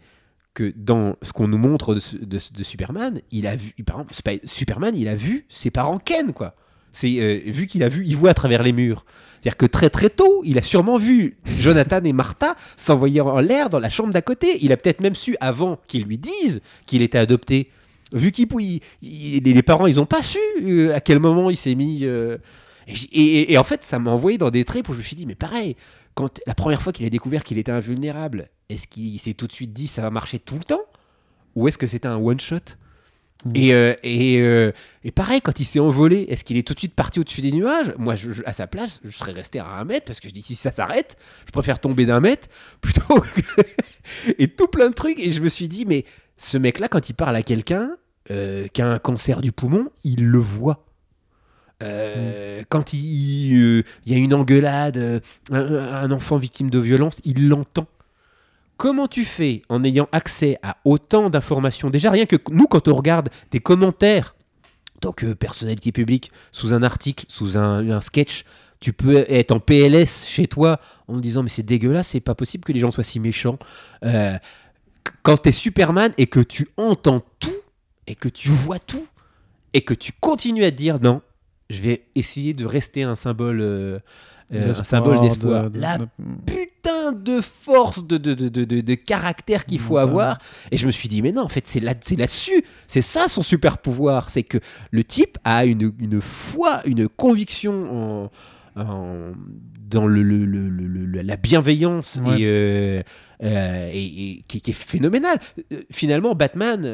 que 0.54 0.74
dans 0.76 1.16
ce 1.22 1.32
qu'on 1.32 1.48
nous 1.48 1.58
montre 1.58 1.96
de, 1.96 2.64
Superman, 2.64 3.22
il 3.32 3.48
a 3.48 3.56
vu, 3.56 3.74
par 3.86 4.02
exemple, 4.02 4.42
Superman, 4.46 4.96
il 4.96 5.08
a 5.08 5.16
vu 5.16 5.46
ses 5.50 5.72
parents 5.72 6.00
Ken, 6.00 6.34
quoi. 6.34 6.56
C'est 6.92 7.20
euh, 7.20 7.40
vu 7.46 7.68
qu'il 7.68 7.84
a 7.84 7.90
vu, 7.90 8.04
il 8.06 8.18
voit 8.18 8.32
à 8.32 8.34
travers 8.34 8.64
les 8.64 8.74
murs. 8.74 9.06
C'est-à-dire 9.34 9.58
que 9.58 9.68
très 9.68 9.90
très 9.90 10.10
tôt, 10.10 10.42
il 10.44 10.58
a 10.58 10.64
sûrement 10.64 10.98
vu 10.98 11.38
Jonathan 11.60 12.04
et 12.04 12.14
Martha 12.14 12.56
s'envoyer 12.78 13.22
en 13.22 13.40
l'air 13.40 13.70
dans 13.70 13.80
la 13.80 13.90
chambre 13.90 14.12
d'à 14.12 14.24
côté. 14.24 14.58
Il 14.62 14.72
a 14.72 14.78
peut-être 14.78 15.00
même 15.00 15.14
su 15.14 15.38
avant 15.40 15.80
qu'ils 15.88 16.04
lui 16.04 16.18
disent 16.18 16.62
qu'il 16.88 17.04
était 17.04 17.20
adopté. 17.20 17.70
Vu 18.12 18.32
qu'il 18.32 18.48
les 19.02 19.64
parents, 19.64 19.86
ils 19.86 20.00
ont 20.00 20.08
pas 20.08 20.24
su 20.24 20.40
euh, 20.64 20.96
à 20.96 21.00
quel 21.00 21.20
moment 21.20 21.52
il 21.52 21.58
s'est 21.58 21.76
mis. 21.76 22.06
Et, 22.90 22.96
j- 22.96 23.10
et- 23.12 23.54
et 23.54 23.58
en 23.58 23.64
fait, 23.64 23.84
ça 23.84 24.00
m'a 24.00 24.12
envoyé 24.12 24.38
dans 24.38 24.50
des 24.52 24.66
tripes 24.66 24.90
où 24.90 24.94
je 24.94 25.00
me 25.00 25.04
suis 25.04 25.16
dit, 25.16 25.26
mais 25.26 25.36
pareil, 25.36 25.76
quand 26.16 26.40
la 26.48 26.56
première 26.56 26.82
fois 26.82 26.92
qu'il 26.94 27.06
a 27.06 27.10
découvert 27.10 27.44
qu'il 27.44 27.58
était 27.58 27.72
invulnérable, 27.72 28.50
est-ce 28.70 28.88
qu'il 28.88 29.20
s'est 29.20 29.34
tout 29.34 29.48
de 29.48 29.54
suite 29.54 29.74
dit 29.74 29.88
ça 29.88 30.02
va 30.02 30.10
marcher 30.10 30.40
tout 30.40 30.56
le 30.58 30.64
temps? 30.64 30.82
Ou 31.56 31.68
est-ce 31.68 31.78
que 31.78 31.88
c'était 31.88 32.08
un 32.08 32.18
one 32.18 32.40
shot? 32.40 32.56
Mhm. 33.46 33.56
et, 33.56 33.74
euh, 33.74 33.94
et, 34.04 34.42
euh, 34.42 34.72
et 35.06 35.12
pareil, 35.12 35.40
quand 35.40 35.62
il 35.62 35.64
s'est 35.64 35.80
envolé, 35.80 36.24
est-ce 36.30 36.44
qu'il 36.44 36.58
est 36.58 36.68
tout 36.68 36.74
de 36.74 36.80
suite 36.80 36.94
parti 36.94 37.22
au-dessus 37.22 37.40
des 37.40 37.54
nuages? 37.54 37.94
Moi, 37.98 38.18
je- 38.18 38.32
je- 38.32 38.44
à 38.46 38.52
sa 38.52 38.68
place, 38.68 39.00
je 39.06 39.16
serais 39.16 39.32
resté 39.32 39.60
à 39.60 39.66
un 39.66 39.86
mètre 39.86 40.06
parce 40.06 40.20
que 40.20 40.28
je 40.28 40.34
dis 40.34 40.42
si 40.42 40.56
ça 40.56 40.74
s'arrête, 40.74 41.16
je 41.46 41.52
préfère 41.54 41.80
tomber 41.80 42.06
d'un 42.06 42.20
mètre 42.20 42.50
plutôt 42.82 43.22
que... 43.22 43.62
et 44.38 44.50
tout 44.50 44.68
plein 44.68 44.90
de 44.90 44.94
trucs. 44.94 45.20
Et 45.20 45.32
je 45.32 45.42
me 45.42 45.48
suis 45.48 45.70
dit, 45.70 45.86
mais 45.86 46.04
ce 46.38 46.58
mec-là, 46.58 46.90
quand 46.90 47.08
il 47.10 47.14
parle 47.14 47.36
à 47.38 47.42
quelqu'un 47.44 47.92
euh, 48.30 48.68
qui 48.74 48.82
a 48.82 48.88
un 48.92 49.00
cancer 49.00 49.40
du 49.40 49.54
poumon, 49.54 49.88
il 50.04 50.26
le 50.26 50.40
voit. 50.40 50.86
Euh, 51.82 52.64
Quand 52.70 52.94
il, 52.94 53.54
euh, 53.56 53.84
il 54.06 54.12
y 54.12 54.16
a 54.16 54.18
une 54.18 54.34
engueulade, 54.34 54.98
euh, 54.98 55.20
un, 55.52 56.12
enfant 56.12 56.38
victime 56.38 56.70
de 56.70 56.80
violence, 56.80 57.20
il 57.24 57.48
l'entend. 57.48 57.88
comment 58.78 59.08
tu 59.08 59.26
fais 59.26 59.62
en 59.70 59.84
ayant 59.84 60.08
accès 60.12 60.58
à 60.64 60.78
autant 60.86 61.30
d'informations? 61.30 61.90
Déjà, 61.90 62.12
rien 62.12 62.26
que 62.26 62.38
nous, 62.52 62.68
quand 62.68 62.88
on 62.88 62.96
regarde 62.96 63.30
des 63.52 63.60
commentaires, 63.60 64.36
en 64.98 65.00
tant 65.00 65.12
que 65.14 65.34
personnalité 65.34 65.94
publique, 65.94 66.32
sous 66.52 66.74
un 66.74 66.84
article, 66.84 67.26
sous 67.30 67.58
un, 67.58 68.02
sketch, 68.02 68.44
tu 68.82 68.92
peux 68.92 69.26
être 69.30 69.52
en 69.52 69.60
PLS 69.60 70.26
chez 70.26 70.48
toi 70.48 70.80
en 71.08 71.16
te 71.16 71.22
disant 71.22 71.44
mais 71.44 71.50
c'est 71.50 71.64
dégueulasse, 71.64 72.10
c'est 72.10 72.20
pas 72.20 72.36
possible 72.36 72.64
que 72.64 72.72
les 72.74 72.80
gens 72.80 72.92
soient 72.92 73.04
si 73.04 73.20
méchants. 73.20 73.58
Euh, 74.04 74.38
quand 75.24 75.42
tu 75.42 75.50
es 75.50 75.52
Superman 75.54 76.14
et 76.18 76.28
que 76.28 76.40
tu 76.40 76.70
entends 76.78 77.22
tout 77.40 77.52
et 78.08 78.16
que 78.16 78.28
tu 78.28 78.50
vois 78.50 78.80
tout 78.80 79.08
et 79.74 79.82
que 79.82 79.94
tu 79.94 80.12
continues 80.12 80.66
à 80.66 80.72
te 80.72 80.76
dire 80.76 81.00
non, 81.02 81.22
je 81.70 81.82
vais 81.82 82.04
essayer 82.16 82.54
de 82.54 82.66
rester 82.66 83.04
un 83.04 83.16
symbole, 83.16 83.62
euh, 83.62 84.00
euh, 84.54 84.64
un 84.64 84.68
D'espoir, 84.68 84.86
symbole 84.86 85.22
d'espoir. 85.22 85.64
de- 85.64 85.70
de- 85.70 85.80
La 85.80 85.98
de- 86.00 86.08
putain 86.46 87.12
de 87.12 87.42
force 87.42 88.06
de, 88.06 88.18
de, 88.18 88.34
de, 88.34 88.50
de, 88.50 88.64
de- 88.66 88.82
de 88.82 88.96
caractère 88.96 89.66
qu'il 89.66 89.80
faut 89.80 89.98
avoir. 89.98 90.40
Et 90.72 90.78
je 90.78 90.86
me 90.88 90.92
suis 90.92 91.08
dit, 91.10 91.22
mais 91.22 91.32
non, 91.32 91.44
en 91.44 91.50
fait, 91.50 91.68
c'est 91.68 91.80
là, 91.80 91.94
c'est 92.02 92.16
là-dessus. 92.16 92.64
C'est 92.88 93.02
ça 93.02 93.28
son 93.28 93.42
super 93.44 93.78
pouvoir. 93.78 94.30
C'est 94.32 94.44
que 94.44 94.58
le 94.92 95.04
type 95.04 95.38
a 95.44 95.66
une, 95.66 95.92
une 96.00 96.22
foi, 96.22 96.82
une 96.86 97.08
conviction 97.08 98.30
en, 98.76 98.82
en- 98.82 99.32
dans 99.90 100.08
le, 100.08 100.22
le- 100.24 100.46
le- 100.46 101.22
la 101.22 101.36
bienveillance 101.38 102.20
Ouais. 102.24 102.42
et, 102.42 102.46
euh, 102.46 103.02
euh, 103.44 103.90
et- 103.92 104.32
et 104.32 104.44
qui, 104.48 104.62
qui 104.62 104.72
est 104.72 104.74
phénoménale. 104.74 105.40
Euh, 105.74 105.82
Finalement, 105.92 106.36
Batman, 106.36 106.88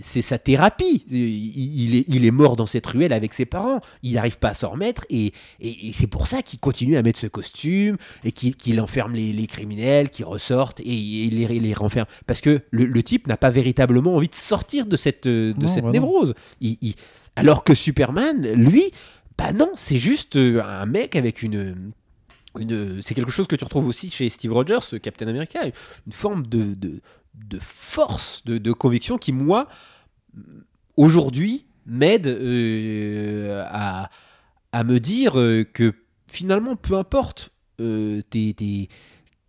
c'est 0.00 0.22
sa 0.22 0.38
thérapie. 0.38 1.04
Il, 1.10 1.16
il 1.18 1.94
est, 1.96 2.04
il 2.08 2.24
est 2.26 2.30
mort 2.30 2.56
dans 2.56 2.66
cette 2.66 2.86
ruelle 2.86 3.12
avec 3.12 3.32
ses 3.34 3.44
parents. 3.46 3.80
Il 4.02 4.14
n'arrive 4.14 4.38
pas 4.38 4.50
à 4.50 4.54
s'en 4.54 4.70
remettre. 4.70 5.04
Et, 5.10 5.32
et- 5.60 5.88
et 5.88 5.92
c'est 5.92 6.06
pour 6.06 6.26
ça 6.26 6.42
qu'il 6.42 6.58
continue 6.58 6.96
à 6.96 7.02
mettre 7.02 7.18
ce 7.20 7.26
costume 7.26 7.96
et 8.24 8.32
qu'il 8.32 8.80
enferme 8.80 9.14
les, 9.14 9.32
les 9.32 9.46
criminels, 9.46 10.10
qui 10.10 10.24
ressortent 10.24 10.80
et 10.80 11.28
les, 11.30 11.46
les 11.60 11.74
renferme. 11.74 12.06
Parce 12.26 12.40
que 12.40 12.60
le, 12.70 12.84
le 12.86 13.02
type 13.02 13.26
n'a 13.26 13.36
pas 13.36 13.50
véritablement 13.50 14.14
envie 14.16 14.28
de 14.28 14.34
sortir 14.34 14.86
de 14.86 14.96
cette, 14.96 15.26
de 15.28 15.54
Non, 15.58 15.68
cette 15.68 15.84
bah 15.84 15.90
névrose. 15.90 16.34
Il- 16.60 16.78
il- 16.82 16.94
alors 17.36 17.64
que 17.64 17.74
Superman, 17.74 18.46
lui, 18.54 18.84
bah 19.36 19.52
non, 19.52 19.70
c'est 19.76 19.98
juste 19.98 20.36
un 20.36 20.86
mec 20.86 21.16
avec 21.16 21.42
une. 21.42 21.92
C'est 23.02 23.14
quelque 23.14 23.30
chose 23.30 23.46
que 23.46 23.56
tu 23.56 23.64
retrouves 23.64 23.86
aussi 23.86 24.10
chez 24.10 24.28
Steve 24.28 24.52
Rogers, 24.52 24.82
ce 24.82 24.96
Captain 24.96 25.26
America, 25.26 25.60
une 26.06 26.12
forme 26.12 26.46
de, 26.46 27.00
force, 27.60 28.44
de, 28.44 28.72
conviction 28.72 29.18
qui, 29.18 29.32
moi, 29.32 29.68
aujourd'hui, 30.96 31.66
m'aide 31.86 32.26
euh, 32.26 33.64
à, 33.68 34.84
me 34.84 34.98
dire 34.98 35.38
euh, 35.38 35.64
que 35.64 35.94
finalement, 36.28 36.76
peu 36.76 36.96
importe 36.96 37.50
euh, 37.80 38.22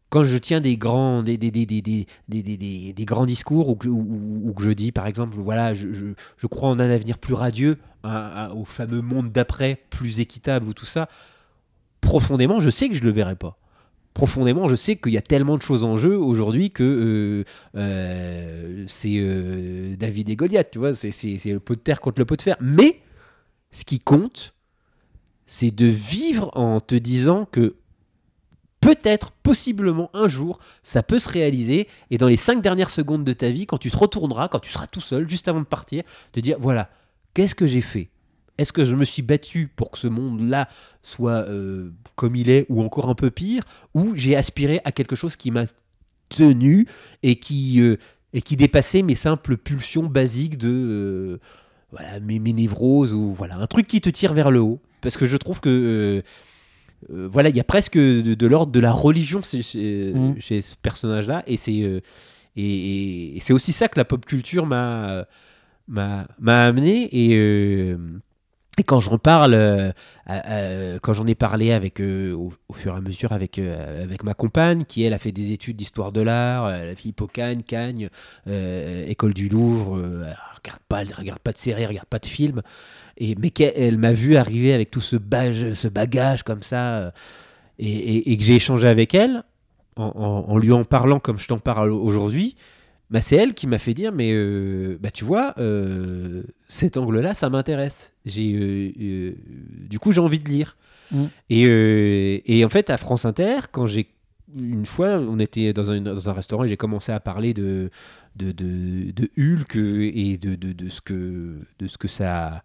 quand 0.10 0.24
je 0.24 0.38
tiens 0.38 0.62
des 0.62 0.78
grands, 0.78 1.24
discours 1.24 3.70
ou 3.70 3.76
que, 3.76 4.64
je 4.64 4.72
dis, 4.72 4.92
par 4.92 5.08
exemple, 5.08 5.36
voilà, 5.38 5.74
je, 5.74 6.14
crois 6.48 6.70
en 6.70 6.80
un 6.80 6.90
avenir 6.90 7.18
plus 7.18 7.34
radieux, 7.34 7.78
au 8.04 8.66
fameux 8.66 9.02
monde 9.02 9.32
d'après, 9.32 9.82
plus 9.90 10.20
équitable 10.20 10.68
ou 10.68 10.74
tout 10.74 10.86
ça, 10.86 11.10
profondément, 12.06 12.60
je 12.60 12.70
sais 12.70 12.88
que 12.88 12.96
je 12.96 13.04
le 13.04 13.12
verrai 13.12 13.36
pas. 13.36 13.58
Profondément, 14.14 14.70
je 14.70 14.76
sais 14.76 14.96
qu'il 14.96 15.12
y 15.12 15.18
a 15.18 15.22
tellement 15.22 15.58
de 15.58 15.62
choses 15.62 15.84
en 15.84 15.98
jeu 15.98 16.18
aujourd'hui 16.18 16.72
que 16.72 16.84
euh, 16.84 17.44
euh, 17.78 18.86
c'est 18.88 19.16
euh, 19.18 19.98
David 19.98 20.30
et 20.30 20.38
Goliath, 20.38 20.72
tu 20.72 20.80
vois, 20.80 20.94
c'est 20.94 21.12
le 21.46 21.60
pot 21.60 21.76
de 21.76 21.82
terre 21.82 22.00
contre 22.00 22.20
le 22.20 22.26
pot 22.26 22.38
de 22.38 22.42
fer. 22.42 22.56
Mais 22.62 23.02
ce 23.72 23.84
qui 23.84 24.00
compte, 24.00 24.54
c'est 25.48 25.72
de 25.72 25.88
vivre 25.88 26.50
en 26.56 26.80
te 26.80 26.96
disant 26.96 27.46
que 27.52 27.76
peut-être, 28.80 29.32
possiblement, 29.32 30.10
un 30.14 30.30
jour, 30.30 30.60
ça 30.84 31.04
peut 31.04 31.20
se 31.20 31.28
réaliser. 31.28 31.88
Et 32.12 32.18
dans 32.18 32.28
les 32.28 32.38
cinq 32.38 32.62
dernières 32.62 32.92
secondes 32.92 33.26
de 33.26 33.34
ta 33.34 33.50
vie, 33.50 33.66
quand 33.66 33.80
tu 33.80 33.92
te 33.92 33.98
retourneras, 33.98 34.48
quand 34.48 34.60
tu 34.60 34.72
seras 34.72 34.88
tout 34.88 35.02
seul, 35.02 35.28
juste 35.28 35.48
avant 35.48 35.60
de 35.60 35.66
partir, 35.66 36.04
te 36.32 36.40
dire, 36.40 36.58
voilà, 36.60 36.90
qu'est-ce 37.34 37.56
que 37.56 37.68
j'ai 37.68 37.82
fait? 37.82 38.10
Est-ce 38.58 38.72
que 38.74 38.86
je 38.86 38.96
me 38.96 39.04
suis 39.06 39.22
battu 39.22 39.70
pour 39.76 39.92
que 39.92 39.98
ce 39.98 40.08
monde-là 40.08 40.68
soit 41.04 41.46
euh, 41.50 41.90
comme 42.16 42.36
il 42.36 42.50
est, 42.50 42.66
ou 42.70 42.82
encore 42.82 43.10
un 43.10 43.16
peu 43.16 43.30
pire 43.30 43.64
Ou 43.94 44.14
j'ai 44.16 44.36
aspiré 44.36 44.80
à 44.86 44.92
quelque 44.92 45.16
chose 45.16 45.36
qui 45.36 45.52
m'a 45.52 45.66
tenu 46.30 46.88
et 47.24 47.36
qui, 47.38 47.82
euh, 47.82 47.98
et 48.34 48.42
qui 48.42 48.56
dépassait 48.56 49.02
mes 49.02 49.16
simples 49.16 49.58
pulsions 49.58 50.04
basiques 50.08 50.58
de... 50.58 50.70
euh, 50.70 51.38
voilà, 51.92 52.20
mes, 52.20 52.40
mes 52.40 52.52
névroses 52.54 53.14
ou 53.14 53.34
voilà 53.34 53.58
un 53.58 53.68
truc 53.68 53.88
qui 53.88 54.02
te 54.02 54.10
tire 54.10 54.34
vers 54.34 54.52
le 54.52 54.60
haut. 54.60 54.80
Parce 55.02 55.18
que 55.18 55.26
je 55.26 55.38
trouve 55.38 55.60
que 55.60 56.24
voilà 57.10 57.50
il 57.50 57.56
y 57.56 57.60
a 57.60 57.64
presque 57.64 57.98
de, 57.98 58.22
de 58.34 58.48
l'ordre 58.48 58.72
de 58.72 58.80
la 58.80 58.92
religion 58.92 59.42
chez, 59.44 59.62
chez, 59.62 60.14
chez 60.40 60.62
ce 60.64 60.76
personnage 60.76 61.28
là 61.28 61.44
et 61.46 61.58
c'est 61.58 61.74
et, 61.76 62.02
et- 62.56 63.36
et 63.38 63.40
c'est 63.40 63.54
aussi 63.54 63.72
ça 63.74 63.88
que 63.88 64.00
la 64.00 64.06
pop 64.06 64.26
culture 64.26 64.66
m'a 64.66 65.26
m'a 65.88 66.28
m'a 66.40 66.64
amené 66.64 67.08
et 67.12 67.36
euh, 67.38 67.98
et 68.78 68.84
quand 68.84 69.00
j'en 69.00 69.18
parle, 69.18 69.54
euh, 69.54 71.00
quand 71.02 71.14
j'en 71.14 71.26
ai 71.28 71.36
parlé 71.36 71.72
avec, 71.72 72.02
euh, 72.02 72.34
au, 72.34 72.74
fur 72.74 72.94
et 72.94 72.98
à 72.98 73.02
mesure 73.02 73.32
avec, 73.32 73.58
euh, 73.58 74.04
avec 74.04 74.24
ma 74.24 74.34
compagne, 74.34 74.84
qui 74.84 75.04
elle 75.04 75.14
a 75.14 75.18
fait 75.18 75.32
des 75.32 75.54
études 75.54 75.78
d'histoire 75.78 76.12
de 76.12 76.22
l'art, 76.22 76.70
elle 76.70 76.90
a 76.90 76.96
fait 76.96 77.10
Hippocagne, 77.10 77.62
Cagne, 77.62 78.10
École 78.48 79.34
du 79.34 79.48
Louvre, 79.48 80.02
elle 80.04 80.38
regarde 80.58 80.82
pas, 80.90 81.02
elle 81.02 81.14
regarde 81.14 81.40
pas 81.40 81.54
de 81.54 81.58
séries, 81.58 81.84
elle 81.84 81.90
regarde 81.90 82.08
pas 82.08 82.20
de 82.20 82.26
films, 82.26 82.62
et, 83.18 83.36
mais 83.36 83.50
qu'elle 83.50 83.74
elle 83.78 83.98
m'a 83.98 84.12
vu 84.12 84.36
arriver 84.36 84.74
avec 84.74 84.92
tout 84.92 85.02
ce, 85.02 85.16
bagage, 85.16 86.44
comme 86.44 86.62
ça, 86.62 87.14
et, 87.80 88.38
que 88.38 88.44
j'ai 88.44 88.56
échangé 88.56 88.90
avec 88.90 89.14
elle, 89.14 89.44
en 89.96 90.58
lui 90.58 90.74
en 90.74 90.84
parlant 90.84 91.20
comme 91.20 91.40
je 91.40 91.48
t'en 91.48 91.60
parle 91.60 91.92
aujourd'hui, 91.92 92.58
bah, 93.10 93.22
c'est 93.22 93.36
elle 93.36 93.54
qui 93.54 93.68
m'a 93.68 93.78
fait 93.78 93.94
dire 93.94 94.12
mais 94.12 94.32
euh, 94.34 94.98
bah 95.00 95.12
tu 95.12 95.26
vois 95.26 95.54
euh, 95.60 96.44
cet 96.68 96.98
angle 96.98 97.20
là 97.20 97.34
ça 97.34 97.50
m'intéresse 97.50 98.14
j'ai 98.26 98.96
euh, 99.00 99.36
du 99.88 100.00
coup 100.00 100.12
j'ai 100.12 100.22
envie 100.22 100.40
de 100.40 100.50
lire 100.50 100.78
Mm. 101.12 101.26
et, 101.52 102.58
et 102.58 102.66
en 102.66 102.70
fait 102.70 102.90
à 102.90 102.98
France 102.98 103.26
Inter 103.26 103.58
quand 103.72 103.86
j'ai 103.86 104.08
une 104.58 104.88
fois 104.88 105.20
on 105.20 105.38
était 105.38 105.72
dans 105.72 105.92
un, 105.92 106.02
dans 106.02 106.30
un 106.30 106.34
restaurant 106.34 106.64
et 106.64 106.68
j'ai 106.68 106.78
commencé 106.78 107.12
à 107.12 107.20
parler 107.20 107.54
de 107.54 107.92
de, 108.36 108.52
de, 108.52 109.12
de 109.12 109.30
Hulk 109.38 109.76
et 109.76 110.38
de, 110.38 110.90
ce 110.90 111.02
que 111.02 111.60
de 111.78 111.88
ce 111.88 112.00
que 112.00 112.08
ça 112.08 112.64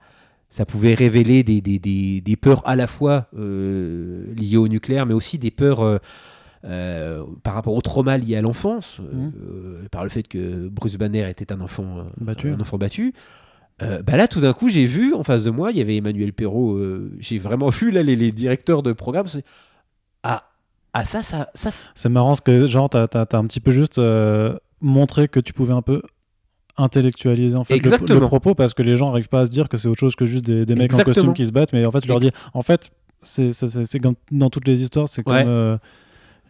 ça 0.48 0.64
pouvait 0.64 0.94
révéler 0.94 1.42
des, 1.42 1.60
des, 1.60 1.78
des, 1.78 2.22
des 2.22 2.36
peurs 2.36 2.66
à 2.66 2.76
la 2.76 2.86
fois 2.86 3.28
liées 3.34 4.56
au 4.56 4.68
nucléaire 4.68 5.04
mais 5.04 5.14
aussi 5.14 5.36
des 5.36 5.50
peurs 5.50 6.00
euh, 6.64 7.24
par 7.42 7.54
rapport 7.54 7.74
au 7.74 7.80
trauma 7.80 8.18
lié 8.18 8.36
à 8.36 8.42
l'enfance, 8.42 8.98
euh, 9.00 9.14
Mhm. 9.14 9.32
euh, 9.42 9.88
par 9.90 10.02
le 10.04 10.10
fait 10.10 10.22
que 10.24 10.68
Bruce 10.68 10.96
Banner 10.96 11.28
était 11.30 11.52
un 11.52 11.60
enfant 11.60 12.04
Battu. 12.20 12.50
un 12.52 12.60
enfant 12.60 12.76
battu. 12.78 13.14
Euh, 13.82 14.02
bah 14.02 14.16
là, 14.18 14.28
tout 14.28 14.40
d'un 14.40 14.52
coup, 14.52 14.68
j'ai 14.68 14.84
vu 14.84 15.14
en 15.14 15.22
face 15.22 15.42
de 15.44 15.50
moi, 15.50 15.70
il 15.70 15.78
y 15.78 15.80
avait 15.80 15.96
Emmanuel 15.96 16.32
Perrault. 16.34 16.78
j'ai 17.18 17.38
vraiment 17.38 17.70
vu 17.70 17.90
là 17.90 18.02
les, 18.02 18.14
les 18.16 18.30
directeurs 18.32 18.82
de 18.82 18.92
programme. 18.92 19.26
Ah, 20.22 20.44
ah 20.92 21.04
ça, 21.06 21.22
ça, 21.22 21.48
ça, 21.54 21.70
C'est 21.94 22.08
marrant 22.10 22.28
parce 22.28 22.42
que, 22.42 22.66
genre, 22.66 22.90
t'as 22.90 23.06
as, 23.14 23.36
un 23.36 23.46
petit 23.46 23.60
peu 23.60 23.70
juste 23.70 23.98
montré 24.82 25.28
que 25.28 25.40
tu 25.40 25.52
pouvais 25.54 25.72
un 25.72 25.82
peu 25.82 26.02
intellectualiser 26.76 27.56
en 27.56 27.64
fait 27.64 27.78
le- 27.78 28.20
propos 28.26 28.54
parce 28.54 28.74
que 28.74 28.82
les 28.82 28.96
gens 28.96 29.08
n'arrivent 29.08 29.28
pas 29.28 29.40
à 29.40 29.46
se 29.46 29.50
dire 29.50 29.68
que 29.68 29.76
c'est 29.76 29.88
autre 29.88 30.00
chose 30.00 30.14
que 30.14 30.24
juste 30.24 30.44
des, 30.46 30.64
des 30.64 30.74
mecs 30.74 30.94
en 30.94 30.98
costume 30.98 31.34
qui 31.34 31.44
se 31.44 31.52
battent 31.52 31.72
mais 31.74 31.84
en 31.84 31.90
fait 31.90 32.00
tu 32.00 32.08
leur 32.08 32.20
dis 32.20 32.30
en 32.54 32.62
fait 32.62 32.90
c'est 33.22 34.00
comme 34.00 34.14
dans 34.30 34.48
toutes 34.50 34.66
les 34.66 34.80
histoires 34.80 35.08
c'est 35.08 35.22
comme 35.22 35.34
Ouais. 35.34 35.44
euh, 35.46 35.76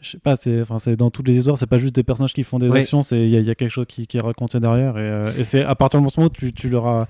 je 0.01 0.11
sais 0.11 0.19
pas 0.19 0.37
c'est 0.37 0.61
enfin 0.63 0.79
c'est 0.79 0.97
dans 0.97 1.11
toutes 1.11 1.29
les 1.29 1.37
histoires 1.37 1.59
c'est 1.59 1.67
pas 1.67 1.79
juste 1.79 1.95
des 1.95 2.03
personnages 2.03 2.33
qui 2.33 2.43
font 2.43 2.59
des 2.59 2.69
actions 2.81 3.03
c'est 3.03 3.21
il 3.23 3.29
y, 3.31 3.37
a- 3.37 3.41
il 3.41 3.47
y 3.47 3.51
a 3.51 3.55
quelque 3.55 3.71
chose 3.71 3.87
qui, 3.87 4.07
qui 4.07 4.17
est 4.17 4.21
raconté 4.21 4.59
derrière 4.61 4.97
et, 4.97 5.01
euh, 5.03 5.33
et 5.39 5.45
c'est 5.45 5.63
à 5.65 5.75
partir 5.75 6.01
du 6.01 6.07
moment 6.07 6.27
où 6.27 6.31
tu, 6.31 6.53
tu 6.53 6.69
leur 6.71 6.87
as 6.87 7.09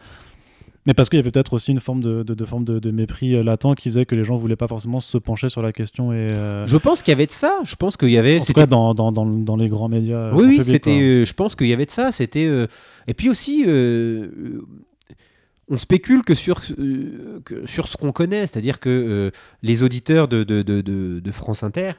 mais 0.87 0.95
parce 0.95 1.11
qu'il 1.11 1.19
y 1.19 1.21
avait 1.21 1.31
peut-être 1.31 1.53
aussi 1.53 1.73
une 1.73 1.79
forme 1.79 2.01
de, 2.01 2.23
de, 2.23 2.33
de 2.33 2.45
forme 2.47 2.65
de, 2.65 2.79
de 2.79 2.91
mépris 2.91 3.35
euh, 3.37 3.43
latent 3.45 3.75
qui 3.77 3.91
faisait 3.91 4.07
que 4.07 4.15
les 4.15 4.25
gens 4.25 4.37
voulaient 4.37 4.57
pas 4.57 4.67
forcément 4.67 5.01
se 5.01 5.19
pencher 5.19 5.51
sur 5.51 5.61
la 5.61 5.73
question 5.73 6.11
et 6.11 6.29
euh, 6.33 6.67
je 6.67 6.77
pense 6.79 7.03
qu'il 7.03 7.13
y 7.13 7.15
avait 7.15 7.27
de 7.27 7.33
ça. 7.33 7.59
Je 7.65 7.77
pense 7.77 7.99
qu'il 7.99 8.09
y 8.11 8.17
avait. 8.17 8.41
en 8.41 8.45
tout 8.45 8.55
cas 8.55 8.65
dans, 8.67 8.95
dans, 8.95 9.13
dans, 9.13 9.27
dans 9.27 9.57
les 9.57 9.69
grands 9.69 9.91
médias 9.91 10.33
oui, 10.33 10.45
oui, 10.59 10.65
c'était. 10.65 10.91
euh, 11.03 11.27
je 11.27 11.35
pense 11.35 11.55
qu'il 11.55 11.67
y 11.67 11.75
avait 11.75 11.85
de 11.85 11.91
ça. 11.91 12.13
C'était. 12.13 12.47
euh, 12.47 12.67
Et 13.07 13.13
puis 13.13 13.29
aussi, 13.29 13.63
on 15.69 15.77
spécule 15.77 16.23
que 16.23 16.35
sur, 16.35 16.61
euh, 16.79 17.41
que 17.45 17.67
sur 17.67 17.87
ce 17.87 17.97
qu'on 17.97 18.13
connaît, 18.13 18.41
c'est-à-dire 18.47 18.81
que 18.81 18.89
euh, 18.89 19.31
les 19.63 19.83
auditeurs 19.83 20.27
de, 20.29 20.43
de, 20.43 20.63
de, 20.63 20.81
de- 20.81 21.21
de 21.21 21.31
France 21.33 21.63
Inter, 21.63 21.93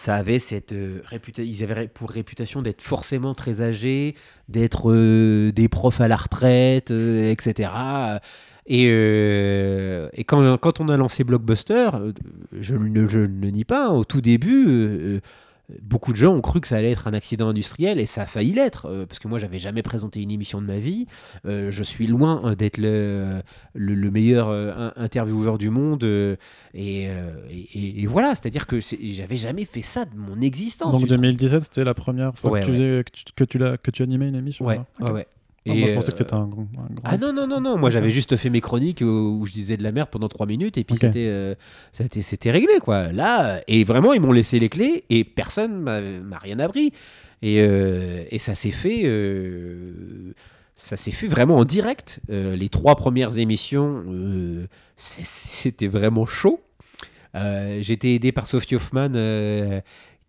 ça 0.00 0.16
avait 0.16 0.38
cette 0.38 0.72
euh. 0.72 1.02
Ils 1.38 1.62
avaient 1.62 1.86
pour 1.86 2.10
réputation 2.10 2.62
d'être 2.62 2.80
forcément 2.80 3.34
très 3.34 3.60
âgés, 3.60 4.14
d'être 4.48 4.90
euh, 4.90 5.52
des 5.52 5.68
profs 5.68 6.00
à 6.00 6.08
la 6.08 6.16
retraite, 6.16 6.90
euh, 6.90 7.30
etc. 7.30 7.70
Et, 8.66 8.88
euh, 8.90 10.08
et 10.14 10.24
quand, 10.24 10.56
quand 10.56 10.80
on 10.80 10.88
a 10.88 10.96
lancé 10.96 11.22
Blockbuster, 11.22 11.90
euh, 11.94 12.12
je 12.58 12.74
ne 12.76 13.00
le 13.00 13.50
nie 13.50 13.64
pas, 13.64 13.90
au 13.90 14.04
tout 14.04 14.22
début, 14.22 14.64
euh, 14.68 15.20
beaucoup 15.82 16.12
de 16.12 16.16
gens 16.16 16.34
ont 16.34 16.40
cru 16.40 16.60
que 16.60 16.66
ça 16.68 16.76
allait 16.76 16.90
être 16.90 17.06
un 17.06 17.12
accident 17.12 17.48
industriel 17.48 17.98
et 18.00 18.06
ça 18.06 18.22
a 18.22 18.26
failli 18.26 18.52
l'être, 18.52 18.86
euh, 18.86 19.06
parce 19.06 19.18
que 19.18 19.28
moi 19.28 19.38
j'avais 19.38 19.58
jamais 19.58 19.82
présenté 19.82 20.20
une 20.22 20.30
émission 20.30 20.60
de 20.60 20.66
ma 20.66 20.78
vie. 20.78 21.06
Euh, 21.46 21.70
je 21.70 21.82
suis 21.82 22.06
loin 22.06 22.42
euh, 22.44 22.54
d'être 22.54 22.78
le, 22.78 23.40
le, 23.74 23.94
le 23.94 24.10
meilleur 24.10 24.48
euh, 24.48 24.72
in- 24.76 24.92
intervieweur 24.96 25.58
du 25.58 25.70
monde. 25.70 26.02
et, 26.02 26.36
euh, 27.08 27.30
et- 27.50 28.02
et 28.02 28.06
voilà, 28.06 28.30
c'est-à-dire 28.34 28.66
que 28.66 28.80
c'est- 28.80 28.98
j'avais 29.12 29.36
jamais 29.36 29.64
fait 29.64 29.82
ça 29.82 30.04
de 30.04 30.16
mon 30.16 30.40
existence. 30.40 30.92
Donc 30.92 31.02
tu 31.02 31.06
te- 31.08 31.14
2017, 31.14 31.62
c'était 31.62 31.84
la 31.84 31.94
première 31.94 32.34
fois 32.36 32.50
Ouais, 32.52 32.60
que, 32.60 32.66
tu, 32.70 33.04
que 33.04 33.10
tu, 33.12 33.24
que 33.36 33.44
tu 33.44 33.58
l'as- 33.58 33.76
que 33.76 33.90
tu 33.90 34.02
animais 34.02 34.28
une 34.28 34.34
émission 34.36 34.64
Ouais, 34.66 34.80
ouais, 35.00 35.26
Et, 35.66 35.74
moi, 35.74 35.88
je 35.88 35.92
pensais 35.92 36.08
euh, 36.08 36.12
que 36.12 36.18
c'était 36.18 36.34
un, 36.34 36.46
grand- 36.46 36.62
un 36.78 36.94
grand. 36.94 37.02
Ah 37.04 37.18
non, 37.18 37.34
non, 37.34 37.46
non, 37.46 37.60
non, 37.60 37.76
moi 37.76 37.90
j'avais 37.90 38.08
juste 38.08 38.34
fait 38.36 38.48
mes 38.48 38.62
chroniques 38.62 39.02
où, 39.02 39.44
je 39.46 39.52
disais 39.52 39.76
de 39.76 39.82
la 39.82 39.92
merde 39.92 40.08
pendant 40.10 40.28
trois 40.28 40.46
minutes 40.46 40.78
et 40.78 40.84
puis 40.84 40.96
c'était, 40.96 41.26
euh, 41.26 41.54
c'était, 41.92 42.50
réglé 42.50 42.78
quoi. 42.82 43.12
Là, 43.12 43.56
euh, 43.56 43.60
et 43.68 43.84
vraiment 43.84 44.14
ils 44.14 44.20
m'ont 44.22 44.32
laissé 44.32 44.58
les 44.58 44.70
clés 44.70 45.04
et 45.10 45.22
personne 45.24 45.80
m'a, 45.80 46.00
m'a 46.00 46.38
rien 46.38 46.58
appris. 46.60 46.92
Et, 47.42 47.60
euh, 47.60 48.24
et 48.30 48.38
ça 48.38 48.54
s'est 48.54 48.70
fait, 48.70 49.02
euh, 49.04 50.32
ça 50.76 50.96
s'est 50.96 51.10
fait 51.10 51.26
vraiment 51.28 51.56
en 51.56 51.64
direct. 51.64 52.20
Euh, 52.30 52.56
les 52.56 52.70
trois 52.70 52.96
premières 52.96 53.36
émissions, 53.38 54.02
euh, 54.08 54.66
c'était 54.96 55.88
vraiment 55.88 56.24
chaud. 56.26 56.60
Euh, 57.36 57.78
J'étais 57.82 58.14
aidé 58.14 58.32
par 58.32 58.48
Sophie 58.48 58.74
Hoffman. 58.76 59.10
euh, 59.14 59.80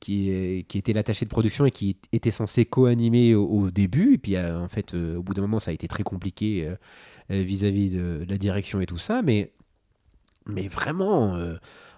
qui, 0.02 0.66
était 0.74 0.94
l'attaché 0.94 1.26
de 1.26 1.30
production 1.30 1.66
et 1.66 1.72
qui 1.72 1.96
était 2.12 2.32
censé 2.32 2.66
co-animer 2.66 3.36
au, 3.36 3.72
début. 3.72 4.16
Et 4.16 4.18
puis, 4.18 4.36
euh, 4.36 4.60
en 4.60 4.68
fait, 4.68 4.94
euh, 4.94 5.18
au 5.18 5.24
bout 5.24 5.34
d'un 5.34 5.44
moment, 5.44 5.60
ça 5.60 5.72
a 5.72 5.74
été 5.74 5.88
très 5.88 6.04
compliqué 6.04 6.68
euh, 6.68 7.44
vis-à-vis 7.44 7.92
de, 7.92 8.26
la 8.28 8.38
direction 8.38 8.82
et 8.82 8.86
tout 8.86 8.98
ça. 8.98 9.22
Mais, 9.22 9.54
mais 10.48 10.68
vraiment, 10.68 11.38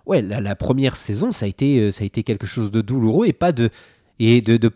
la, 0.05 0.55
première 0.55 0.97
saison, 0.97 1.31
ça 1.31 1.45
a, 1.45 1.47
été, 1.47 2.23
quelque 2.23 2.45
chose 2.45 2.69
de 2.69 2.81
douloureux 2.81 3.25
et 3.25 3.34
pas 3.34 3.51
de. 3.51 3.69
Et 4.19 4.41
de, 4.41 4.69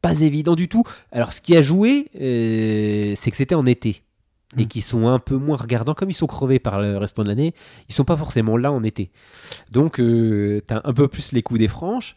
pas 0.00 0.20
évident 0.20 0.54
du 0.54 0.68
tout. 0.68 0.84
Alors, 1.10 1.32
ce 1.32 1.40
qui 1.40 1.56
a 1.56 1.62
joué, 1.62 2.06
c'est 2.14 3.30
que 3.30 3.36
c'était 3.36 3.56
en 3.56 3.66
été. 3.66 4.02
Et 4.58 4.64
Mm. 4.64 4.68
qu'ils 4.68 4.82
sont 4.82 5.08
un 5.08 5.18
peu 5.18 5.36
moins 5.36 5.56
regardants, 5.56 5.94
comme 5.94 6.10
ils 6.10 6.14
sont 6.14 6.26
crevés 6.26 6.58
par 6.58 6.80
le 6.80 6.96
restant 6.98 7.22
de 7.22 7.28
l'année, 7.28 7.54
ils 7.88 7.94
sont 7.94 8.04
pas 8.04 8.16
forcément 8.16 8.56
là 8.56 8.72
en 8.72 8.82
été. 8.82 9.10
Donc, 9.70 10.00
euh, 10.00 10.62
tu 10.66 10.74
as 10.74 10.80
un 10.84 10.92
peu 10.92 11.08
plus 11.08 11.32
les 11.32 11.42
coups 11.42 11.60
des 11.60 11.68
franches. 11.68 12.16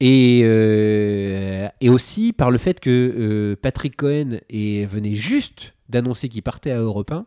Et, 0.00 0.42
euh, 0.44 1.68
et 1.80 1.90
aussi 1.90 2.32
par 2.32 2.50
le 2.50 2.58
fait 2.58 2.78
que 2.78 2.90
euh, 2.90 3.56
Patrick 3.60 3.96
Cohen 3.96 4.38
est, 4.48 4.86
venait 4.86 5.14
juste 5.14 5.74
d'annoncer 5.88 6.28
qu'il 6.28 6.42
partait 6.42 6.70
à 6.70 6.78
Europe 6.78 7.10
1 7.10 7.26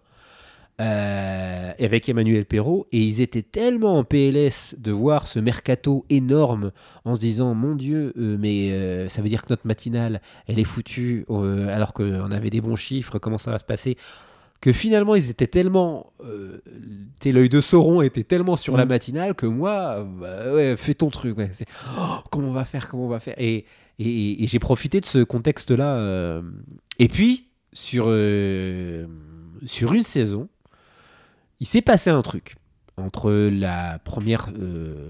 euh, 0.80 1.74
avec 1.78 2.08
Emmanuel 2.08 2.46
Perrault 2.46 2.88
et 2.94 3.00
ils 3.00 3.20
étaient 3.20 3.42
tellement 3.42 3.98
en 3.98 4.06
PLS 4.06 4.76
de 4.78 4.92
voir 4.92 5.28
ce 5.28 5.40
mercato 5.40 6.06
énorme 6.10 6.72
en 7.04 7.16
se 7.16 7.20
disant 7.20 7.54
mon 7.54 7.76
Dieu 7.76 8.14
mais 8.16 9.10
ça 9.10 9.22
veut 9.22 9.28
dire 9.30 9.42
que 9.42 9.48
notre 9.50 9.68
matinale 9.68 10.22
elle 10.48 10.58
est 10.58 10.64
foutue 10.64 11.26
alors 11.70 11.92
qu'on 11.94 12.32
avait 12.32 12.50
des 12.50 12.62
bons 12.62 12.78
chiffres 12.78 13.20
comment 13.20 13.38
ça 13.38 13.52
va 13.52 13.60
se 13.60 13.66
passer? 13.66 13.98
Que 14.62 14.72
finalement 14.72 15.16
ils 15.16 15.30
étaient 15.30 15.48
tellement 15.48 16.14
euh, 16.24 16.62
l'œil 17.26 17.50
de 17.50 17.62
Sauron 17.62 18.02
était 18.02 18.24
tellement 18.24 18.56
sur 18.56 18.78
la 18.78 18.86
Mm. 18.86 18.90
matinale 18.90 19.34
que 19.36 19.46
moi 19.48 20.04
bah, 20.20 20.54
ouais, 20.54 20.76
fais 20.78 20.94
ton 20.94 21.10
truc 21.10 21.38
ouais. 21.38 21.50
C'est, 21.52 21.66
Oh, 22.00 22.18
comment 22.32 22.50
on 22.50 22.54
va 22.54 22.64
faire 22.66 22.88
comment 22.88 23.06
on 23.06 23.10
va 23.10 23.20
faire? 23.20 23.36
Et, 23.38 23.66
et, 24.00 24.44
et 24.44 24.48
j'ai 24.48 24.60
profité 24.60 25.02
de 25.02 25.06
ce 25.06 25.24
contexte 25.24 25.72
là 25.72 26.42
et 27.00 27.08
puis 27.08 27.50
sur 27.74 28.06
euh, 28.08 29.06
sur 29.66 29.94
une 29.94 30.04
saison 30.04 30.48
il 31.60 31.68
s'est 31.68 31.82
passé 31.82 32.10
un 32.10 32.22
truc 32.22 32.56
entre 32.98 33.32
la 33.32 34.00
première 34.00 34.50
euh, 34.60 35.10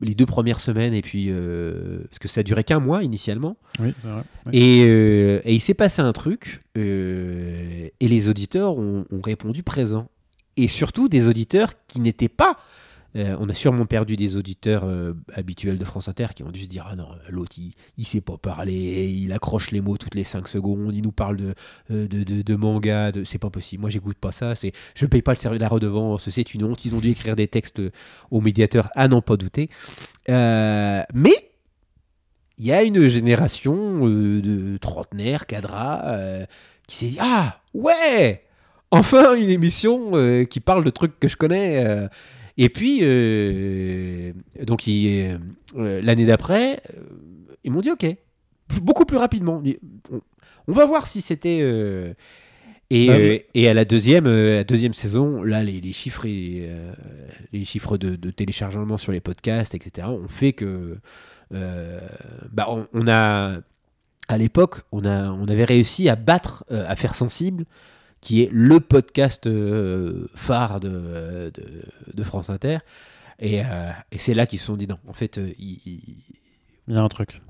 les 0.00 0.14
deux 0.14 0.26
premières 0.26 0.60
semaines 0.60 0.94
et 0.94 1.00
puis 1.02 1.26
euh, 1.30 2.04
parce 2.10 2.18
que 2.18 2.28
ça 2.28 2.42
durait 2.42 2.64
qu'un 2.64 2.80
mois 2.80 3.02
initialement 3.02 3.56
Oui, 3.80 3.94
c'est 4.02 4.08
vrai. 4.08 4.22
Oui. 4.46 4.52
et, 4.52 4.84
euh, 4.86 5.40
et 5.44 5.54
il 5.54 5.60
s'est 5.60 5.74
passé 5.74 6.02
un 6.02 6.12
truc, 6.12 6.62
euh, 6.76 7.88
et 8.00 8.08
les 8.08 8.28
auditeurs 8.28 8.76
ont, 8.78 9.04
ont 9.10 9.20
répondu 9.20 9.62
présent. 9.62 10.08
Et 10.56 10.68
surtout 10.68 11.08
des 11.08 11.26
auditeurs 11.26 11.72
qui 11.88 11.98
n'étaient 12.00 12.28
pas. 12.28 12.56
Euh, 13.16 13.36
on 13.38 13.48
a 13.48 13.54
sûrement 13.54 13.86
perdu 13.86 14.16
des 14.16 14.36
auditeurs 14.36 14.82
euh, 14.84 15.12
habituels 15.34 15.78
de 15.78 15.84
France 15.84 16.08
Inter 16.08 16.26
qui 16.34 16.42
ont 16.42 16.50
dû 16.50 16.64
se 16.64 16.68
dire 16.68 16.86
Ah 16.90 16.96
non, 16.96 17.08
l'autre, 17.28 17.52
il, 17.58 17.72
il 17.96 18.06
sait 18.06 18.20
pas 18.20 18.36
parler, 18.36 19.08
il 19.08 19.32
accroche 19.32 19.70
les 19.70 19.80
mots 19.80 19.96
toutes 19.96 20.16
les 20.16 20.24
5 20.24 20.48
secondes, 20.48 20.92
il 20.92 21.02
nous 21.02 21.12
parle 21.12 21.36
de, 21.36 21.54
euh, 21.92 22.08
de, 22.08 22.42
de, 22.42 22.56
manga, 22.56 23.12
c'est 23.24 23.38
pas 23.38 23.50
possible. 23.50 23.82
Moi, 23.82 23.90
j'écoute 23.90 24.16
pas 24.18 24.32
ça, 24.32 24.54
c'est 24.56 24.72
je 24.96 25.06
paye 25.06 25.22
pas 25.22 25.34
le 25.34 25.58
la 25.58 25.68
redevance, 25.68 26.28
c'est 26.28 26.54
une 26.54 26.64
honte. 26.64 26.84
Ils 26.84 26.94
ont 26.94 27.00
dû 27.00 27.10
écrire 27.10 27.36
des 27.36 27.46
textes 27.46 27.80
au 28.30 28.40
médiateur, 28.40 28.90
à 28.96 29.06
n'en 29.06 29.22
pas 29.22 29.36
douter. 29.36 29.68
Mais 30.28 31.52
il 32.58 32.66
y 32.66 32.72
a 32.72 32.82
une 32.82 33.08
génération 33.08 34.08
de 34.08 34.76
trentenaires, 34.78 35.46
cadras, 35.46 36.46
qui 36.88 36.96
s'est 36.96 37.06
dit 37.06 37.18
Ah, 37.20 37.60
ouais 37.74 38.42
Enfin 38.90 39.34
une 39.34 39.50
émission 39.50 40.12
qui 40.48 40.60
parle 40.60 40.84
de 40.84 40.90
trucs 40.90 41.18
que 41.20 41.28
je 41.28 41.36
connais. 41.36 42.08
Euh. 42.58 42.64
Et 42.64 42.68
puis, 42.68 43.00
euh, 43.02 44.32
donc, 44.64 44.86
il- 44.86 45.38
euh, 45.76 46.00
l'année 46.02 46.26
d'après, 46.26 46.80
euh, 46.96 47.00
ils 47.64 47.72
m'ont 47.72 47.80
dit 47.80 47.90
Ok, 47.90 48.06
beaucoup 48.82 49.04
plus 49.04 49.16
rapidement. 49.16 49.62
On, 50.68 50.72
va 50.72 50.86
voir 50.86 51.06
si 51.06 51.20
c'était. 51.20 51.58
euh, 51.62 52.12
et, 52.90 53.06
Bah, 53.06 53.14
euh, 53.14 53.38
et 53.54 53.68
à 53.68 53.74
la 53.74 53.84
deuxième, 53.84 54.26
euh, 54.26 54.56
la 54.56 54.64
deuxième 54.64 54.92
saison, 54.92 55.42
là, 55.42 55.62
les, 55.64 55.80
les 55.80 55.92
chiffres, 55.92 56.26
et, 56.26 56.66
euh, 56.68 56.92
les 57.52 57.64
chiffres 57.64 57.96
de, 57.96 58.14
de 58.14 58.30
téléchargement 58.30 58.98
sur 58.98 59.10
les 59.10 59.20
podcasts, 59.20 59.74
etc., 59.74 60.06
ont 60.08 60.28
fait 60.28 60.52
que 60.52 60.98
euh, 61.54 62.00
bah, 62.52 62.66
on, 62.68 62.86
on 62.92 63.08
a, 63.08 63.58
à 64.28 64.38
l'époque, 64.38 64.82
on, 64.92 65.04
a, 65.04 65.30
on 65.30 65.48
avait 65.48 65.64
réussi 65.64 66.08
à 66.08 66.16
battre 66.16 66.64
euh, 66.70 66.84
Affaires 66.86 67.14
Sensibles, 67.14 67.64
qui 68.24 68.40
est 68.42 68.48
le 68.50 68.80
podcast 68.80 69.46
euh, 69.46 70.28
phare 70.34 70.80
de, 70.80 71.52
de, 71.52 71.82
de 72.14 72.22
France 72.22 72.48
Inter. 72.48 72.78
Et, 73.38 73.60
euh, 73.60 73.90
et 74.12 74.16
c'est 74.18 74.32
là 74.32 74.46
qu'ils 74.46 74.58
se 74.58 74.64
sont 74.64 74.78
dit 74.78 74.86
non, 74.88 74.96
en 75.06 75.12
fait, 75.12 75.36
euh, 75.36 75.52
Il 75.58 76.00
y 76.88 76.96
a 76.96 77.00
un 77.02 77.08
truc. 77.08 77.42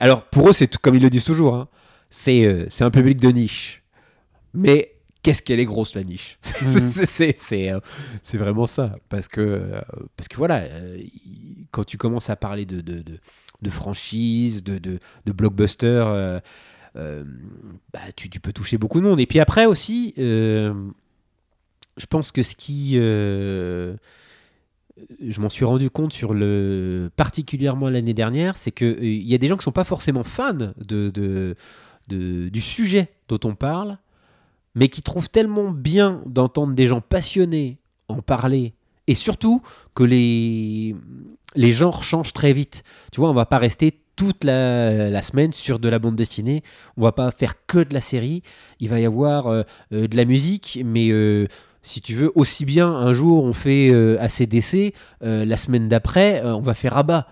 alors 0.00 0.24
pour 0.24 0.48
eux, 0.48 0.52
c'est 0.54 0.74
comme 0.78 0.94
ils 0.94 1.02
le 1.02 1.10
disent 1.10 1.24
toujours, 1.26 1.54
hein, 1.54 1.68
c'est 2.08 2.68
un 2.80 2.90
public 2.90 3.18
de 3.20 3.28
niche. 3.28 3.82
Mais 4.54 4.92
qu'est-ce 5.22 5.42
qu'elle 5.42 5.60
est 5.60 5.66
grosse 5.66 5.94
la 5.94 6.04
niche? 6.04 6.38
Mhm. 6.62 6.88
C'est- 6.88 8.38
vraiment 8.38 8.66
ça. 8.66 8.96
Parce 9.10 9.28
que, 9.28 9.62
parce 10.16 10.28
que 10.28 10.36
voilà, 10.38 10.66
il- 10.96 11.66
quand 11.70 11.84
tu 11.84 11.98
commences 11.98 12.30
à 12.30 12.36
parler 12.36 12.64
de, 12.64 12.80
de, 12.80 13.02
de, 13.02 13.18
de 13.60 13.70
franchise, 13.70 14.62
de, 14.64 14.78
blockbuster, 15.26 16.38
bah, 16.94 18.00
tu, 18.16 18.28
peux 18.28 18.52
toucher 18.52 18.78
beaucoup 18.78 19.00
de 19.00 19.04
monde. 19.04 19.20
Et 19.20 19.26
puis 19.26 19.40
après 19.40 19.66
aussi, 19.66 20.14
euh, 20.18 20.72
je 21.96 22.06
pense 22.06 22.32
que 22.32 22.42
ce 22.42 22.54
qui... 22.54 22.92
euh, 22.94 23.96
je 25.20 25.40
m'en 25.40 25.48
suis 25.48 25.64
rendu 25.64 25.90
compte 25.90 26.12
sur 26.12 26.34
le 26.34 27.10
particulièrement 27.16 27.88
l'année 27.88 28.14
dernière, 28.14 28.56
c'est 28.56 28.70
que 28.70 28.84
euh, 28.84 29.04
il 29.04 29.26
y 29.26 29.34
a 29.34 29.38
des 29.38 29.48
gens 29.48 29.56
qui 29.56 29.64
sont 29.64 29.72
pas 29.72 29.84
forcément 29.84 30.22
fans 30.22 30.54
de, 30.54 31.10
de- 31.10 31.56
du 32.08 32.60
sujet 32.60 33.08
dont 33.28 33.40
on 33.44 33.54
parle, 33.54 33.98
mais 34.74 34.88
qui 34.88 35.02
trouvent 35.02 35.30
tellement 35.30 35.70
bien 35.70 36.22
d'entendre 36.26 36.74
des 36.74 36.86
gens 36.86 37.00
passionnés 37.00 37.78
en 38.08 38.20
parler, 38.20 38.74
et 39.06 39.14
surtout 39.14 39.62
que 39.94 40.04
les 40.04 40.94
les 41.56 41.72
genres 41.72 42.02
changent 42.02 42.32
très 42.32 42.52
vite. 42.52 42.84
Tu 43.10 43.20
vois, 43.20 43.30
on 43.30 43.34
va 43.34 43.46
pas 43.46 43.58
rester 43.58 44.00
toute 44.16 44.44
la, 44.44 45.22
semaine 45.22 45.52
sur 45.52 45.78
de 45.78 45.88
la 45.88 45.98
bande 45.98 46.16
dessinée. 46.16 46.62
On 46.96 47.02
va 47.02 47.12
pas 47.12 47.30
faire 47.30 47.66
que 47.66 47.78
de 47.78 47.94
la 47.94 48.00
série. 48.00 48.42
Il 48.80 48.88
va 48.88 49.00
y 49.00 49.06
avoir 49.06 49.46
euh, 49.46 49.62
euh, 49.92 50.08
de 50.08 50.16
la 50.16 50.24
musique, 50.24 50.80
mais 50.84 51.10
euh, 51.10 51.46
si 51.82 52.00
tu 52.00 52.14
veux, 52.14 52.32
aussi 52.34 52.64
bien 52.64 52.88
un 52.88 53.12
jour 53.12 53.44
on 53.44 53.52
fait 53.52 53.90
euh, 53.90 54.16
ACDC, 54.20 54.94
la 55.20 55.56
semaine 55.56 55.88
d'après 55.88 56.42
on 56.44 56.60
va 56.60 56.74
faire 56.74 56.96
Abba. 56.96 57.26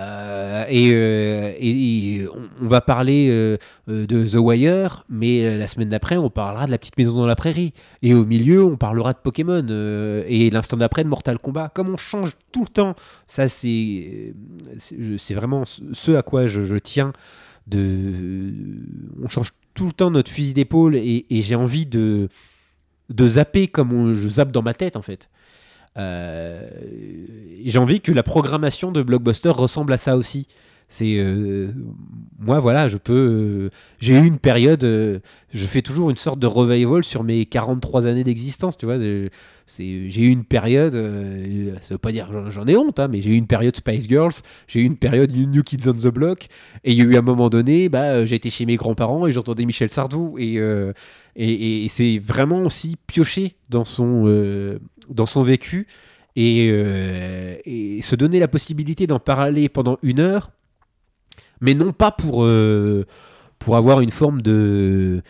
Euh, 0.00 0.64
et, 0.68 0.90
euh, 0.92 1.52
et- 1.58 2.26
on, 2.60 2.66
va 2.66 2.80
parler 2.80 3.28
euh, 3.30 3.56
de 3.86 4.26
The 4.26 4.34
Wire, 4.34 5.04
mais 5.08 5.56
la 5.56 5.66
semaine 5.66 5.88
d'après 5.88 6.16
on 6.16 6.30
parlera 6.30 6.66
de 6.66 6.72
La 6.72 6.78
Petite 6.78 6.98
Maison 6.98 7.14
dans 7.14 7.26
la 7.26 7.36
Prairie. 7.36 7.72
Et 8.02 8.14
au 8.14 8.24
milieu 8.24 8.64
on 8.64 8.76
parlera 8.76 9.12
de 9.12 9.18
Pokémon. 9.18 9.64
et 10.26 10.50
l'instant 10.50 10.76
d'après 10.76 11.04
de 11.04 11.08
Mortal 11.08 11.38
Kombat. 11.38 11.70
Comme 11.74 11.90
on 11.90 11.96
change 11.96 12.32
tout 12.52 12.62
le 12.62 12.68
temps, 12.68 12.94
ça 13.28 13.48
c'est 13.48 14.34
c'est 14.78 15.34
vraiment 15.34 15.64
ce 15.64 16.12
à 16.12 16.22
quoi 16.22 16.46
je, 16.46 16.76
tiens. 16.76 17.12
De, 17.66 18.52
on 19.22 19.28
change 19.28 19.52
tout 19.72 19.86
le 19.86 19.92
temps 19.92 20.10
notre 20.10 20.30
fusil 20.30 20.52
d'épaule 20.52 20.96
et, 20.96 21.24
j'ai 21.30 21.54
envie 21.54 21.86
de 21.86 22.28
de 23.10 23.28
zapper 23.28 23.68
comme 23.68 24.14
je 24.14 24.28
zappe 24.28 24.50
dans 24.50 24.62
ma 24.62 24.74
tête 24.74 24.96
en 24.96 25.02
fait. 25.02 25.30
Euh, 25.96 26.68
j'ai 27.64 27.78
envie 27.78 28.00
que 28.00 28.12
la 28.12 28.22
programmation 28.22 28.92
de 28.92 29.02
Blockbuster 29.02 29.50
ressemble 29.50 29.92
à 29.92 29.98
ça 29.98 30.16
aussi. 30.16 30.46
C'est 30.90 31.16
euh, 31.18 31.72
moi, 32.38 32.60
voilà, 32.60 32.88
je 32.88 32.98
peux. 32.98 33.12
euh, 33.14 33.70
j'ai 34.00 34.14
eu 34.18 34.24
une 34.26 34.38
période. 34.38 34.82
je 34.84 35.66
fais 35.66 35.80
toujours 35.82 36.10
une 36.10 36.16
sorte 36.16 36.38
de 36.38 36.46
revival 36.46 37.02
sur 37.02 37.24
mes 37.24 37.46
43 37.46 38.06
années 38.06 38.22
d'existence, 38.22 38.76
tu 38.76 38.84
vois. 38.86 38.98
c'est- 39.66 40.10
J'ai 40.10 40.22
eu 40.22 40.28
une 40.28 40.44
période. 40.44 40.92
ça 41.80 41.94
veut 41.94 41.98
pas 41.98 42.12
dire 42.12 42.28
j'en- 42.50 42.66
ai 42.66 42.76
honte, 42.76 43.00
hein, 43.00 43.08
mais 43.08 43.22
j'ai 43.22 43.30
eu 43.30 43.34
une 43.36 43.46
période 43.46 43.74
Spice 43.74 44.06
Girls. 44.06 44.34
J'ai 44.68 44.80
eu 44.80 44.84
une 44.84 44.96
période 44.98 45.32
New 45.34 45.62
Kids 45.62 45.88
on 45.88 45.94
the 45.94 46.08
Block. 46.12 46.48
Et 46.84 46.92
il 46.92 46.98
y 46.98 47.00
a 47.00 47.04
eu 47.04 47.16
un 47.16 47.22
moment 47.22 47.48
donné, 47.48 47.88
bah, 47.88 48.20
été 48.22 48.50
chez 48.50 48.66
mes 48.66 48.76
grands-parents 48.76 49.26
et 49.26 49.32
j'entendais 49.32 49.64
Michel 49.64 49.88
Sardou. 49.90 50.36
Et, 50.38 50.56
et, 51.36 51.84
et 51.84 51.88
c'est 51.88 52.18
vraiment 52.18 52.60
aussi 52.62 52.96
pioché 53.06 53.56
dans 53.70 53.84
son, 53.84 54.26
dans 55.10 55.26
son 55.26 55.42
vécu. 55.42 55.86
Et, 56.36 56.68
euh, 56.70 57.54
et 57.64 58.02
se 58.02 58.16
donner 58.16 58.40
la 58.40 58.48
possibilité 58.48 59.06
d'en 59.06 59.20
parler 59.20 59.68
pendant 59.68 59.98
une 60.02 60.18
heure, 60.18 60.50
mais 61.60 61.74
non 61.74 61.92
pas 61.92 62.10
pour, 62.10 62.44
euh, 62.44 63.06
pour 63.60 63.76
avoir 63.76 64.00
une 64.00 64.10
forme 64.10 64.42
de, 64.42 65.22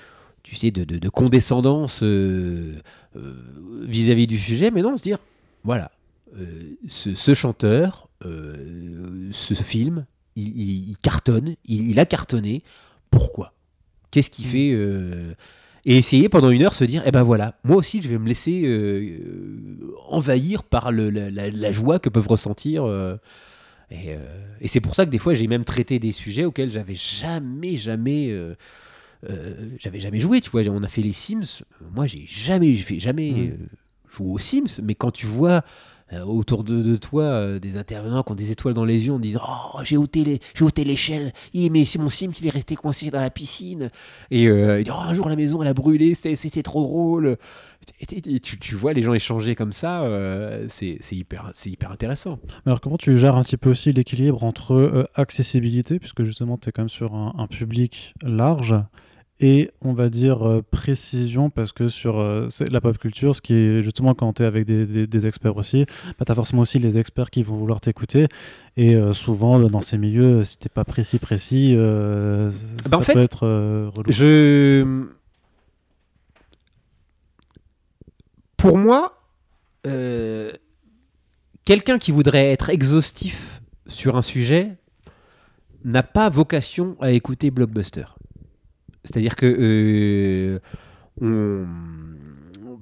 tu 0.43 0.57
sais, 0.57 0.71
de, 0.71 0.85
de- 0.85 0.97
de 0.99 1.09
condescendance 1.11 2.01
euh, 2.03 2.77
vis-à-vis 3.83 4.27
du 4.27 4.39
sujet, 4.39 4.71
mais 4.71 4.81
non, 4.81 4.97
se 4.97 5.03
dire, 5.03 5.19
voilà, 5.63 5.91
ce, 6.89 7.15
ce 7.15 7.35
chanteur, 7.35 8.09
ce 8.23 9.55
film, 9.55 10.07
il, 10.37 10.49
il- 10.59 10.89
il 10.89 10.97
cartonne, 10.97 11.55
il, 11.67 11.91
il 11.91 12.01
a 12.01 12.07
cartonné, 12.07 12.63
pourquoi? 13.11 13.53
Qu'est-ce 14.11 14.31
qui 14.31 14.43
Mm. 14.43 14.47
fait 14.47 15.37
Et 15.87 15.99
essayer 15.99 16.29
pendant 16.31 16.51
une 16.51 16.63
heure 16.63 16.75
se 16.75 16.85
dire, 16.85 17.03
eh 17.05 17.11
ben 17.11 17.23
voilà, 17.23 17.59
moi 17.65 17.77
aussi 17.77 18.01
je 18.01 18.09
vais 18.09 18.19
me 18.19 18.27
laisser 18.27 18.63
euh, 18.65 19.19
euh, 19.21 19.95
envahir 20.09 20.63
par 20.63 20.91
le- 20.93 21.11
la, 21.11 21.31
la- 21.31 21.51
la 21.51 21.73
joie 21.73 21.99
que 21.99 22.09
peuvent 22.09 22.27
ressentir. 22.29 22.85
euh, 22.85 23.17
et, 23.91 24.17
et 24.63 24.67
c'est 24.69 24.81
pour 24.81 24.95
ça 24.95 25.05
que 25.05 25.11
des 25.11 25.19
fois 25.19 25.35
j'ai 25.35 25.47
même 25.47 25.65
traité 25.65 25.99
des 25.99 26.13
sujets 26.13 26.45
auxquels 26.47 26.71
j'avais 26.71 26.95
jamais, 26.95 27.77
jamais, 27.77 28.35
j'avais 29.79 30.01
jamais 30.01 30.21
joué. 30.21 30.41
Tu 30.41 30.51
vois, 30.51 30.63
on 30.69 30.83
a 30.83 30.89
fait 30.89 31.03
les 31.03 31.13
Sims. 31.13 31.63
Moi, 31.95 32.07
j'ai 32.07 32.25
jamais, 32.27 32.75
jamais 32.77 33.31
Mm. 33.31 33.51
euh, 33.51 33.67
joué 34.11 34.29
aux 34.33 34.39
Sims. 34.39 34.81
Mais 34.83 34.95
quand 34.95 35.11
tu 35.11 35.27
vois 35.27 35.63
autour 36.23 36.65
de, 36.65 36.97
toi 36.97 37.23
euh, 37.25 37.59
des 37.59 37.77
intervenants 37.77 38.23
qui 38.23 38.33
ont 38.33 38.35
des 38.35 38.51
étoiles 38.51 38.75
dans 38.75 38.85
les 38.85 39.07
yeux 39.07 39.13
en 39.13 39.19
disant 39.19 39.41
Oh, 39.75 39.79
j'ai 39.83 39.97
ôté 39.97 40.25
l'échelle. 40.85 41.33
Mais 41.55 41.85
c'est 41.85 41.99
mon 41.99 42.09
Sim 42.09 42.31
qui 42.33 42.47
est 42.47 42.51
resté 42.51 42.77
coincé 42.77 43.11
dans 43.11 43.21
la 43.21 43.31
piscine. 43.31 43.91
Et 44.31 44.49
euh, 44.49 44.83
Oh, 44.89 44.93
un 44.93 45.15
jour 45.15 45.29
la 45.29 45.37
maison 45.37 45.63
elle 45.63 45.69
a 45.69 45.75
brûlé. 45.75 46.15
C'était 46.15 46.63
trop 46.63 46.83
drôle. 46.83 47.37
Tu, 48.61 48.75
vois 48.75 48.93
les 48.93 49.03
gens 49.03 49.15
échanger 49.15 49.55
comme 49.55 49.73
ça. 49.73 50.03
euh, 50.03 50.67
c'est 50.69 50.99
hyper, 51.13 51.53
hyper 51.65 51.91
intéressant. 51.91 52.39
Alors 52.67 52.81
comment 52.81 52.97
tu 52.97 53.17
gères 53.19 53.37
un 53.37 53.43
petit 53.43 53.57
peu 53.57 53.71
aussi 53.71 53.93
l'équilibre 53.93 54.45
entre 54.45 54.75
euh, 54.75 55.05
accessibilité, 55.15 55.99
puisque 55.99 56.25
justement 56.25 56.59
tu 56.59 56.69
es 56.69 56.73
quand 56.73 56.83
même 56.83 56.89
sur 56.89 57.15
un 57.15 57.47
public 57.47 58.15
large, 58.23 58.75
et 59.41 59.71
on 59.83 59.93
va 59.93 60.09
dire 60.09 60.47
euh, 60.47 60.63
précision, 60.71 61.51
parce 61.51 61.73
que 61.73 61.89
sur 61.89 62.19
euh, 62.21 62.49
la 62.71 62.81
pop 62.81 62.97
culture, 62.99 63.35
ce 63.35 63.41
qui 63.43 63.53
est 63.55 63.83
justement 63.83 64.15
quand 64.15 64.33
tu 64.35 64.43
es 64.43 64.47
avec 64.47 64.65
des, 64.65 64.87
des- 64.87 65.07
des 65.09 65.27
experts 65.27 65.57
aussi, 65.57 65.87
bah, 66.19 66.25
tu 66.25 66.33
as 66.33 66.35
forcément 66.35 66.63
aussi 66.63 66.79
les 66.79 66.99
experts 66.99 67.31
qui 67.31 67.43
vont 67.43 67.57
vouloir 67.57 67.81
t'écouter, 67.81 68.29
et 68.77 68.95
euh, 68.95 69.13
souvent 69.13 69.59
dans 69.61 69.81
ces 69.81 69.99
milieux, 69.99 70.45
si 70.45 70.59
t'es 70.59 70.69
pas 70.69 70.85
précis, 70.85 71.19
précis, 71.19 71.75
ça 71.75 72.89
Bah, 72.97 73.03
fait, 73.03 73.13
peut 73.15 73.21
être 73.21 73.47
relou. 73.95 74.11
Je. 74.13 75.05
Pour 78.57 78.79
moi, 78.79 79.21
quelqu'un 81.65 81.99
qui 81.99 82.13
voudrait 82.13 82.53
être 82.53 82.71
exhaustif 82.71 83.61
sur 83.87 84.17
un 84.17 84.23
sujet 84.23 84.77
n'a 85.85 86.03
pas 86.03 86.31
vocation 86.31 86.97
à 87.01 87.11
écouter 87.11 87.51
Blockbuster. 87.51 88.05
C'est-à-dire 89.05 89.37
que 89.37 90.61
euh, 91.23 91.65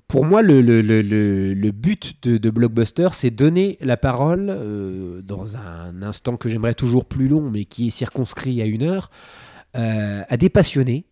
pour 0.08 0.24
moi, 0.24 0.42
le, 0.42 1.70
but 1.70 2.26
de, 2.26 2.50
Blockbuster, 2.50 3.08
c'est 3.12 3.30
donner 3.30 3.78
la 3.80 3.96
parole 3.96 4.46
euh, 4.48 5.22
dans 5.22 5.56
un 5.56 6.02
instant 6.02 6.36
que 6.36 6.48
j'aimerais 6.48 6.74
toujours 6.74 7.04
plus 7.04 7.28
long, 7.28 7.50
mais 7.50 7.64
qui 7.64 7.88
est 7.88 7.90
circonscrit 7.90 8.60
à 8.62 8.66
une 8.66 8.82
heure, 8.82 9.10
euh, 9.76 10.22
à 10.28 10.36
des 10.36 10.48
passionnés 10.48 11.04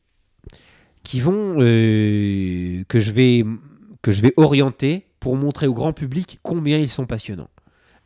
qui 1.02 1.20
vont 1.20 1.56
que 1.56 2.84
je 2.92 3.12
vais 3.12 3.44
que 4.02 4.12
je 4.12 4.20
vais 4.20 4.34
orienter 4.36 5.06
pour 5.18 5.36
montrer 5.36 5.66
au 5.66 5.72
grand 5.72 5.94
public 5.94 6.38
combien 6.42 6.76
ils 6.76 6.90
sont 6.90 7.06
passionnants. 7.06 7.48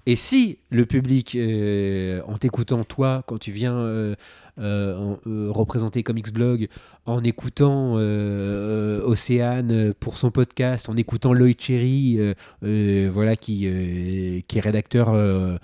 Et 0.06 0.16
si 0.16 0.58
le 0.70 0.84
public, 0.84 1.34
euh, 1.34 2.20
en 2.26 2.36
t'écoutant 2.36 2.84
toi, 2.84 3.22
quand 3.26 3.38
tu 3.38 3.52
viens 3.52 3.74
euh, 3.74 4.14
euh, 4.58 4.96
en- 4.96 5.52
représenter 5.52 6.02
Comics 6.02 6.32
Blog, 6.32 6.68
en 7.06 7.24
écoutant 7.24 7.94
Océane 7.94 9.94
pour 9.94 10.18
son 10.18 10.30
podcast, 10.30 10.90
en 10.90 10.96
écoutant 10.96 11.32
Lloyd 11.32 11.58
Cherry, 11.58 12.18
voilà, 12.60 13.36
qui, 13.36 13.66
est 13.66 14.60
rédacteur 14.60 15.58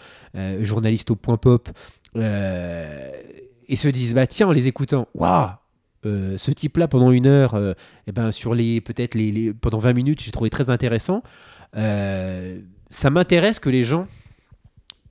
journaliste 0.62 1.10
au 1.10 1.16
Point 1.16 1.36
Pop, 1.36 1.68
et 2.16 3.76
se 3.76 3.88
disent 3.88 4.14
bah 4.14 4.26
tiens 4.26 4.48
en 4.48 4.52
les 4.52 4.66
écoutant, 4.66 5.06
waouh, 5.14 5.50
ce 6.04 6.50
type-là 6.50 6.88
pendant 6.88 7.10
une 7.10 7.26
heure, 7.26 7.60
eh 8.06 8.12
ben 8.12 8.32
sur 8.32 8.54
les 8.54 8.80
peut-être 8.80 9.18
pendant 9.60 9.78
20 9.78 9.92
minutes, 9.92 10.22
j'ai 10.22 10.32
trouvé 10.32 10.48
très 10.48 10.70
intéressant. 10.70 11.22
Ça 11.74 13.10
m'intéresse 13.10 13.60
que 13.60 13.70
les 13.70 13.84
gens, 13.84 14.08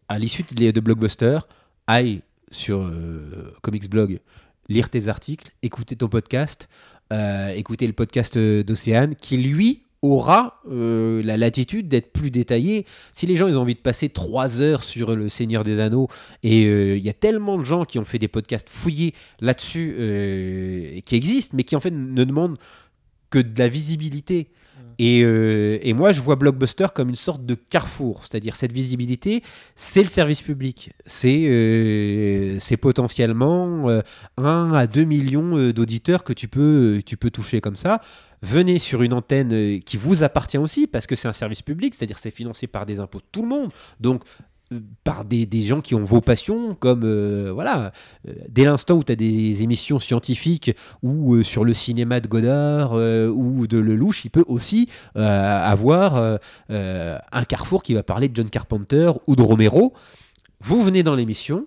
à 0.09 0.19
l'issue 0.19 0.43
de, 0.43 0.79
Blockbuster, 0.79 1.39
aillent 1.87 2.21
sur 2.51 2.81
euh, 2.81 3.53
Comics 3.61 3.89
Blog 3.89 4.19
lire 4.69 4.89
tes 4.89 5.07
articles, 5.07 5.51
écouter 5.63 5.95
ton 5.95 6.07
podcast, 6.07 6.69
euh, 7.11 7.49
écouter 7.49 7.87
le 7.87 7.93
podcast 7.93 8.37
euh, 8.37 8.63
d'Océane, 8.63 9.15
qui 9.15 9.35
lui 9.37 9.81
aura 10.01 10.61
euh, 10.71 11.21
la 11.23 11.35
latitude 11.35 11.89
d'être 11.89 12.13
plus 12.13 12.31
détaillé. 12.31 12.85
Si 13.11 13.25
les 13.25 13.35
gens 13.35 13.47
ils 13.47 13.57
ont 13.57 13.61
envie 13.61 13.75
de 13.75 13.79
passer 13.79 14.07
trois 14.07 14.61
heures 14.61 14.83
sur 14.83 15.15
le 15.15 15.27
Seigneur 15.27 15.65
des 15.65 15.79
Anneaux, 15.79 16.07
et 16.43 16.61
il 16.61 17.03
y 17.03 17.09
a 17.09 17.13
tellement 17.13 17.57
de 17.57 17.63
gens 17.63 17.83
qui 17.83 17.99
ont 17.99 18.05
fait 18.05 18.19
des 18.19 18.29
podcasts 18.29 18.69
fouillés 18.69 19.13
là-dessus, 19.41 21.01
qui 21.05 21.15
existent, 21.15 21.57
mais 21.57 21.63
qui 21.63 21.75
en 21.75 21.81
fait 21.81 21.91
ne 21.91 22.23
demandent 22.23 22.57
que 23.29 23.39
de 23.39 23.59
la 23.59 23.67
visibilité. 23.67 24.47
Et, 24.99 25.23
euh, 25.23 25.79
et 25.81 25.93
moi, 25.93 26.11
je 26.11 26.19
vois 26.19 26.35
Blockbuster 26.35 26.87
comme 26.93 27.07
une 27.07 27.15
sorte 27.15 27.45
de 27.45 27.55
carrefour, 27.55 28.25
c'est-à-dire 28.25 28.57
cette 28.57 28.73
visibilité, 28.73 29.41
c'est 29.75 30.03
le 30.03 30.09
service 30.09 30.41
public, 30.41 30.91
c'est 31.05 31.45
euh, 31.47 32.59
potentiellement 32.81 33.89
euh, 33.89 34.01
1 34.37 34.73
à 34.73 34.87
2 34.87 35.05
millions 35.05 35.57
euh, 35.57 35.71
d'auditeurs 35.71 36.25
que 36.25 36.33
tu 36.33 36.49
peux, 36.49 37.01
tu 37.05 37.15
peux 37.15 37.31
toucher 37.31 37.61
comme 37.61 37.77
ça. 37.77 38.01
Venez 38.41 38.77
sur 38.79 39.01
une 39.01 39.13
antenne 39.13 39.53
euh, 39.53 39.79
qui 39.79 39.95
vous 39.95 40.23
appartient 40.23 40.57
aussi, 40.57 40.85
parce 40.85 41.07
que 41.07 41.15
c'est 41.15 41.29
un 41.29 41.33
service 41.33 41.61
public, 41.61 41.95
c'est-à-dire 41.95 42.17
c'est 42.17 42.31
financé 42.31 42.67
par 42.67 42.85
des 42.85 42.99
impôts 42.99 43.19
de 43.19 43.25
tout 43.31 43.41
le 43.41 43.47
monde. 43.47 43.71
Donc, 44.01 44.23
euh, 44.23 44.43
par 45.03 45.25
des, 45.25 45.47
gens 45.61 45.81
qui 45.81 45.95
ont 45.95 46.03
vos 46.03 46.21
passions, 46.21 46.75
comme 46.75 47.01
euh, 47.03 47.51
voilà, 47.53 47.91
euh, 48.27 48.33
dès 48.47 48.65
l'instant 48.65 48.95
où 48.95 49.03
tu 49.03 49.11
as 49.11 49.15
des 49.15 49.63
émissions 49.63 49.99
scientifiques 49.99 50.75
ou 51.01 51.35
euh, 51.35 51.43
sur 51.43 51.63
le 51.63 51.73
cinéma 51.73 52.19
de 52.19 52.27
Godard 52.27 52.93
ou 52.93 53.67
de 53.67 53.77
Lelouch, 53.77 54.25
il 54.25 54.29
peut 54.29 54.45
aussi 54.47 54.89
avoir 55.15 56.39
un 56.69 57.43
carrefour 57.47 57.83
qui 57.83 57.93
va 57.93 58.03
parler 58.03 58.27
de 58.29 58.35
John 58.35 58.49
Carpenter 58.49 59.11
ou 59.27 59.35
de 59.35 59.41
Romero. 59.41 59.93
Vous 60.61 60.83
venez 60.83 61.03
dans 61.03 61.15
l'émission, 61.15 61.65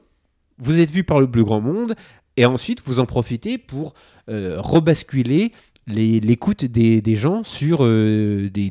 vous 0.58 0.78
êtes 0.78 0.90
vu 0.90 1.04
par 1.04 1.20
le 1.20 1.30
plus 1.30 1.44
grand 1.44 1.60
monde, 1.60 1.94
et 2.36 2.46
ensuite 2.46 2.80
vous 2.84 2.98
en 2.98 3.06
profitez 3.06 3.58
pour 3.58 3.94
rebasculer 4.28 5.52
l'écoute 5.86 6.64
des, 6.64 7.16
gens 7.16 7.42
sur 7.44 7.84
des 7.84 8.70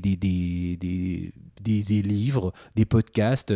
livres, 1.61 2.53
des 2.75 2.85
podcasts, 2.85 3.53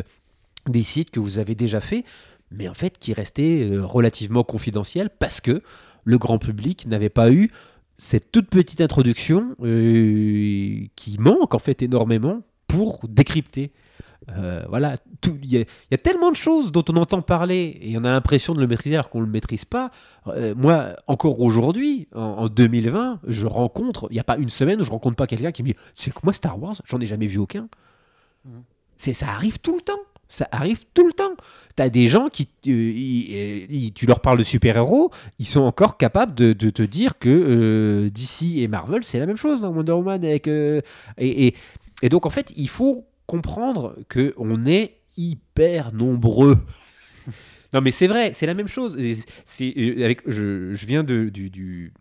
des 0.70 0.84
sites 0.84 1.12
que 1.12 1.20
vous 1.20 1.38
avez 1.38 1.56
déjà 1.56 1.80
fait, 1.82 2.04
mais 2.52 2.68
en 2.68 2.74
fait 2.74 2.98
qui 3.00 3.14
restaient 3.14 3.70
euh, 3.70 3.84
relativement 3.86 4.44
confidentiels 4.44 5.10
parce 5.10 5.42
que 5.42 5.62
le 6.04 6.18
grand 6.18 6.38
public 6.38 6.86
n'avait 6.88 7.10
pas 7.10 7.32
eu 7.32 7.52
cette 7.98 8.32
toute 8.32 8.50
petite 8.50 8.82
introduction 8.82 9.56
euh, 9.64 10.86
qui 10.96 11.18
manque 11.20 11.54
en 11.54 11.60
fait 11.60 11.82
énormément 11.82 12.42
pour 12.68 13.00
décrypter. 13.08 13.72
Euh, 14.32 14.66
voilà, 14.70 14.98
il 15.28 15.46
y, 15.46 15.58
a- 15.58 15.62
il 15.62 15.68
y 15.92 15.94
a 15.94 15.98
tellement 16.00 16.32
de 16.32 16.36
choses 16.36 16.72
dont 16.72 16.84
on 16.90 16.96
entend 16.98 17.22
parler 17.22 17.78
et 17.82 17.96
on 17.98 18.04
a 18.04 18.12
l'impression 18.12 18.54
de 18.56 18.60
le 18.60 18.66
maîtriser 18.68 18.96
alors 18.96 19.10
qu'on 19.12 19.20
ne 19.22 19.26
le 19.26 19.32
maîtrise 19.32 19.66
pas. 19.66 19.92
Euh, 20.28 20.56
moi, 20.58 20.96
encore 21.08 21.40
aujourd'hui, 21.42 22.08
en, 22.16 22.22
en 22.22 22.48
2020, 22.48 23.20
je 23.28 23.46
rencontre, 23.46 24.08
il 24.10 24.14
n'y 24.16 24.20
a 24.20 24.24
pas 24.24 24.38
une 24.38 24.50
semaine 24.50 24.82
où 24.82 24.84
je 24.84 24.90
rencontre 24.90 25.16
pas 25.16 25.28
quelqu'un 25.28 25.52
qui 25.52 25.62
me 25.62 25.70
dit 25.70 25.76
C'est 25.94 26.12
que 26.12 26.20
moi, 26.24 26.34
Star 26.34 26.60
Wars, 26.62 26.82
j'en 26.86 27.00
ai 27.02 27.06
jamais 27.06 27.28
vu 27.28 27.38
aucun. 27.38 27.68
Mhm. 28.46 28.64
C'est 28.98 29.14
Ça 29.14 29.28
arrive 29.30 29.60
tout 29.60 29.76
le 29.76 29.82
temps. 29.82 30.00
Ça 30.28 30.48
arrive 30.52 30.86
tout 30.94 31.06
le 31.06 31.14
temps. 31.14 31.36
Tu 31.78 31.84
as 31.84 31.90
des 31.90 32.08
gens 32.08 32.30
qui, 32.30 32.48
euh, 32.68 33.66
ils- 33.70 33.94
tu 33.94 34.06
leur 34.06 34.20
parles 34.22 34.40
de 34.40 34.44
super-héros, 34.44 35.12
ils 35.40 35.46
sont 35.46 35.62
encore 35.62 35.98
capables 35.98 36.34
de, 36.34 36.54
te 36.54 36.82
dire 36.82 37.20
que 37.20 37.30
euh, 37.30 38.10
DC 38.10 38.58
et 38.58 38.68
Marvel, 38.68 39.04
c'est 39.04 39.20
la 39.20 39.26
même 39.26 39.38
chose 39.38 39.62
dans 39.62 39.70
Wonder 39.70 39.92
Woman. 39.94 40.24
Avec, 40.26 40.48
euh, 40.48 40.82
et, 41.18 41.54
et- 42.02 42.10
donc, 42.10 42.26
en 42.26 42.30
fait, 42.30 42.52
il 42.56 42.70
faut 42.70 43.06
comprendre 43.28 43.96
qu'on 44.12 44.66
est 44.66 44.98
hyper 45.18 45.94
nombreux. 45.94 46.58
Non, 47.74 47.82
mais 47.82 47.92
c'est 47.92 48.08
vrai, 48.08 48.32
c'est 48.34 48.46
la 48.46 48.54
même 48.54 48.70
chose. 48.70 48.98
C'est 49.44 49.74
euh, 49.76 50.06
avec, 50.06 50.22
je, 50.30 50.74
viens 50.86 51.04
de, 51.04 51.28
du, 51.28 51.50
du, 51.50 51.92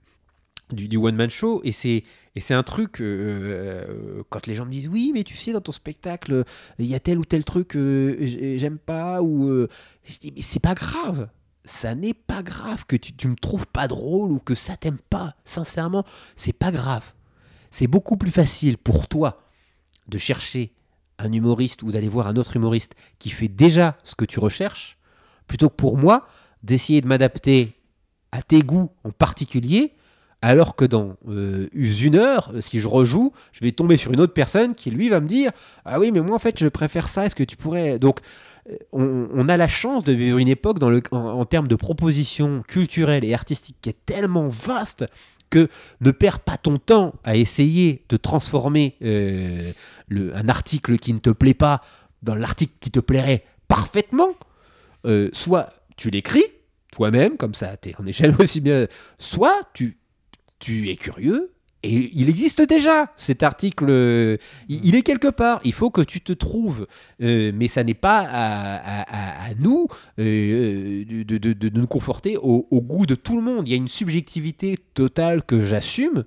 du, 0.72 0.86
du 0.86 0.96
one 0.96 1.16
man 1.16 1.30
show 1.30 1.60
et 1.64 1.72
c'est 1.72 2.04
et 2.36 2.40
c'est 2.40 2.54
un 2.54 2.62
truc 2.62 3.00
euh, 3.00 3.84
euh, 3.88 4.22
quand 4.28 4.46
les 4.46 4.54
gens 4.54 4.64
me 4.66 4.70
disent 4.70 4.88
oui, 4.88 5.12
mais 5.14 5.24
tu 5.24 5.36
sais 5.36 5.52
dans 5.52 5.60
ton 5.60 5.72
spectacle 5.72 6.44
il 6.78 6.86
y 6.86 6.94
a 6.94 7.00
tel 7.00 7.18
ou 7.18 7.24
tel 7.24 7.44
truc 7.44 7.76
euh, 7.76 8.16
j- 8.20 8.58
j'aime 8.58 8.78
pas 8.78 9.22
ou 9.22 9.48
euh, 9.48 9.68
je 10.04 10.18
dis 10.18 10.32
mais 10.34 10.42
c'est 10.42 10.60
pas 10.60 10.74
grave. 10.74 11.28
Ça 11.66 11.94
n'est 11.94 12.12
pas 12.12 12.42
grave 12.42 12.84
que 12.86 12.94
tu, 12.96 13.14
tu 13.14 13.26
me 13.26 13.36
trouves 13.36 13.66
pas 13.66 13.88
drôle 13.88 14.32
ou 14.32 14.38
que 14.38 14.54
ça 14.54 14.76
t'aime 14.76 14.98
pas. 15.08 15.34
Sincèrement, 15.46 16.04
c'est 16.36 16.52
pas 16.52 16.70
grave. 16.70 17.14
C'est 17.70 17.86
beaucoup 17.86 18.18
plus 18.18 18.30
facile 18.30 18.76
pour 18.76 19.08
toi 19.08 19.42
de 20.08 20.18
chercher 20.18 20.74
un 21.18 21.32
humoriste 21.32 21.82
ou 21.82 21.90
d'aller 21.90 22.08
voir 22.08 22.26
un 22.26 22.36
autre 22.36 22.56
humoriste 22.56 22.94
qui 23.18 23.30
fait 23.30 23.48
déjà 23.48 23.96
ce 24.04 24.14
que 24.14 24.26
tu 24.26 24.40
recherches, 24.40 24.98
plutôt 25.46 25.70
que 25.70 25.76
pour 25.76 25.96
moi 25.96 26.26
d'essayer 26.62 27.00
de 27.00 27.06
m'adapter 27.06 27.80
à 28.30 28.42
tes 28.42 28.60
goûts 28.60 28.90
en 29.04 29.10
particulier, 29.10 29.94
alors 30.44 30.76
que 30.76 30.84
dans 30.84 31.16
euh, 31.26 31.68
une 31.72 32.16
heure, 32.16 32.50
euh, 32.52 32.60
si 32.60 32.78
je 32.78 32.86
rejoue, 32.86 33.32
je 33.52 33.60
vais 33.60 33.72
tomber 33.72 33.96
sur 33.96 34.12
une 34.12 34.20
autre 34.20 34.34
personne 34.34 34.74
qui 34.74 34.90
lui 34.90 35.08
va 35.08 35.20
me 35.20 35.26
dire 35.26 35.52
Ah 35.86 35.98
oui, 35.98 36.12
mais 36.12 36.20
moi 36.20 36.36
en 36.36 36.38
fait 36.38 36.58
je 36.58 36.68
préfère 36.68 37.08
ça, 37.08 37.24
est-ce 37.24 37.34
que 37.34 37.44
tu 37.44 37.56
pourrais. 37.56 37.98
Donc 37.98 38.20
euh, 38.70 38.76
on, 38.92 39.48
a 39.48 39.56
la 39.56 39.68
chance 39.68 40.04
de 40.04 40.12
vivre 40.12 40.36
une 40.36 40.48
époque 40.48 40.76
en, 41.12 41.44
termes 41.46 41.66
de 41.66 41.76
propositions 41.76 42.62
culturelles 42.68 43.24
et 43.24 43.32
artistiques 43.32 43.78
qui 43.80 43.88
est 43.88 43.96
tellement 44.04 44.48
vaste 44.48 45.06
que 45.48 45.68
ne 46.02 46.10
perds 46.10 46.40
pas 46.40 46.58
ton 46.58 46.76
temps 46.76 47.14
à 47.24 47.36
essayer 47.36 48.04
de 48.10 48.18
transformer 48.18 48.96
un 49.02 50.48
article 50.48 50.98
qui 50.98 51.14
ne 51.14 51.20
te 51.20 51.30
plaît 51.30 51.54
pas 51.54 51.80
dans 52.22 52.34
l'article 52.34 52.72
qui 52.80 52.90
te 52.90 53.00
plairait 53.00 53.44
parfaitement. 53.68 54.30
Soit 55.32 55.70
tu 55.96 56.10
l'écris 56.10 56.44
toi-même, 56.90 57.36
comme 57.36 57.54
ça, 57.54 57.76
tu 57.76 57.90
es 57.90 57.94
en 58.00 58.06
échelle 58.06 58.34
aussi 58.38 58.60
bien, 58.60 58.86
soit 59.18 59.68
tu, 59.74 59.98
tu 60.64 60.88
es 60.88 60.96
curieux. 60.96 61.50
Et 61.82 62.10
il 62.14 62.30
existe 62.30 62.62
déjà 62.62 63.12
cet 63.18 63.42
article, 63.42 63.84
euh, 63.90 64.38
il, 64.70 64.96
est 64.96 65.02
quelque 65.02 65.28
part. 65.28 65.60
Il 65.64 65.74
faut 65.74 65.90
que 65.90 66.00
tu 66.00 66.22
te 66.22 66.32
trouves, 66.32 66.86
Euh, 67.20 67.52
mais 67.54 67.68
ça 67.68 67.84
n'est 67.84 67.92
pas 67.92 68.26
à, 68.26 69.54
nous 69.58 69.88
euh, 70.18 71.04
de 71.04 71.78
nous 71.78 71.86
conforter 71.86 72.38
au, 72.38 72.66
au 72.70 72.80
goût 72.80 73.04
de 73.04 73.14
tout 73.14 73.36
le 73.36 73.42
monde. 73.42 73.68
Il 73.68 73.72
y 73.72 73.74
a 73.74 73.76
une 73.76 73.88
subjectivité 73.88 74.78
totale 74.94 75.42
que 75.42 75.66
j'assume. 75.66 76.24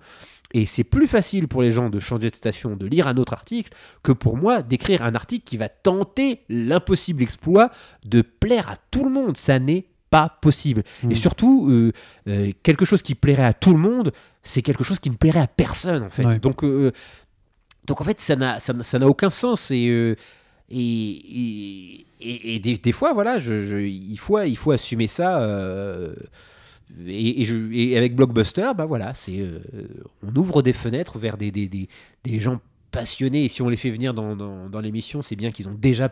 Et 0.54 0.66
c'est 0.66 0.84
plus 0.84 1.08
facile 1.08 1.48
pour 1.48 1.64
les 1.64 1.72
gens 1.72 1.90
de 1.90 2.00
changer 2.00 2.30
de 2.30 2.36
station, 2.36 2.76
de 2.76 2.86
lire 2.86 3.08
un 3.08 3.18
autre 3.18 3.34
article, 3.34 3.72
que 4.04 4.12
pour 4.12 4.38
moi 4.38 4.62
d'écrire 4.62 5.02
un 5.02 5.16
article 5.16 5.44
qui 5.44 5.58
va 5.58 5.70
tenter 5.70 6.42
l'impossible 6.50 7.24
exploit 7.24 7.72
de 8.06 8.22
plaire 8.22 8.70
à 8.70 8.76
tout 8.92 9.04
le 9.04 9.10
monde. 9.10 9.38
Ça 9.38 9.58
n'est 9.58 9.88
pas 10.10 10.38
possible. 10.42 10.84
Et 11.10 11.16
surtout, 11.16 11.68
euh, 11.70 11.92
euh, 12.28 12.52
quelque 12.64 12.86
chose 12.86 13.02
qui 13.02 13.14
plairait 13.16 13.44
à 13.46 13.54
tout 13.54 13.74
le 13.74 13.80
monde, 13.80 14.12
c'est 14.44 14.62
quelque 14.62 14.84
chose 14.84 15.00
qui 15.00 15.10
ne 15.10 15.16
plairait 15.16 15.42
à 15.42 15.48
personne, 15.48 16.04
en 16.04 16.10
fait. 16.10 16.26
Ouais. 16.26 16.40
Donc, 16.40 16.64
euh, 16.64 16.92
donc, 17.86 18.00
en 18.02 18.04
fait, 18.04 18.20
ça 18.20 18.36
n'a 18.36 18.60
ça 18.60 18.74
n'a- 18.74 18.84
ça 18.84 19.00
n'a 19.00 19.08
aucun 19.08 19.30
sens. 19.30 19.70
Et, 19.72 20.16
et, 20.70 22.06
et, 22.22 22.60
des, 22.60 22.78
des 22.78 22.92
fois, 22.92 23.14
voilà, 23.14 23.40
je, 23.40 23.66
je- 23.66 23.76
il, 23.78 24.18
faut, 24.20 24.40
il 24.42 24.58
faut 24.58 24.72
assumer 24.72 25.08
ça. 25.08 25.42
et, 27.06 27.42
et 27.42 27.46
je- 27.46 27.72
et 27.74 27.98
avec 27.98 28.16
Blockbuster, 28.16 28.72
bah 28.78 28.86
voilà, 28.86 29.14
c'est 29.14 29.46
on 30.24 30.36
ouvre 30.36 30.62
des 30.62 30.74
fenêtres 30.74 31.18
vers 31.20 31.38
des, 31.38 31.52
des, 31.52 31.68
des, 31.68 31.88
des 32.24 32.40
gens 32.40 32.60
passionnés. 32.92 33.46
Et 33.46 33.48
si 33.50 33.62
on 33.62 33.70
les 33.70 33.78
fait 33.78 33.92
venir 33.92 34.14
dans, 34.14 34.36
dans, 34.36 34.70
dans 34.70 34.80
l'émission, 34.80 35.22
c'est 35.22 35.36
bien 35.36 35.52
qu'ils 35.52 35.68
ont 35.68 35.76
déjà 35.78 36.10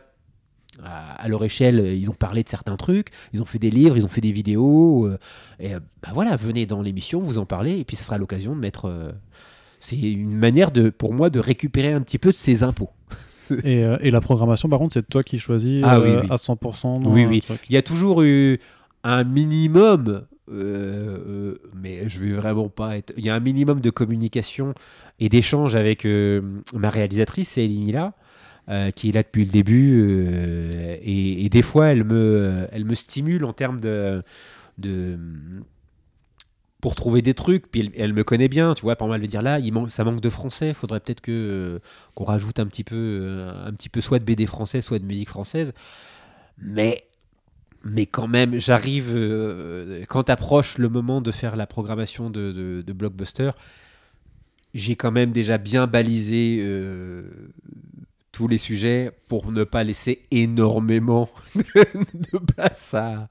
à, 0.84 1.14
à 1.22 1.28
leur 1.28 1.44
échelle, 1.44 1.94
ils 1.96 2.10
ont 2.10 2.14
parlé 2.14 2.44
de 2.44 2.50
certains 2.50 2.76
trucs, 2.78 3.10
ils 3.34 3.42
ont 3.42 3.46
fait 3.46 3.60
des 3.60 3.70
livres, 3.70 3.96
ils 3.98 4.06
ont 4.06 4.10
fait 4.10 4.22
des 4.22 4.32
vidéos. 4.32 5.06
euh, 5.08 5.18
et 5.60 5.74
euh, 5.76 5.80
bah 6.04 6.10
voilà, 6.14 6.36
venez 6.36 6.66
dans 6.66 6.82
l'émission, 6.82 7.20
vous 7.22 7.38
en 7.38 7.46
parlez, 7.46 7.80
et 7.80 7.86
puis 7.86 7.96
ça 7.96 8.04
sera 8.04 8.18
l'occasion 8.18 8.56
de 8.56 8.60
mettre. 8.60 8.86
euh, 8.86 9.12
c'est 9.80 10.00
une 10.00 10.36
manière 10.36 10.72
de, 10.72 10.90
pour 10.90 11.14
moi, 11.14 11.30
de 11.30 11.40
récupérer 11.40 11.94
un 11.94 12.02
petit 12.02 12.18
peu 12.18 12.32
de 12.32 12.36
ses 12.36 12.64
impôts. 12.64 12.90
Et, 13.64 13.84
euh, 13.86 13.98
et 14.02 14.10
la 14.10 14.22
programmation, 14.22 14.68
par 14.70 14.80
contre, 14.80 14.94
c'est 14.94 15.08
toi 15.08 15.22
qui 15.22 15.38
choisis 15.38 15.84
Ah 15.86 16.00
oui, 16.02 16.10
euh, 16.10 16.22
oui. 16.22 16.28
à 16.32 16.36
100%. 16.38 17.04
dans 17.04 17.14
Oui, 17.14 17.26
oui. 17.28 17.42
truc. 17.42 17.60
Il 17.70 17.76
y 17.76 17.78
a 17.78 17.84
toujours 17.84 18.24
eu 18.24 18.58
un 19.04 19.24
minimum, 19.24 20.24
euh, 20.52 21.20
euh, 21.28 21.56
mais 21.76 22.10
je 22.10 22.20
vais 22.20 22.32
vraiment 22.34 22.70
pas 22.70 22.98
être. 22.98 23.14
Il 23.18 23.24
y 23.24 23.30
a 23.30 23.36
un 23.36 23.40
minimum 23.40 23.82
de 23.82 23.90
communication 23.92 24.74
et 25.20 25.30
d'échange 25.30 25.76
avec 25.76 26.06
euh, 26.06 26.42
ma 26.74 26.90
réalisatrice, 26.90 27.50
c'est 27.50 27.66
Elinila, 27.66 28.14
euh, 28.70 28.92
qui 28.92 29.10
est 29.10 29.12
là 29.12 29.24
depuis 29.24 29.46
le 29.46 29.52
début. 29.52 30.02
euh, 30.02 30.98
et, 31.02 31.50
des 31.50 31.62
fois, 31.62 31.88
elle 31.88 32.04
me, 32.04 32.68
elle 32.72 32.86
me 32.86 32.96
stimule 32.96 33.46
en 33.46 33.54
termes 33.54 33.80
de. 33.80 34.24
de 34.78 35.18
pour 36.82 36.94
trouver 36.94 37.24
des 37.24 37.34
trucs, 37.34 37.72
puis 37.72 37.92
elle, 37.98 38.14
me 38.14 38.24
connaît 38.24 38.48
bien, 38.48 38.76
tu 38.76 38.84
vois, 38.84 38.96
par 38.96 39.14
elle 39.16 39.22
va 39.22 39.28
dire 39.28 39.42
là, 39.42 39.58
il 39.60 39.74
manque, 39.74 39.90
ça 39.90 40.04
manque 40.04 40.22
de 40.22 40.30
français, 40.30 40.74
faudrait 40.76 41.00
peut-être 41.00 41.22
que 41.22 41.32
euh, 41.32 41.80
qu'on 42.14 42.26
rajoute 42.26 42.60
un 42.60 42.68
petit 42.68 42.84
peu, 42.84 43.44
un 43.66 43.72
petit 43.74 43.90
peu 43.90 44.02
soit 44.02 44.20
de 44.20 44.24
BD 44.26 44.46
français, 44.46 44.82
soit 44.82 45.00
de 45.00 45.06
musique 45.06 45.30
française. 45.30 45.74
Mais 46.60 47.06
mais 47.84 48.06
quand 48.08 48.28
même, 48.28 48.58
j'arrive, 48.60 49.16
quand 50.10 50.30
approche 50.30 50.78
le 50.80 50.90
moment 50.90 51.22
de 51.22 51.32
faire 51.32 51.56
la 51.56 51.68
programmation 51.68 52.30
de, 52.32 52.52
de- 52.52 52.84
de 52.86 52.94
Blockbuster, 52.94 53.52
j'ai 54.74 54.96
quand 54.96 55.12
même 55.12 55.32
déjà 55.32 55.58
bien 55.58 55.88
balisé 55.88 56.60
tous 58.36 58.50
les 58.50 58.58
sujets 58.58 59.12
pour 59.30 59.54
ne 59.54 59.64
pas 59.64 59.86
laisser 59.86 60.24
énormément 60.30 61.30
de 61.56 62.38
place 62.38 62.94
à, 62.94 63.30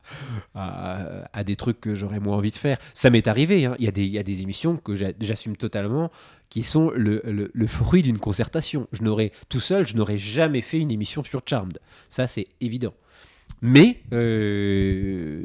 à, 0.54 1.44
des 1.44 1.56
trucs 1.56 1.78
que 1.78 1.94
j'aurais 1.94 2.20
moins 2.20 2.38
envie 2.38 2.50
de 2.50 2.56
faire. 2.56 2.78
Ça 2.94 3.10
m'est 3.10 3.28
arrivé, 3.28 3.66
hein. 3.66 3.76
il, 3.78 3.84
y 3.84 3.88
a 3.88 3.90
des, 3.90 4.04
il 4.04 4.12
y 4.12 4.18
a 4.18 4.22
des 4.22 4.40
émissions 4.40 4.78
que 4.78 4.94
j'a- 4.94 5.12
j'assume 5.20 5.58
totalement 5.58 6.10
qui 6.48 6.62
sont 6.62 6.90
le, 6.90 7.20
le- 7.26 7.66
fruit 7.66 8.00
d'une 8.02 8.18
concertation. 8.18 8.88
Je 8.92 9.02
n'aurais, 9.02 9.30
tout 9.50 9.60
seul, 9.60 9.86
je 9.86 9.94
n'aurais 9.94 10.16
jamais 10.16 10.62
fait 10.62 10.78
une 10.78 10.90
émission 10.90 11.22
sur 11.22 11.42
Charmed. 11.44 11.78
Ça, 12.08 12.26
c'est 12.26 12.46
évident. 12.62 12.94
Mais 13.60 14.00
euh, 14.14 15.42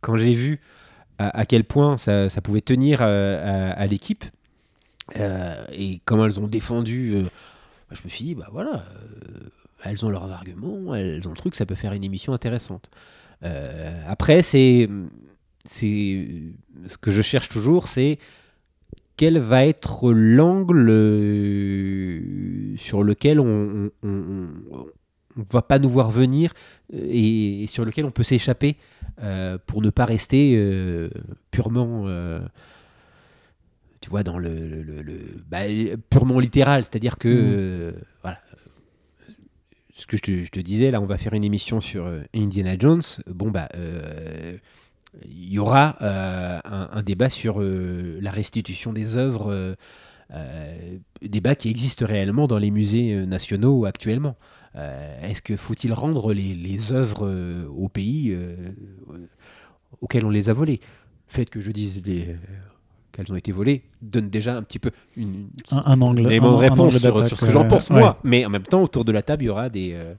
quand 0.00 0.16
j'ai 0.16 0.32
vu 0.32 0.60
à, 1.18 1.44
quel 1.44 1.64
point 1.64 1.98
ça, 1.98 2.30
ça 2.30 2.40
pouvait 2.40 2.62
tenir 2.62 3.00
euh, 3.02 3.72
à, 3.76 3.86
l'équipe 3.86 4.24
euh, 5.16 5.66
et 5.70 6.00
comment 6.06 6.24
elles 6.24 6.40
ont 6.40 6.48
défendu, 6.48 7.14
je 7.94 8.02
me 8.04 8.08
suis 8.08 8.24
dit, 8.24 8.34
bah 8.34 8.48
voilà, 8.52 8.84
euh, 8.94 9.48
elles 9.84 10.04
ont 10.04 10.10
leurs 10.10 10.32
arguments, 10.32 10.94
elles 10.94 11.26
ont 11.26 11.30
le 11.30 11.36
truc, 11.36 11.54
ça 11.54 11.66
peut 11.66 11.74
faire 11.74 11.92
une 11.92 12.04
émission 12.04 12.32
intéressante. 12.32 12.90
Euh, 13.42 14.02
après, 14.06 14.42
c'est, 14.42 14.88
c'est 15.64 16.28
ce 16.86 16.96
que 16.96 17.10
je 17.10 17.22
cherche 17.22 17.48
toujours, 17.48 17.88
c'est 17.88 18.18
quel 19.16 19.38
va 19.38 19.66
être 19.66 20.12
l'angle 20.12 20.88
euh, 20.90 22.76
sur 22.76 23.02
lequel 23.02 23.40
on, 23.40 23.90
on, 24.02 24.48
va 25.36 25.62
pas 25.62 25.78
nous 25.78 25.88
voir 25.88 26.10
venir 26.10 26.52
et, 26.92 27.66
sur 27.66 27.84
lequel 27.84 28.04
on 28.04 28.10
peut 28.10 28.22
s'échapper 28.22 28.76
pour 29.66 29.80
ne 29.80 29.88
pas 29.88 30.04
rester 30.04 31.10
purement 31.50 32.06
tu 34.02 34.10
vois 34.10 34.22
dans 34.22 34.36
le, 34.38 34.50
le- 34.68 34.82
le- 34.82 35.00
le- 35.02 35.42
bah, 35.50 35.60
purement 36.10 36.38
littéral 36.40 36.84
c'est 36.84 36.96
à 36.96 36.98
dire 36.98 37.16
que 37.16 37.28
Mhm. 37.28 37.54
euh, 37.58 37.92
voilà 38.22 38.38
ce 39.94 40.06
que 40.06 40.16
je 40.16 40.22
te, 40.22 40.44
je 40.44 40.50
te 40.50 40.60
disais 40.60 40.90
là 40.90 41.00
on 41.00 41.06
va 41.06 41.16
faire 41.16 41.32
une 41.34 41.44
émission 41.44 41.80
sur 41.80 42.04
euh, 42.04 42.20
Indiana 42.34 42.74
Jones 42.78 43.02
bon 43.26 43.50
bah 43.50 43.68
euh, 43.76 44.56
il 45.24 45.52
y 45.52 45.58
aura 45.58 45.96
un, 46.00 46.88
un 46.90 47.02
débat 47.02 47.28
sur 47.30 47.60
la 47.60 48.30
restitution 48.30 48.94
des 48.94 49.16
œuvres 49.16 49.76
débat 51.20 51.54
qui 51.54 51.68
existe 51.68 52.00
réellement 52.00 52.46
dans 52.46 52.56
les 52.56 52.70
musées 52.70 53.26
nationaux 53.26 53.84
actuellement. 53.84 54.36
Est-ce 54.74 55.42
que 55.42 55.58
faut-il 55.58 55.92
rendre 55.92 56.32
les, 56.32 56.54
les 56.54 56.92
œuvres 56.92 57.28
au 57.68 57.90
pays 57.90 58.34
auquel 60.00 60.24
on 60.24 60.30
les 60.30 60.48
a 60.48 60.54
volées? 60.54 60.80
Le 61.28 61.34
fait 61.34 61.50
que 61.50 61.60
je 61.60 61.70
dise 61.70 62.02
les, 62.06 62.36
qu'elles 63.12 63.30
ont 63.30 63.36
été 63.36 63.52
volées 63.52 63.82
donne 64.00 64.30
déjà 64.30 64.56
un 64.56 64.62
petit 64.62 64.78
peu 64.78 64.90
une, 65.16 65.48
Un, 65.70 65.82
un 65.86 66.00
angle. 66.00 66.26
un 66.26 66.56
réponse 66.56 66.98
sur, 66.98 67.26
ce 67.28 67.34
que 67.34 67.50
j'en 67.50 67.64
euh, 67.64 67.68
pense 67.68 67.90
ouais. 67.90 68.00
moi. 68.00 68.18
Mais 68.24 68.44
en 68.44 68.50
même 68.50 68.62
temps, 68.62 68.82
autour 68.82 69.04
de 69.04 69.12
la 69.12 69.22
table, 69.22 69.44
il 69.44 69.46
y 69.46 69.50
aura 69.50 69.68
des... 69.68 69.92
euh, 69.94 70.14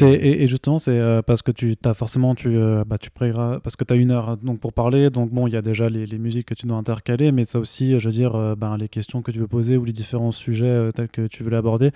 Et, 0.00 0.42
et 0.42 0.46
justement, 0.46 0.78
c'est 0.78 0.96
euh, 0.98 1.22
parce 1.22 1.42
que 1.42 1.50
tu 1.50 1.74
as 1.84 1.94
forcément, 1.94 2.34
tu, 2.34 2.48
euh, 2.56 2.84
bah, 2.86 2.98
tu 2.98 3.10
parce 3.10 3.76
que 3.76 3.84
tu 3.84 3.92
as 3.92 3.96
une 3.96 4.10
heure 4.10 4.36
donc, 4.36 4.58
pour 4.60 4.72
parler. 4.72 5.10
Donc, 5.10 5.30
bon, 5.30 5.46
il 5.46 5.52
y 5.52 5.56
a 5.56 5.62
déjà 5.62 5.88
les, 5.88 6.06
les 6.06 6.18
musiques 6.18 6.46
que 6.46 6.54
tu 6.54 6.66
dois 6.66 6.76
intercaler, 6.76 7.32
mais 7.32 7.44
ça 7.44 7.58
aussi, 7.58 7.98
je 7.98 8.04
veux 8.08 8.12
dire, 8.12 8.34
euh, 8.34 8.54
ben, 8.54 8.76
les 8.76 8.88
questions 8.88 9.22
que 9.22 9.30
tu 9.32 9.38
veux 9.38 9.48
poser 9.48 9.76
ou 9.76 9.84
les 9.84 9.92
différents 9.92 10.32
sujets 10.32 10.90
tels 10.94 11.08
que 11.08 11.26
tu 11.26 11.42
veux 11.42 11.50
l'aborder. 11.50 11.90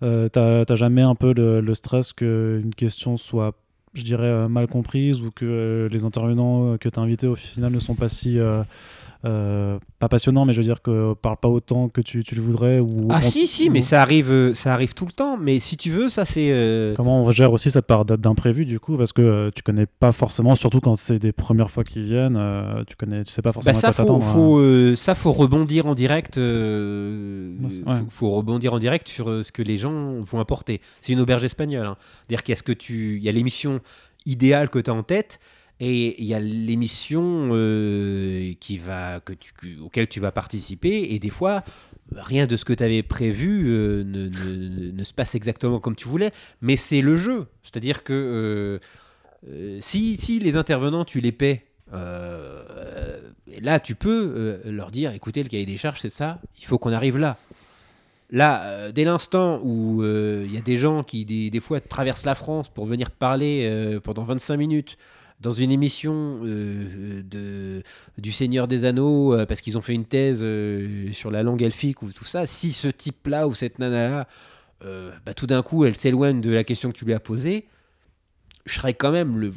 T'as 0.00 0.64
t'as 0.64 0.76
jamais 0.76 1.02
un 1.02 1.14
peu 1.14 1.34
le, 1.34 1.60
le 1.60 1.74
stress 1.74 2.12
qu'une 2.14 2.74
question 2.74 3.16
soit, 3.18 3.52
je 3.94 4.02
dirais, 4.02 4.48
mal 4.48 4.66
comprise 4.66 5.20
ou 5.20 5.30
que 5.30 5.88
les 5.92 6.04
intervenants 6.06 6.78
que 6.78 6.88
tu 6.88 6.98
as 6.98 7.02
invités 7.02 7.26
au 7.26 7.36
final 7.36 7.72
ne 7.72 7.80
sont 7.80 7.94
pas 7.94 8.08
si. 8.08 8.38
Euh, 9.26 9.78
pas 9.98 10.08
passionnant, 10.08 10.46
mais 10.46 10.52
je 10.54 10.58
veux 10.58 10.64
dire 10.64 10.80
que 10.80 11.12
parle 11.14 11.36
pas 11.36 11.48
autant 11.48 11.88
que 11.90 12.00
tu, 12.00 12.24
tu 12.24 12.34
le 12.34 12.40
voudrais 12.40 12.78
ou 12.80 13.08
Ah 13.10 13.18
on- 13.18 13.20
si, 13.20 13.46
si, 13.46 13.68
ou- 13.68 13.72
mais 13.72 13.82
ça 13.82 14.00
arrive, 14.00 14.30
euh, 14.30 14.54
ça 14.54 14.72
arrive 14.72 14.94
tout 14.94 15.04
le 15.04 15.12
temps. 15.12 15.36
Mais 15.36 15.60
si 15.60 15.76
tu 15.76 15.90
veux, 15.90 16.08
ça 16.08 16.24
c'est... 16.24 16.50
euh, 16.52 16.94
Comment 16.94 17.22
on 17.24 17.30
gère 17.30 17.52
aussi 17.52 17.70
cette 17.70 17.86
part 17.86 18.04
d'imprévu 18.06 18.64
du 18.64 18.80
coup 18.80 18.96
parce 18.96 19.12
que 19.12 19.20
euh, 19.22 19.50
tu 19.54 19.62
connais 19.62 19.84
pas 19.86 20.12
forcément, 20.12 20.54
surtout 20.56 20.80
quand 20.80 20.96
c'est 20.98 21.18
des 21.18 21.32
premières 21.32 21.70
fois 21.70 21.84
qu'ils 21.84 22.04
viennent, 22.04 22.40
tu 22.86 22.96
connais, 22.96 23.24
tu 23.24 23.32
sais 23.32 23.42
pas 23.42 23.50
Bah 23.50 23.54
forcément 23.54 23.78
ça, 23.78 23.88
à 23.88 23.92
quoi 23.92 24.04
faut, 24.04 24.12
t'attendre. 24.18 24.26
hein. 24.26 24.32
faut, 24.92 24.96
ça, 24.96 25.14
faut 25.14 25.32
rebondir 25.32 25.86
en 25.86 25.94
direct. 25.94 26.38
Ouais, 26.38 26.42
c'est- 27.68 27.82
faut, 27.82 27.90
ouais. 27.90 27.96
faut 28.08 28.30
rebondir 28.30 28.72
en 28.74 28.78
direct 28.78 29.08
sur 29.08 29.26
ce 29.44 29.52
que 29.52 29.62
les 29.62 29.76
gens 29.76 30.20
vont 30.20 30.40
apporter. 30.40 30.80
C'est 31.00 31.12
une 31.12 31.20
auberge 31.20 31.44
espagnole. 31.44 31.86
hein. 31.86 31.96
C'est-à-dire 32.26 32.42
qu'il 32.42 32.52
y 32.52 32.54
a 32.54 32.56
ce 32.56 32.62
que 32.62 32.72
tu, 32.72 33.16
il 33.18 33.22
y 33.22 33.28
a 33.28 33.32
l'émission 33.32 33.80
idéale 34.26 34.68
que 34.70 34.78
tu 34.78 34.90
as 34.90 34.94
en 34.94 35.02
tête. 35.02 35.40
Et 35.82 36.20
il 36.20 36.26
y 36.26 36.34
a 36.34 36.40
l'émission 36.40 37.50
euh, 37.52 38.52
qui 38.60 38.76
va, 38.76 39.20
tu, 39.40 39.54
que- 39.54 39.80
auquel 39.80 40.08
tu 40.08 40.20
vas 40.20 40.30
participer. 40.30 41.14
Et 41.14 41.18
des 41.18 41.30
fois, 41.30 41.64
rien 42.14 42.46
de 42.46 42.56
ce 42.56 42.64
que 42.64 42.72
tu 42.72 42.82
avais 42.82 43.02
prévu 43.02 43.66
euh, 43.68 44.04
ne, 44.04 45.04
se 45.04 45.12
passe 45.12 45.34
exactement 45.34 45.80
comme 45.80 45.96
tu 45.96 46.08
voulais. 46.08 46.32
Mais 46.60 46.76
c'est 46.76 47.00
le 47.00 47.16
jeu. 47.16 47.46
C'est-à-dire 47.62 48.04
que 48.04 48.12
euh, 48.12 48.78
euh, 49.48 49.78
si, 49.80 50.16
si 50.16 50.38
les 50.38 50.56
intervenants, 50.56 51.04
tu 51.04 51.20
les 51.20 51.32
paies, 51.32 51.64
là, 51.92 53.80
tu 53.80 53.94
peux 53.96 54.60
leur 54.64 54.90
dire, 54.90 55.12
écoutez, 55.12 55.42
le 55.42 55.48
cahier 55.48 55.66
des 55.66 55.76
charges, 55.76 56.00
c'est 56.00 56.08
ça, 56.08 56.40
il 56.58 56.64
faut 56.64 56.78
qu'on 56.78 56.92
arrive 56.92 57.18
là. 57.18 57.36
Là, 58.30 58.92
dès 58.92 59.02
l'instant 59.02 59.60
où 59.64 60.04
il 60.04 60.52
y 60.52 60.56
a 60.56 60.60
des 60.60 60.76
gens 60.76 61.02
qui, 61.02 61.24
des, 61.24 61.60
fois, 61.60 61.80
traversent 61.80 62.24
la 62.24 62.36
France 62.36 62.68
pour 62.68 62.86
venir 62.86 63.10
parler 63.10 63.98
pendant 64.04 64.22
25 64.22 64.56
minutes 64.56 64.98
dans 65.40 65.52
une 65.52 65.72
émission 65.72 66.40
euh, 66.44 67.22
de, 67.22 67.82
du 68.18 68.30
Seigneur 68.30 68.68
des 68.68 68.84
Anneaux, 68.84 69.34
euh, 69.34 69.46
parce 69.46 69.60
qu'ils 69.60 69.78
ont 69.78 69.82
fait 69.82 69.94
une 69.94 70.04
thèse 70.04 70.40
euh, 70.42 71.12
sur 71.12 71.30
la 71.30 71.42
langue 71.42 71.62
elfique 71.62 72.02
ou 72.02 72.12
tout 72.12 72.24
ça, 72.24 72.46
si 72.46 72.72
ce 72.72 72.88
type-là 72.88 73.48
ou 73.48 73.54
cette 73.54 73.78
nana-là, 73.78 74.26
bah, 75.26 75.34
tout 75.34 75.46
d'un 75.46 75.62
coup, 75.62 75.84
elle 75.84 75.96
s'éloigne 75.96 76.40
de 76.40 76.50
la 76.50 76.64
question 76.64 76.90
que 76.90 76.96
tu 76.96 77.04
lui 77.04 77.12
as 77.12 77.20
posée, 77.20 77.66
je 78.64 78.74
serais 78.74 78.94
quand 78.94 79.10
même 79.10 79.38
le, 79.38 79.52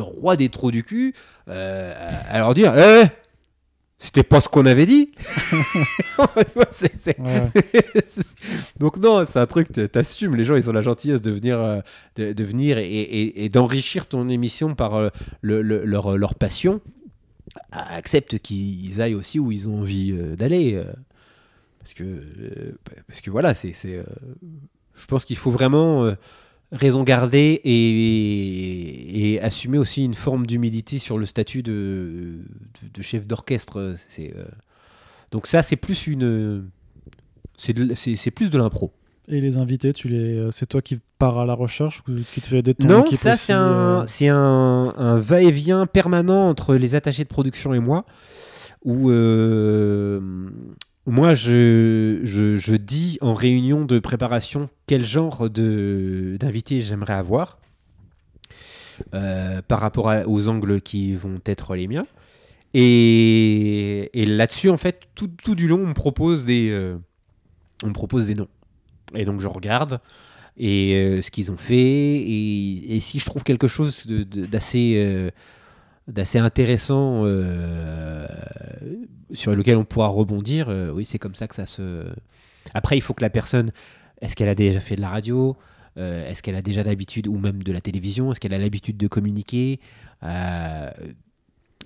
roi 0.00 0.36
des 0.36 0.48
trous 0.50 0.70
du 0.70 0.84
cul 0.84 1.14
à 1.48 1.92
à 2.28 2.38
leur 2.38 2.54
dire 2.54 2.74
Eh 2.76 3.06
C'était 4.00 4.22
pas 4.22 4.40
ce 4.40 4.48
qu'on 4.48 4.64
avait 4.64 4.86
dit 4.86 5.10
c'est- 6.70 6.94
c'est- 6.94 7.18
Ouais. 7.18 7.50
Donc, 8.78 8.96
non, 8.98 9.24
c'est 9.24 9.38
un 9.40 9.46
truc, 9.46 9.68
t'assumes. 9.92 10.36
Les 10.36 10.44
gens, 10.44 10.54
ils 10.56 10.68
ont 10.70 10.72
la 10.72 10.82
gentillesse 10.82 11.20
de 11.22 11.30
venir, 11.32 11.58
euh, 11.58 11.80
de, 12.16 12.32
de 12.32 12.44
venir 12.44 12.78
et, 12.78 12.84
et- 12.86 13.44
et 13.44 13.48
d'enrichir 13.48 14.06
ton 14.06 14.28
émission 14.28 14.74
par 14.74 14.94
euh, 14.94 15.08
le- 15.42 15.62
le- 15.62 15.84
leur, 15.84 16.16
leur 16.16 16.34
passion. 16.36 16.80
Accepte 17.72 18.38
qu'ils 18.38 19.00
aillent 19.00 19.14
aussi 19.14 19.38
où 19.40 19.50
ils 19.50 19.68
ont 19.68 19.80
envie 19.80 20.12
euh, 20.12 20.36
d'aller. 20.36 20.74
euh, 20.74 20.84
parce, 21.80 21.94
que, 21.94 22.04
euh, 22.04 22.78
parce 23.06 23.20
que 23.20 23.30
voilà, 23.30 23.54
c'est. 23.54 23.72
c'est, 23.72 23.96
euh, 23.96 24.04
je 24.96 25.06
pense 25.06 25.24
qu'il 25.24 25.36
faut 25.36 25.50
vraiment 25.50 26.04
euh, 26.04 26.14
raison 26.72 27.02
garder 27.02 27.60
et, 27.64 29.32
et 29.34 29.40
assumer 29.40 29.78
aussi 29.78 30.04
une 30.04 30.14
forme 30.14 30.46
d'humilité 30.46 30.98
sur 30.98 31.16
le 31.18 31.24
statut 31.26 31.62
de, 31.62 32.40
de, 32.82 32.88
de 32.92 33.02
chef 33.02 33.26
d'orchestre. 33.26 33.96
C'est, 34.08 34.34
euh, 34.36 34.44
donc 35.30 35.46
ça, 35.46 35.62
c'est 35.62 35.76
plus 35.76 36.06
une, 36.06 36.64
c'est, 37.56 37.72
de- 37.72 37.94
c'est, 37.94 38.16
c'est 38.16 38.30
plus 38.30 38.50
de 38.50 38.58
l'impro. 38.58 38.92
Et 39.30 39.40
les 39.42 39.58
invités, 39.58 39.92
tu 39.92 40.08
les, 40.08 40.36
euh, 40.38 40.50
c'est 40.50 40.66
toi 40.66 40.80
qui 40.80 41.00
pars 41.18 41.38
à 41.38 41.44
la 41.46 41.52
recherche 41.54 42.02
ou 42.08 42.12
qui 42.32 42.40
te 42.40 42.46
fait 42.46 42.58
aider 42.58 42.72
de 42.72 42.78
ton 42.78 42.88
Non, 42.88 43.06
ça 43.12 43.34
aussi, 43.34 43.44
c'est 43.46 43.52
un, 43.52 44.00
euh, 44.00 44.04
c'est 44.06 44.28
un, 44.28 44.94
un 44.96 45.18
va-et-vient 45.18 45.86
permanent 45.86 46.48
entre 46.48 46.74
les 46.76 46.94
attachés 46.94 47.24
de 47.24 47.28
production 47.28 47.74
et 47.74 47.78
moi, 47.78 48.06
où 48.84 49.10
euh, 49.10 50.20
moi 51.08 51.34
je, 51.34 52.20
je, 52.24 52.56
je 52.56 52.74
dis 52.74 53.18
en 53.20 53.34
réunion 53.34 53.84
de 53.84 53.98
préparation 53.98 54.68
quel 54.86 55.04
genre 55.04 55.48
d'invité 55.48 56.80
j'aimerais 56.80 57.14
avoir 57.14 57.58
euh, 59.14 59.62
par 59.62 59.80
rapport 59.80 60.12
aux 60.26 60.48
angles 60.48 60.80
qui 60.80 61.14
vont 61.14 61.40
être 61.46 61.76
les 61.76 61.86
miens. 61.86 62.06
Et, 62.74 64.10
et 64.12 64.26
là-dessus, 64.26 64.68
en 64.68 64.76
fait, 64.76 65.02
tout, 65.14 65.28
tout 65.28 65.54
du 65.54 65.68
long, 65.68 65.80
on 65.82 65.86
me 65.86 65.94
propose 65.94 66.44
des, 66.44 66.68
euh, 66.70 66.96
on 67.82 67.92
propose 67.92 68.26
des 68.26 68.34
noms. 68.34 68.48
Et 69.14 69.24
donc 69.24 69.40
je 69.40 69.46
regarde 69.46 70.00
et 70.58 70.94
euh, 70.94 71.22
ce 71.22 71.30
qu'ils 71.30 71.50
ont 71.50 71.56
fait 71.56 71.76
et, 71.76 72.96
et 72.96 73.00
si 73.00 73.20
je 73.20 73.24
trouve 73.24 73.44
quelque 73.44 73.68
chose 73.68 74.06
d'assez 74.06 75.30
d'assez 76.08 76.38
intéressant 76.38 77.22
euh, 77.26 78.26
sur 79.32 79.54
lequel 79.54 79.76
on 79.76 79.84
pourra 79.84 80.08
rebondir 80.08 80.68
euh, 80.68 80.90
oui 80.90 81.04
c'est 81.04 81.18
comme 81.18 81.34
ça 81.34 81.46
que 81.46 81.54
ça 81.54 81.66
se 81.66 82.06
après 82.74 82.96
il 82.96 83.02
faut 83.02 83.14
que 83.14 83.22
la 83.22 83.30
personne 83.30 83.70
est-ce 84.20 84.34
qu'elle 84.34 84.48
a 84.48 84.54
déjà 84.54 84.80
fait 84.80 84.96
de 84.96 85.00
la 85.02 85.10
radio 85.10 85.56
Euh, 85.98 86.30
est-ce 86.30 86.42
qu'elle 86.44 86.54
a 86.54 86.62
déjà 86.62 86.82
l'habitude 86.84 87.26
ou 87.26 87.38
même 87.38 87.62
de 87.64 87.72
la 87.72 87.80
télévision 87.80 88.30
est-ce 88.30 88.38
qu'elle 88.40 88.54
a 88.54 88.58
l'habitude 88.58 88.96
de 88.96 89.08
communiquer 89.08 89.80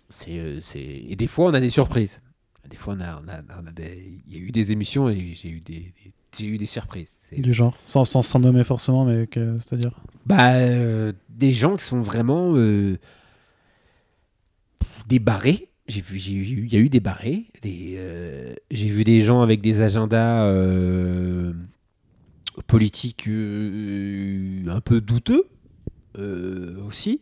c'est 0.08 0.60
c'est- 0.60 1.02
et 1.08 1.16
des 1.16 1.26
fois 1.26 1.46
on 1.50 1.54
a 1.54 1.60
des 1.60 1.70
surprises 1.70 2.20
des 2.68 2.76
fois 2.76 2.94
on 2.96 3.00
a, 3.00 3.20
on 3.24 3.28
a- 3.28 3.60
on 3.62 3.66
a 3.66 3.72
des- 3.72 4.20
il 4.28 4.34
y 4.34 4.36
a 4.38 4.40
eu 4.46 4.50
des 4.52 4.70
émissions 4.72 5.08
et 5.08 5.32
j'ai 5.34 5.48
eu 5.48 5.60
des, 5.60 5.80
des- 5.96 6.12
j'ai 6.38 6.46
eu 6.46 6.58
des 6.58 6.66
surprises 6.66 7.12
C'est- 7.30 7.40
du 7.40 7.52
genre, 7.52 7.74
sans, 7.86 8.04
sans, 8.04 8.22
sans 8.22 8.38
nommer 8.38 8.64
forcément, 8.64 9.04
mais 9.04 9.26
que- 9.26 9.58
c'est-à-dire? 9.58 9.94
bah, 10.26 10.52
des 11.30 11.52
gens 11.52 11.76
qui 11.76 11.84
sont 11.84 12.00
vraiment 12.02 12.52
des 15.08 15.18
barrés. 15.18 15.68
J'ai 15.88 16.00
vu, 16.00 16.18
j'ai 16.18 16.32
eu, 16.34 16.64
il 16.66 16.72
y 16.72 16.76
a 16.76 16.80
eu 16.80 16.88
des 16.88 17.00
barrés. 17.00 17.44
Des, 17.62 17.94
euh, 17.96 18.54
j'ai 18.70 18.88
vu 18.88 19.04
des 19.04 19.20
gens 19.22 19.42
avec 19.42 19.60
des 19.60 19.80
agendas 19.80 20.44
euh, 20.44 21.52
politiques 22.66 23.26
euh, 23.28 24.62
un 24.68 24.80
peu 24.80 25.00
douteux 25.00 25.46
aussi. 26.86 27.20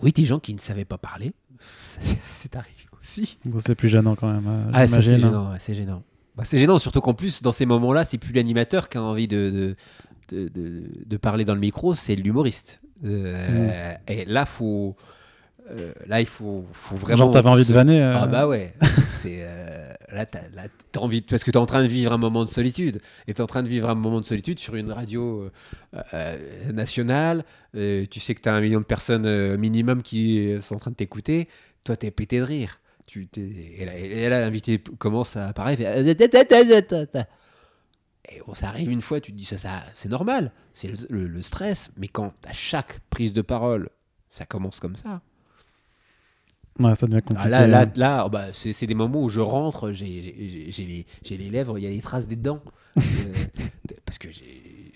Oui, 0.00 0.12
des 0.12 0.24
gens 0.24 0.40
qui 0.40 0.52
ne 0.54 0.58
savaient 0.58 0.84
pas 0.84 0.98
parler. 0.98 1.32
C'est 1.60 2.56
arrivé 2.56 2.86
aussi. 3.00 3.38
C'est 3.58 3.74
plus 3.74 3.88
gênant 3.88 4.16
quand 4.16 4.32
même. 4.32 4.46
euh, 4.46 4.70
Ah, 4.72 4.86
ça, 4.86 4.96
c'est 5.02 5.18
gênant, 5.18 5.50
ouais, 5.52 5.58
c'est 5.60 5.74
gênant. 5.74 6.02
Bah, 6.36 6.44
c'est 6.44 6.58
gênant, 6.58 6.78
surtout 6.78 7.00
qu'en 7.00 7.14
plus, 7.14 7.42
dans 7.42 7.52
ces 7.52 7.66
moments-là, 7.66 8.04
c'est 8.04 8.18
plus 8.18 8.32
l'animateur 8.32 8.88
qui 8.88 8.98
a 8.98 9.02
envie 9.02 9.28
de, 9.28 9.74
de, 10.30 10.36
de, 10.36 10.48
de- 10.48 10.90
de 11.06 11.16
parler 11.18 11.44
dans 11.44 11.54
le 11.54 11.60
micro, 11.60 11.94
c'est 11.94 12.14
l'humoriste. 12.16 12.81
Euh, 13.04 13.94
Et 14.08 14.24
là, 14.24 14.46
faut, 14.46 14.96
euh, 15.70 15.92
là, 16.06 16.20
il 16.20 16.26
faut, 16.26 16.64
faut 16.72 16.96
vraiment. 16.96 17.16
Genre, 17.18 17.30
t'avais 17.32 17.48
envie 17.48 17.66
de 17.66 17.72
vanner. 17.72 18.00
euh, 18.02 18.14
Ah 18.16 18.26
bah 18.26 18.46
ouais, 18.48 18.74
c'est 19.08 19.46
là 20.12 20.26
t'as 20.26 20.40
là, 20.54 20.62
t'as 20.92 21.00
envie 21.00 21.20
de- 21.22 21.26
parce 21.26 21.42
que 21.42 21.50
t'es 21.50 21.56
en 21.56 21.64
train 21.66 21.82
de 21.82 21.88
vivre 21.88 22.12
un 22.12 22.18
moment 22.18 22.44
de 22.44 22.48
solitude 22.48 23.00
et 23.26 23.32
t'es 23.34 23.40
en 23.40 23.46
train 23.46 23.62
de 23.62 23.68
vivre 23.68 23.88
un 23.88 23.94
moment 23.94 24.20
de 24.20 24.24
solitude 24.26 24.58
sur 24.58 24.74
une 24.74 24.90
radio 24.92 25.50
nationale. 26.72 27.44
tu 27.74 28.20
sais 28.20 28.34
que 28.34 28.40
t'as 28.40 28.52
un 28.54 28.60
million 28.60 28.80
de 28.80 28.84
personnes 28.84 29.56
minimum 29.56 30.02
qui 30.02 30.54
sont 30.60 30.74
en 30.76 30.78
train 30.78 30.90
de 30.90 30.96
t'écouter. 30.96 31.48
Toi 31.84 31.96
t'es 31.96 32.10
pété 32.10 32.38
de 32.38 32.44
rire. 32.44 32.78
Tu 33.06 33.26
t'es- 33.26 33.40
et 33.78 33.84
là, 33.84 33.98
et 33.98 34.28
là, 34.28 34.40
l'invité 34.40 34.78
commence 34.98 35.36
à 35.36 35.48
apparaître. 35.48 35.82
fait- 35.82 36.02
Et 38.30 38.40
bon, 38.46 38.54
ça 38.54 38.68
arrive 38.68 38.90
une 38.90 39.00
fois, 39.02 39.20
tu 39.20 39.32
te 39.32 39.36
dis 39.36 39.44
ça, 39.44 39.58
ça 39.58 39.82
c'est 39.94 40.08
normal, 40.08 40.52
c'est 40.74 40.88
le, 40.88 40.96
le- 41.10 41.26
le 41.26 41.42
stress. 41.42 41.90
Mais 41.96 42.08
quand 42.08 42.32
à 42.46 42.52
chaque 42.52 43.00
prise 43.10 43.32
de 43.32 43.42
parole, 43.42 43.90
ça 44.30 44.44
commence 44.46 44.78
comme 44.80 44.96
ça. 44.96 45.20
Ouais, 46.78 46.94
ça 46.94 47.06
devient 47.06 47.20
Ah, 47.22 47.28
compliqué. 47.28 47.50
là, 47.50 47.66
là, 47.66 47.86
là, 47.96 48.22
oh, 48.26 48.30
bah, 48.30 48.46
c'est 48.52 48.72
c'est 48.72 48.86
des 48.86 48.94
moments 48.94 49.22
où 49.22 49.28
je 49.28 49.40
rentre, 49.40 49.92
j'ai- 49.92 50.70
les, 50.78 51.06
j'ai 51.24 51.36
les 51.36 51.50
lèvres, 51.50 51.78
il 51.78 51.82
y 51.84 51.86
a 51.86 51.90
des 51.90 52.00
traces 52.00 52.26
des 52.28 52.36
dents. 52.36 52.62
Euh, 52.96 53.02
parce 54.06 54.18
que 54.18 54.30
j'ai. 54.30 54.92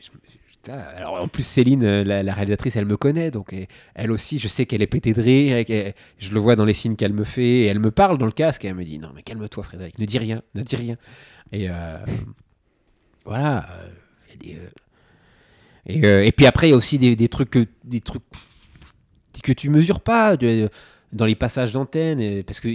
Alors 0.69 1.23
en 1.23 1.29
plus, 1.29 1.47
Céline, 1.47 1.85
euh, 1.85 2.03
la, 2.03 2.25
la 2.25 2.35
réalisatrice, 2.35 2.75
elle 2.75 2.87
me 2.87 2.97
connaît, 2.97 3.31
donc 3.31 3.55
elle 3.95 4.11
aussi, 4.11 4.41
je 4.41 4.49
sais 4.49 4.67
qu'elle 4.67 4.83
est 4.83 4.89
pétée 4.89 5.13
de 5.13 5.23
rire, 5.23 5.57
et 5.59 5.95
je 6.19 6.33
le 6.33 6.41
vois 6.41 6.57
dans 6.57 6.65
les 6.65 6.75
signes 6.75 6.97
qu'elle 6.97 7.13
me 7.13 7.23
fait, 7.23 7.43
et 7.61 7.65
elle 7.67 7.79
me 7.79 7.93
parle 7.93 8.19
dans 8.19 8.27
le 8.27 8.33
casque, 8.33 8.65
et 8.65 8.69
elle 8.69 8.75
me 8.75 8.83
dit 8.85 8.99
Non, 8.99 9.11
mais 9.15 9.23
calme-toi, 9.23 9.63
Frédéric, 9.63 9.97
ne 10.01 10.05
dis 10.07 10.19
rien, 10.19 10.43
ne 10.57 10.63
dis 10.63 10.75
rien. 10.75 10.97
Et 11.53 11.71
euh, 11.71 11.95
voilà, 13.27 13.67
euh, 13.71 13.89
y 14.31 14.33
a 14.33 14.37
des. 14.37 14.61
euh, 14.61 14.69
et, 15.87 16.05
euh, 16.07 16.25
et 16.25 16.33
puis 16.33 16.47
après, 16.47 16.69
il 16.69 16.71
y 16.71 16.75
a 16.75 16.77
aussi 16.77 16.99
des, 16.99 17.17
des 17.17 17.29
trucs 17.29 17.51
que, 17.51 17.67
des 17.85 18.01
trucs 18.01 18.23
que 19.43 19.53
tu 19.53 19.69
mesures 19.69 20.01
pas. 20.01 20.37
dans 21.13 21.25
les 21.25 21.37
passages 21.37 21.73
d'antenne, 21.73 22.43
parce 22.43 22.61
que 22.61 22.69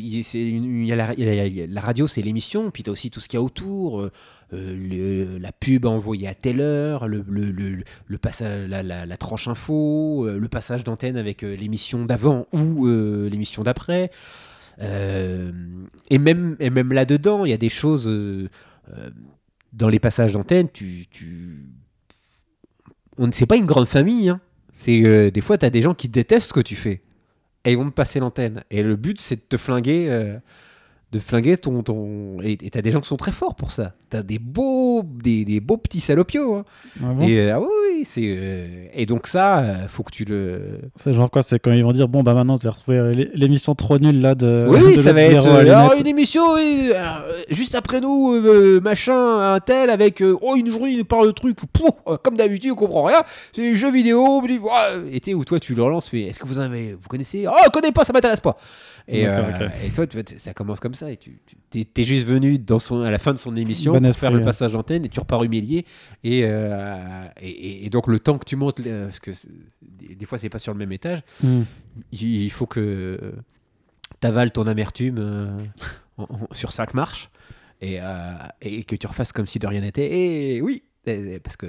la, 0.95 1.81
radio, 1.81 2.07
c'est 2.07 2.21
l'émission, 2.21 2.71
puis 2.71 2.83
tu 2.83 2.89
as 2.89 2.93
aussi 2.93 3.11
tout 3.11 3.19
ce 3.19 3.27
qu'il 3.27 3.37
y 3.37 3.39
a 3.39 3.43
autour, 3.43 4.09
la 4.51 5.51
pub 5.51 5.85
envoyée 5.85 6.27
à 6.27 6.33
telle 6.33 6.61
heure, 6.61 7.07
le, 7.07 7.23
le, 7.27 7.51
le, 8.07 8.17
passage, 8.17 8.69
la, 8.69 8.83
la- 8.83 9.17
tranche 9.17 9.47
info, 9.47 10.27
le 10.29 10.47
passage 10.47 10.83
d'antenne 10.85 11.17
avec 11.17 11.41
l'émission 11.41 12.05
d'avant 12.05 12.47
ou 12.53 12.87
l'émission 12.87 13.63
d'après. 13.63 14.11
Et 14.79 16.17
même, 16.17 16.55
et 16.59 16.69
même 16.69 16.93
là-dedans, 16.93 17.43
il 17.45 17.51
y 17.51 17.53
a 17.53 17.57
des 17.57 17.69
choses. 17.69 18.09
Dans 19.73 19.89
les 19.89 19.99
passages 19.99 20.33
d'antenne, 20.33 20.69
tu. 20.71 21.07
On 23.17 23.27
ne 23.27 23.31
sait 23.31 23.45
pas 23.45 23.57
une 23.57 23.65
grande 23.65 23.87
famille. 23.87 24.29
hein. 24.29 24.39
C'est, 24.71 25.03
euh, 25.03 25.31
des 25.31 25.41
fois, 25.41 25.57
tu 25.57 25.69
des 25.69 25.81
gens 25.81 25.93
qui 25.93 26.07
détestent 26.07 26.47
ce 26.49 26.53
que 26.53 26.59
tu 26.61 26.75
fais. 26.75 27.01
et 27.65 27.71
ils 27.71 27.77
vont 27.77 27.85
te 27.89 27.93
passer 27.93 28.19
l'antenne. 28.19 28.63
Et 28.71 28.81
le 28.83 28.95
but, 28.95 29.19
c'est 29.21 29.35
de 29.35 29.41
te 29.41 29.57
flinguer. 29.57 30.07
euh, 30.09 30.37
de 31.11 31.19
flinguer 31.19 31.57
ton. 31.57 31.83
ton... 31.83 32.39
Et 32.41 32.57
t'as 32.71 32.81
des 32.81 32.91
gens 32.91 33.01
qui 33.01 33.07
sont 33.07 33.17
très 33.17 33.31
forts 33.33 33.55
pour 33.55 33.71
ça. 33.71 33.95
T'as 34.11 34.23
des 34.23 34.39
beaux, 34.39 35.03
des, 35.05 35.45
des 35.45 35.61
beaux 35.61 35.77
petits 35.77 36.01
salopios. 36.01 36.53
hein. 36.55 36.65
Ah 37.01 37.13
bon 37.13 37.25
Et 37.25 37.39
euh, 37.39 37.55
ah 37.55 37.61
oui, 37.61 38.03
c'est. 38.03 38.21
euh, 38.25 38.85
Et 38.93 39.05
donc, 39.05 39.25
ça, 39.27 39.59
euh, 39.59 39.87
faut 39.87 40.03
que 40.03 40.11
tu 40.11 40.25
le. 40.25 40.79
C'est 40.97 41.13
genre 41.13 41.31
quoi 41.31 41.41
C'est 41.43 41.59
quand 41.59 41.71
ils 41.71 41.81
vont 41.83 41.93
dire 41.93 42.09
bon 42.09 42.21
bah 42.21 42.33
maintenant 42.33 42.55
vous 42.55 42.67
avez 42.67 42.75
retrouvé 42.75 43.15
l'é- 43.15 43.29
l'émission 43.33 43.73
trop 43.73 43.97
nulle 43.99 44.19
là 44.19 44.35
de. 44.35 44.65
oui, 44.67 44.95
de 44.97 45.01
ça 45.01 45.13
va 45.13 45.21
être. 45.21 45.47
euh, 45.47 45.59
alors, 45.61 45.93
une 45.97 46.07
émission, 46.07 46.41
oui, 46.55 46.91
euh, 46.93 47.41
juste 47.49 47.73
après 47.73 48.01
nous, 48.01 48.33
euh, 48.35 48.81
machin, 48.81 49.53
un 49.53 49.59
tel, 49.61 49.89
avec. 49.89 50.21
euh, 50.21 50.37
oh, 50.41 50.55
une 50.57 50.69
journée, 50.69 50.91
il 50.91 50.97
nous 50.97 51.05
parle 51.05 51.27
de 51.27 51.31
trucs. 51.31 51.55
pouf, 51.71 51.89
euh, 52.07 52.17
comme 52.21 52.35
d'habitude, 52.35 52.71
on 52.71 52.75
comprend 52.75 53.03
rien. 53.03 53.23
C'est 53.53 53.61
des 53.61 53.75
jeux 53.75 53.91
vidéo. 53.91 54.41
Et 55.09 55.33
où 55.33 55.45
toi, 55.45 55.59
tu 55.59 55.73
le 55.73 55.83
relances, 55.83 56.09
fais 56.09 56.23
est-ce 56.23 56.37
que 56.39 56.47
vous 56.47 56.59
avez. 56.59 56.93
Vous 56.93 57.07
connaissez? 57.07 57.45
Oh, 57.47 57.53
je 57.63 57.69
connais 57.69 57.93
pas, 57.93 58.03
ça 58.03 58.11
m'intéresse 58.11 58.41
pas. 58.41 58.57
Et, 59.07 59.23
D'accord, 59.23 59.45
euh, 59.61 59.65
ok. 59.67 59.71
et 59.85 59.89
toi, 59.89 60.07
tu 60.07 60.17
ça 60.37 60.53
commence 60.53 60.79
comme 60.79 60.93
ça. 60.93 61.11
Et 61.11 61.17
tu 61.17 61.39
t'es, 61.85 62.03
juste 62.03 62.25
venu 62.27 62.59
dans 62.59 62.79
son, 62.79 63.01
à 63.01 63.09
la 63.11 63.17
fin 63.17 63.33
de 63.33 63.37
son 63.37 63.55
émission 63.55 63.93
esprit, 64.03 64.21
faire 64.21 64.31
le 64.31 64.43
passage 64.43 64.71
d'antenne 64.73 65.05
et 65.05 65.09
tu 65.09 65.19
repars 65.19 65.43
humilié. 65.43 65.85
Et, 66.23 66.41
euh, 66.45 67.25
et, 67.41 67.49
et- 67.49 67.85
et 67.85 67.89
donc, 67.89 68.07
le 68.07 68.19
temps 68.19 68.37
que 68.37 68.45
tu 68.45 68.55
montes, 68.55 68.79
euh, 68.81 69.05
parce 69.05 69.19
que 69.19 69.31
des, 69.81 70.25
fois, 70.25 70.37
c'est 70.37 70.49
pas 70.49 70.59
sur 70.59 70.73
le 70.73 70.79
même 70.79 70.91
étage, 70.91 71.21
Hmm. 71.43 71.63
il, 72.11 72.51
faut 72.51 72.65
que 72.67 73.33
tu 74.19 74.27
avales 74.27 74.51
ton 74.51 74.67
amertume 74.67 75.17
euh, 75.19 75.57
en- 76.17 76.23
en- 76.23 76.53
sur 76.53 76.71
cinq 76.71 76.93
marches 76.93 77.29
et, 77.81 77.99
euh, 78.01 78.33
et 78.61 78.83
que 78.83 78.95
tu 78.95 79.07
refasses 79.07 79.31
comme 79.31 79.45
si 79.47 79.59
de 79.59 79.67
rien 79.67 79.81
n'était. 79.81 80.11
Et 80.55 80.61
oui, 80.61 80.83
parce 81.43 81.57
que 81.57 81.65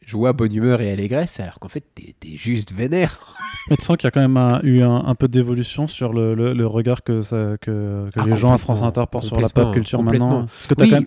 joie, 0.00 0.32
bonne 0.32 0.54
humeur 0.54 0.80
et 0.80 0.92
allégresse, 0.92 1.40
alors 1.40 1.58
qu'en 1.58 1.68
fait, 1.68 1.84
t'es 1.94 2.14
es 2.24 2.36
juste 2.36 2.72
vénère. 2.72 3.34
Mais 3.68 3.76
tu 3.76 3.82
sens 3.84 3.96
qu'il 3.96 4.06
y 4.06 4.08
a 4.08 4.10
quand 4.12 4.20
même 4.20 4.36
un- 4.36 4.60
eu 4.62 4.82
un, 4.82 4.94
un 5.04 5.14
peu 5.16 5.26
d'évolution 5.26 5.88
sur 5.88 6.12
le, 6.12 6.34
le- 6.34 6.52
le 6.52 6.66
regard 6.68 7.02
que, 7.02 7.20
ça, 7.22 7.56
que, 7.60 8.08
que 8.14 8.20
Ah, 8.20 8.26
les 8.26 8.36
gens 8.36 8.52
à 8.52 8.58
France 8.58 8.82
Inter 8.82 9.02
portent 9.10 9.24
sur 9.26 9.40
la 9.40 9.48
pop 9.48 9.74
culture 9.74 10.02
maintenant. 10.04 10.42
Parce 10.42 10.68
que 10.68 10.74
t'as 10.74 10.84
Oui. 10.84 10.90
quand 10.90 10.96
même 10.96 11.04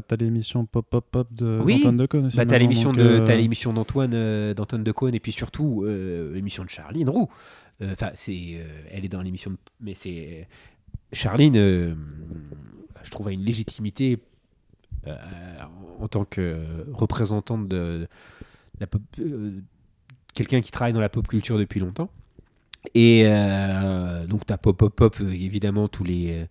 t'as 0.00 0.16
l'émission 0.16 0.64
Pop 0.64 0.86
Pop 0.88 1.04
Pop 1.10 1.28
de 1.34 1.60
Oui. 1.62 1.76
d'Antoine 1.76 1.96
Decaune 1.98 2.26
aussi. 2.26 2.36
Bah, 2.38 2.44
t'as 2.46 2.52
maintenant, 2.52 2.58
l'émission 2.68 2.90
donc, 2.92 2.98
de 3.02 3.04
euh, 3.04 3.20
t'as 3.24 3.36
l'émission 3.36 3.72
d'Antoine 3.74 4.12
euh, 4.14 4.54
d'Antoine 4.54 4.82
Decaune 4.82 5.14
et 5.14 5.20
puis 5.20 5.32
surtout 5.32 5.82
euh, 5.84 6.32
l'émission 6.34 6.64
de 6.64 6.70
Charline 6.70 7.08
Roux. 7.10 7.28
Euh, 7.82 7.92
Enfin, 7.92 8.10
c'est 8.14 8.56
elle 8.90 9.04
est 9.04 9.08
dans 9.08 9.20
l'émission, 9.20 9.50
de- 9.50 9.58
mais 9.80 9.94
c'est 9.94 10.48
Charline. 11.12 11.54
je 13.02 13.10
trouve 13.10 13.28
a 13.28 13.32
une 13.32 13.42
légitimité 13.44 14.18
en 16.00 16.08
tant 16.08 16.24
que 16.24 16.86
représentante 16.92 17.68
de 17.68 18.08
pop, 18.90 19.02
euh, 19.18 19.60
quelqu'un 20.34 20.60
qui 20.60 20.70
travaille 20.70 20.92
dans 20.92 21.00
la 21.00 21.08
pop 21.08 21.26
culture 21.26 21.58
depuis 21.58 21.80
longtemps. 21.80 22.10
Et 22.94 23.22
euh, 23.26 24.26
donc 24.26 24.44
t'as 24.46 24.58
pop 24.58 24.76
pop 24.76 24.94
pop 24.94 25.16
euh, 25.20 25.32
évidemment 25.32 25.88
tous 25.88 26.04
les 26.04 26.42
euh, 26.42 26.46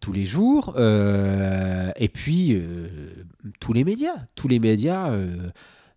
tous 0.00 0.12
les 0.12 0.26
jours. 0.26 0.74
euh, 0.76 1.90
et 1.96 2.08
puis, 2.08 2.52
euh, 2.52 3.24
tous 3.60 3.72
les 3.72 3.84
médias. 3.84 4.26
Tous 4.34 4.48
les 4.48 4.58
médias. 4.58 5.10
euh, 5.10 5.50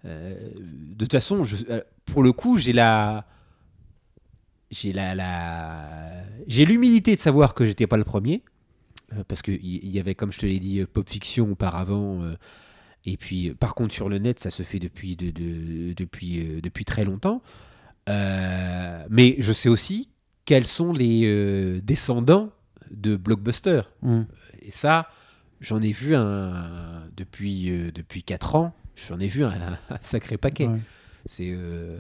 euh, 0.05 0.49
de 0.55 0.95
toute 1.05 1.11
façon, 1.11 1.43
euh, 1.69 1.81
pour 2.05 2.23
le 2.23 2.31
coup, 2.31 2.57
j'ai 2.57 2.73
la. 2.73 3.26
J'ai 4.69 4.91
la, 4.93 5.15
la... 5.15 6.23
j'ai 6.47 6.65
l'humilité 6.65 7.15
de 7.15 7.22
savoir 7.22 7.53
que 7.53 7.65
j'étais 7.65 7.88
pas 7.88 7.95
le 7.97 8.03
premier 8.03 8.43
euh, 8.43 8.56
parce 9.27 9.41
qu'il 9.41 9.63
y, 9.65 9.88
y 9.89 9.99
avait 9.99 10.15
comme 10.15 10.31
je 10.31 10.39
te 10.39 10.45
l'ai 10.45 10.59
dit 10.59 10.79
euh, 10.79 10.85
pop 10.85 11.07
fiction 11.09 11.51
auparavant 11.51 12.21
euh, 12.23 12.35
et 13.05 13.17
puis 13.17 13.49
euh, 13.49 13.53
par 13.55 13.73
contre 13.75 13.93
sur 13.93 14.09
le 14.09 14.17
net 14.19 14.39
ça 14.39 14.49
se 14.49 14.63
fait 14.63 14.79
depuis 14.79 15.15
de, 15.15 15.31
de- 15.31 15.93
depuis 15.93 16.39
euh, 16.45 16.61
depuis 16.61 16.85
très 16.85 17.05
longtemps 17.05 17.41
Euh, 18.09 19.05
mais 19.09 19.35
je 19.39 19.51
sais 19.53 19.69
aussi 19.69 20.09
quels 20.45 20.65
sont 20.67 20.93
les 20.93 21.23
euh, 21.25 21.81
descendants 21.81 22.51
de 22.89 23.17
blockbuster 23.17 23.81
hmm. 24.01 24.21
et 24.61 24.71
ça, 24.71 25.09
j'en 25.59 25.81
ai 25.81 25.91
vu 25.91 26.15
un 26.15 27.03
depuis 27.17 27.69
euh, 27.69 27.91
depuis 27.91 28.23
4 28.23 28.55
ans. 28.55 28.73
J'en 28.95 29.19
ai 29.19 29.27
vu 29.27 29.43
un, 29.43 29.51
un 29.89 29.97
sacré 30.01 30.38
paquet. 30.38 30.67
Ouais. 30.67 30.79
C'est 31.25 31.51
euh, 31.51 31.99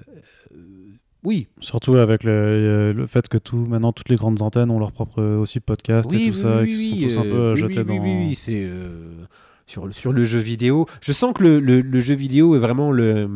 euh, 0.55 0.91
oui, 1.23 1.47
Surtout 1.59 1.95
avec 1.95 2.23
le, 2.23 2.93
le 2.93 3.05
fait 3.07 3.27
que 3.27 3.37
tout, 3.37 3.57
maintenant 3.57 3.91
toutes 3.91 4.09
les 4.09 4.15
grandes 4.15 4.41
antennes 4.41 4.69
ont 4.71 4.79
leur 4.79 4.91
propre 4.91 5.21
euh, 5.21 5.37
aussi 5.39 5.59
podcast 5.59 6.09
oui, 6.11 6.17
et 6.21 6.25
tout 6.31 6.35
oui, 6.35 6.41
ça, 6.41 6.61
oui, 6.61 6.69
et 6.93 6.97
qui 6.97 7.05
oui, 7.05 7.11
sont 7.11 7.21
tous 7.23 7.27
un 7.27 7.31
euh, 7.31 7.31
peu 7.31 7.51
oui, 7.53 7.59
jetés 7.59 7.83
dans. 7.83 7.93
oui, 7.93 7.99
oui, 7.99 8.25
oui, 8.29 8.35
c'est 8.35 8.63
euh, 8.63 9.23
sur 9.65 9.87
le- 9.87 9.91
sur 9.93 10.13
le 10.13 10.23
jeu 10.25 10.39
vidéo. 10.39 10.85
Je 11.01 11.11
sens 11.11 11.33
que 11.33 11.43
le, 11.43 11.59
le- 11.59 11.81
le 11.81 11.99
jeu 11.99 12.13
vidéo 12.15 12.55
est 12.55 12.59
vraiment 12.59 12.91
le 12.91 13.29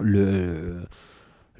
le 0.00 0.82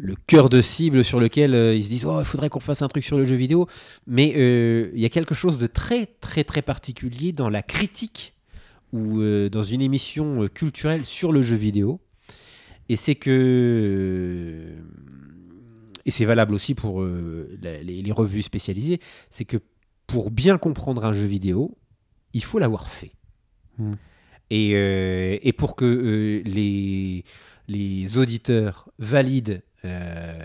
le 0.01 0.15
cœur 0.29 0.49
de 0.49 0.61
cible 0.61 1.03
sur 1.05 1.19
lequel 1.19 1.55
euh, 1.55 1.75
ils 1.75 1.83
se 1.85 1.89
disent 1.89 2.05
oh 2.07 2.21
il 2.21 2.25
faudrait 2.25 2.49
qu'on 2.49 2.61
fasse 2.61 2.83
un 2.83 2.89
truc 2.89 3.05
sur 3.05 3.19
le 3.19 3.25
jeu 3.25 3.35
vidéo 3.35 3.67
mais 4.07 4.33
euh, 4.37 4.91
il 4.95 5.01
y 5.01 5.05
a 5.05 5.09
quelque 5.09 5.35
chose 5.35 5.59
de 5.59 5.67
très 5.67 6.07
très 6.21 6.45
très 6.45 6.63
particulier 6.63 7.33
dans 7.33 7.49
la 7.49 7.63
critique 7.63 8.35
ou 8.93 9.21
euh, 9.21 9.49
dans 9.49 9.65
une 9.65 9.83
émission 9.83 10.45
euh, 10.45 10.49
culturelle 10.49 11.05
sur 11.05 11.33
le 11.33 11.43
jeu 11.43 11.57
vidéo 11.57 12.01
et 12.89 12.97
c'est 12.97 13.15
que 13.15 13.31
euh, 13.31 14.83
et 16.05 16.11
c'est 16.11 16.25
valable 16.25 16.55
aussi 16.55 16.75
pour 16.75 17.03
euh, 17.03 17.59
les, 17.61 18.03
les 18.03 18.13
revues 18.13 18.43
spécialisées 18.43 19.01
c'est 19.31 19.45
que 19.45 19.59
pour 20.07 20.31
bien 20.31 20.59
comprendre 20.59 21.05
un 21.05 21.13
jeu 21.13 21.27
vidéo 21.27 21.77
il 22.33 22.43
faut 22.45 22.59
l'avoir 22.59 22.91
fait 22.91 23.13
Hmm. 23.79 23.95
et, 24.51 24.73
euh, 24.75 25.39
et 25.41 25.53
pour 25.53 25.77
que 25.77 25.85
euh, 25.85 26.43
les 26.45 27.23
les 27.69 28.19
auditeurs 28.19 28.89
valident 28.99 29.63
euh, 29.85 30.43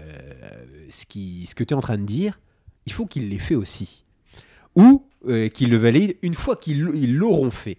ce, 0.90 1.06
qui, 1.06 1.48
ce 1.50 1.56
que 1.56 1.64
tu 1.64 1.74
es 1.74 1.78
en 1.78 1.82
train 1.82 1.98
de 1.98 2.06
dire, 2.06 2.40
il 2.86 2.92
faut 2.92 3.06
qu'ils 3.06 3.30
l'aient 3.30 3.40
fait 3.40 3.56
aussi. 3.56 4.04
Ou 4.76 5.06
qu'ils 5.54 5.70
le 5.70 5.78
valident 5.78 6.18
une 6.22 6.34
fois 6.34 6.58
qu'ils 6.58 7.16
l'auront 7.16 7.50
fait. 7.50 7.78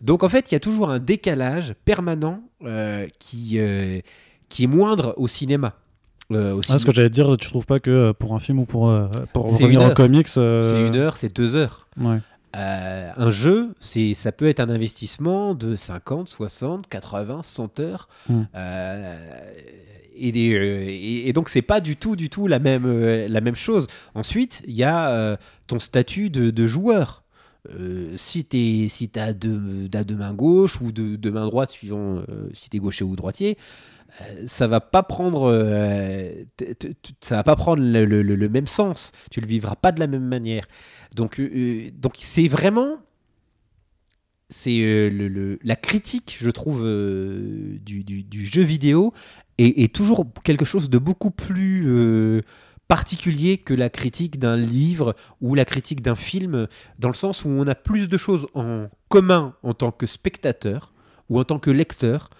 Donc 0.00 0.22
en 0.22 0.28
fait, 0.28 0.50
il 0.50 0.54
y 0.54 0.56
a 0.56 0.60
toujours 0.60 0.90
un 0.90 0.98
décalage 0.98 1.74
permanent 1.84 2.42
euh, 2.64 3.06
qui, 3.18 3.58
euh, 3.58 4.00
qui 4.48 4.64
est 4.64 4.68
moindre 4.68 5.14
au 5.16 5.28
cinéma. 5.28 5.74
Euh, 6.32 6.60
Ah, 6.68 6.78
ce 6.78 6.84
que 6.84 6.92
j'allais 6.92 7.08
te 7.08 7.14
dire, 7.14 7.36
tu 7.36 7.48
trouves 7.48 7.66
pas 7.66 7.78
que 7.78 7.90
euh, 7.90 8.12
pour 8.12 8.34
un 8.34 8.40
film 8.40 8.58
ou 8.58 8.64
pour, 8.64 8.92
pour 9.32 9.52
revenir 9.52 9.82
en 9.82 9.90
comics. 9.90 10.28
C'est 10.28 10.86
une 10.86 10.96
heure, 10.96 11.16
c'est 11.16 11.34
deux 11.34 11.54
heures. 11.54 11.86
Ouais. 11.98 12.18
Un 12.54 13.30
jeu, 13.30 13.74
c'est, 13.80 14.14
ça 14.14 14.32
peut 14.32 14.48
être 14.48 14.60
un 14.60 14.70
investissement 14.70 15.54
de 15.54 15.76
50, 15.76 16.28
60, 16.28 16.88
80, 16.88 17.42
100 17.42 17.80
heures. 17.80 18.08
Mm. 18.28 18.40
Euh, 18.54 19.50
et, 20.18 20.32
des, 20.32 20.40
et, 20.40 21.28
et 21.28 21.32
donc, 21.34 21.50
c'est 21.50 21.60
pas 21.60 21.80
du 21.82 21.96
tout, 21.96 22.16
du 22.16 22.30
tout 22.30 22.46
la 22.46 22.58
même, 22.58 22.86
la 23.28 23.40
même 23.42 23.56
chose. 23.56 23.86
Ensuite, 24.14 24.62
il 24.66 24.74
y 24.74 24.84
a 24.84 25.38
ton 25.66 25.78
statut 25.78 26.30
de, 26.30 26.50
de 26.50 26.66
joueur. 26.66 27.22
Euh, 27.70 28.12
si 28.16 28.44
tu 28.44 28.88
si 28.88 29.10
as 29.16 29.32
deux, 29.32 29.88
deux 29.88 30.16
mains 30.16 30.34
gauche 30.34 30.80
ou 30.80 30.92
deux, 30.92 31.16
deux 31.16 31.30
mains 31.30 31.46
droites, 31.46 31.70
suivant 31.70 32.16
euh, 32.28 32.48
si 32.54 32.70
tu 32.70 32.76
es 32.76 32.80
gaucher 32.80 33.04
ou 33.04 33.16
droitier, 33.16 33.56
euh, 34.22 34.44
ça 34.46 34.66
va 34.66 34.80
pas 34.80 35.02
prendre, 35.02 35.50
ça 37.22 37.36
va 37.36 37.42
pas 37.44 37.56
prendre 37.56 37.82
le, 37.82 38.04
le- 38.04 38.22
même 38.48 38.66
sens. 38.66 39.12
Tu 39.30 39.40
le 39.40 39.46
vivras 39.46 39.76
pas 39.76 39.92
de 39.92 40.00
la 40.00 40.06
même 40.06 40.26
manière. 40.26 40.66
Donc, 41.14 41.40
donc 42.00 42.14
c'est 42.18 42.48
vraiment, 42.48 42.98
c'est 44.48 45.10
le, 45.10 45.58
la 45.62 45.76
critique, 45.76 46.38
je 46.40 46.50
trouve, 46.50 46.82
du, 46.84 48.04
du- 48.04 48.46
jeu 48.46 48.62
vidéo 48.62 49.12
est, 49.58 49.82
est 49.82 49.92
toujours 49.94 50.24
quelque 50.44 50.64
chose 50.64 50.88
de 50.88 50.98
beaucoup 50.98 51.30
plus 51.32 52.42
particulier 52.88 53.58
que 53.58 53.74
la 53.74 53.90
critique 53.90 54.38
d'un 54.38 54.56
livre 54.56 55.14
ou 55.40 55.54
la 55.54 55.64
critique 55.64 56.02
d'un 56.02 56.14
film, 56.14 56.68
dans 56.98 57.08
le 57.08 57.14
sens 57.14 57.44
où 57.44 57.48
on 57.48 57.66
a 57.66 57.74
plus 57.74 58.08
de 58.08 58.16
choses 58.16 58.46
en 58.54 58.88
commun 59.08 59.54
en 59.62 59.74
tant 59.74 59.90
que 59.90 60.06
spectateur 60.06 60.92
ou 61.28 61.38
en 61.38 61.44
tant 61.44 61.58
que 61.58 61.70
lecteur 61.70 62.30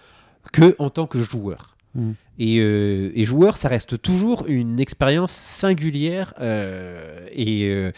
que 0.53 0.75
en 0.79 0.89
tant 0.89 1.07
que 1.07 1.19
joueur. 1.19 1.75
Mm. 1.95 2.11
Et, 2.39 2.59
euh, 2.59 3.11
et 3.15 3.25
joueur, 3.25 3.57
ça 3.57 3.67
reste 3.67 4.01
toujours 4.01 4.45
une 4.47 4.79
expérience 4.79 5.33
singulière 5.33 6.33
euh, 6.39 7.27
et 7.31 7.65
euh, 7.69 7.91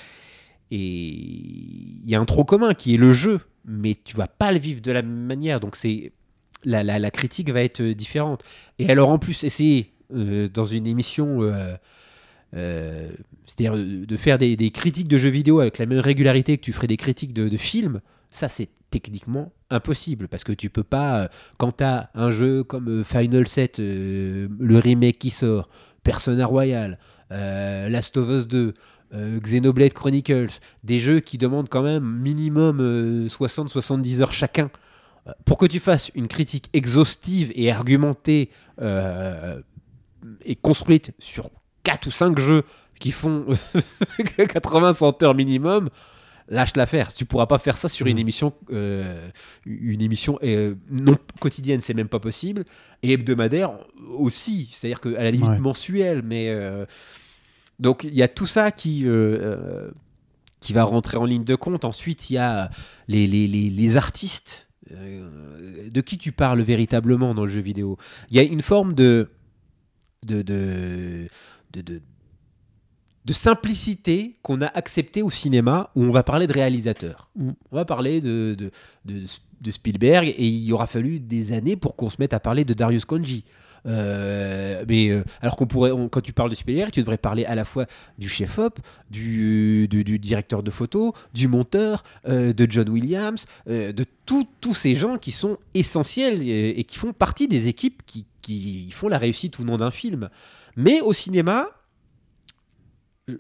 et 0.72 0.78
il 0.78 2.08
y 2.08 2.14
a 2.14 2.20
un 2.20 2.26
trop 2.26 2.44
commun 2.44 2.76
qui 2.76 2.94
est 2.94 2.98
le 2.98 3.12
jeu, 3.12 3.42
mais 3.66 3.98
tu 4.04 4.16
vas 4.16 4.28
pas 4.28 4.52
le 4.52 4.60
vivre 4.60 4.82
de 4.82 4.92
la 4.92 5.02
même 5.02 5.26
manière. 5.26 5.60
Donc 5.60 5.76
c'est 5.76 6.14
la, 6.64 6.84
la, 6.84 7.00
la 7.00 7.12
critique 7.12 7.50
va 7.50 7.64
être 7.64 7.82
différente. 7.82 8.44
Et 8.78 8.90
alors 8.90 9.10
en 9.10 9.18
plus 9.18 9.44
essayer 9.44 9.94
dans 10.12 10.66
une 10.66 10.86
émission, 10.86 11.42
euh, 12.56 13.10
euh, 13.10 13.10
c'est-à-dire 13.46 13.76
de 13.76 14.06
de 14.06 14.18
faire 14.18 14.38
des, 14.38 14.72
critiques 14.72 15.08
de 15.08 15.18
jeux 15.18 15.30
vidéo 15.30 15.60
avec 15.60 15.78
la 15.78 15.86
même 15.86 16.00
régularité 16.00 16.58
que 16.58 16.64
tu 16.64 16.74
ferais 16.74 16.88
des 16.88 16.98
critiques 16.98 17.34
de, 17.34 17.48
de 17.48 17.58
films, 17.58 18.02
ça 18.32 18.48
c'est 18.48 18.70
techniquement 18.90 19.52
impossible 19.70 20.28
parce 20.28 20.44
que 20.44 20.52
tu 20.52 20.70
peux 20.70 20.84
pas, 20.84 21.22
euh, 21.24 21.28
quand 21.58 21.78
tu 21.78 21.84
as 21.84 22.10
un 22.16 22.32
jeu 22.32 22.64
comme 22.64 22.90
euh, 22.90 23.04
Final 23.04 23.48
7, 23.48 23.80
euh, 23.80 24.48
le 24.60 24.78
remake 24.80 25.20
qui 25.20 25.30
sort, 25.30 25.70
Persona 26.04 26.46
Royal, 26.46 26.98
euh, 27.32 27.90
Last 27.90 28.18
of 28.18 28.30
Us 28.30 28.48
2, 28.48 28.74
euh, 29.14 29.40
Xenoblade 29.40 29.94
Chronicles, 29.94 30.60
des 30.84 31.00
jeux 31.00 31.20
qui 31.20 31.38
demandent 31.38 31.70
quand 31.70 31.84
même 31.84 32.04
minimum 32.04 32.80
euh, 32.80 33.28
60-70 33.28 34.22
heures 34.22 34.34
chacun. 34.34 34.70
Euh, 35.28 35.32
Pour 35.46 35.58
que 35.58 35.66
tu 35.66 35.80
fasses 35.80 36.12
une 36.16 36.28
critique 36.28 36.70
exhaustive 36.74 37.52
et 37.56 37.72
argumentée 37.72 38.50
euh, 38.82 39.62
et 40.46 40.56
construite 40.56 41.12
sur 41.20 41.50
4 41.84 42.08
ou 42.08 42.12
5 42.12 42.40
jeux 42.40 42.64
qui 43.00 43.12
font 43.12 43.46
80-100 44.20 45.24
heures 45.24 45.36
minimum, 45.36 45.90
lâche 46.50 46.76
l'affaire. 46.76 47.14
Tu 47.14 47.26
pourras 47.26 47.46
pas 47.46 47.60
faire 47.60 47.78
ça 47.78 47.88
sur 47.88 48.08
une 48.08 48.18
Mm. 48.18 48.20
émission, 48.20 48.54
euh, 48.72 49.30
une 49.66 50.02
émission 50.02 50.38
euh, 50.44 50.76
non 50.90 51.16
quotidienne, 51.40 51.80
c'est 51.82 51.94
même 51.94 52.10
pas 52.10 52.20
possible, 52.20 52.66
et 53.04 53.14
hebdomadaire 53.14 53.72
aussi. 54.18 54.70
C'est-à-dire 54.74 55.00
qu'à 55.00 55.12
la 55.24 55.32
limite 55.32 55.50
Ouais. 55.50 55.60
mensuelle, 55.60 56.22
mais 56.24 56.50
euh, 56.50 56.86
donc 57.80 58.04
il 58.04 58.14
y 58.16 58.24
a 58.24 58.28
tout 58.28 58.48
ça 58.48 58.72
qui 58.72 59.06
qui 60.60 60.74
va 60.74 60.84
rentrer 60.84 61.16
en 61.18 61.24
ligne 61.24 61.46
de 61.46 61.56
compte. 61.56 61.86
Ensuite, 61.86 62.30
il 62.30 62.34
y 62.34 62.38
a 62.38 62.70
les, 63.08 63.28
les, 63.28 63.48
les, 63.48 63.70
les 63.70 63.96
artistes. 63.98 64.68
de 64.92 66.02
qui 66.02 66.18
tu 66.18 66.32
parles 66.34 66.62
véritablement 66.62 67.34
dans 67.34 67.44
le 67.46 67.50
jeu 67.50 67.62
vidéo 67.62 67.98
Il 68.32 68.36
y 68.38 68.40
a 68.40 68.44
une 68.44 68.62
forme 68.62 68.94
de 68.94 69.30
de, 70.26 70.42
de, 70.42 71.28
de, 71.72 71.82
de, 71.82 72.02
de 73.26 73.34
simplicité 73.34 74.36
qu'on 74.42 74.62
a 74.62 74.68
acceptée 74.68 75.22
au 75.22 75.30
cinéma 75.30 75.92
où 75.96 76.04
on 76.04 76.12
va 76.12 76.24
parler 76.24 76.48
de 76.48 76.54
réalisateur. 76.54 77.30
Mm. 77.36 77.50
On 77.72 77.76
va 77.76 77.86
parler 77.86 78.22
de, 78.22 78.56
de, 78.58 78.72
de, 79.06 79.72
Spielberg 79.72 80.28
et 80.28 80.48
il 80.48 80.72
aura 80.74 80.88
fallu 80.88 81.20
des 81.20 81.52
années 81.54 81.76
pour 81.76 81.96
qu'on 81.96 82.10
se 82.10 82.16
mette 82.20 82.34
à 82.34 82.40
parler 82.40 82.66
de 82.66 82.74
Darius 82.74 83.06
Konji. 83.06 83.44
Euh, 83.86 84.84
mais 84.90 85.10
euh, 85.10 85.24
alors 85.42 85.56
qu'on 85.56 85.66
pourrait, 85.68 85.92
on- 85.92 86.10
quand 86.10 86.22
tu 86.22 86.34
parles 86.34 86.50
de 86.50 86.56
Spielberg, 86.56 86.92
tu 86.92 87.00
devrais 87.00 87.18
parler 87.18 87.46
à 87.46 87.56
la 87.56 87.64
fois 87.66 87.86
du 88.18 88.28
chef-op, 88.28 88.80
du, 89.10 89.88
du, 89.90 90.04
du 90.04 90.20
directeur 90.20 90.64
de 90.64 90.72
photo, 90.72 91.14
du 91.34 91.48
monteur, 91.48 92.04
euh, 92.28 92.52
de 92.52 92.68
John 92.70 92.90
Williams, 92.90 93.46
de 93.68 94.06
tous 94.26 94.46
tous 94.60 94.76
ces 94.76 94.96
gens 94.96 95.18
qui 95.18 95.32
sont 95.32 95.58
essentiels 95.74 96.42
et, 96.42 96.72
et 96.78 96.84
qui 96.84 96.98
font 96.98 97.14
partie 97.14 97.48
des 97.48 97.68
équipes 97.70 98.02
qui, 98.06 98.26
qui 98.42 98.90
font 98.92 99.08
la 99.08 99.18
réussite 99.18 99.60
ou 99.60 99.64
non 99.64 99.78
d'un 99.78 99.92
film. 99.92 100.30
Mais 100.76 101.02
au 101.02 101.14
cinéma, 101.14 101.68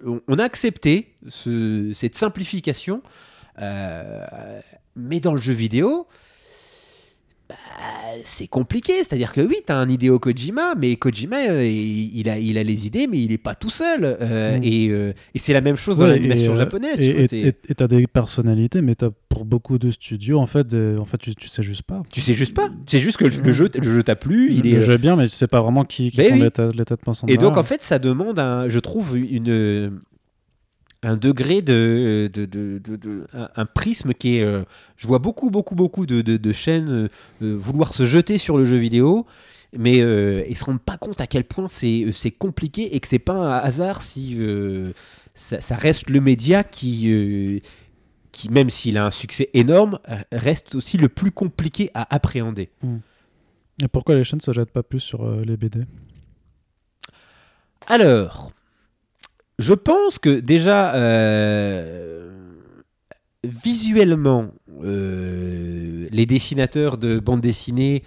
on- 0.05 0.37
a 0.39 0.43
accepté 0.43 1.15
ce- 1.27 1.91
cette 1.95 2.15
simplification, 2.15 3.01
euh, 3.61 4.61
mais 4.95 5.19
dans 5.19 5.33
le 5.33 5.41
jeu 5.41 5.53
vidéo, 5.53 6.07
bah, 7.49 7.55
c'est 8.23 8.47
compliqué. 8.47 8.93
C'est-à-dire 8.97 9.33
que 9.33 9.41
oui, 9.41 9.55
tu 9.65 9.71
as 9.71 9.77
un 9.77 9.89
Hideo 9.89 10.19
Kojima, 10.19 10.75
mais 10.75 10.95
Kojima, 10.95 11.37
euh, 11.49 11.65
il, 11.65 12.29
a, 12.29 12.37
il 12.37 12.57
a 12.57 12.63
les 12.63 12.85
idées, 12.85 13.07
mais 13.07 13.19
il 13.19 13.29
n'est 13.29 13.37
pas 13.37 13.55
tout 13.55 13.69
seul. 13.69 14.03
Euh, 14.03 14.57
Mm. 14.59 14.63
Et, 14.63 14.87
euh, 14.89 15.13
et 15.33 15.39
c'est 15.39 15.53
la 15.53 15.61
même 15.61 15.75
chose 15.75 15.97
dans 15.97 16.05
Ouais, 16.05 16.11
l'animation 16.11 16.55
japonaise. 16.55 16.99
Et 17.01 17.27
tu 17.27 17.83
as 17.83 17.87
des 17.87 18.07
personnalités, 18.07 18.81
mais 18.81 18.95
t'as 18.95 19.09
pour 19.29 19.45
beaucoup 19.45 19.77
de 19.77 19.91
studios, 19.91 20.39
en 20.39 20.47
fait, 20.47 20.67
des- 20.67 20.95
en 20.99 21.05
fait 21.05 21.17
tu, 21.17 21.35
tu 21.35 21.47
sais 21.47 21.61
juste 21.63 21.83
pas. 21.83 22.01
tu 22.11 22.21
sais 22.21 22.33
juste 22.33 22.53
pas. 22.53 22.69
C'est 22.87 22.99
juste 22.99 23.17
que 23.17 23.25
le, 23.25 23.31
le 23.43 23.51
jeu, 23.53 23.69
le 23.73 23.83
jeu 23.91 24.03
t'a 24.03 24.15
plu. 24.15 24.49
Il 24.51 24.63
le 24.71 24.77
est, 24.77 24.79
jeu 24.79 24.93
est 24.93 24.97
bien, 24.97 25.15
mais 25.15 25.25
tu 25.27 25.35
sais 25.35 25.47
pas 25.47 25.61
vraiment 25.61 25.83
qui, 25.85 26.11
qui 26.11 26.17
Ben 26.17 26.29
sont 26.29 26.35
oui. 26.35 26.41
les, 26.41 26.51
têtes- 26.51 26.75
les 26.75 26.85
têtes 26.85 27.01
pensantes. 27.01 27.29
Et 27.29 27.37
donc, 27.37 27.57
en 27.57 27.63
fait, 27.63 27.81
ça 27.83 27.99
demande, 27.99 28.39
un, 28.39 28.67
je 28.69 28.79
trouve, 28.79 29.17
une, 29.17 29.99
un 31.01 31.15
degré 31.15 31.61
de, 31.61 32.29
de, 32.33 32.45
de- 32.45 33.27
un, 33.55 33.65
prisme 33.65 34.13
qui 34.13 34.37
est. 34.37 34.43
euh, 34.43 34.63
je 34.97 35.07
vois 35.07 35.19
beaucoup, 35.19 35.49
beaucoup, 35.49 35.75
beaucoup 35.75 36.05
de, 36.05 36.51
chaînes 36.51 36.91
euh, 36.91 37.09
euh, 37.41 37.55
vouloir 37.57 37.93
se 37.93 38.05
jeter 38.05 38.37
sur 38.37 38.57
le 38.57 38.65
jeu 38.65 38.77
vidéo, 38.77 39.25
mais 39.77 40.01
euh, 40.01 40.43
ils 40.49 40.57
se 40.57 40.65
rendent 40.65 40.81
pas 40.81 40.97
compte 40.97 41.21
à 41.21 41.27
quel 41.27 41.45
point 41.45 41.67
c'est 41.67 42.03
euh, 42.05 42.11
c'est 42.11 42.31
compliqué 42.31 42.95
et 42.95 42.99
que 42.99 43.07
c'est 43.07 43.19
pas 43.19 43.33
un 43.35 43.57
hasard 43.59 44.01
si 44.01 44.35
euh, 44.39 44.91
ça, 45.35 45.61
ça 45.61 45.75
reste 45.75 46.09
le 46.09 46.19
média 46.21 46.63
qui. 46.63 47.11
euh, 47.11 47.59
qui, 48.31 48.49
même 48.49 48.69
s'il 48.69 48.97
a 48.99 49.05
un 49.07 49.11
succès 49.11 49.49
énorme, 49.55 49.97
euh, 50.07 50.17
reste 50.31 50.75
aussi 50.75 50.97
le 50.97 51.09
plus 51.09 51.31
compliqué 51.31 51.89
à 51.95 52.13
appréhender. 52.13 52.69
Et 53.81 53.87
pourquoi 53.87 54.13
les 54.13 54.23
chaînes 54.23 54.39
se 54.39 54.53
jettent 54.53 54.71
pas 54.71 54.83
plus 54.83 54.99
sur 54.99 55.25
euh, 55.25 55.43
les 55.43 55.57
BD 55.57 55.85
Alors, 57.87 58.51
je 59.59 59.73
pense 59.73 60.17
que 60.17 60.39
déjà, 60.39 60.95
euh, 60.95 62.31
visuellement, 63.43 64.47
euh, 64.83 66.07
les 66.11 66.25
dessinateurs 66.25 66.97
de 66.97 67.19
bande 67.19 67.41
dessinée 67.41 68.03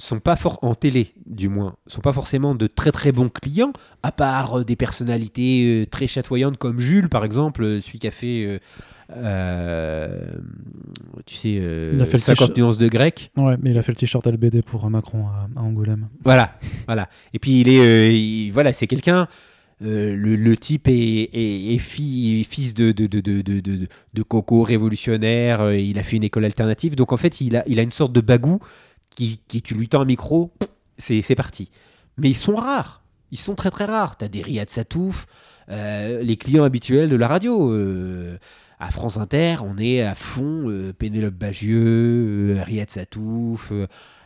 sont 0.00 0.20
pas 0.20 0.36
fort 0.36 0.58
en 0.62 0.74
télé, 0.76 1.12
du 1.26 1.48
moins, 1.48 1.74
sont 1.88 2.00
pas 2.00 2.12
forcément 2.12 2.54
de 2.54 2.68
très 2.68 2.92
très 2.92 3.10
bons 3.10 3.28
clients, 3.28 3.72
à 4.04 4.12
part 4.12 4.58
euh, 4.60 4.64
des 4.64 4.76
personnalités 4.76 5.86
très 5.90 6.06
chatoyantes 6.06 6.56
comme 6.56 6.78
Jules, 6.78 7.08
par 7.08 7.24
exemple, 7.24 7.80
celui 7.80 7.98
qui 7.98 8.06
a 8.06 8.12
fait, 8.12 8.60
euh, 9.16 10.18
tu 11.26 11.34
sais, 11.34 11.58
euh, 11.60 11.90
Il 11.94 12.00
a 12.00 12.06
fait 12.06 12.18
le 12.18 12.22
50 12.22 12.36
t-shirt. 12.36 12.56
nuances 12.58 12.78
de 12.78 12.86
grec. 12.88 13.32
Ouais, 13.36 13.56
mais 13.60 13.70
il 13.72 13.78
a 13.78 13.82
fait 13.82 13.90
le 13.92 13.96
t-shirt 13.96 14.24
LBD 14.24 14.62
pour 14.62 14.88
Macron 14.88 15.26
à, 15.26 15.48
à 15.56 15.62
Angoulême. 15.62 16.08
Voilà, 16.22 16.54
voilà. 16.86 17.08
Et 17.34 17.40
puis 17.40 17.60
il 17.60 17.68
est, 17.68 17.80
euh, 17.80 18.12
il- 18.12 18.52
voilà, 18.52 18.72
c'est 18.72 18.86
quelqu'un. 18.86 19.26
Euh, 19.82 20.16
le, 20.16 20.56
type 20.56 20.88
est, 20.88 20.92
est- 21.32 21.74
est 21.74 21.78
fi- 21.78 22.44
fils 22.48 22.74
de, 22.74 22.92
coco 24.22 24.62
révolutionnaire. 24.62 25.60
euh, 25.60 25.76
il 25.76 25.98
a 25.98 26.02
fait 26.02 26.16
une 26.16 26.24
école 26.24 26.44
alternative. 26.44 26.96
Donc 26.96 27.12
en 27.12 27.16
fait, 27.16 27.40
il 27.40 27.56
a, 27.56 27.64
une 27.66 27.92
sorte 27.92 28.12
de 28.12 28.20
bagou 28.20 28.58
qui, 29.10 29.40
tu 29.48 29.74
lui 29.74 29.88
tends 29.88 30.00
un 30.00 30.04
micro, 30.04 30.52
c'est 30.96 31.34
parti. 31.34 31.70
Mais 32.16 32.30
ils 32.30 32.36
sont 32.36 32.54
rares. 32.56 33.02
Ils 33.30 33.38
sont 33.38 33.54
très 33.54 33.70
très 33.70 33.84
rares. 33.84 34.16
T'as 34.16 34.28
des 34.28 34.42
Riyad 34.42 34.70
Satouf, 34.70 35.26
euh, 35.68 36.22
les 36.22 36.36
clients 36.36 36.64
habituels 36.64 37.08
de 37.08 37.16
la 37.16 37.28
radio. 37.28 37.72
à 38.80 38.90
France 38.90 39.16
Inter, 39.16 39.56
on 39.64 39.76
est 39.78 40.02
à 40.02 40.14
fond 40.14 40.92
Pénélope 40.98 41.34
Bagieux, 41.34 42.58
Riyad 42.64 42.90
Satouf. 42.90 43.72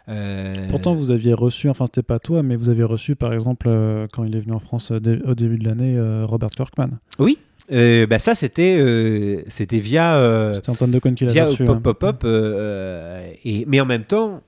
Euh, 0.09 0.53
Pourtant, 0.69 0.95
vous 0.95 1.11
aviez 1.11 1.33
reçu, 1.35 1.69
enfin, 1.69 1.87
c'était 1.87 2.03
pas 2.03 2.19
toi, 2.19 2.43
mais 2.43 2.57
vous 2.57 2.69
aviez 2.69 2.85
reçu, 2.85 3.15
par 3.17 3.33
exemple, 3.33 3.67
euh, 3.69 4.07
quand 4.13 4.25
il 4.25 4.35
est 4.37 4.41
venu 4.41 4.53
en 4.53 4.59
France 4.59 4.91
euh, 4.91 5.01
au 5.25 5.35
début 5.35 5.59
de 5.59 5.65
l'année, 5.65 5.97
euh, 5.97 6.23
Robert 6.25 6.51
Kirkman. 6.51 6.99
Oui, 7.19 7.39
bah 7.71 8.19
ça 8.19 8.35
c'était 8.35 9.45
c'était 9.49 9.79
via 9.79 10.51
C'était 10.55 10.71
Antoine 10.71 10.91
Decaune 10.91 11.15
qui 11.15 11.25
via 11.25 11.35
l'avait 11.45 11.51
reçu. 11.53 11.65
Pop 11.65 11.77
hein. 11.77 11.81
Pop 11.81 11.99
Pop 11.99 12.25
et 12.25 13.65
mais 13.67 13.81
en 13.81 13.87
même 13.87 14.05
temps 14.05 14.43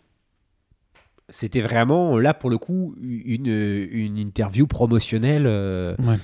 c'était 1.30 1.62
vraiment 1.62 2.18
là 2.18 2.34
pour 2.34 2.50
le 2.50 2.58
coup 2.58 2.94
une, 3.02 3.46
une 3.46 4.18
interview 4.18 4.66
promotionnelle 4.66 5.46
Ouais. 5.46 6.16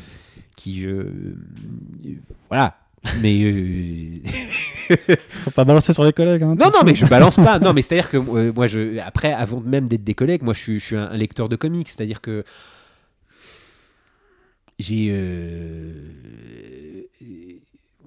qui 0.56 0.84
voilà 2.50 2.74
mais 3.22 3.42
euh, 3.44 4.18
Faut 5.44 5.50
pas 5.52 5.64
balancer 5.64 5.92
sur 5.92 6.04
les 6.04 6.12
collègues. 6.12 6.42
hein, 6.42 6.54
non 6.58 6.66
non 6.70 6.82
mais 6.84 6.94
je 6.94 7.06
balance 7.06 7.36
pas. 7.36 7.58
Non 7.58 7.72
mais 7.72 7.82
c'est 7.82 7.92
à 7.92 7.96
dire 8.02 8.10
que 8.10 8.16
euh, 8.38 8.52
moi 8.54 8.66
je 8.66 8.98
après 8.98 9.32
avant 9.32 9.60
même 9.60 9.88
d'être 9.88 10.04
des 10.04 10.14
collègues 10.14 10.42
moi 10.42 10.52
je 10.54 10.60
suis, 10.60 10.80
je 10.80 10.84
suis 10.84 10.96
un, 10.96 11.04
un 11.10 11.16
lecteur 11.16 11.48
de 11.48 11.56
comics. 11.56 11.88
C'est 11.88 12.00
à 12.02 12.06
dire 12.06 12.20
que 12.20 12.44
j'ai 14.78 15.08
euh, 15.10 15.92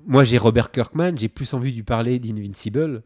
moi 0.05 0.23
j'ai 0.23 0.37
Robert 0.37 0.71
Kirkman. 0.71 1.13
J'ai 1.17 1.29
plus 1.29 1.53
envie 1.53 1.71
de 1.71 1.77
lui 1.77 1.83
parler 1.83 2.19
d'Invincible 2.19 3.03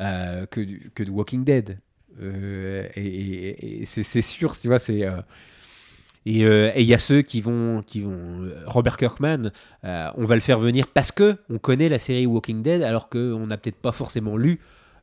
euh, 0.00 0.46
que, 0.46 0.60
que 0.94 1.02
de 1.02 1.10
Walking 1.10 1.44
Dead. 1.44 1.78
Et, 2.20 2.90
et- 2.96 3.82
et 3.82 3.86
c'est 3.86 4.02
c'est 4.02 4.22
sûr 4.22 4.56
tu 4.58 4.66
vois 4.68 4.78
c'est 4.80 5.04
euh, 6.28 6.32
et 6.34 6.44
euh, 6.44 6.72
il 6.76 6.86
y 6.86 6.94
a 6.94 6.98
ceux 6.98 7.22
qui 7.22 7.40
vont 7.40 7.82
qui 7.82 8.00
vont 8.00 8.12
euh, 8.12 8.62
Robert 8.66 8.96
Kirkman 8.96 9.50
euh, 9.84 10.10
on 10.16 10.24
va 10.24 10.34
le 10.34 10.40
faire 10.40 10.58
venir 10.58 10.86
parce 10.86 11.12
que 11.12 11.36
on 11.50 11.58
connaît 11.58 11.88
la 11.88 11.98
série 11.98 12.26
Walking 12.26 12.62
Dead 12.62 12.82
alors 12.82 13.08
qu'on 13.08 13.46
n'a 13.46 13.56
peut-être 13.56 13.76
pas 13.80 13.92
forcément 13.92 14.36
lu 14.36 14.60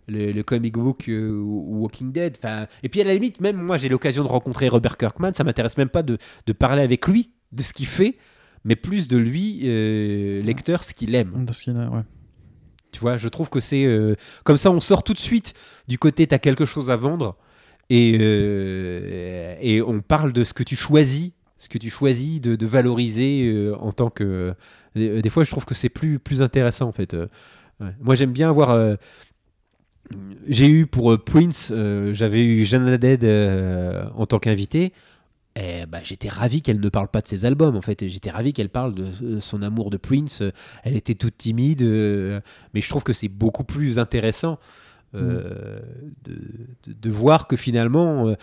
le, 0.07 0.31
le 0.31 0.43
comic 0.43 0.73
book 0.73 1.09
euh, 1.09 1.41
Walking 1.41 2.11
Dead. 2.11 2.37
Enfin, 2.37 2.67
et 2.83 2.89
puis 2.89 3.01
à 3.01 3.05
la 3.05 3.13
limite, 3.13 3.41
même 3.41 3.57
moi 3.57 3.77
j'ai 3.77 3.89
l'occasion 3.89 4.23
de 4.23 4.29
rencontrer 4.29 4.67
Robert 4.69 4.97
Kirkman, 4.97 5.33
ça 5.33 5.43
m'intéresse 5.43 5.77
même 5.77 5.89
pas 5.89 6.03
de, 6.03 6.17
de 6.45 6.53
parler 6.53 6.83
avec 6.83 7.07
lui 7.07 7.31
de 7.51 7.63
ce 7.63 7.73
qu'il 7.73 7.87
fait, 7.87 8.17
mais 8.63 8.75
plus 8.75 9.07
de 9.07 9.17
lui, 9.17 9.61
lecteur, 10.43 10.83
ce 10.83 10.93
qu'il 10.93 11.15
aime. 11.15 11.45
De 11.45 11.53
ce 11.53 11.63
qu'il 11.63 11.75
a, 11.77 11.89
ouais. 11.89 12.01
Tu 12.91 12.99
vois, 12.99 13.17
je 13.17 13.27
trouve 13.29 13.49
que 13.49 13.59
c'est 13.59 13.87
comme 14.43 14.57
ça, 14.57 14.69
on 14.69 14.79
sort 14.79 15.03
tout 15.03 15.13
de 15.13 15.19
suite 15.19 15.53
du 15.87 15.97
côté 15.97 16.27
t'as 16.27 16.37
quelque 16.37 16.65
chose 16.65 16.91
à 16.91 16.95
vendre 16.95 17.35
et, 17.89 18.17
euh, 18.19 19.55
et 19.61 19.81
on 19.81 20.01
parle 20.01 20.33
de 20.33 20.43
ce 20.43 20.53
que 20.53 20.63
tu 20.63 20.75
choisis, 20.75 21.31
ce 21.57 21.69
que 21.69 21.77
tu 21.77 21.89
choisis 21.89 22.41
de, 22.41 22.65
valoriser 22.65 23.47
euh, 23.47 23.75
en 23.77 23.91
tant 23.91 24.09
que. 24.09 24.53
Des, 24.95 25.21
des 25.21 25.29
fois, 25.29 25.43
je 25.43 25.51
trouve 25.51 25.65
que 25.65 25.75
c'est 25.75 25.89
plus 25.89 26.19
plus 26.19 26.41
intéressant 26.41 26.87
en 26.87 26.91
fait. 26.91 27.13
Euh. 27.13 27.27
Moi, 28.01 28.15
j'aime 28.15 28.31
bien 28.31 28.49
avoir. 28.49 28.71
euh, 28.71 28.95
j'ai 30.47 30.67
eu 30.69 30.85
pour 30.85 31.11
euh, 31.11 31.17
Prince, 31.17 31.71
euh, 31.71 32.13
j'avais 32.13 32.43
eu 32.43 32.63
Jeanne 32.63 32.99
euh, 33.03 34.05
en 34.15 34.25
tant 34.25 34.39
qu'invité. 34.39 34.93
Et 35.57 35.85
bah, 35.87 35.99
j'étais 36.03 36.27
ravi 36.27 36.61
qu'elle 36.61 36.81
ne 36.81 36.89
parle 36.89 37.07
pas 37.07 37.21
de 37.21 37.27
ses 37.27 37.45
albums 37.45 37.77
en 37.77 37.81
fait. 37.81 38.07
J'étais 38.07 38.29
ravi 38.29 38.51
qu'elle 38.51 38.69
parle 38.69 38.93
de 38.93 39.05
euh, 39.23 39.39
son 39.39 39.61
amour 39.61 39.89
de 39.89 39.97
Prince. 39.97 40.43
Elle 40.83 40.95
était 40.97 41.15
toute 41.15 41.37
timide, 41.37 41.81
euh, 41.81 42.41
mais 42.73 42.81
je 42.81 42.89
trouve 42.89 43.03
que 43.03 43.13
c'est 43.13 43.29
beaucoup 43.29 43.63
plus 43.63 43.97
intéressant 43.97 44.59
euh, 45.15 45.79
de, 46.23 46.33
de- 46.87 46.93
de 46.99 47.09
voir 47.09 47.47
que 47.47 47.55
finalement, 47.55 48.27
euh, 48.29 48.35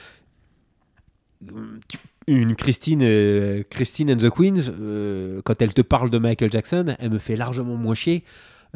tu- 1.88 1.98
une 2.28 2.54
Christine, 2.54 3.02
euh, 3.02 3.62
Christine 3.68 4.12
and 4.12 4.16
the 4.16 4.30
Queens, 4.30 4.70
euh, 4.80 5.40
quand 5.44 5.60
elle 5.60 5.74
te 5.74 5.82
parle 5.82 6.08
de 6.10 6.18
Michael 6.18 6.52
Jackson, 6.52 6.94
elle 6.98 7.10
me 7.10 7.18
fait 7.18 7.34
largement 7.36 7.74
moins 7.76 7.94
chier 7.94 8.22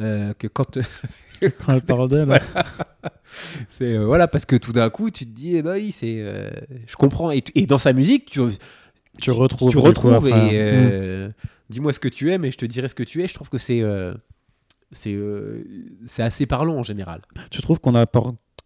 euh, 0.01 0.33
que 0.35 0.47
quand 0.49 0.79
Quand 1.41 1.75
elle 1.75 1.83
parle 1.83 2.09
d'elle. 2.09 2.29
Ouais. 2.29 2.41
c'est 3.69 3.95
euh, 3.95 4.05
voilà 4.07 4.27
parce 4.27 4.47
que 4.47 4.57
tout 4.57 4.73
d'un 4.73 4.89
coup 4.91 5.11
tu 5.11 5.27
te 5.27 5.31
dis 5.31 5.57
eh 5.57 5.63
ben 5.63 5.75
oui 5.75 5.93
c'est 5.93 6.17
je 6.87 6.97
comprends 6.97 7.31
et, 7.31 7.43
et 7.55 7.67
dans 7.67 7.77
sa 7.79 7.93
musique 7.93 8.27
tu 8.31 8.41
Tu 9.21 9.31
retrouves. 9.31 9.71
tu 9.71 9.77
coup, 9.77 9.83
retrouves 9.83 10.29
et 10.29 11.29
Mm. 11.29 11.33
dis-moi 11.71 11.93
ce 11.93 12.01
que 12.01 12.09
tu 12.09 12.33
aimes 12.33 12.45
et 12.47 12.51
je 12.53 12.57
te 12.59 12.65
dirai 12.67 12.89
ce 12.89 12.95
que 12.95 13.03
tu 13.03 13.23
es. 13.23 13.29
Je 13.29 13.35
trouve 13.35 13.49
que 13.51 13.59
c'est 13.59 13.83
c'est 14.93 15.13
euh, 15.15 15.65
c'est 16.07 16.23
assez 16.23 16.47
parlant 16.47 16.77
en 16.77 16.83
général. 16.83 17.21
Tu 17.51 17.61
trouves 17.63 17.81
qu'on 17.81 17.93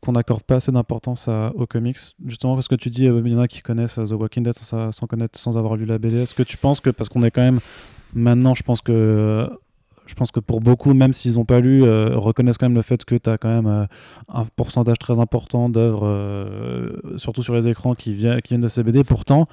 qu'on 0.02 0.12
n'accorde 0.12 0.42
pas 0.44 0.56
assez 0.56 0.72
d'importance 0.72 1.28
aux 1.28 1.66
comics? 1.66 1.98
Justement 2.26 2.54
parce 2.54 2.68
que 2.68 2.74
tu 2.74 2.88
dis 2.90 3.06
euh, 3.06 3.20
il 3.24 3.32
y 3.32 3.36
en 3.36 3.40
a 3.40 3.48
qui 3.48 3.60
connaissent 3.62 3.98
euh, 3.98 4.04
The 4.04 4.12
Walking 4.12 4.42
Dead 4.44 4.54
sans, 4.54 4.90
connaître 5.06 5.38
sans 5.38 5.56
avoir 5.58 5.76
lu 5.76 5.84
la 5.84 5.98
BD 5.98 6.18
est-ce 6.18 6.34
que 6.34 6.42
tu 6.42 6.56
penses 6.56 6.80
que 6.80 6.90
parce 6.90 7.08
qu'on 7.08 7.22
est 7.22 7.30
quand 7.30 7.42
même 7.42 7.60
maintenant 8.14 8.54
je 8.54 8.62
pense 8.62 8.80
que 8.80 9.48
je 10.06 10.14
pense 10.14 10.30
que 10.30 10.40
pour 10.40 10.60
beaucoup 10.60 10.94
même 10.94 11.12
s'ils 11.12 11.34
n'ont 11.34 11.44
pas 11.44 11.60
lu 11.60 11.84
euh, 11.84 12.16
reconnaissent 12.16 12.56
quand 12.58 12.66
même 12.68 12.76
le 12.76 12.82
fait 12.82 13.04
que 13.04 13.14
tu 13.14 13.28
as 13.30 13.36
quand 13.38 13.48
même 13.50 13.86
un 14.28 14.44
pourcentage 14.56 14.98
très 14.98 15.20
important 15.20 15.68
d'œuvres 15.68 16.06
surtout 17.16 17.42
sur 17.42 17.54
les 17.54 17.68
écrans 17.68 17.94
qui, 17.94 18.12
vient- 18.12 18.40
qui 18.40 18.48
viennent 18.54 18.60
de 18.62 18.68
ces 18.68 18.82
BD 18.82 19.04
pourtant 19.04 19.46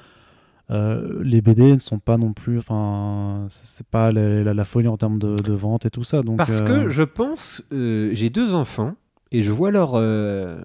euh, 0.70 1.22
les 1.24 1.42
BD 1.42 1.74
ne 1.74 1.80
sont 1.80 2.00
pas 2.00 2.18
non 2.18 2.34
plus 2.34 2.58
enfin 2.58 3.46
c'est 3.50 3.88
pas 3.88 4.12
la, 4.12 4.44
la- 4.44 4.54
la 4.54 4.64
folie 4.66 4.88
en 4.90 4.98
termes 4.98 5.18
de, 5.18 5.36
de 5.36 5.54
vente 5.54 5.86
et 5.86 5.90
tout 5.90 6.04
ça 6.04 6.22
donc 6.22 6.38
Parce 6.38 6.52
euh, 6.62 6.66
que 6.66 6.90
je 6.90 7.04
pense, 7.04 7.64
euh, 7.72 8.10
j'ai 8.14 8.30
deux 8.30 8.54
enfants 8.54 8.96
et 9.32 9.42
je 9.44 9.52
vois 9.52 9.72
leur, 9.72 9.92
euh, 9.96 10.60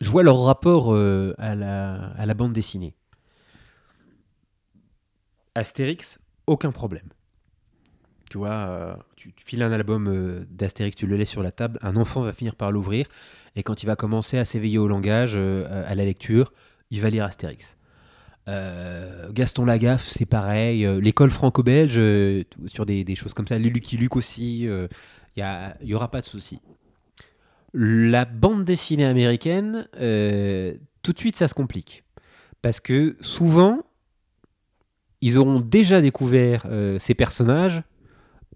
je 0.00 0.08
vois 0.10 0.22
leur 0.22 0.42
rapport 0.42 0.92
euh, 0.94 1.34
à, 1.38 1.54
la, 1.54 1.94
à 2.16 2.24
la 2.26 2.34
bande 2.34 2.52
dessinée. 2.52 2.94
Astérix, 5.54 6.18
aucun 6.46 6.70
problème. 6.72 7.08
Tu 8.30 8.38
vois, 8.38 8.50
euh, 8.50 8.94
tu, 9.16 9.32
tu 9.32 9.44
files 9.44 9.62
un 9.62 9.72
album 9.72 10.08
euh, 10.08 10.44
d'Astérix, 10.50 10.96
tu 10.96 11.06
le 11.06 11.16
laisses 11.16 11.30
sur 11.30 11.42
la 11.42 11.52
table, 11.52 11.78
un 11.82 11.96
enfant 11.96 12.22
va 12.22 12.32
finir 12.32 12.56
par 12.56 12.72
l'ouvrir 12.72 13.06
et 13.54 13.62
quand 13.62 13.82
il 13.82 13.86
va 13.86 13.96
commencer 13.96 14.36
à 14.36 14.44
s'éveiller 14.44 14.78
au 14.78 14.88
langage, 14.88 15.32
euh, 15.36 15.84
à 15.86 15.94
la 15.94 16.04
lecture, 16.04 16.52
il 16.90 17.00
va 17.00 17.08
lire 17.10 17.24
Astérix. 17.24 17.75
Euh, 18.48 19.30
Gaston 19.32 19.64
Lagaffe, 19.64 20.08
c'est 20.08 20.26
pareil. 20.26 20.84
Euh, 20.84 21.00
L'école 21.00 21.30
franco-belge, 21.30 21.94
euh, 21.96 22.44
sur 22.66 22.86
des, 22.86 23.14
choses 23.14 23.34
comme 23.34 23.46
ça. 23.46 23.58
Les 23.58 23.70
Lucky 23.70 23.96
Luke 23.96 24.16
aussi, 24.16 24.68
il 25.36 25.48
n'y 25.82 25.94
aura 25.94 26.10
pas 26.10 26.20
de 26.20 26.26
souci. 26.26 26.60
La 27.74 28.24
bande 28.24 28.64
dessinée 28.64 29.04
américaine, 29.04 29.86
tout 31.02 31.12
de 31.12 31.18
suite, 31.18 31.36
ça 31.36 31.48
se 31.48 31.54
complique. 31.54 32.04
Parce 32.62 32.80
que 32.80 33.16
souvent, 33.20 33.80
ils 35.20 35.38
auront 35.38 35.60
déjà 35.60 36.00
découvert 36.00 36.66
ces 36.98 37.14
personnages 37.14 37.82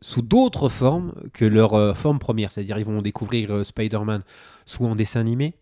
sous 0.00 0.22
d'autres 0.22 0.70
formes 0.70 1.12
que 1.34 1.44
leur 1.44 1.96
forme 1.96 2.18
première. 2.18 2.50
C'est-à-dire, 2.50 2.78
ils 2.78 2.84
vont 2.84 3.02
découvrir 3.02 3.64
Spider-Man 3.66 4.22
soit 4.64 4.88
en 4.88 4.94
dessin 4.94 5.20
animé, 5.20 5.54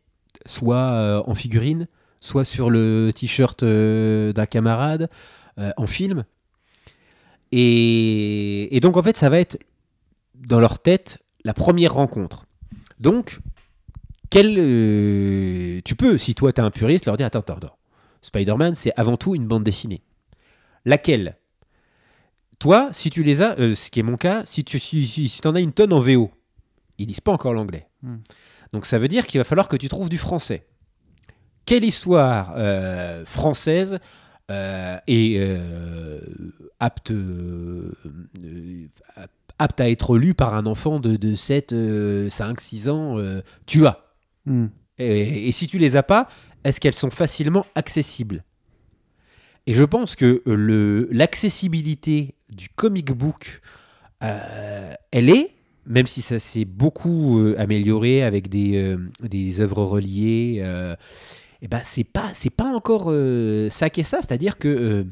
soit 0.46 1.24
en 1.26 1.34
figurine, 1.34 1.88
soit 2.20 2.44
sur 2.44 2.70
le 2.70 3.12
t-shirt 3.14 3.62
euh, 3.62 4.32
d'un 4.32 4.46
camarade, 4.46 5.08
euh, 5.58 5.72
en 5.76 5.86
film. 5.86 6.24
Et, 7.52 8.76
et 8.76 8.80
donc, 8.80 8.96
en 8.96 9.02
fait, 9.02 9.16
ça 9.16 9.30
va 9.30 9.38
être 9.40 9.58
dans 10.34 10.60
leur 10.60 10.78
tête 10.78 11.18
la 11.44 11.54
première 11.54 11.94
rencontre. 11.94 12.44
Donc, 13.00 13.40
quel, 14.30 14.56
euh, 14.58 15.80
tu 15.84 15.94
peux, 15.94 16.18
si 16.18 16.34
toi 16.34 16.52
tu 16.52 16.60
es 16.60 16.64
un 16.64 16.70
puriste, 16.70 17.06
leur 17.06 17.16
dire 17.16 17.26
Attends, 17.26 17.40
attends, 17.40 17.56
attends. 17.56 17.78
Spider-Man, 18.22 18.74
c'est 18.74 18.92
avant 18.96 19.16
tout 19.16 19.34
une 19.34 19.46
bande 19.46 19.64
dessinée. 19.64 20.02
Laquelle? 20.84 21.36
Toi, 22.58 22.90
si 22.92 23.10
tu 23.10 23.22
les 23.22 23.40
as, 23.40 23.58
euh, 23.58 23.74
ce 23.74 23.90
qui 23.90 24.00
est 24.00 24.02
mon 24.02 24.16
cas, 24.16 24.42
si 24.44 24.64
tu 24.64 24.78
si, 24.80 25.06
si, 25.06 25.28
si 25.28 25.46
en 25.46 25.54
as 25.54 25.60
une 25.60 25.72
tonne 25.72 25.92
en 25.92 26.00
VO, 26.00 26.30
ils 26.98 27.06
lisent 27.06 27.20
pas 27.20 27.32
encore 27.32 27.54
l'anglais. 27.54 27.86
Hmm. 28.02 28.16
Donc 28.72 28.84
ça 28.84 28.98
veut 28.98 29.08
dire 29.08 29.26
qu'il 29.26 29.38
va 29.38 29.44
falloir 29.44 29.68
que 29.68 29.76
tu 29.76 29.88
trouves 29.88 30.08
du 30.08 30.18
français. 30.18 30.66
Quelle 31.68 31.84
histoire 31.84 32.54
euh, 32.56 33.26
française 33.26 33.98
euh, 34.50 34.96
est 35.06 35.36
euh, 35.36 36.18
apte, 36.80 37.12
apte 39.58 39.78
à 39.78 39.90
être 39.90 40.16
lue 40.16 40.32
par 40.32 40.54
un 40.54 40.64
enfant 40.64 40.98
de, 40.98 41.16
de 41.16 41.34
7, 41.34 41.74
euh, 41.74 42.30
5, 42.30 42.58
6 42.58 42.88
ans 42.88 43.16
Tu 43.66 43.86
as. 43.86 44.00
hmm. 44.46 44.68
Et, 44.98 45.48
et 45.48 45.52
si 45.52 45.66
tu 45.66 45.76
les 45.76 45.94
as 45.96 46.02
pas, 46.02 46.28
est-ce 46.64 46.80
qu'elles 46.80 46.94
sont 46.94 47.10
facilement 47.10 47.66
accessibles? 47.74 48.44
Et 49.66 49.74
je 49.74 49.84
pense 49.84 50.16
que 50.16 50.42
l'accessibilité 51.12 52.34
du 52.48 52.70
comic 52.70 53.12
book, 53.12 53.60
euh, 54.22 54.94
elle 55.10 55.28
est, 55.28 55.50
même 55.84 56.06
si 56.06 56.22
ça 56.22 56.38
s'est 56.38 56.64
beaucoup 56.64 57.38
euh, 57.38 57.54
amélioré 57.58 58.22
avec 58.22 58.48
des, 58.48 58.76
euh, 58.76 58.96
des 59.20 59.60
œuvres 59.60 59.82
reliées, 59.82 60.64
euh, 61.60 61.64
et 61.64 61.68
ben 61.68 61.80
c'est 61.84 62.04
pas 62.04 62.30
c'est 62.32 62.50
pas 62.50 62.66
encore 62.74 63.06
euh, 63.08 63.68
ça 63.70 63.90
qui 63.90 64.00
est 64.00 64.04
ça, 64.04 64.18
c'est-à-dire 64.20 64.58
que 64.58 64.68
euh, 64.68 65.04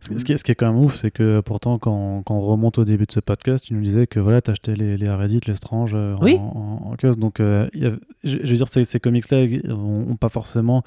Ce, 0.00 0.16
ce 0.18 0.24
qui 0.24 0.32
est, 0.32 0.36
ce 0.36 0.44
qui 0.44 0.52
est 0.52 0.54
quand 0.54 0.72
même 0.72 0.82
ouf, 0.82 0.96
c'est 0.96 1.10
que 1.10 1.40
pourtant, 1.40 1.78
quand, 1.78 2.22
quand 2.24 2.34
on 2.34 2.40
remonte 2.40 2.78
au 2.78 2.84
début 2.84 3.06
de 3.06 3.12
ce 3.12 3.20
podcast, 3.20 3.64
tu 3.64 3.74
nous 3.74 3.82
disais 3.82 4.06
que 4.06 4.20
voilà, 4.20 4.40
t'achetais 4.42 4.74
les, 4.74 4.96
les 4.96 5.08
Reddit, 5.08 5.40
les 5.46 5.54
Strange 5.56 5.92
euh, 5.94 6.14
en, 6.16 6.22
Oui. 6.22 6.36
en, 6.36 6.90
en 6.92 6.96
kiosque. 6.96 7.18
Donc, 7.18 7.40
euh, 7.40 7.68
il 7.74 7.82
y 7.82 7.86
a- 7.86 7.92
je, 8.24 8.38
je 8.42 8.50
veux 8.50 8.56
dire, 8.56 8.68
ces, 8.68 8.84
ces 8.84 9.00
comics-là 9.00 9.46
n'ont 9.74 10.16
pas 10.16 10.28
forcément 10.28 10.82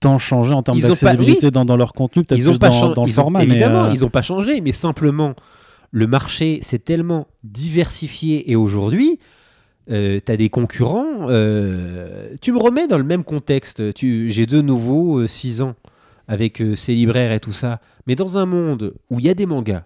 tant 0.00 0.18
changé 0.18 0.52
en 0.54 0.62
termes 0.62 0.78
d'accessibilité 0.80 1.50
dans, 1.50 1.64
dans 1.64 1.76
leur 1.76 1.92
contenu, 1.92 2.24
peut-être 2.24 2.42
plus 2.42 2.58
pas 2.58 2.68
dans, 2.68 2.92
dans 2.92 3.02
le 3.04 3.08
ils 3.08 3.12
ont- 3.18 3.22
format. 3.22 3.42
évidemment, 3.42 3.82
mais, 3.84 3.88
euh, 3.90 3.94
ils 3.94 4.04
ont 4.04 4.10
pas 4.10 4.22
changé, 4.22 4.60
mais 4.60 4.72
simplement 4.72 5.34
le 5.90 6.06
marché 6.06 6.58
s'est 6.62 6.78
tellement 6.80 7.26
diversifié 7.42 8.50
et 8.50 8.56
aujourd'hui, 8.56 9.18
tu 9.88 9.94
as 10.32 10.36
des 10.36 10.48
concurrents. 10.50 11.28
euh, 11.28 12.36
tu 12.40 12.52
me 12.52 12.58
remets 12.58 12.86
dans 12.86 12.98
le 12.98 13.04
même 13.04 13.24
contexte. 13.24 13.82
J'ai 13.96 14.46
de 14.46 14.60
nouveau 14.60 15.26
6 15.26 15.62
ans 15.62 15.74
avec 16.28 16.60
euh, 16.60 16.74
ces 16.74 16.94
libraires 16.94 17.32
et 17.32 17.40
tout 17.40 17.52
ça, 17.52 17.80
mais 18.06 18.14
dans 18.14 18.38
un 18.38 18.46
monde 18.46 18.94
où 19.10 19.18
il 19.20 19.26
y 19.26 19.28
a 19.28 19.34
des 19.34 19.46
mangas. 19.46 19.84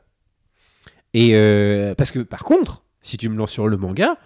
Et 1.14 1.30
euh, 1.34 1.94
parce 1.94 2.10
que 2.10 2.20
par 2.20 2.44
contre, 2.44 2.84
si 3.00 3.16
tu 3.16 3.28
me 3.28 3.36
lances 3.36 3.50
sur 3.52 3.68
le 3.68 3.76
manga, 3.76 4.18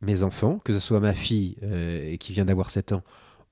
mes 0.00 0.22
enfants, 0.22 0.60
que 0.64 0.72
ce 0.72 0.80
soit 0.80 1.00
ma 1.00 1.14
fille 1.14 1.56
euh, 1.62 2.16
qui 2.16 2.32
vient 2.32 2.44
d'avoir 2.44 2.70
7 2.70 2.92
ans 2.92 3.02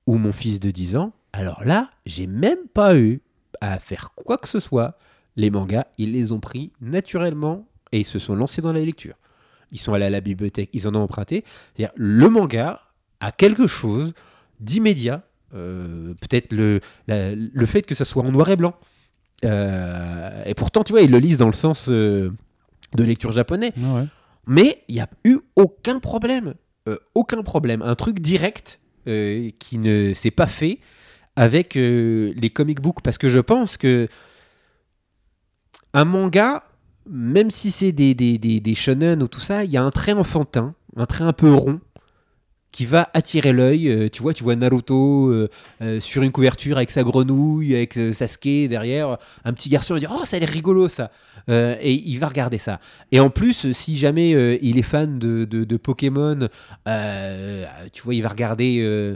ou 0.05 0.17
mon 0.17 0.31
fils 0.31 0.59
de 0.59 0.71
10 0.71 0.95
ans, 0.95 1.13
alors 1.33 1.63
là, 1.65 1.89
j'ai 2.05 2.27
même 2.27 2.67
pas 2.73 2.95
eu 2.95 3.21
à 3.61 3.79
faire 3.79 4.11
quoi 4.15 4.37
que 4.37 4.47
ce 4.47 4.59
soit. 4.59 4.97
Les 5.35 5.49
mangas, 5.49 5.85
ils 5.97 6.13
les 6.13 6.31
ont 6.31 6.39
pris 6.39 6.71
naturellement 6.79 7.67
et 7.91 7.99
ils 7.99 8.05
se 8.05 8.19
sont 8.19 8.35
lancés 8.35 8.61
dans 8.61 8.71
la 8.71 8.79
lecture. 8.79 9.15
Ils 9.71 9.79
sont 9.79 9.93
allés 9.93 10.05
à 10.05 10.09
la 10.09 10.21
bibliothèque, 10.21 10.69
ils 10.73 10.87
en 10.87 10.95
ont 10.95 11.01
emprunté. 11.03 11.43
C'est-à-dire, 11.75 11.93
le 11.95 12.29
manga 12.29 12.81
a 13.19 13.31
quelque 13.31 13.67
chose 13.67 14.13
d'immédiat. 14.59 15.23
euh, 15.53 16.13
Peut-être 16.21 16.51
le, 16.53 16.79
la- 17.07 17.33
le 17.35 17.65
fait 17.65 17.81
que 17.83 17.95
ça 17.95 18.05
soit 18.05 18.23
en 18.23 18.31
noir 18.31 18.49
et 18.49 18.55
blanc. 18.55 18.75
Euh, 19.43 20.43
et 20.45 20.53
pourtant, 20.53 20.83
tu 20.83 20.93
vois, 20.93 21.01
ils 21.01 21.11
le 21.11 21.17
lisent 21.19 21.37
dans 21.37 21.47
le 21.47 21.53
sens 21.53 21.87
euh, 21.89 22.31
de 22.95 23.03
lecture 23.03 23.31
japonais. 23.31 23.73
ouais, 23.77 23.93
ouais. 24.01 24.05
Mais 24.47 24.83
il 24.87 24.95
n'y 24.95 25.01
a 25.01 25.09
eu 25.23 25.37
aucun 25.55 25.99
problème. 25.99 26.53
Aucun 27.15 27.41
problème. 27.41 27.81
Un 27.81 27.95
truc 27.95 28.19
direct 28.19 28.79
qui 29.05 29.77
ne 29.79 30.13
s'est 30.13 30.29
pas 30.31 30.45
fait 30.47 30.79
avec 31.35 31.73
les 31.75 32.49
comic 32.53 32.79
books. 32.79 33.01
Parce 33.01 33.17
que 33.17 33.27
je 33.27 33.39
pense 33.39 33.75
que 33.77 34.07
un 35.93 36.05
manga, 36.05 36.63
même 37.09 37.51
si 37.51 37.71
c'est 37.71 37.91
des, 37.91 38.13
des, 38.13 38.75
shonen 38.75 39.21
ou 39.21 39.27
tout 39.27 39.39
ça, 39.39 39.63
il 39.63 39.71
y 39.71 39.77
a 39.77 39.83
un 39.83 39.91
trait 39.91 40.13
enfantin, 40.13 40.73
un 40.95 41.05
trait 41.05 41.23
un 41.23 41.33
peu 41.33 41.53
rond 41.53 41.79
qui 42.71 42.85
va 42.85 43.09
attirer 43.13 43.53
l'œil. 43.53 43.87
Euh, 43.87 44.09
tu 44.09 44.21
vois, 44.21 44.33
tu 44.33 44.43
vois 44.43 44.57
Naruto 44.57 45.29
euh, 45.29 45.49
euh, 45.81 46.01
sur 46.01 46.23
une 46.23 46.33
couverture 46.33 46.75
avec 46.75 46.91
sa 46.91 47.03
grenouille, 47.03 47.73
avec 47.73 47.97
Sasuke 48.11 48.67
derrière. 48.67 49.17
Un 49.45 49.53
petit 49.53 49.69
garçon 49.69 49.95
il 49.95 50.01
va 50.01 50.07
dire 50.07 50.17
Oh, 50.19 50.25
ça 50.25 50.35
a 50.35 50.39
l'air 50.39 50.49
rigolo 50.49 50.89
ça 50.89 51.09
Et 51.47 51.93
il 51.93 52.19
va 52.19 52.27
regarder 52.27 52.57
ça. 52.57 52.81
Et 53.13 53.21
en 53.21 53.29
plus, 53.29 53.71
si 53.71 53.97
jamais 53.97 54.59
il 54.61 54.77
est 54.77 54.81
fan 54.81 55.19
de, 55.19 55.45
de, 55.45 55.77
Pokémon, 55.77 56.49
tu 57.93 58.01
vois, 58.03 58.13
il 58.13 58.21
va 58.21 58.29
regarder 58.29 59.15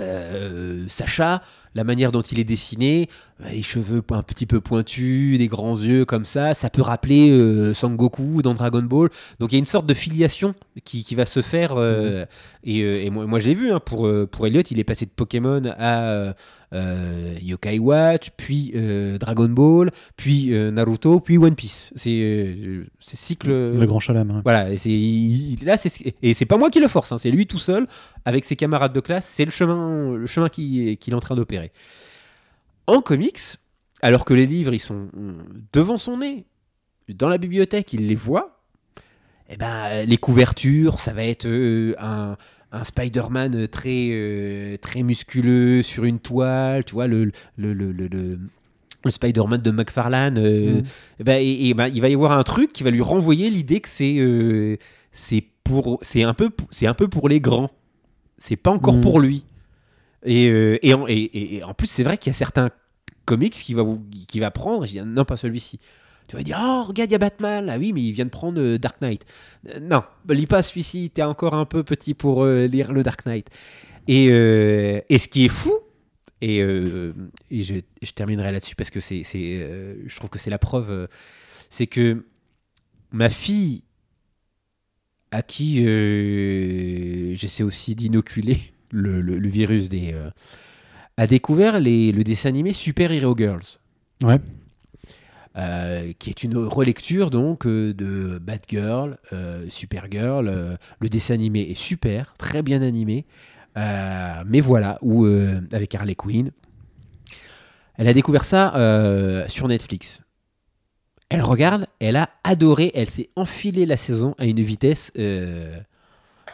euh, 0.00 0.84
Sacha, 0.88 1.42
la 1.74 1.84
manière 1.84 2.12
dont 2.12 2.22
il 2.22 2.38
est 2.40 2.44
dessiné, 2.44 3.08
euh, 3.44 3.50
les 3.50 3.62
cheveux 3.62 4.02
un 4.10 4.22
petit 4.22 4.46
peu 4.46 4.60
pointus, 4.60 5.38
des 5.38 5.48
grands 5.48 5.76
yeux 5.76 6.04
comme 6.04 6.24
ça, 6.24 6.54
ça 6.54 6.70
peut 6.70 6.82
rappeler 6.82 7.30
euh, 7.30 7.74
Sangoku 7.74 8.42
dans 8.42 8.54
Dragon 8.54 8.82
Ball. 8.82 9.08
Donc 9.38 9.52
il 9.52 9.56
y 9.56 9.58
a 9.58 9.60
une 9.60 9.66
sorte 9.66 9.86
de 9.86 9.94
filiation 9.94 10.54
qui, 10.84 11.04
qui 11.04 11.14
va 11.14 11.26
se 11.26 11.42
faire. 11.42 11.74
euh, 11.76 12.24
et, 12.64 12.82
euh, 12.82 13.04
et 13.04 13.10
moi, 13.10 13.26
moi 13.26 13.38
j'ai 13.38 13.54
vu, 13.54 13.70
hein, 13.70 13.80
pour, 13.80 14.10
pour 14.30 14.46
Elliot, 14.46 14.62
il 14.70 14.78
est 14.78 14.84
passé 14.84 15.06
de 15.06 15.10
Pokémon 15.10 15.62
à 15.78 16.34
Yokai 16.72 17.78
Watch, 17.78 18.30
puis 18.36 18.72
euh, 18.74 19.18
Dragon 19.18 19.48
Ball, 19.48 19.90
puis 20.16 20.54
euh, 20.54 20.70
Naruto, 20.70 21.18
puis 21.20 21.36
One 21.38 21.54
Piece. 21.54 21.90
C'est 21.96 22.20
euh, 22.22 22.84
c'est 23.00 23.16
cycle. 23.16 23.48
Le 23.50 23.86
grand 23.86 23.98
chalem. 24.00 24.30
hein. 24.30 24.40
Voilà, 24.44 24.70
et 24.72 24.78
c'est 24.78 25.64
là 25.64 25.76
c'est 25.76 26.14
et 26.22 26.34
c'est 26.34 26.46
pas 26.46 26.56
moi 26.56 26.70
qui 26.70 26.80
le 26.80 26.88
force, 26.88 27.10
hein, 27.12 27.18
c'est 27.18 27.30
lui 27.30 27.46
tout 27.46 27.58
seul 27.58 27.86
avec 28.24 28.44
ses 28.44 28.56
camarades 28.56 28.92
de 28.92 29.00
classe, 29.00 29.26
c'est 29.26 29.44
le 29.44 29.50
chemin 29.50 30.12
le 30.14 30.26
chemin 30.26 30.48
qui- 30.48 30.96
qu'il 30.98 31.12
est 31.12 31.16
en 31.16 31.20
train 31.20 31.34
d'opérer. 31.36 31.72
En 32.86 33.00
comics, 33.02 33.40
alors 34.02 34.24
que 34.24 34.34
les 34.34 34.46
livres 34.46 34.72
ils 34.74 34.78
sont 34.80 35.08
euh, 35.16 35.32
devant 35.72 35.96
son 35.96 36.18
nez, 36.18 36.46
dans 37.08 37.28
la 37.28 37.38
bibliothèque, 37.38 37.92
il 37.92 38.06
les 38.06 38.14
voit. 38.14 38.56
Et 39.52 39.56
ben 39.56 40.04
les 40.06 40.16
couvertures, 40.16 41.00
ça 41.00 41.12
va 41.12 41.24
être 41.24 41.46
euh, 41.46 41.94
un 41.98 42.36
un 42.72 42.84
Spider-Man 42.84 43.66
très, 43.68 44.08
euh, 44.12 44.76
très 44.78 45.02
musculeux 45.02 45.82
sur 45.82 46.04
une 46.04 46.20
toile, 46.20 46.84
tu 46.84 46.94
vois, 46.94 47.06
le, 47.08 47.24
le, 47.56 47.72
le, 47.74 47.92
le, 47.92 48.06
le- 48.08 48.38
Spider-Man 49.08 49.62
de 49.62 49.70
McFarlane, 49.70 50.38
euh, 50.38 50.82
Mm. 50.82 51.24
ben, 51.24 51.40
et, 51.42 51.68
et 51.70 51.74
ben, 51.74 51.88
il 51.88 52.00
va 52.02 52.08
y 52.08 52.14
avoir 52.14 52.32
un 52.32 52.42
truc 52.42 52.72
qui 52.72 52.82
va 52.82 52.90
lui 52.90 53.00
renvoyer 53.00 53.48
l'idée 53.50 53.80
que 53.80 53.88
c'est 53.88 54.16
euh, 54.18 54.76
c'est 55.12 55.42
pour 55.64 55.98
c'est 56.02 56.22
un 56.22 56.34
peu 56.34 56.50
c'est 56.70 56.86
un 56.86 56.94
peu 56.94 57.08
pour 57.08 57.28
les 57.28 57.40
grands. 57.40 57.70
C'est 58.38 58.56
pas 58.56 58.70
encore 58.70 58.98
Mm. 58.98 59.00
pour 59.00 59.20
lui. 59.20 59.44
Et, 60.24 60.48
euh, 60.50 60.78
et, 60.82 60.92
en, 60.92 61.06
et- 61.08 61.62
en 61.64 61.72
plus, 61.72 61.86
c'est 61.86 62.02
vrai 62.02 62.18
qu'il 62.18 62.30
y 62.30 62.34
a 62.34 62.38
certains 62.38 62.68
comics 63.24 63.54
qui 63.54 63.72
va 63.74 63.84
qui 64.28 64.38
va 64.38 64.50
prendre. 64.50 64.84
Je 64.86 64.92
dis 64.92 65.00
non, 65.02 65.24
pas 65.24 65.38
celui-ci. 65.38 65.80
Tu 66.30 66.36
vas 66.36 66.44
dire 66.44 66.60
oh 66.60 66.84
regarde 66.84 67.10
il 67.10 67.12
y 67.12 67.16
a 67.16 67.18
Batman. 67.18 67.68
Ah 67.68 67.76
oui, 67.76 67.92
mais 67.92 68.02
il 68.02 68.12
vient 68.12 68.24
de 68.24 68.30
prendre 68.30 68.60
euh, 68.60 68.78
Dark 68.78 69.00
Knight. 69.00 69.26
Euh, 69.68 69.80
non, 69.80 70.04
lis 70.28 70.46
pas 70.46 70.62
celui-ci. 70.62 71.10
T'es 71.12 71.24
encore 71.24 71.54
un 71.54 71.64
peu 71.64 71.82
petit 71.82 72.14
pour 72.14 72.44
euh, 72.44 72.66
lire 72.66 72.92
le 72.92 73.02
Dark 73.02 73.26
Knight. 73.26 73.48
Et, 74.06 74.26
et 74.26 75.18
ce 75.18 75.28
qui 75.28 75.44
est 75.44 75.48
fou, 75.48 75.72
et, 76.40 76.60
je, 76.60 77.80
terminerai 78.14 78.50
là-dessus 78.50 78.74
parce 78.74 78.90
que 78.90 79.00
c'est, 79.00 79.22
je 79.24 80.16
trouve 80.16 80.30
que 80.30 80.38
c'est 80.38 80.50
la 80.50 80.58
preuve, 80.58 81.08
c'est 81.68 81.86
que 81.86 82.24
ma 83.12 83.28
fille, 83.28 83.82
à 85.30 85.42
qui 85.42 85.84
j'essaie 87.36 87.62
aussi 87.62 87.94
d'inoculer 87.94 88.58
le, 88.90 89.20
le- 89.20 89.48
virus 89.48 89.88
des, 89.88 90.14
a 91.16 91.26
découvert 91.28 91.78
les, 91.78 92.10
le 92.10 92.24
dessin 92.24 92.48
animé 92.48 92.72
Super 92.72 93.12
Hero 93.12 93.36
Girls. 93.36 93.78
Ouais. 94.24 94.40
Euh, 95.56 96.12
qui 96.20 96.30
est 96.30 96.44
une 96.44 96.56
relecture 96.56 97.28
donc 97.28 97.66
euh, 97.66 97.92
de 97.92 98.38
Batgirl, 98.38 99.18
euh, 99.32 99.66
Supergirl. 99.68 100.46
euh, 100.46 100.76
le 101.00 101.08
dessin 101.08 101.34
animé 101.34 101.62
est 101.62 101.78
super, 101.78 102.34
très 102.38 102.62
bien 102.62 102.82
animé. 102.82 103.26
Mais 103.74 104.60
voilà, 104.60 104.98
où, 105.00 105.26
avec 105.72 105.94
Harley 105.94 106.14
Quinn. 106.14 106.50
Elle 107.96 108.08
a 108.08 108.12
découvert 108.12 108.44
ça 108.44 108.72
sur 109.48 109.68
Netflix. 109.68 110.20
Elle 111.30 111.42
regarde, 111.42 111.86
elle 111.98 112.16
a 112.16 112.28
adoré, 112.44 112.90
elle 112.94 113.08
s'est 113.08 113.30
enfilée 113.36 113.86
la 113.86 113.96
saison 113.96 114.34
à 114.38 114.44
une 114.44 114.60
vitesse. 114.60 115.12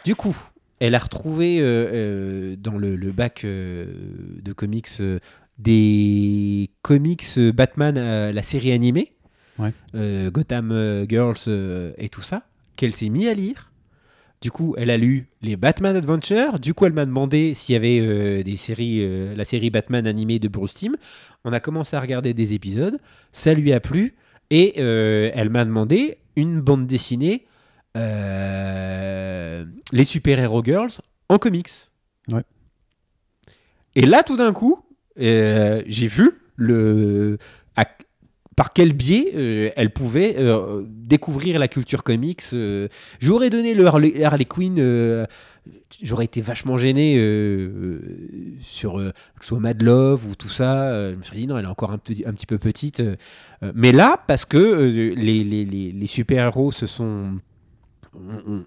Du 0.05 0.15
coup, 0.15 0.37
elle 0.79 0.95
a 0.95 0.99
retrouvé 0.99 1.59
dans 2.57 2.77
le, 2.77 3.11
bac 3.11 3.43
de 3.43 4.53
comics 4.53 5.01
des 5.59 6.69
comics 6.81 7.23
euh, 7.37 7.51
Batman, 7.51 7.95
euh, 7.97 8.31
la 8.31 8.43
série 8.43 8.71
animée, 8.71 9.13
Ouais. 9.59 9.73
euh, 9.95 10.29
Gotham 10.29 11.05
Girls 11.09 11.35
euh, 11.47 11.91
et 11.97 12.09
tout 12.09 12.21
ça, 12.21 12.43
qu'elle 12.75 12.93
s'est 12.93 13.09
mis 13.09 13.27
à 13.27 13.33
lire. 13.33 13.71
Du 14.39 14.51
coup, 14.51 14.75
elle 14.77 14.91
a 14.91 14.97
lu 14.97 15.29
les 15.41 15.55
Batman 15.55 15.95
Adventures. 15.95 16.59
Du 16.59 16.75
coup, 16.75 16.85
elle 16.85 16.93
m'a 16.93 17.07
demandé 17.07 17.55
s'il 17.55 17.73
y 17.73 17.75
avait 17.75 18.43
des 18.43 18.55
séries, 18.55 19.35
la 19.35 19.45
série 19.45 19.71
Batman 19.71 20.05
animée 20.05 20.37
de 20.37 20.47
Bruce 20.47 20.75
Timm. 20.75 20.95
On 21.43 21.51
a 21.53 21.59
commencé 21.59 21.95
à 21.95 21.99
regarder 22.01 22.35
des 22.35 22.53
épisodes. 22.53 22.99
Ça 23.31 23.55
lui 23.55 23.73
a 23.73 23.79
plu. 23.79 24.13
Et 24.51 24.79
elle 24.79 25.49
m'a 25.49 25.65
demandé 25.65 26.19
une 26.35 26.61
bande 26.61 26.85
dessinée, 26.85 27.47
les 27.95 28.03
super-héros 30.05 30.63
girls, 30.63 30.91
en 31.29 31.39
comics. 31.39 31.71
Ouais. 32.31 32.43
Et 33.95 34.05
là, 34.05 34.21
tout 34.21 34.37
d'un 34.37 34.53
coup, 34.53 34.83
euh, 35.19 35.81
j'ai 35.87 36.07
vu 36.07 36.31
le, 36.55 37.37
par 38.55 38.73
quel 38.73 38.93
biais 38.93 39.33
euh, 39.35 39.69
elle 39.75 39.91
pouvait 39.91 40.33
euh, 40.35 40.81
découvrir 40.87 41.59
la 41.59 41.67
culture 41.67 42.03
comics. 42.03 42.41
J'aurais 43.19 43.51
donné 43.51 43.75
le 43.75 43.85
Harley, 43.85 44.23
Harley 44.23 44.45
Quinn, 44.45 45.27
j'aurais 46.01 46.25
été 46.25 46.41
vachement 46.41 46.75
gêné 46.75 47.17
sur 48.61 48.95
que 48.95 49.13
ce 49.41 49.47
soit 49.47 49.59
Mad 49.59 49.81
Love 49.83 50.25
ou 50.27 50.33
tout 50.35 50.49
ça. 50.49 51.11
je 51.11 51.15
me 51.15 51.21
suis 51.21 51.37
dit 51.37 51.45
non, 51.45 51.59
elle 51.59 51.65
est 51.65 51.69
encore 51.69 51.91
un, 51.91 51.99
petit- 51.99 52.23
peu 52.47 52.57
petite. 52.57 53.03
mais 53.75 53.91
là, 53.91 54.23
parce 54.25 54.45
que 54.45 55.13
les, 55.15 56.07
super-héros 56.07 56.71
se 56.71 56.87
sont 56.87 57.39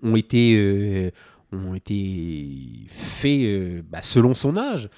ont, 0.05 0.14
été 0.14 1.12
ont 1.51 1.74
été 1.74 2.86
faits 2.90 3.82
bah, 3.90 4.02
selon 4.02 4.35
son 4.35 4.56
âge 4.56 4.89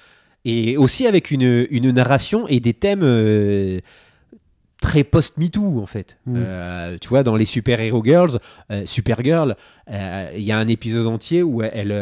et 0.44 0.77
aussi 0.77 1.06
avec 1.06 1.31
une, 1.31 1.66
une 1.70 1.90
narration 1.90 2.47
et 2.48 2.60
des 2.60 2.74
thèmes 2.74 3.02
euh, 3.02 3.81
très 4.82 5.05
post-MeToo 5.05 5.81
en 5.81 5.86
fait. 5.86 6.19
Mm. 6.27 6.35
Euh, 6.36 6.98
tu 7.01 7.09
vois, 7.09 7.23
dans 7.23 7.36
les 7.36 7.47
Super 7.47 7.81
Hero 7.81 8.02
Girls, 8.05 8.39
euh, 8.70 8.85
Supergirl, 8.85 9.56
euh, 9.90 10.31
il 10.35 10.43
y 10.43 10.52
a 10.52 10.59
un 10.59 10.69
épisode 10.69 11.06
entier 11.06 11.43
où 11.43 11.62
elle, 11.62 11.97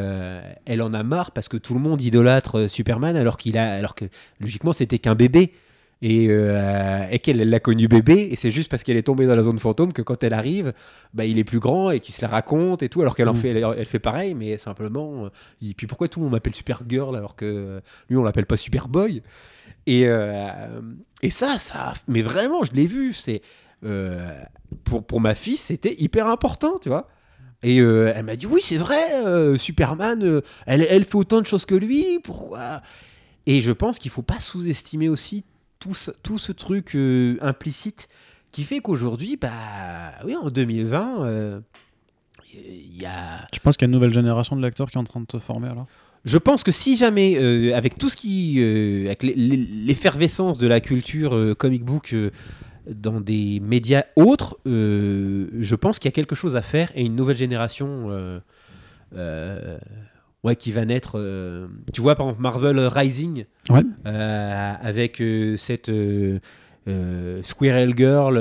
elle 0.64 0.82
en 0.82 0.92
a 0.92 1.02
marre 1.04 1.30
parce 1.30 1.48
que 1.48 1.56
tout 1.56 1.74
le 1.74 1.80
monde 1.80 2.00
idolâtre 2.00 2.68
Superman 2.68 3.14
alors 3.14 3.36
qu'il 3.36 3.56
a, 3.58 3.74
alors 3.74 3.94
que 3.94 4.06
logiquement 4.40 4.72
c'était 4.72 4.98
qu'un 4.98 5.14
bébé. 5.14 5.52
Et, 6.02 6.28
euh, 6.30 7.06
et 7.10 7.18
qu'elle 7.18 7.42
elle 7.42 7.50
l'a 7.50 7.60
connu 7.60 7.86
bébé, 7.86 8.28
et 8.30 8.36
c'est 8.36 8.50
juste 8.50 8.70
parce 8.70 8.82
qu'elle 8.84 8.96
est 8.96 9.02
tombée 9.02 9.26
dans 9.26 9.34
la 9.36 9.42
zone 9.42 9.58
fantôme 9.58 9.92
que 9.92 10.00
quand 10.00 10.22
elle 10.22 10.32
arrive, 10.32 10.72
bah, 11.12 11.26
il 11.26 11.38
est 11.38 11.44
plus 11.44 11.58
grand 11.58 11.90
et 11.90 12.00
qu'il 12.00 12.14
se 12.14 12.22
la 12.22 12.28
raconte 12.28 12.82
et 12.82 12.88
tout, 12.88 13.02
alors 13.02 13.14
qu'elle 13.14 13.28
en 13.28 13.34
Mm. 13.34 13.36
fait, 13.36 13.48
elle, 13.50 13.66
elle 13.76 13.84
fait 13.84 13.98
pareil, 13.98 14.34
mais 14.34 14.56
simplement. 14.56 15.26
euh, 15.26 15.28
Et 15.60 15.74
puis 15.74 15.86
pourquoi 15.86 16.08
tout 16.08 16.18
le 16.20 16.24
monde 16.24 16.32
m'appelle 16.32 16.54
Supergirl 16.54 17.14
alors 17.16 17.36
que 17.36 17.44
euh, 17.44 17.80
lui 18.08 18.16
on 18.16 18.22
l'appelle 18.22 18.46
pas 18.46 18.56
Superboy? 18.56 19.22
Et, 19.86 20.04
euh, 20.06 20.80
et 21.20 21.28
ça, 21.28 21.58
ça, 21.58 21.92
mais 22.08 22.22
vraiment, 22.22 22.64
je 22.64 22.72
l'ai 22.72 22.86
vu. 22.86 23.12
C'est 23.12 23.42
euh, 23.84 24.30
pour, 24.84 25.04
pour 25.06 25.20
ma 25.20 25.34
fille, 25.34 25.58
c'était 25.58 25.94
hyper 25.98 26.28
important, 26.28 26.78
tu 26.80 26.88
vois. 26.88 27.08
Et 27.62 27.80
euh, 27.82 28.10
elle 28.16 28.24
m'a 28.24 28.36
dit 28.36 28.46
oui, 28.46 28.62
c'est 28.64 28.78
vrai, 28.78 29.02
euh, 29.26 29.58
Superman, 29.58 30.22
euh, 30.24 30.40
elle, 30.66 30.86
elle 30.88 31.04
fait 31.04 31.16
autant 31.16 31.42
de 31.42 31.46
choses 31.46 31.66
que 31.66 31.74
lui, 31.74 32.20
pourquoi? 32.24 32.80
Et 33.46 33.60
je 33.60 33.72
pense 33.72 33.98
qu'il 33.98 34.10
faut 34.10 34.22
pas 34.22 34.38
sous-estimer 34.38 35.10
aussi 35.10 35.44
tout 35.80 35.94
ce, 35.94 36.10
tout 36.22 36.38
ce 36.38 36.52
truc 36.52 36.94
euh, 36.94 37.36
implicite 37.40 38.08
qui 38.52 38.64
fait 38.64 38.80
qu'aujourd'hui, 38.80 39.36
bah 39.36 39.50
oui, 40.24 40.36
en 40.36 40.50
2020, 40.50 41.24
euh, 41.24 41.60
il 42.54 43.00
y 43.00 43.06
a 43.06 43.46
Tu 43.52 43.60
penses 43.60 43.76
qu'il 43.76 43.86
y 43.86 43.88
a 43.88 43.90
une 43.90 43.94
nouvelle 43.94 44.12
génération 44.12 44.56
de 44.56 44.62
lecteurs 44.62 44.90
qui 44.90 44.96
est 44.96 45.00
en 45.00 45.04
train 45.04 45.20
de 45.20 45.26
se 45.30 45.38
former 45.38 45.68
alors 45.68 45.86
je 46.26 46.36
pense 46.36 46.62
que 46.64 46.70
si 46.70 46.98
jamais, 46.98 47.36
euh, 47.38 47.74
avec 47.74 47.96
tout 47.96 48.10
ce 48.10 48.16
qui. 48.16 48.56
euh, 48.58 49.06
avec 49.06 49.22
l'e- 49.22 49.32
l'e- 49.34 49.86
l'effervescence 49.86 50.58
de 50.58 50.66
la 50.66 50.80
culture 50.82 51.34
euh, 51.34 51.54
comic 51.54 51.82
book 51.82 52.12
euh, 52.12 52.30
dans 52.90 53.22
des 53.22 53.58
médias 53.60 54.02
autres, 54.16 54.58
euh, 54.66 55.48
je 55.58 55.74
pense 55.76 55.98
qu'il 55.98 56.08
y 56.10 56.12
a 56.12 56.14
quelque 56.14 56.34
chose 56.34 56.56
à 56.56 56.60
faire 56.62 56.90
et 56.94 57.06
une 57.06 57.16
nouvelle 57.16 57.38
génération 57.38 58.08
euh, 58.10 58.38
euh, 59.16 59.78
ouais, 60.44 60.56
qui 60.56 60.72
va 60.72 60.84
naître. 60.84 61.12
euh, 61.18 61.66
tu 61.92 62.00
vois, 62.00 62.14
par 62.14 62.26
exemple, 62.26 62.42
Marvel 62.42 62.78
Rising, 62.80 63.44
Ouais. 63.70 63.82
euh, 64.06 64.72
avec 64.82 65.20
euh, 65.20 65.56
cette. 65.56 65.90
Squirrel 67.42 67.94
Girl, 67.96 68.36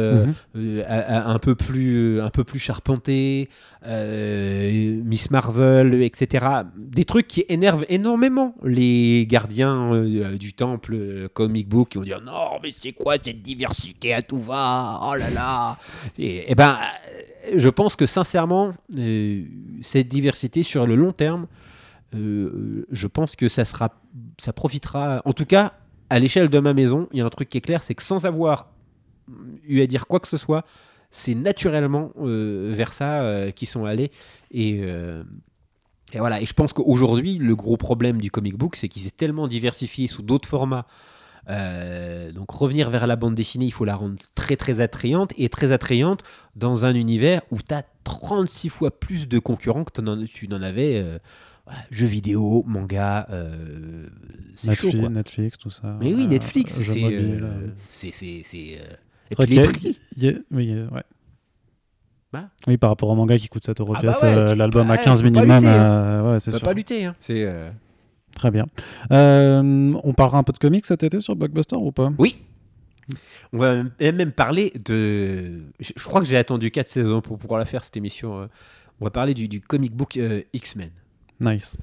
Mhm. 0.56 0.84
un 0.90 1.40
peu 1.40 1.54
plus 1.54 2.20
un 2.20 2.30
peu 2.32 2.44
plus 2.44 2.58
charpenté 2.58 3.48
Miss 3.86 5.30
Marvel 5.30 6.02
etc 6.02 6.48
des 6.76 7.06
trucs 7.06 7.28
qui 7.28 7.46
énervent 7.50 7.86
énormément 7.90 8.56
les 8.64 9.28
gardiens 9.30 10.04
du 10.40 10.54
temple 10.54 11.30
comic 11.34 11.68
book 11.70 11.90
qui 11.90 11.98
vont 12.00 12.04
dire 12.04 12.22
non 12.22 12.60
mais 12.64 12.72
c'est 12.76 12.94
quoi 12.94 13.16
cette 13.24 13.42
diversité 13.44 14.14
à 14.14 14.22
tout 14.24 14.40
va? 14.40 15.00
Oh 15.04 15.16
là 15.16 15.30
là 15.30 15.78
et, 16.18 16.50
et 16.52 16.56
ben 16.56 16.78
euh, 17.52 17.54
je 17.58 17.70
pense 17.70 17.96
que 17.96 18.06
sincèrement 18.08 18.74
cette 19.82 20.08
diversité 20.08 20.64
sur 20.64 20.88
le 20.88 20.96
long 20.96 21.12
terme 21.12 21.46
euh, 22.15 22.86
je 22.91 23.07
pense 23.07 23.36
que 23.36 23.49
ça 23.49 23.65
sera 23.65 23.91
ça 24.40 24.53
profitera 24.53 25.22
en 25.26 25.34
tout 25.34 25.45
cas 25.45 25.73
à 26.10 26.18
l'échelle 26.18 26.49
de 26.49 26.60
ma 26.60 26.73
maison 26.73 27.07
il 27.11 27.19
y 27.19 27.22
a 27.22 27.26
un 27.26 27.30
truc 27.30 27.49
qui 27.49 27.60
est 27.60 27.61
clair 27.61 27.84
c'est 27.84 27.94
que 27.94 28.03
sans 28.03 28.26
avoir 28.26 28.69
eu 29.68 29.81
à 29.81 29.88
dire 29.88 30.07
quoi 30.07 30.19
que 30.19 30.27
ce 30.27 30.38
soit, 30.38 30.65
c'est 31.11 31.36
naturellement 31.36 32.11
euh, 32.22 32.72
vers 32.73 32.94
ça 32.94 33.22
euh, 33.22 33.52
qu'ils 33.52 33.68
sont 33.68 33.86
allés. 33.86 34.11
Et, 34.52 34.84
voilà. 36.15 36.41
Et 36.41 36.45
je 36.45 36.53
pense 36.53 36.73
qu'aujourd'hui, 36.73 37.38
le 37.38 37.56
gros 37.56 37.77
problème 37.77 38.19
du 38.19 38.31
comic 38.31 38.57
book, 38.57 38.76
c'est 38.76 38.88
qu'il 38.88 39.03
s'est 39.03 39.11
tellement 39.11 39.48
diversifié 39.48 40.07
sous 40.07 40.22
d'autres 40.22 40.49
formats. 40.49 40.86
Donc 41.48 42.52
revenir 42.52 42.90
vers 42.90 43.07
la 43.07 43.15
bande 43.15 43.36
dessinée, 43.36 43.65
il 43.65 43.73
faut 43.73 43.86
la 43.86 43.95
rendre 43.95 44.18
très 44.36 44.56
très 44.56 44.81
attrayante 44.81 45.34
et 45.38 45.49
très 45.49 45.72
attrayante 45.72 46.23
dans 46.56 46.86
un 46.86 46.94
univers 46.94 47.41
où 47.52 47.57
tu 47.60 47.73
as 47.73 47.84
36 48.03 48.69
fois 48.69 48.91
plus 48.91 49.27
de 49.27 49.40
concurrents 49.40 49.84
que 49.84 50.02
tu 50.26 50.48
n'en 50.48 50.61
avais. 50.61 51.19
Jeux 51.91 52.06
vidéo, 52.08 52.64
manga, 52.68 53.28
euh, 53.32 54.08
c'est 54.56 54.74
chaud 54.74 54.88
Netflix, 54.88 55.00
quoi. 55.00 55.10
Netflix, 55.10 55.58
tout 55.58 55.70
ça. 55.70 55.98
Mais 56.00 56.14
oui, 56.14 56.24
euh, 56.24 56.28
Netflix, 56.28 56.82
c'est. 56.82 57.00
mobiles, 57.00 57.44
euh, 57.44 57.68
c'est. 57.91 58.12
c'est- 58.12 58.41
c'est, 58.44 58.80
euh, 58.82 58.94
Et 59.32 59.36
puis 59.36 59.46
les 59.46 59.46
qu'il 59.46 59.56
y 59.56 59.60
a- 59.60 59.68
prix. 59.68 60.00
il 60.18 60.24
y 60.24 60.30
a- 60.30 60.34
oui, 60.52 60.74
ouais. 60.91 61.04
Bah. 62.32 62.50
Oui, 62.68 62.78
par 62.78 62.91
rapport 62.91 63.10
au 63.10 63.16
manga 63.16 63.38
qui 63.40 63.48
coûte 63.48 63.66
7 63.66 63.80
euros 63.82 63.94
Ah 63.96 64.02
pièce, 64.02 64.22
bah 64.22 64.28
ouais, 64.36 64.46
peux 64.48 64.54
l'album 64.54 64.88
pas- 64.88 64.94
à 64.94 64.98
15 64.98 65.20
tu 65.20 65.26
peux 65.26 65.32
pas 65.32 65.41
minimum. 65.46 65.66
euh, 65.66 66.34
ouais, 66.34 66.40
c'est 66.40 66.52
sûr. 66.52 66.62
pas 66.62 66.74
lutter. 66.74 67.06
Hein. 67.06 67.16
C'est. 67.22 67.44
euh, 67.44 67.70
Très 68.36 68.52
bien. 68.52 68.68
Euh, 69.12 69.94
on 70.04 70.14
parlera 70.14 70.38
un 70.38 70.44
peu 70.44 70.54
de 70.54 70.60
comics 70.60 70.86
cet 70.86 71.04
été 71.04 71.20
sur 71.20 71.36
Blockbuster 71.36 71.76
ou 71.76 71.91
pas? 71.91 72.12
Oui. 72.20 72.38
On 73.52 73.58
va 73.58 73.84
même- 74.00 74.32
parler 74.32 74.72
de. 74.86 75.64
Je 75.80 76.04
crois 76.04 76.22
que 76.22 76.28
j'ai 76.28 76.38
attendu 76.38 76.70
4 76.70 76.88
saisons 76.88 77.22
pour 77.22 77.40
pouvoir 77.40 77.58
la 77.60 77.66
faire 77.66 77.84
cette 77.84 77.98
émission. 77.98 78.41
euh. 78.41 78.48
On 79.02 79.06
va 79.06 79.10
parler 79.12 79.34
du, 79.34 79.48
du 79.48 79.60
comic 79.62 79.96
book 79.96 80.18
euh, 80.18 80.41
X-Men. 80.54 80.91
Nice. 81.41 81.78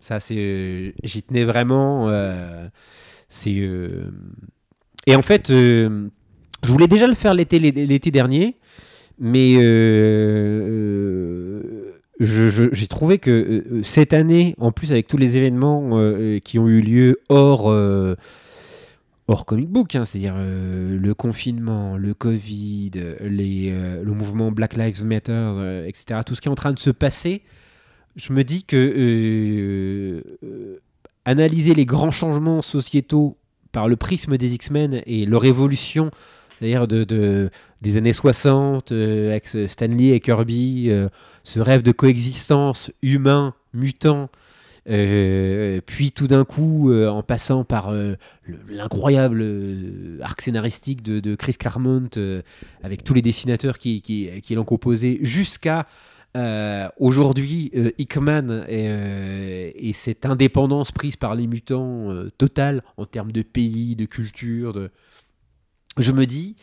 Ça, 0.00 0.18
c'est. 0.18 0.34
euh, 0.38 0.92
J'y 1.04 1.22
tenais 1.22 1.44
vraiment. 1.44 2.08
euh, 2.08 2.68
C'est. 3.28 3.54
euh, 3.58 4.10
et 5.06 5.14
en 5.14 5.22
fait, 5.22 5.48
je 5.48 5.98
voulais 6.64 6.88
déjà 6.88 7.06
le 7.06 7.14
faire 7.14 7.34
l'été, 7.34 7.58
dernier, 8.10 8.54
mais 9.18 9.54
j'ai 12.20 12.86
trouvé 12.88 13.18
que 13.18 13.80
cette 13.82 14.12
année, 14.12 14.54
en 14.58 14.72
plus 14.72 14.92
avec 14.92 15.06
tous 15.06 15.16
les 15.16 15.36
événements 15.36 15.90
qui 16.44 16.58
ont 16.58 16.68
eu 16.68 16.80
lieu 16.80 17.20
hors, 17.28 17.66
hors 19.28 19.46
comic 19.46 19.68
book, 19.70 19.94
hein, 19.96 20.04
c'est-à-dire 20.04 20.34
le 20.38 21.12
confinement, 21.14 21.96
le 21.96 22.12
Covid, 22.14 22.90
les, 23.22 23.70
le 24.02 24.12
mouvement 24.12 24.52
Black 24.52 24.76
Lives 24.76 25.04
Matter, 25.04 25.84
etc., 25.86 26.20
tout 26.26 26.34
ce 26.34 26.40
qui 26.40 26.48
est 26.48 26.52
en 26.52 26.56
train 26.56 26.72
de 26.72 26.78
se 26.78 26.90
passer, 26.90 27.42
je 28.16 28.32
me 28.32 28.42
dis 28.44 28.64
que 28.64 28.76
euh, 28.76 30.22
euh, 30.44 30.80
analyser 31.24 31.74
les 31.74 31.86
grands 31.86 32.10
changements 32.10 32.62
sociétaux 32.62 33.36
par 33.72 33.88
le 33.88 33.96
prisme 33.96 34.36
des 34.36 34.54
X-Men 34.54 35.02
et 35.06 35.26
leur 35.26 35.44
évolution, 35.44 36.10
c'est-à-dire 36.58 36.88
de, 36.88 37.04
de- 37.04 37.50
des 37.82 37.96
années 37.96 38.12
60, 38.12 38.92
euh, 38.92 39.30
avec 39.30 39.46
Stanley 39.70 40.08
et 40.08 40.20
Kirby, 40.20 40.90
ce 41.44 41.60
rêve 41.60 41.82
de 41.82 41.92
coexistence 41.92 42.90
humain, 43.02 43.54
mutant, 43.72 44.28
puis 44.84 46.12
tout 46.12 46.26
d'un 46.26 46.44
coup, 46.44 46.92
en 46.92 47.22
passant 47.22 47.64
par 47.64 47.92
le- 47.92 48.16
l'incroyable 48.68 49.44
arc 50.20 50.40
scénaristique 50.42 51.02
de, 51.02 51.34
Chris 51.36 51.54
Claremont, 51.54 52.08
avec 52.82 53.04
tous 53.04 53.14
les 53.14 53.22
dessinateurs 53.22 53.78
qui 53.78 54.42
l'ont 54.50 54.64
composé, 54.64 55.20
jusqu'à 55.22 55.86
euh, 56.36 56.88
aujourd'hui, 56.98 57.72
euh, 57.74 57.90
Hickman 57.98 58.64
et, 58.68 58.88
euh, 58.88 59.70
et 59.74 59.92
cette 59.92 60.24
indépendance 60.26 60.92
prise 60.92 61.16
par 61.16 61.34
les 61.34 61.48
mutants 61.48 62.12
euh, 62.12 62.30
totale 62.38 62.84
en 62.96 63.04
termes 63.04 63.32
de 63.32 63.42
pays, 63.42 63.96
de 63.96 64.04
culture, 64.04 64.88
je 65.98 66.12
me 66.12 66.26
dis 66.26 66.54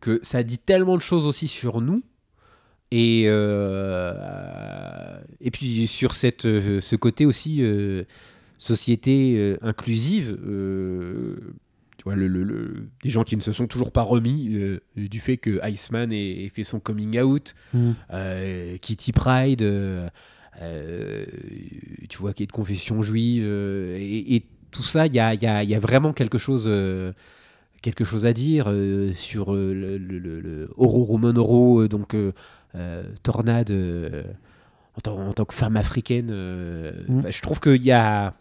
que 0.00 0.18
ça 0.22 0.42
dit 0.42 0.56
tellement 0.58 0.96
de 0.96 1.02
choses 1.02 1.26
aussi 1.26 1.46
sur 1.46 1.82
nous. 1.82 2.02
Et, 2.94 3.22
et 3.22 3.30
puis 5.50 5.86
sur 5.86 6.14
cette, 6.14 6.42
ce 6.42 6.96
côté 6.96 7.24
aussi 7.24 7.62
société 8.58 9.56
inclusive, 9.62 10.36
tu 12.02 12.08
vois, 12.08 12.16
le, 12.16 12.26
le- 12.26 12.42
le- 12.42 12.88
des 13.04 13.10
gens 13.10 13.22
qui 13.22 13.36
ne 13.36 13.40
se 13.40 13.52
sont 13.52 13.68
toujours 13.68 13.92
pas 13.92 14.02
remis 14.02 14.48
euh, 14.56 14.80
du 14.96 15.20
fait 15.20 15.36
que 15.36 15.60
Iceman 15.70 16.10
ait, 16.12 16.44
ait 16.44 16.48
fait 16.48 16.64
son 16.64 16.80
coming 16.80 17.20
out, 17.20 17.54
Mm. 17.72 17.92
euh, 18.12 18.76
Kitty 18.78 19.12
Pride, 19.12 19.62
euh, 19.62 20.08
tu 22.08 22.18
vois, 22.18 22.32
qui 22.32 22.42
est 22.42 22.46
de 22.46 22.52
confession 22.52 23.02
juive, 23.02 23.44
et, 23.46 24.34
et 24.34 24.44
tout 24.72 24.82
ça, 24.82 25.06
il 25.06 25.14
y 25.14 25.20
a, 25.20 25.34
y 25.34 25.46
a- 25.46 25.62
y 25.62 25.74
a 25.76 25.78
vraiment 25.78 26.12
quelque 26.12 26.38
chose, 26.38 26.68
quelque 27.82 28.04
chose 28.04 28.26
à 28.26 28.32
dire 28.32 28.72
sur 29.14 29.52
le, 29.54 29.96
le, 29.98 30.70
Ororo 30.76 31.18
Monoro, 31.18 31.86
donc 31.88 32.16
Tornade, 33.22 33.70
en, 34.96 35.00
tant, 35.00 35.28
en 35.28 35.32
tant 35.32 35.44
que 35.44 35.54
femme 35.54 35.76
africaine. 35.76 36.30
euh, 36.32 36.92
Mm. 37.08 37.20
bah, 37.22 37.30
je 37.30 37.40
trouve 37.40 37.60
qu'il 37.60 37.84
y 37.84 37.92
a. 37.92 38.34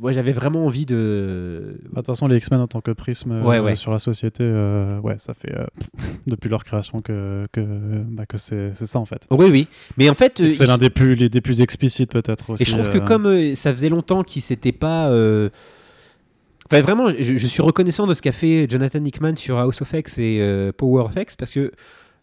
Moi, 0.00 0.10
j'avais 0.10 0.32
vraiment 0.32 0.66
envie 0.66 0.84
de. 0.84 1.78
Bah, 1.84 1.88
De 1.90 1.96
toute 1.98 2.06
façon, 2.06 2.26
les 2.26 2.36
X-Men 2.38 2.60
en 2.60 2.66
tant 2.66 2.80
que 2.80 2.90
prisme 2.90 3.30
euh, 3.32 3.42
Ouais, 3.42 3.60
ouais. 3.60 3.76
sur 3.76 3.92
la 3.92 4.00
société, 4.00 4.42
euh, 4.42 4.98
ouais, 5.00 5.14
ça 5.18 5.32
fait 5.32 5.54
euh, 5.56 5.64
depuis 6.26 6.48
leur 6.48 6.64
création 6.64 7.00
que, 7.02 7.46
que, 7.52 7.60
bah, 7.60 8.26
que 8.26 8.36
c'est 8.36 8.72
c'est 8.74 8.86
ça 8.86 8.98
en 8.98 9.04
fait. 9.04 9.26
Oui, 9.30 9.46
oui. 9.50 9.68
Mais 9.96 10.10
en 10.10 10.14
fait, 10.14 10.38
C'est 10.50 10.64
il- 10.64 10.66
l'un 10.66 10.76
des 10.78 10.90
plus, 10.90 11.14
les, 11.14 11.28
des 11.28 11.40
plus 11.40 11.60
explicites 11.60 12.10
peut-être 12.10 12.50
aussi. 12.50 12.62
Et 12.64 12.66
je 12.66 12.72
trouve 12.72 12.90
que 12.90 12.98
comme 12.98 13.54
ça 13.54 13.72
faisait 13.72 13.88
longtemps 13.90 14.22
qu'il 14.24 14.42
s'était 14.42 14.72
pas... 14.72 15.08
Enfin, 16.66 16.80
vraiment, 16.82 17.08
je, 17.10 17.36
je 17.36 17.46
suis 17.46 17.62
reconnaissant 17.62 18.06
de 18.06 18.14
ce 18.14 18.22
qu'a 18.22 18.32
fait 18.32 18.68
Jonathan 18.68 19.04
Hickman 19.04 19.36
sur 19.36 19.58
House 19.58 19.82
of 19.82 19.92
X 19.92 20.18
et 20.18 20.70
Power 20.76 21.02
of 21.04 21.12
X 21.16 21.36
parce 21.36 21.52
que... 21.52 21.70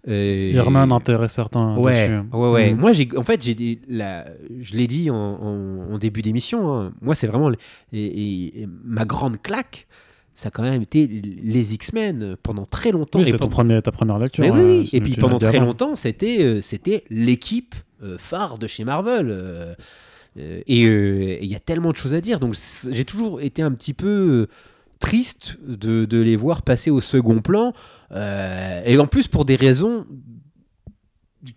euh, 0.08 0.52
Irman 0.54 0.92
intérêt 0.92 1.28
certain 1.28 1.76
Ouais, 1.78 2.08
dessus. 2.10 2.22
ouais, 2.34 2.52
ouais. 2.52 2.74
Mm. 2.74 2.80
Moi, 2.80 2.94
j'ai, 2.94 3.10
en 3.18 3.24
fait, 3.24 3.44
j'ai 3.44 3.56
dit, 3.56 3.80
la, 3.88 4.26
je 4.60 4.74
l'ai 4.76 4.88
dit 4.88 5.10
en, 5.10 5.16
en- 5.16 5.94
en 5.94 5.98
début 5.98 6.22
d'émission. 6.22 6.74
hein, 6.74 6.94
moi, 7.02 7.14
c'est 7.16 7.28
vraiment 7.28 7.52
et- 7.52 8.62
et 8.62 8.68
ma 8.84 9.06
grande 9.06 9.42
claque. 9.42 9.88
Ça 10.34 10.50
a 10.50 10.52
quand 10.52 10.62
même 10.62 10.84
été 10.84 11.08
les 11.08 11.74
X-Men 11.74 12.36
pendant 12.44 12.66
très 12.66 12.92
longtemps. 12.92 13.18
Oui, 13.18 13.24
Et 13.24 13.26
c'était 13.32 13.40
pendant- 13.40 13.50
premier, 13.50 13.82
ta 13.82 13.92
première 13.92 14.20
lecture. 14.20 14.44
mais 14.44 14.52
oui, 14.52 14.60
euh, 14.60 14.68
oui. 14.82 14.90
Et 14.94 15.02
puis 15.02 15.16
pendant 15.16 15.40
très 15.40 15.60
longtemps, 15.60 15.96
c'était 15.96 16.44
euh, 16.44 16.62
c'était 16.62 17.04
l'équipe 17.10 17.74
euh, 18.04 18.18
phare 18.20 18.60
de 18.60 18.68
chez 18.68 18.84
Marvel. 18.84 19.30
euh, 19.32 19.74
et 20.36 20.84
et 20.84 21.44
il 21.44 21.50
y 21.50 21.56
a 21.56 21.60
tellement 21.60 21.90
de 21.92 21.96
choses 21.96 22.14
à 22.14 22.22
dire. 22.22 22.40
Donc 22.40 22.56
j'ai 22.92 23.04
toujours 23.06 23.42
été 23.42 23.64
un 23.64 23.72
petit 23.72 23.96
peu 23.96 24.48
triste 24.99 25.57
de, 25.65 26.06
de 26.06 26.22
les 26.22 26.36
voir 26.36 26.61
passer 26.61 26.90
au 26.91 27.02
second 27.02 27.40
plan. 27.41 27.74
euh, 28.11 28.82
et 28.86 28.98
en 28.98 29.07
plus 29.07 29.28
pour 29.28 29.45
des 29.45 29.56
raisons 29.56 30.06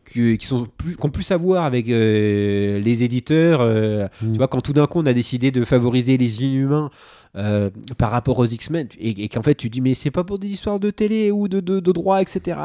que- 0.04 0.34
qui 0.36 0.46
sont 0.46 0.66
plus 0.76 0.96
qui 0.96 1.04
ont 1.06 1.10
plus 1.10 1.30
à 1.30 1.36
voir 1.36 1.64
avec 1.64 1.88
euh, 1.88 2.78
les 2.80 3.02
éditeurs 3.02 3.60
euh, 3.62 4.06
Mm. 4.22 4.32
tu 4.32 4.36
vois 4.38 4.48
quand 4.48 4.60
tout 4.60 4.72
d'un 4.72 4.86
coup 4.86 4.98
on 5.00 5.06
a 5.06 5.12
décidé 5.12 5.50
de 5.50 5.64
favoriser 5.64 6.16
les 6.18 6.42
inhumains 6.44 6.90
euh, 7.36 7.70
par 7.96 8.10
rapport 8.10 8.38
aux 8.38 8.46
X-Men 8.46 8.88
et, 8.98 9.24
et 9.24 9.28
qu'en 9.28 9.42
fait 9.42 9.54
tu 9.54 9.68
dis 9.70 9.80
mais 9.80 9.94
c'est 9.94 10.10
pas 10.10 10.24
pour 10.24 10.38
des 10.38 10.48
histoires 10.48 10.80
de 10.80 10.90
télé 10.90 11.30
ou 11.30 11.46
de, 11.48 11.60
de, 11.60 11.78
de 11.80 11.92
droit 11.92 12.20
etc 12.20 12.58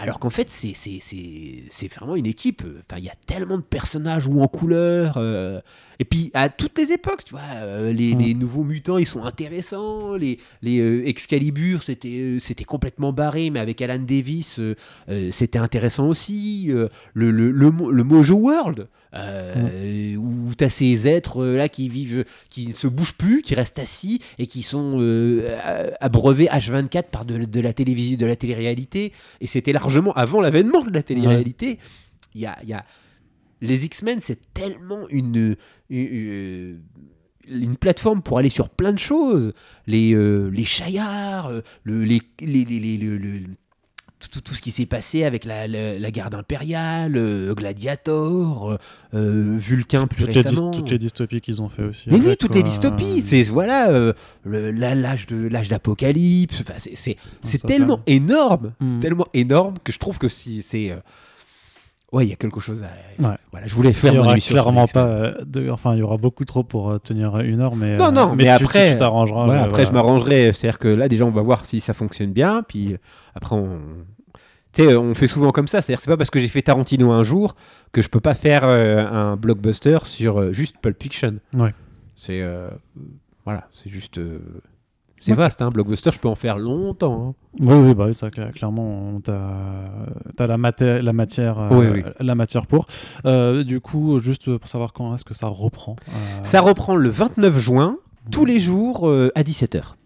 alors 0.00 0.18
qu'en 0.18 0.30
fait 0.30 0.48
c'est 0.50 0.72
c'est- 0.74 0.98
c'est 1.00 1.62
c'est 1.68 1.86
vraiment 1.92 2.16
une 2.16 2.26
équipe. 2.26 2.62
Enfin 2.80 2.98
il 2.98 3.04
y 3.04 3.08
a 3.08 3.14
tellement 3.26 3.56
de 3.56 3.62
personnages 3.62 4.26
ou 4.26 4.40
en 4.42 4.48
couleur 4.48 5.14
euh, 5.16 5.60
et 6.00 6.04
puis 6.04 6.32
à 6.34 6.48
toutes 6.48 6.76
les 6.76 6.90
époques 6.90 7.22
tu 7.24 7.34
vois 7.34 7.42
euh, 7.58 7.92
les, 7.92 8.14
les 8.14 8.34
nouveaux 8.34 8.64
mutants 8.64 8.98
ils 8.98 9.06
sont 9.06 9.22
intéressants 9.24 10.16
les, 10.16 10.38
les 10.62 11.08
Excalibur 11.08 11.84
c'était 11.84 12.38
c'était 12.40 12.64
complètement 12.64 13.12
barré 13.12 13.50
mais 13.50 13.60
avec 13.60 13.80
Alan 13.80 13.98
Davis 14.02 14.60
c'était 15.30 15.58
intéressant 15.58 16.08
aussi 16.08 16.66
le, 17.14 17.30
le, 17.30 17.52
le 17.52 18.04
Mojo 18.04 18.34
World 18.34 18.88
euh, 19.14 20.14
où 20.16 20.54
tu 20.56 20.62
as 20.64 20.70
ces 20.70 21.08
êtres 21.08 21.42
euh, 21.42 21.56
là 21.56 21.68
qui 21.68 21.88
vivent 21.88 22.24
qui 22.48 22.68
ne 22.68 22.72
se 22.72 22.86
bougent 22.86 23.14
plus 23.14 23.42
qui 23.42 23.54
restent 23.54 23.78
assis 23.80 24.20
et 24.38 24.46
qui 24.46 24.62
sont 24.62 24.96
euh, 25.00 25.90
abreuvés 26.00 26.46
H24 26.46 27.04
par 27.10 27.24
de, 27.24 27.38
de 27.44 27.60
la 27.60 27.72
télévision 27.72 28.16
de 28.16 28.26
la 28.26 28.36
télé-réalité. 28.36 29.12
Et 29.40 29.46
c'était 29.46 29.72
largement 29.72 30.12
avant 30.12 30.40
l'avènement 30.40 30.82
de 30.84 30.90
la 30.92 31.02
télé-réalité. 31.02 31.78
Il 32.34 32.40
y 32.40 32.46
a, 32.46 32.56
y 32.64 32.72
a 32.72 32.84
les 33.62 33.84
X-Men 33.84 34.20
c'est 34.20 34.38
tellement 34.54 35.08
une, 35.10 35.56
une 35.90 36.80
une 37.48 37.76
plateforme 37.76 38.22
pour 38.22 38.38
aller 38.38 38.48
sur 38.50 38.68
plein 38.68 38.92
de 38.92 38.98
choses. 38.98 39.52
Les 39.86 40.14
euh, 40.14 40.48
les 40.50 40.64
chaillards 40.64 41.48
euh, 41.48 41.60
le, 41.82 42.04
les, 42.04 42.22
les, 42.40 42.64
les- 42.64 42.78
les- 42.78 42.96
le- 42.98 43.16
le- 43.18 43.40
tout, 44.20 44.28
tout- 44.28 44.40
tout 44.42 44.54
ce 44.54 44.62
qui 44.62 44.70
s'est 44.70 44.86
passé 44.86 45.24
avec 45.24 45.44
la, 45.44 45.66
la- 45.66 45.98
la 45.98 46.10
garde 46.10 46.34
impériale, 46.34 47.14
euh, 47.16 47.54
Gladiator, 47.54 48.78
euh, 49.14 49.56
Vulcain 49.58 50.06
plus 50.06 50.26
toutes 50.26 50.34
les, 50.34 50.42
récemment. 50.42 50.70
toutes 50.70 50.90
les 50.90 50.98
dystopies 50.98 51.40
qu'ils 51.40 51.60
ont 51.62 51.68
fait 51.68 51.82
aussi. 51.84 52.08
Mais 52.10 52.18
oui, 52.18 52.36
toutes 52.36 52.54
les 52.54 52.62
dystopies. 52.62 53.22
C'est 53.22 53.42
voilà 53.44 53.90
euh, 53.90 54.12
l'âge 54.44 55.26
de 55.26 55.48
l'âge 55.48 55.68
d'apocalypse. 55.68 56.60
Enfin, 56.60 56.74
c'est 56.78 56.96
c'est 56.96 57.16
c'est 57.42 57.60
ça, 57.60 57.66
tellement 57.68 58.00
énorme, 58.06 58.72
c'est 58.80 58.94
Mhm. 58.94 59.00
tellement 59.00 59.26
énorme 59.34 59.74
que 59.82 59.92
je 59.92 59.98
trouve 59.98 60.18
que 60.18 60.28
si 60.28 60.62
c'est 60.62 60.90
euh, 60.90 60.96
ouais, 62.12 62.26
il 62.26 62.30
y 62.30 62.32
a 62.32 62.36
quelque 62.36 62.60
chose 62.60 62.82
à. 62.82 63.22
Ouais. 63.28 63.36
Voilà, 63.50 63.66
je 63.66 63.74
voulais 63.74 63.90
Il 63.90 63.94
faire 63.94 64.12
y 64.14 64.16
mon 64.16 64.22
aura 64.24 64.36
clairement 64.36 64.86
pas 64.88 65.06
euh, 65.06 65.34
de, 65.44 65.70
enfin 65.70 65.94
il 65.94 65.98
y 65.98 66.02
aura 66.02 66.16
beaucoup 66.16 66.44
trop 66.44 66.62
pour 66.64 66.90
euh, 66.90 66.98
tenir 66.98 67.38
une 67.40 67.60
heure 67.60 67.76
mais 67.76 67.96
Non, 67.96 68.06
euh, 68.06 68.10
non, 68.10 68.34
mais 68.36 68.44
tu- 68.44 68.58
tu- 68.58 68.64
après- 68.64 68.90
tu 68.92 68.96
t'arrangeras 68.96 69.44
Voilà, 69.44 69.62
euh, 69.62 69.66
après, 69.66 69.84
je 69.86 69.92
m'arrangerai. 69.92 70.52
C'est-à-dire 70.52 70.78
que 70.78 70.88
là, 70.88 71.08
déjà, 71.08 71.24
on 71.24 71.30
va 71.30 71.42
voir 71.42 71.64
si 71.64 71.80
ça 71.80 71.92
fonctionne 71.94 72.32
bien. 72.32 72.62
Puis 72.66 72.94
euh, 72.94 72.98
après, 73.34 73.56
on. 73.56 73.78
Tu 74.72 74.84
sais, 74.84 74.94
on 74.96 75.14
fait 75.14 75.26
souvent 75.26 75.50
comme 75.50 75.66
ça. 75.66 75.82
C'est-à-dire, 75.82 76.00
c'est 76.00 76.10
pas 76.10 76.16
parce 76.16 76.30
que 76.30 76.38
j'ai 76.38 76.46
fait 76.46 76.62
Tarantino 76.62 77.10
un 77.10 77.24
jour 77.24 77.56
que 77.92 78.02
je 78.02 78.08
peux 78.08 78.20
pas 78.20 78.34
faire 78.34 78.62
euh, 78.64 79.04
un 79.04 79.36
blockbuster 79.36 79.98
sur 80.04 80.38
euh, 80.40 80.52
juste 80.52 80.76
Pulp 80.80 81.02
Fiction. 81.02 81.38
Ouais. 81.54 81.74
C'est. 82.14 82.40
euh, 82.40 82.68
voilà, 83.44 83.66
c'est 83.72 83.90
juste. 83.90 84.20
C'est 85.20 85.30
Ouais. 85.32 85.36
vaste, 85.36 85.62
un 85.62 85.68
blockbuster, 85.70 86.10
je 86.12 86.18
peux 86.18 86.28
en 86.28 86.34
faire 86.34 86.58
longtemps. 86.58 87.28
hein. 87.28 87.34
Oui, 87.60 87.74
oui, 87.76 87.94
bah 87.94 88.12
ça, 88.14 88.28
cla- 88.28 88.50
clairement, 88.52 89.20
tu 89.24 89.30
as, 89.30 90.46
la, 90.46 90.56
maté- 90.56 91.00
la 91.02 91.12
matière, 91.12 91.58
euh, 91.60 91.92
Oui, 91.92 92.02
la 92.18 92.34
matière 92.34 92.66
pour. 92.66 92.86
Euh, 93.26 93.62
du 93.62 93.80
coup, 93.80 94.18
juste 94.18 94.56
pour 94.56 94.68
savoir 94.68 94.92
quand 94.92 95.14
est-ce 95.14 95.24
que 95.24 95.34
ça 95.34 95.46
reprend. 95.46 95.96
euh, 96.08 96.12
Ça 96.42 96.60
reprend 96.60 96.96
le 96.96 97.08
29 97.10 97.58
juin, 97.58 97.96
tous 98.30 98.44
les 98.44 98.58
jours 98.60 99.10
à 99.34 99.42
17h. 99.42 99.96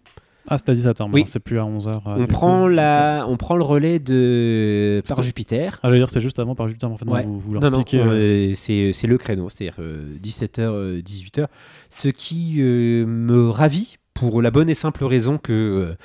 Ah, 0.47 0.57
c'est 0.59 0.69
à 0.69 0.73
17h, 0.75 1.09
Oui. 1.11 1.23
c'est 1.25 1.39
plus 1.39 1.57
à 1.57 1.63
11h. 1.65 2.01
on, 2.05 2.27
prend 2.27 2.67
la, 2.67 3.25
on 3.27 3.35
prend 3.35 3.55
le 3.55 3.63
relais 3.63 3.97
de 3.97 5.01
par 5.07 5.23
Jupiter. 5.23 5.79
Ah, 5.81 5.87
je 5.89 5.93
veux 5.93 5.99
dire, 5.99 6.11
c'est 6.11 6.21
juste 6.21 6.37
avant 6.37 6.53
par 6.53 6.67
Jupiter, 6.67 6.87
mais 6.87 6.93
en 6.93 6.97
fait, 6.99 7.05
non, 7.05 7.13
Ouais. 7.13 7.23
vous, 7.23 7.39
vous 7.39 7.53
leur 7.53 7.63
Non, 7.63 7.71
non, 7.71 7.83
euh, 7.93 8.53
c'est 8.55 9.07
le 9.07 9.17
créneau, 9.17 9.49
c'est-à-dire 9.49 9.79
17h, 10.21 11.01
18h. 11.01 11.47
Ce 11.89 12.09
qui 12.09 12.57
euh, 12.59 13.05
me 13.07 13.49
ravit 13.49 13.97
pour 14.15 14.41
la 14.41 14.49
bonne 14.49 14.69
et 14.69 14.73
simple 14.73 15.03
raison 15.05 15.37
que 15.37 15.51
euh, 15.53 15.95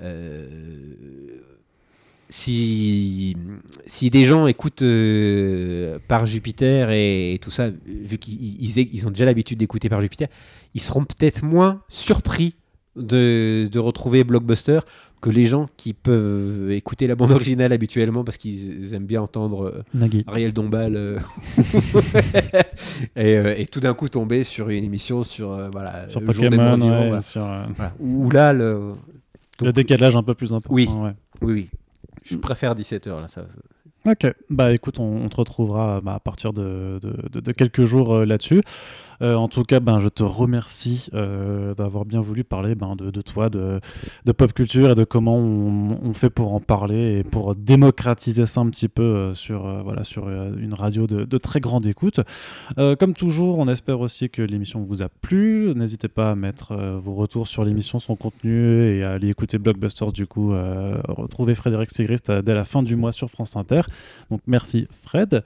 euh, 0.00 0.46
si, 2.30 3.36
des 4.10 4.24
gens 4.24 4.46
écoutent 4.46 4.82
euh, 4.82 5.98
par 6.08 6.24
Jupiter 6.24 6.90
et, 6.90 7.38
tout 7.42 7.50
ça, 7.50 7.68
vu 7.86 8.16
qu'ils 8.18 8.62
ils- 8.62 8.88
ils 8.94 9.06
ont 9.06 9.10
déjà 9.10 9.24
l'habitude 9.24 9.58
d'écouter 9.58 9.88
par 9.88 10.00
Jupiter, 10.00 10.28
ils 10.74 10.80
seront 10.80 11.04
peut-être 11.04 11.42
moins 11.44 11.82
surpris 11.88 12.54
de, 12.98 13.68
de 13.68 13.78
retrouver 13.78 14.24
Blockbuster 14.24 14.80
que 15.20 15.30
les 15.30 15.44
gens 15.44 15.66
qui 15.76 15.94
peuvent 15.94 16.70
écouter 16.70 17.06
la 17.08 17.16
bande 17.16 17.32
originale 17.32 17.72
habituellement 17.72 18.22
parce 18.24 18.36
qu'ils 18.36 18.94
aiment 18.94 19.06
bien 19.06 19.20
entendre 19.22 19.64
euh, 19.66 19.82
Nagui. 19.94 20.24
Ariel 20.28 20.52
Dombal 20.52 20.94
euh, 20.94 21.18
et, 23.16 23.36
euh, 23.36 23.54
et 23.56 23.66
tout 23.66 23.80
d'un 23.80 23.94
coup 23.94 24.08
tomber 24.08 24.44
sur 24.44 24.68
une 24.68 24.84
émission 24.84 25.22
sur 25.22 25.52
euh, 25.52 25.68
voilà 25.70 26.08
Sur 26.08 26.20
le 26.20 26.32
jour 26.32 26.42
des 26.44 26.50
Pokémon, 26.50 26.64
morts 26.64 26.76
vivants, 26.76 27.00
ouais, 27.00 27.06
voilà. 27.06 27.20
sur 27.20 27.42
Voilà. 27.76 27.92
Où 28.00 28.30
là 28.30 28.52
le 28.52 28.92
décalage 29.72 30.14
un 30.16 30.22
peu 30.22 30.34
plus 30.34 30.52
important. 30.52 30.72
Oui. 30.74 30.88
ouais. 30.88 31.12
oui 31.42 31.52
oui 31.52 31.68
je 32.24 32.36
préfère 32.36 32.74
17h 32.74 33.20
là 33.20 33.28
ça 33.28 33.44
Ok, 34.06 34.32
bah 34.48 34.72
écoute, 34.72 35.00
on, 35.00 35.24
on 35.24 35.28
te 35.28 35.36
retrouvera 35.36 36.00
bah, 36.00 36.14
à 36.14 36.20
partir 36.20 36.52
de, 36.52 36.98
de- 37.02 37.52
quelques 37.52 37.84
jours 37.84 38.20
là-dessus. 38.24 38.62
Euh, 39.22 39.34
en 39.34 39.48
tout 39.48 39.62
cas, 39.62 39.80
ben, 39.80 39.98
je 40.00 40.08
te 40.08 40.22
remercie 40.22 41.08
euh, 41.14 41.74
d'avoir 41.74 42.04
bien 42.04 42.20
voulu 42.20 42.44
parler 42.44 42.74
ben, 42.74 42.94
de, 42.96 43.10
de 43.10 43.20
toi, 43.20 43.50
de, 43.50 43.80
de 44.24 44.32
pop 44.32 44.52
culture 44.52 44.90
et 44.90 44.94
de 44.94 45.04
comment 45.04 45.36
on, 45.36 46.12
fait 46.14 46.30
pour 46.30 46.54
en 46.54 46.60
parler 46.60 47.18
et 47.18 47.24
pour 47.24 47.54
démocratiser 47.54 48.46
ça 48.46 48.60
un 48.60 48.70
petit 48.70 48.88
peu 48.88 49.02
euh, 49.02 49.34
sur, 49.34 49.82
voilà, 49.82 50.04
sur 50.04 50.28
une 50.28 50.74
radio 50.74 51.06
de, 51.06 51.38
très 51.38 51.60
grande 51.60 51.86
écoute. 51.86 52.20
Comme 52.76 53.14
toujours, 53.14 53.58
on 53.58 53.68
espère 53.68 54.00
aussi 54.00 54.28
que 54.28 54.42
l'émission 54.42 54.82
vous 54.82 55.02
a 55.02 55.08
plu. 55.08 55.72
N'hésitez 55.74 56.08
pas 56.08 56.32
à 56.32 56.34
mettre 56.34 56.74
vos 56.74 57.14
retours 57.14 57.46
sur 57.46 57.64
l'émission, 57.64 58.00
son 58.00 58.16
contenu 58.16 58.82
et 58.82 59.04
à 59.04 59.12
aller 59.12 59.28
écouter 59.28 59.58
Blockbusters 59.58 60.12
du 60.12 60.26
coup. 60.26 60.50
retrouver 60.50 61.54
Frédéric 61.54 61.90
Sigrist 61.90 62.30
dès 62.30 62.54
la 62.54 62.64
fin 62.64 62.82
du 62.82 62.96
mois 62.96 63.12
sur 63.12 63.30
France 63.30 63.56
Inter. 63.56 63.82
Donc 64.30 64.40
merci 64.46 64.88
Fred. 64.90 65.44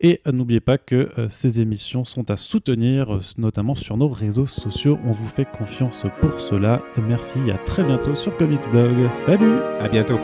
Et 0.00 0.20
n'oubliez 0.30 0.60
pas 0.60 0.78
que 0.78 1.10
ces 1.28 1.60
émissions 1.60 2.04
sont 2.04 2.30
à 2.30 2.36
soutenir, 2.36 3.13
notamment 3.38 3.74
sur 3.74 3.96
nos 3.96 4.08
réseaux 4.08 4.46
sociaux. 4.46 4.98
On 5.06 5.12
vous 5.12 5.26
fait 5.26 5.46
confiance 5.50 6.06
pour 6.20 6.40
cela. 6.40 6.82
Merci, 7.08 7.50
à 7.50 7.58
très 7.58 7.84
bientôt 7.84 8.14
sur 8.14 8.36
Comic 8.36 8.60
Blog. 8.70 9.10
Salut 9.10 9.58
À 9.80 9.88
bientôt 9.88 10.18